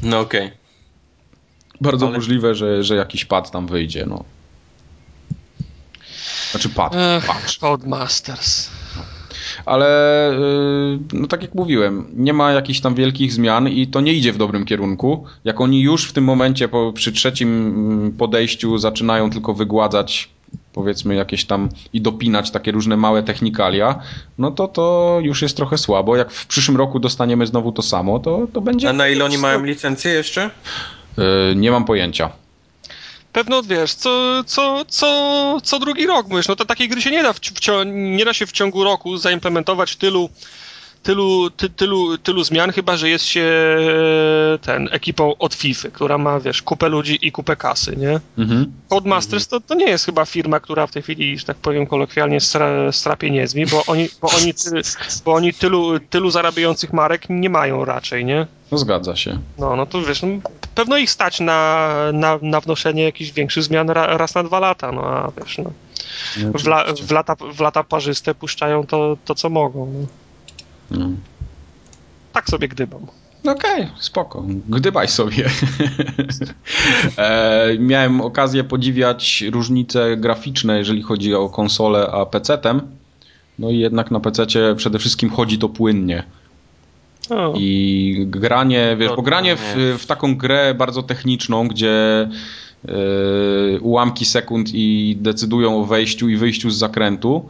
No 0.04 0.20
okej. 0.20 0.52
Bardzo 1.82 2.06
Ale- 2.08 2.16
możliwe, 2.16 2.56
że, 2.56 2.84
że 2.84 2.96
jakiś 2.96 3.26
pad 3.26 3.52
tam 3.52 3.68
wyjdzie, 3.68 4.06
no. 4.06 4.24
Znaczy 6.52 6.70
pad, 6.70 6.96
Ech, 6.96 7.26
patch. 7.26 7.58
Codemasters. 7.60 8.70
Ale 9.66 9.88
yy, 11.12 11.20
no 11.20 11.28
tak 11.28 11.42
jak 11.42 11.56
mówiłem, 11.56 12.06
nie 12.14 12.34
ma 12.34 12.52
jakichś 12.52 12.80
tam 12.80 12.96
wielkich 12.96 13.34
zmian 13.34 13.68
i 13.70 13.88
to 13.88 14.02
nie 14.02 14.14
idzie 14.14 14.34
w 14.34 14.38
dobrym 14.38 14.66
kierunku. 14.66 15.26
Jak 15.44 15.62
oni 15.62 15.82
już 15.82 16.10
w 16.10 16.14
tym 16.14 16.24
momencie 16.24 16.68
po, 16.68 16.94
przy 16.94 17.12
trzecim 17.12 17.50
mm, 17.50 18.12
podejściu 18.12 18.78
zaczynają 18.78 19.30
tylko 19.30 19.54
wygładzać 19.54 20.30
powiedzmy 20.74 21.16
jakieś 21.16 21.46
tam 21.46 21.70
i 21.94 22.02
dopinać 22.02 22.52
takie 22.52 22.72
różne 22.72 22.98
małe 22.98 23.24
technikalia, 23.24 24.00
no 24.38 24.52
to 24.52 24.68
to 24.68 25.18
już 25.22 25.42
jest 25.42 25.58
trochę 25.58 25.78
słabo. 25.78 26.16
Jak 26.16 26.32
w 26.32 26.48
przyszłym 26.48 26.78
roku 26.78 27.00
dostaniemy 27.00 27.48
znowu 27.48 27.72
to 27.72 27.82
samo, 27.82 28.20
to, 28.20 28.48
to 28.54 28.62
będzie... 28.62 28.90
A 28.90 28.94
na 28.94 29.08
ile 29.08 29.26
oni 29.26 29.38
mają 29.38 29.64
licencję 29.64 30.12
jeszcze? 30.12 30.50
Yy, 31.18 31.24
nie 31.56 31.72
mam 31.72 31.86
pojęcia. 31.86 32.30
Pewno 33.34 33.64
wiesz, 33.64 33.94
co, 33.94 34.44
co, 34.44 34.86
co, 34.88 35.58
co 35.64 35.80
drugi 35.80 36.06
rok 36.06 36.28
mówisz, 36.28 36.48
no 36.48 36.56
to 36.56 36.66
takiej 36.66 36.90
gry 36.90 37.02
się 37.02 37.12
nie 37.12 37.24
da, 37.24 37.34
w, 37.34 37.40
w, 37.40 37.86
nie 37.86 38.26
da 38.26 38.34
się 38.34 38.46
w 38.46 38.52
ciągu 38.52 38.84
roku 38.84 39.18
zaimplementować 39.18 39.96
tylu, 39.96 40.30
tylu, 41.04 41.50
ty, 41.50 41.70
tylu, 41.70 42.18
tylu 42.18 42.44
zmian, 42.44 42.72
chyba 42.72 42.98
że 42.98 43.10
jest 43.10 43.26
się 43.26 43.52
ten 44.62 44.90
ekipą 44.92 45.38
od 45.38 45.54
FIFA, 45.54 45.90
która 45.90 46.18
ma, 46.18 46.40
wiesz, 46.40 46.62
kupę 46.62 46.90
ludzi 46.90 47.28
i 47.28 47.32
kupę 47.32 47.56
kasy, 47.56 47.96
nie? 47.98 48.20
Mhm. 48.38 48.72
Codemasters 48.90 49.48
to, 49.48 49.60
to 49.60 49.76
nie 49.76 49.86
jest 49.86 50.06
chyba 50.06 50.26
firma, 50.26 50.60
która 50.60 50.88
w 50.88 50.92
tej 50.92 51.02
chwili, 51.02 51.40
że 51.40 51.46
tak 51.46 51.58
powiem 51.58 51.88
kolokwialnie, 51.88 52.42
stra, 52.42 52.92
stra 52.92 53.16
pieniędzmi, 53.16 53.66
bo 53.66 53.84
oni, 53.88 54.10
bo 54.22 54.30
oni, 54.42 54.54
ty, 54.54 54.82
bo 55.26 55.34
oni 55.34 55.54
tylu, 55.54 56.00
tylu 56.00 56.30
zarabiających 56.32 56.94
marek 56.94 57.26
nie 57.30 57.50
mają 57.50 57.86
raczej, 57.86 58.26
nie? 58.26 58.48
No 58.72 58.78
zgadza 58.78 59.16
się. 59.16 59.40
No, 59.58 59.76
no 59.76 59.86
to 59.86 60.02
wiesz, 60.02 60.22
no, 60.22 60.28
pewno 60.76 60.98
ich 60.98 61.12
stać 61.12 61.40
na, 61.40 61.96
na, 62.14 62.40
na 62.42 62.62
wnoszenie 62.62 63.04
jakichś 63.04 63.32
większych 63.32 63.64
zmian 63.64 63.90
ra, 63.90 64.18
raz 64.18 64.36
na 64.36 64.44
dwa 64.44 64.60
lata, 64.60 64.92
no 64.92 65.06
a 65.06 65.32
wiesz, 65.38 65.58
no. 65.58 65.72
W, 66.38 66.68
la, 66.68 66.86
w, 66.94 67.12
lata, 67.12 67.36
w 67.54 67.60
lata 67.60 67.84
parzyste 67.84 68.36
puszczają 68.36 68.88
to, 68.88 69.18
to 69.26 69.36
co 69.36 69.50
mogą. 69.50 69.94
No. 69.94 70.08
No. 70.92 71.10
Tak 72.34 72.50
sobie 72.50 72.68
gdybam. 72.68 73.08
Okej, 73.44 73.84
okay, 73.84 73.90
spoko. 74.00 74.46
Gdybaj 74.70 75.08
sobie. 75.08 75.50
e, 77.18 77.76
miałem 77.80 78.22
okazję 78.22 78.64
podziwiać 78.64 79.44
różnice 79.52 80.18
graficzne, 80.18 80.78
jeżeli 80.78 81.02
chodzi 81.02 81.36
o 81.36 81.50
konsolę 81.50 82.08
a 82.12 82.26
PC-tem. 82.26 82.82
No 83.60 83.70
i 83.70 83.80
jednak 83.80 84.12
na 84.12 84.20
PC-cie 84.20 84.76
przede 84.78 85.00
wszystkim 85.00 85.30
chodzi 85.30 85.58
to 85.58 85.70
płynnie. 85.70 86.24
O. 87.30 87.54
I 87.58 88.26
granie, 88.28 88.96
wiesz, 89.00 89.12
bo 89.16 89.22
granie 89.22 89.56
w, 89.56 89.76
w 90.00 90.06
taką 90.06 90.36
grę 90.36 90.74
bardzo 90.74 91.04
techniczną, 91.04 91.68
gdzie 91.68 92.30
yy, 92.86 93.80
ułamki 93.82 94.26
sekund 94.26 94.70
i 94.74 95.18
decydują 95.20 95.82
o 95.82 95.86
wejściu 95.86 96.30
i 96.30 96.38
wyjściu 96.38 96.70
z 96.70 96.78
zakrętu, 96.78 97.50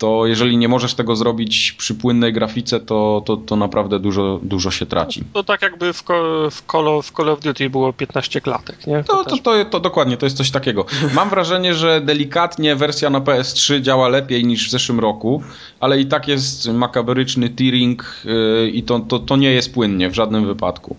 to 0.00 0.26
jeżeli 0.26 0.56
nie 0.56 0.68
możesz 0.68 0.94
tego 0.94 1.16
zrobić 1.16 1.72
przy 1.72 1.94
płynnej 1.94 2.32
grafice, 2.32 2.80
to, 2.80 3.22
to, 3.26 3.36
to 3.36 3.56
naprawdę 3.56 3.98
dużo, 3.98 4.40
dużo 4.42 4.70
się 4.70 4.86
traci. 4.86 5.24
To 5.32 5.44
tak 5.44 5.62
jakby 5.62 5.92
w, 5.92 6.02
w, 6.50 6.62
Call, 6.72 7.02
w 7.02 7.12
Call 7.16 7.28
of 7.28 7.40
Duty 7.40 7.70
było 7.70 7.92
15 7.92 8.40
klatek, 8.40 8.86
nie? 8.86 9.04
To, 9.04 9.24
to, 9.24 9.36
to, 9.38 9.64
to, 9.64 9.80
dokładnie, 9.80 10.16
to 10.16 10.26
jest 10.26 10.36
coś 10.36 10.50
takiego. 10.50 10.84
Mam 11.14 11.30
wrażenie, 11.30 11.74
że 11.74 12.00
delikatnie 12.00 12.76
wersja 12.76 13.10
na 13.10 13.20
PS3 13.20 13.80
działa 13.80 14.08
lepiej 14.08 14.44
niż 14.44 14.68
w 14.68 14.70
zeszłym 14.70 15.00
roku, 15.00 15.42
ale 15.80 16.00
i 16.00 16.06
tak 16.06 16.28
jest 16.28 16.68
makabryczny 16.68 17.48
tearing 17.48 18.04
yy, 18.24 18.70
i 18.70 18.82
to, 18.82 19.00
to, 19.00 19.18
to 19.18 19.36
nie 19.36 19.52
jest 19.52 19.74
płynnie 19.74 20.10
w 20.10 20.14
żadnym 20.14 20.46
wypadku. 20.46 20.96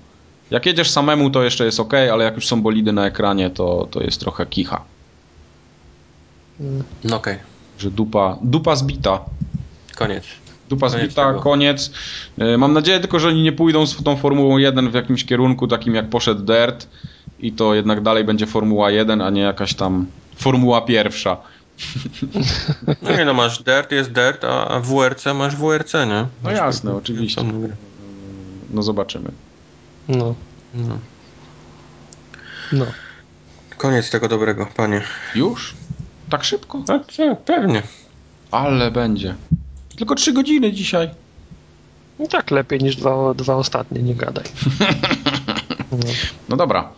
Jak 0.51 0.65
jedziesz 0.65 0.89
samemu, 0.89 1.29
to 1.29 1.43
jeszcze 1.43 1.65
jest 1.65 1.79
ok, 1.79 1.93
ale 1.93 2.23
jak 2.23 2.35
już 2.35 2.47
są 2.47 2.61
bolidy 2.61 2.93
na 2.93 3.05
ekranie, 3.05 3.49
to, 3.49 3.87
to 3.91 4.03
jest 4.03 4.19
trochę 4.19 4.45
kicha. 4.45 4.83
No 7.03 7.15
okej. 7.15 7.33
Okay 7.33 7.50
że 7.81 7.91
dupa, 7.91 8.37
dupa 8.41 8.75
zbita. 8.75 9.19
Koniec. 9.95 10.23
Dupa 10.69 10.89
koniec 10.89 11.05
zbita, 11.05 11.27
tego. 11.27 11.39
koniec. 11.39 11.91
Mam 12.57 12.73
nadzieję 12.73 12.99
tylko, 12.99 13.19
że 13.19 13.27
oni 13.27 13.41
nie 13.41 13.51
pójdą 13.51 13.85
z 13.85 14.03
tą 14.03 14.17
Formułą 14.17 14.57
1 14.57 14.91
w 14.91 14.93
jakimś 14.93 15.25
kierunku 15.25 15.67
takim 15.67 15.95
jak 15.95 16.09
poszedł 16.09 16.41
Dirt 16.41 16.87
i 17.39 17.51
to 17.51 17.73
jednak 17.73 18.01
dalej 18.01 18.23
będzie 18.23 18.45
Formuła 18.45 18.91
1, 18.91 19.21
a 19.21 19.29
nie 19.29 19.41
jakaś 19.41 19.73
tam 19.73 20.05
Formuła 20.35 20.81
pierwsza. 20.81 21.37
No 23.01 23.17
nie 23.17 23.25
no, 23.25 23.33
masz 23.33 23.63
Dirt, 23.63 23.91
jest 23.91 24.11
Dirt, 24.11 24.43
a 24.43 24.79
WRC 24.79 25.25
masz 25.35 25.55
WRC, 25.55 25.93
nie? 25.93 26.25
No 26.43 26.51
jasne, 26.51 26.95
oczywiście. 26.95 27.43
No 28.69 28.83
zobaczymy. 28.83 29.31
No. 30.07 30.35
No. 30.73 30.97
No. 32.71 32.85
Koniec 33.77 34.09
tego 34.09 34.27
dobrego, 34.27 34.67
panie. 34.75 35.01
Już? 35.35 35.73
Tak 36.31 36.43
szybko? 36.43 36.83
A, 36.83 36.99
tak, 36.99 37.03
pewnie. 37.45 37.83
Ale 38.51 38.91
będzie. 38.91 39.35
Tylko 39.95 40.15
trzy 40.15 40.33
godziny 40.33 40.73
dzisiaj. 40.73 41.09
No 42.19 42.27
tak, 42.27 42.51
lepiej 42.51 42.79
niż 42.79 42.95
dwa, 42.95 43.33
dwa 43.33 43.55
ostatnie, 43.55 44.01
nie 44.01 44.15
gadaj. 44.15 44.45
No. 45.91 45.97
no 46.49 46.57
dobra, 46.57 46.89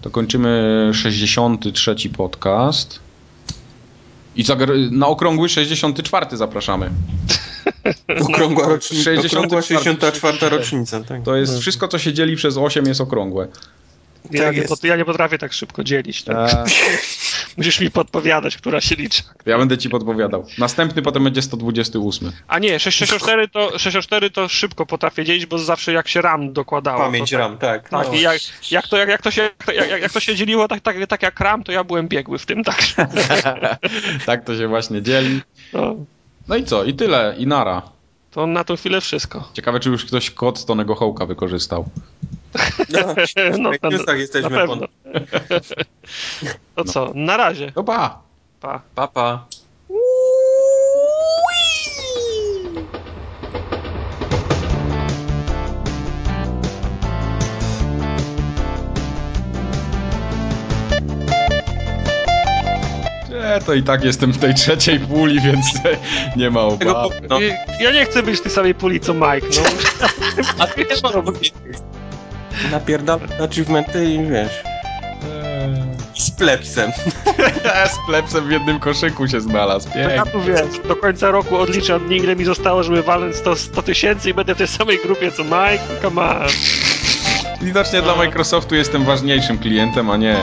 to 0.00 0.10
kończymy 0.10 0.90
63 0.94 1.94
podcast. 2.16 3.00
I 4.36 4.44
na 4.90 5.06
okrągły 5.06 5.48
64 5.48 6.36
zapraszamy. 6.36 6.90
Okrągła, 8.30 8.68
rocznica, 8.68 9.04
64, 9.04 9.38
okrągła 9.38 9.62
64 9.62 10.48
rocznica. 10.48 11.00
Tak. 11.00 11.22
To 11.22 11.36
jest 11.36 11.58
wszystko, 11.58 11.88
co 11.88 11.98
się 11.98 12.12
dzieli 12.12 12.36
przez 12.36 12.56
8 12.56 12.86
jest 12.86 13.00
okrągłe. 13.00 13.48
Ja, 14.30 14.42
tak 14.42 14.56
nie, 14.56 14.88
ja 14.88 14.96
nie 14.96 15.04
potrafię 15.04 15.38
tak 15.38 15.52
szybko 15.52 15.84
dzielić. 15.84 16.22
Tak. 16.22 16.68
Musisz 17.56 17.80
mi 17.80 17.90
podpowiadać, 17.90 18.56
która 18.56 18.80
się 18.80 18.94
liczy. 18.94 19.22
Ja 19.46 19.58
będę 19.58 19.78
ci 19.78 19.90
podpowiadał. 19.90 20.46
Następny 20.58 21.02
potem 21.02 21.24
będzie 21.24 21.42
128. 21.42 22.32
A 22.48 22.58
nie, 22.58 22.80
664 22.80 23.48
to, 23.48 23.60
664 23.78 24.30
to 24.30 24.48
szybko 24.48 24.86
potrafię 24.86 25.24
dzielić, 25.24 25.46
bo 25.46 25.58
zawsze 25.58 25.92
jak 25.92 26.08
się 26.08 26.22
RAM 26.22 26.52
dokładało. 26.52 26.98
Pamięć 26.98 27.30
tak, 27.30 27.40
RAM, 27.40 27.58
tak. 27.58 27.88
Tak, 27.88 28.06
no. 28.06 28.14
i 28.14 28.20
jak, 28.20 28.40
jak, 28.70 28.86
to, 28.86 28.96
jak, 28.96 29.08
jak, 29.08 29.22
to 29.22 29.30
się, 29.30 29.50
jak, 29.74 30.02
jak 30.02 30.12
to 30.12 30.20
się 30.20 30.36
dzieliło 30.36 30.68
tak, 30.68 30.80
tak, 30.80 30.96
tak 31.08 31.22
jak 31.22 31.40
RAM, 31.40 31.64
to 31.64 31.72
ja 31.72 31.84
byłem 31.84 32.08
biegły 32.08 32.38
w 32.38 32.46
tym, 32.46 32.64
tak. 32.64 32.82
tak 34.26 34.44
to 34.44 34.56
się 34.56 34.68
właśnie 34.68 35.02
dzieli. 35.02 35.40
No. 35.72 35.96
no 36.48 36.56
i 36.56 36.64
co? 36.64 36.84
I 36.84 36.94
tyle. 36.94 37.34
I 37.38 37.46
nara. 37.46 37.82
To 38.30 38.46
na 38.46 38.64
tą 38.64 38.76
chwilę 38.76 39.00
wszystko. 39.00 39.48
Ciekawe, 39.52 39.80
czy 39.80 39.88
już 39.88 40.04
ktoś 40.04 40.30
kod 40.30 40.64
Tonego 40.64 40.94
Hołka 40.94 41.26
wykorzystał. 41.26 41.88
No, 42.88 43.14
no, 43.58 43.70
na, 43.82 43.88
na, 44.06 44.14
jesteśmy 44.14 44.50
na 44.50 44.56
pewno. 44.56 44.86
To 46.74 46.84
co, 46.84 47.12
na 47.14 47.36
razie. 47.36 47.72
No 47.76 47.84
pa. 47.84 48.22
Pa. 48.60 48.80
Pa, 48.94 49.08
pa. 49.08 49.46
Nie, 63.30 63.60
to 63.66 63.74
i 63.74 63.82
tak 63.82 64.04
jestem 64.04 64.32
w 64.32 64.38
tej 64.38 64.54
trzeciej 64.54 65.00
puli, 65.00 65.40
więc 65.40 65.66
nie 66.36 66.50
ma 66.50 66.60
obawy. 66.60 67.20
No. 67.30 67.38
Ja 67.80 67.92
nie 67.92 68.04
chcę 68.04 68.22
być 68.22 68.38
w 68.38 68.42
tej 68.42 68.52
samej 68.52 68.74
puli 68.74 69.00
co 69.00 69.14
Mike, 69.14 69.46
no. 69.56 69.62
A 70.58 70.66
ty 70.66 70.84
też 70.84 71.00
Napierdal 72.70 73.20
achievementy 73.44 74.04
i 74.04 74.26
wiesz... 74.26 74.62
Z 76.14 76.30
plepsem. 76.30 76.92
z 77.94 78.06
plepsem 78.06 78.48
w 78.48 78.50
jednym 78.50 78.80
koszyku 78.80 79.28
się 79.28 79.40
znalazł. 79.40 79.90
Pięknie. 79.90 80.14
Ja 80.14 80.26
tu 80.26 80.40
wiesz, 80.40 80.88
do 80.88 80.96
końca 80.96 81.30
roku 81.30 81.56
odliczam 81.56 82.06
dni, 82.06 82.16
ile 82.16 82.36
mi 82.36 82.44
zostało, 82.44 82.82
żeby 82.82 83.02
walnąć 83.02 83.36
100, 83.36 83.56
100 83.56 83.82
tysięcy 83.82 84.30
i 84.30 84.34
będę 84.34 84.54
w 84.54 84.58
tej 84.58 84.68
samej 84.68 84.98
grupie 84.98 85.32
co 85.32 85.44
Mike. 85.44 86.02
Come 86.02 86.22
on. 86.22 86.48
Widocznie 87.62 87.98
no. 87.98 88.04
dla 88.04 88.16
Microsoftu 88.16 88.74
jestem 88.74 89.04
ważniejszym 89.04 89.58
klientem, 89.58 90.10
a 90.10 90.16
nie 90.16 90.36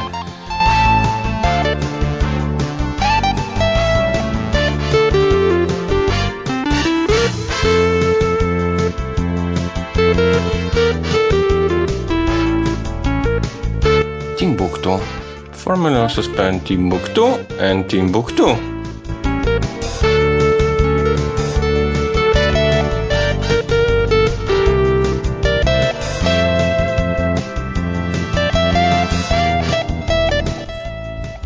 Formula 15.70 16.10
suspend 16.10 16.64
Timbuktu 16.64 17.38
and 17.62 17.88
Timbuktu. 17.88 18.58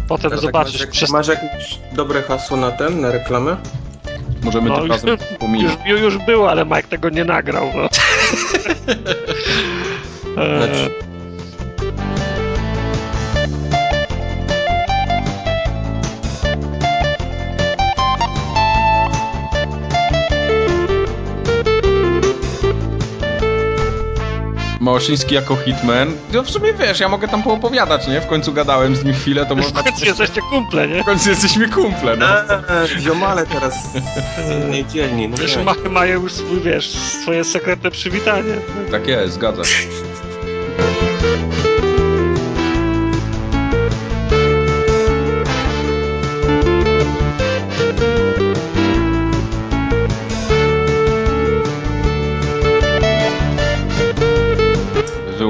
Potem 0.08 0.32
tak, 0.32 0.40
zobaczysz. 0.40 0.80
Masz, 0.80 0.88
przez... 0.88 1.10
masz 1.10 1.28
jakieś 1.28 1.80
dobre 1.94 2.22
hasło 2.22 2.58
na 2.58 2.72
ten, 2.72 3.02
na 3.02 3.12
reklamę? 3.12 3.58
Możemy 4.44 4.70
no, 4.70 4.78
to 4.78 4.88
razem 4.88 5.18
pominąć. 5.40 5.78
Już, 5.86 6.02
już 6.02 6.18
było, 6.18 6.52
ale 6.52 6.66
Mike 6.66 6.84
tego 6.84 7.10
nie 7.10 7.26
nagrał. 7.26 7.66
No. 7.76 7.90
znaczy, 10.58 11.13
Małoszyński 24.84 25.36
jako 25.36 25.56
hitman. 25.56 26.14
No 26.34 26.44
w 26.44 26.50
sumie 26.50 26.74
wiesz, 26.74 27.00
ja 27.00 27.10
mogę 27.10 27.28
tam 27.28 27.44
poopowiadać, 27.44 28.08
nie? 28.08 28.22
W 28.22 28.28
końcu 28.28 28.54
gadałem 28.54 28.96
z 28.96 29.04
nim 29.04 29.14
chwilę, 29.14 29.46
to 29.46 29.56
W 29.56 29.58
można... 29.58 29.84
końcu 29.84 30.06
jesteście 30.06 30.42
kumple, 30.42 30.88
nie? 30.88 31.02
W 31.02 31.06
końcu 31.06 31.30
jesteśmy 31.30 31.70
kumple, 31.70 32.18
no. 32.18 32.26
Eee, 32.26 33.02
ziomale 33.02 33.46
teraz 33.46 33.74
z 34.48 34.52
innej 34.52 34.86
dzielni. 34.86 35.28
No 35.28 35.38
Wiesz, 35.38 35.56
nie. 35.58 35.64
ma, 35.64 35.74
mają 35.90 36.22
już 36.22 36.32
swój, 36.34 36.60
wiesz, 36.62 36.90
swoje 36.90 37.44
sekretne 37.44 37.92
przywitanie. 37.92 38.54
Tak 38.92 39.08
jest, 39.08 39.34
zgadza 39.34 39.64
się. 39.64 39.88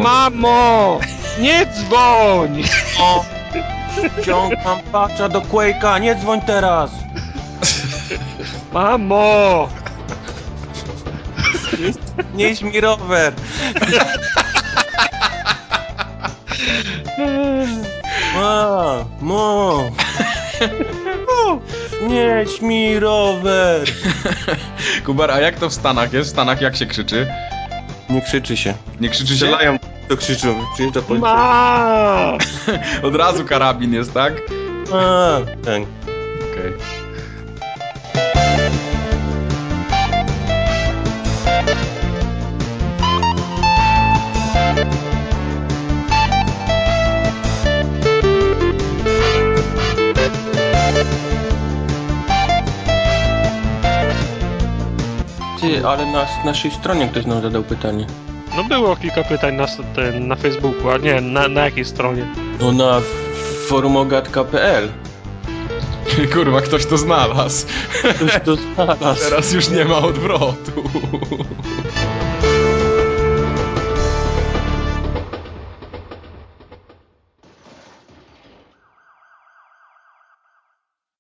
Mamo! 0.04 1.00
Nie 1.40 1.66
dzwoń! 1.66 2.64
O, 3.00 3.26
Ciągam 4.26 4.80
patcha 4.92 5.30
do 5.30 5.42
Quake'a, 5.42 6.02
nie 6.02 6.16
dzwoń 6.16 6.42
teraz! 6.42 6.92
Mamo! 8.74 9.70
Nieś 12.34 12.62
mi 12.62 12.82
rower! 12.82 13.34
Ma, 18.36 19.06
mo! 19.22 19.84
Nieś 22.08 22.62
mi 22.62 23.00
rower! 23.00 23.82
Kubar, 25.06 25.32
a 25.32 25.40
jak 25.40 25.60
to 25.60 25.70
w 25.70 25.74
Stanach 25.74 26.14
jest? 26.14 26.30
W 26.30 26.34
Stanach 26.34 26.62
jak 26.62 26.76
się 26.76 26.86
krzyczy? 26.86 27.28
Nie 28.10 28.22
krzyczy 28.22 28.58
się. 28.58 28.74
Nie 29.00 29.10
krzyczy 29.10 29.28
się? 29.28 29.36
Strzelają, 29.36 29.78
to 30.08 30.18
krzyczą. 30.18 30.66
Przyjeżdża 30.74 31.02
policja. 31.02 32.38
Od 33.08 33.16
razu 33.16 33.46
karabin 33.46 33.94
jest, 33.94 34.14
tak? 34.14 34.34
A, 34.94 35.40
tak. 35.66 35.82
Okej. 36.52 36.74
Ty, 55.62 55.88
ale 55.88 56.06
na 56.06 56.26
naszej 56.46 56.72
stronie 56.72 57.08
ktoś 57.08 57.26
nam 57.26 57.42
zadał 57.42 57.64
pytanie. 57.64 58.08
No 58.56 58.64
było 58.64 58.96
kilka 58.96 59.24
pytań 59.24 59.56
na, 59.56 59.66
ten, 59.96 60.28
na 60.28 60.36
Facebooku, 60.36 60.90
a 60.90 60.98
nie, 60.98 61.22
na, 61.22 61.48
na 61.48 61.66
jakiej 61.66 61.86
stronie? 61.86 62.28
No 62.60 62.72
na 62.72 63.02
forumogatka.pl 63.68 64.90
Kurwa, 66.34 66.62
ktoś 66.62 66.86
to 66.86 66.98
znalazł. 66.98 67.66
Ktoś 68.16 68.40
to 68.46 68.56
znalazł. 68.56 69.22
Teraz 69.22 69.54
już 69.54 69.70
nie 69.70 69.86
ma 69.86 69.98
odwrotu. 69.98 70.84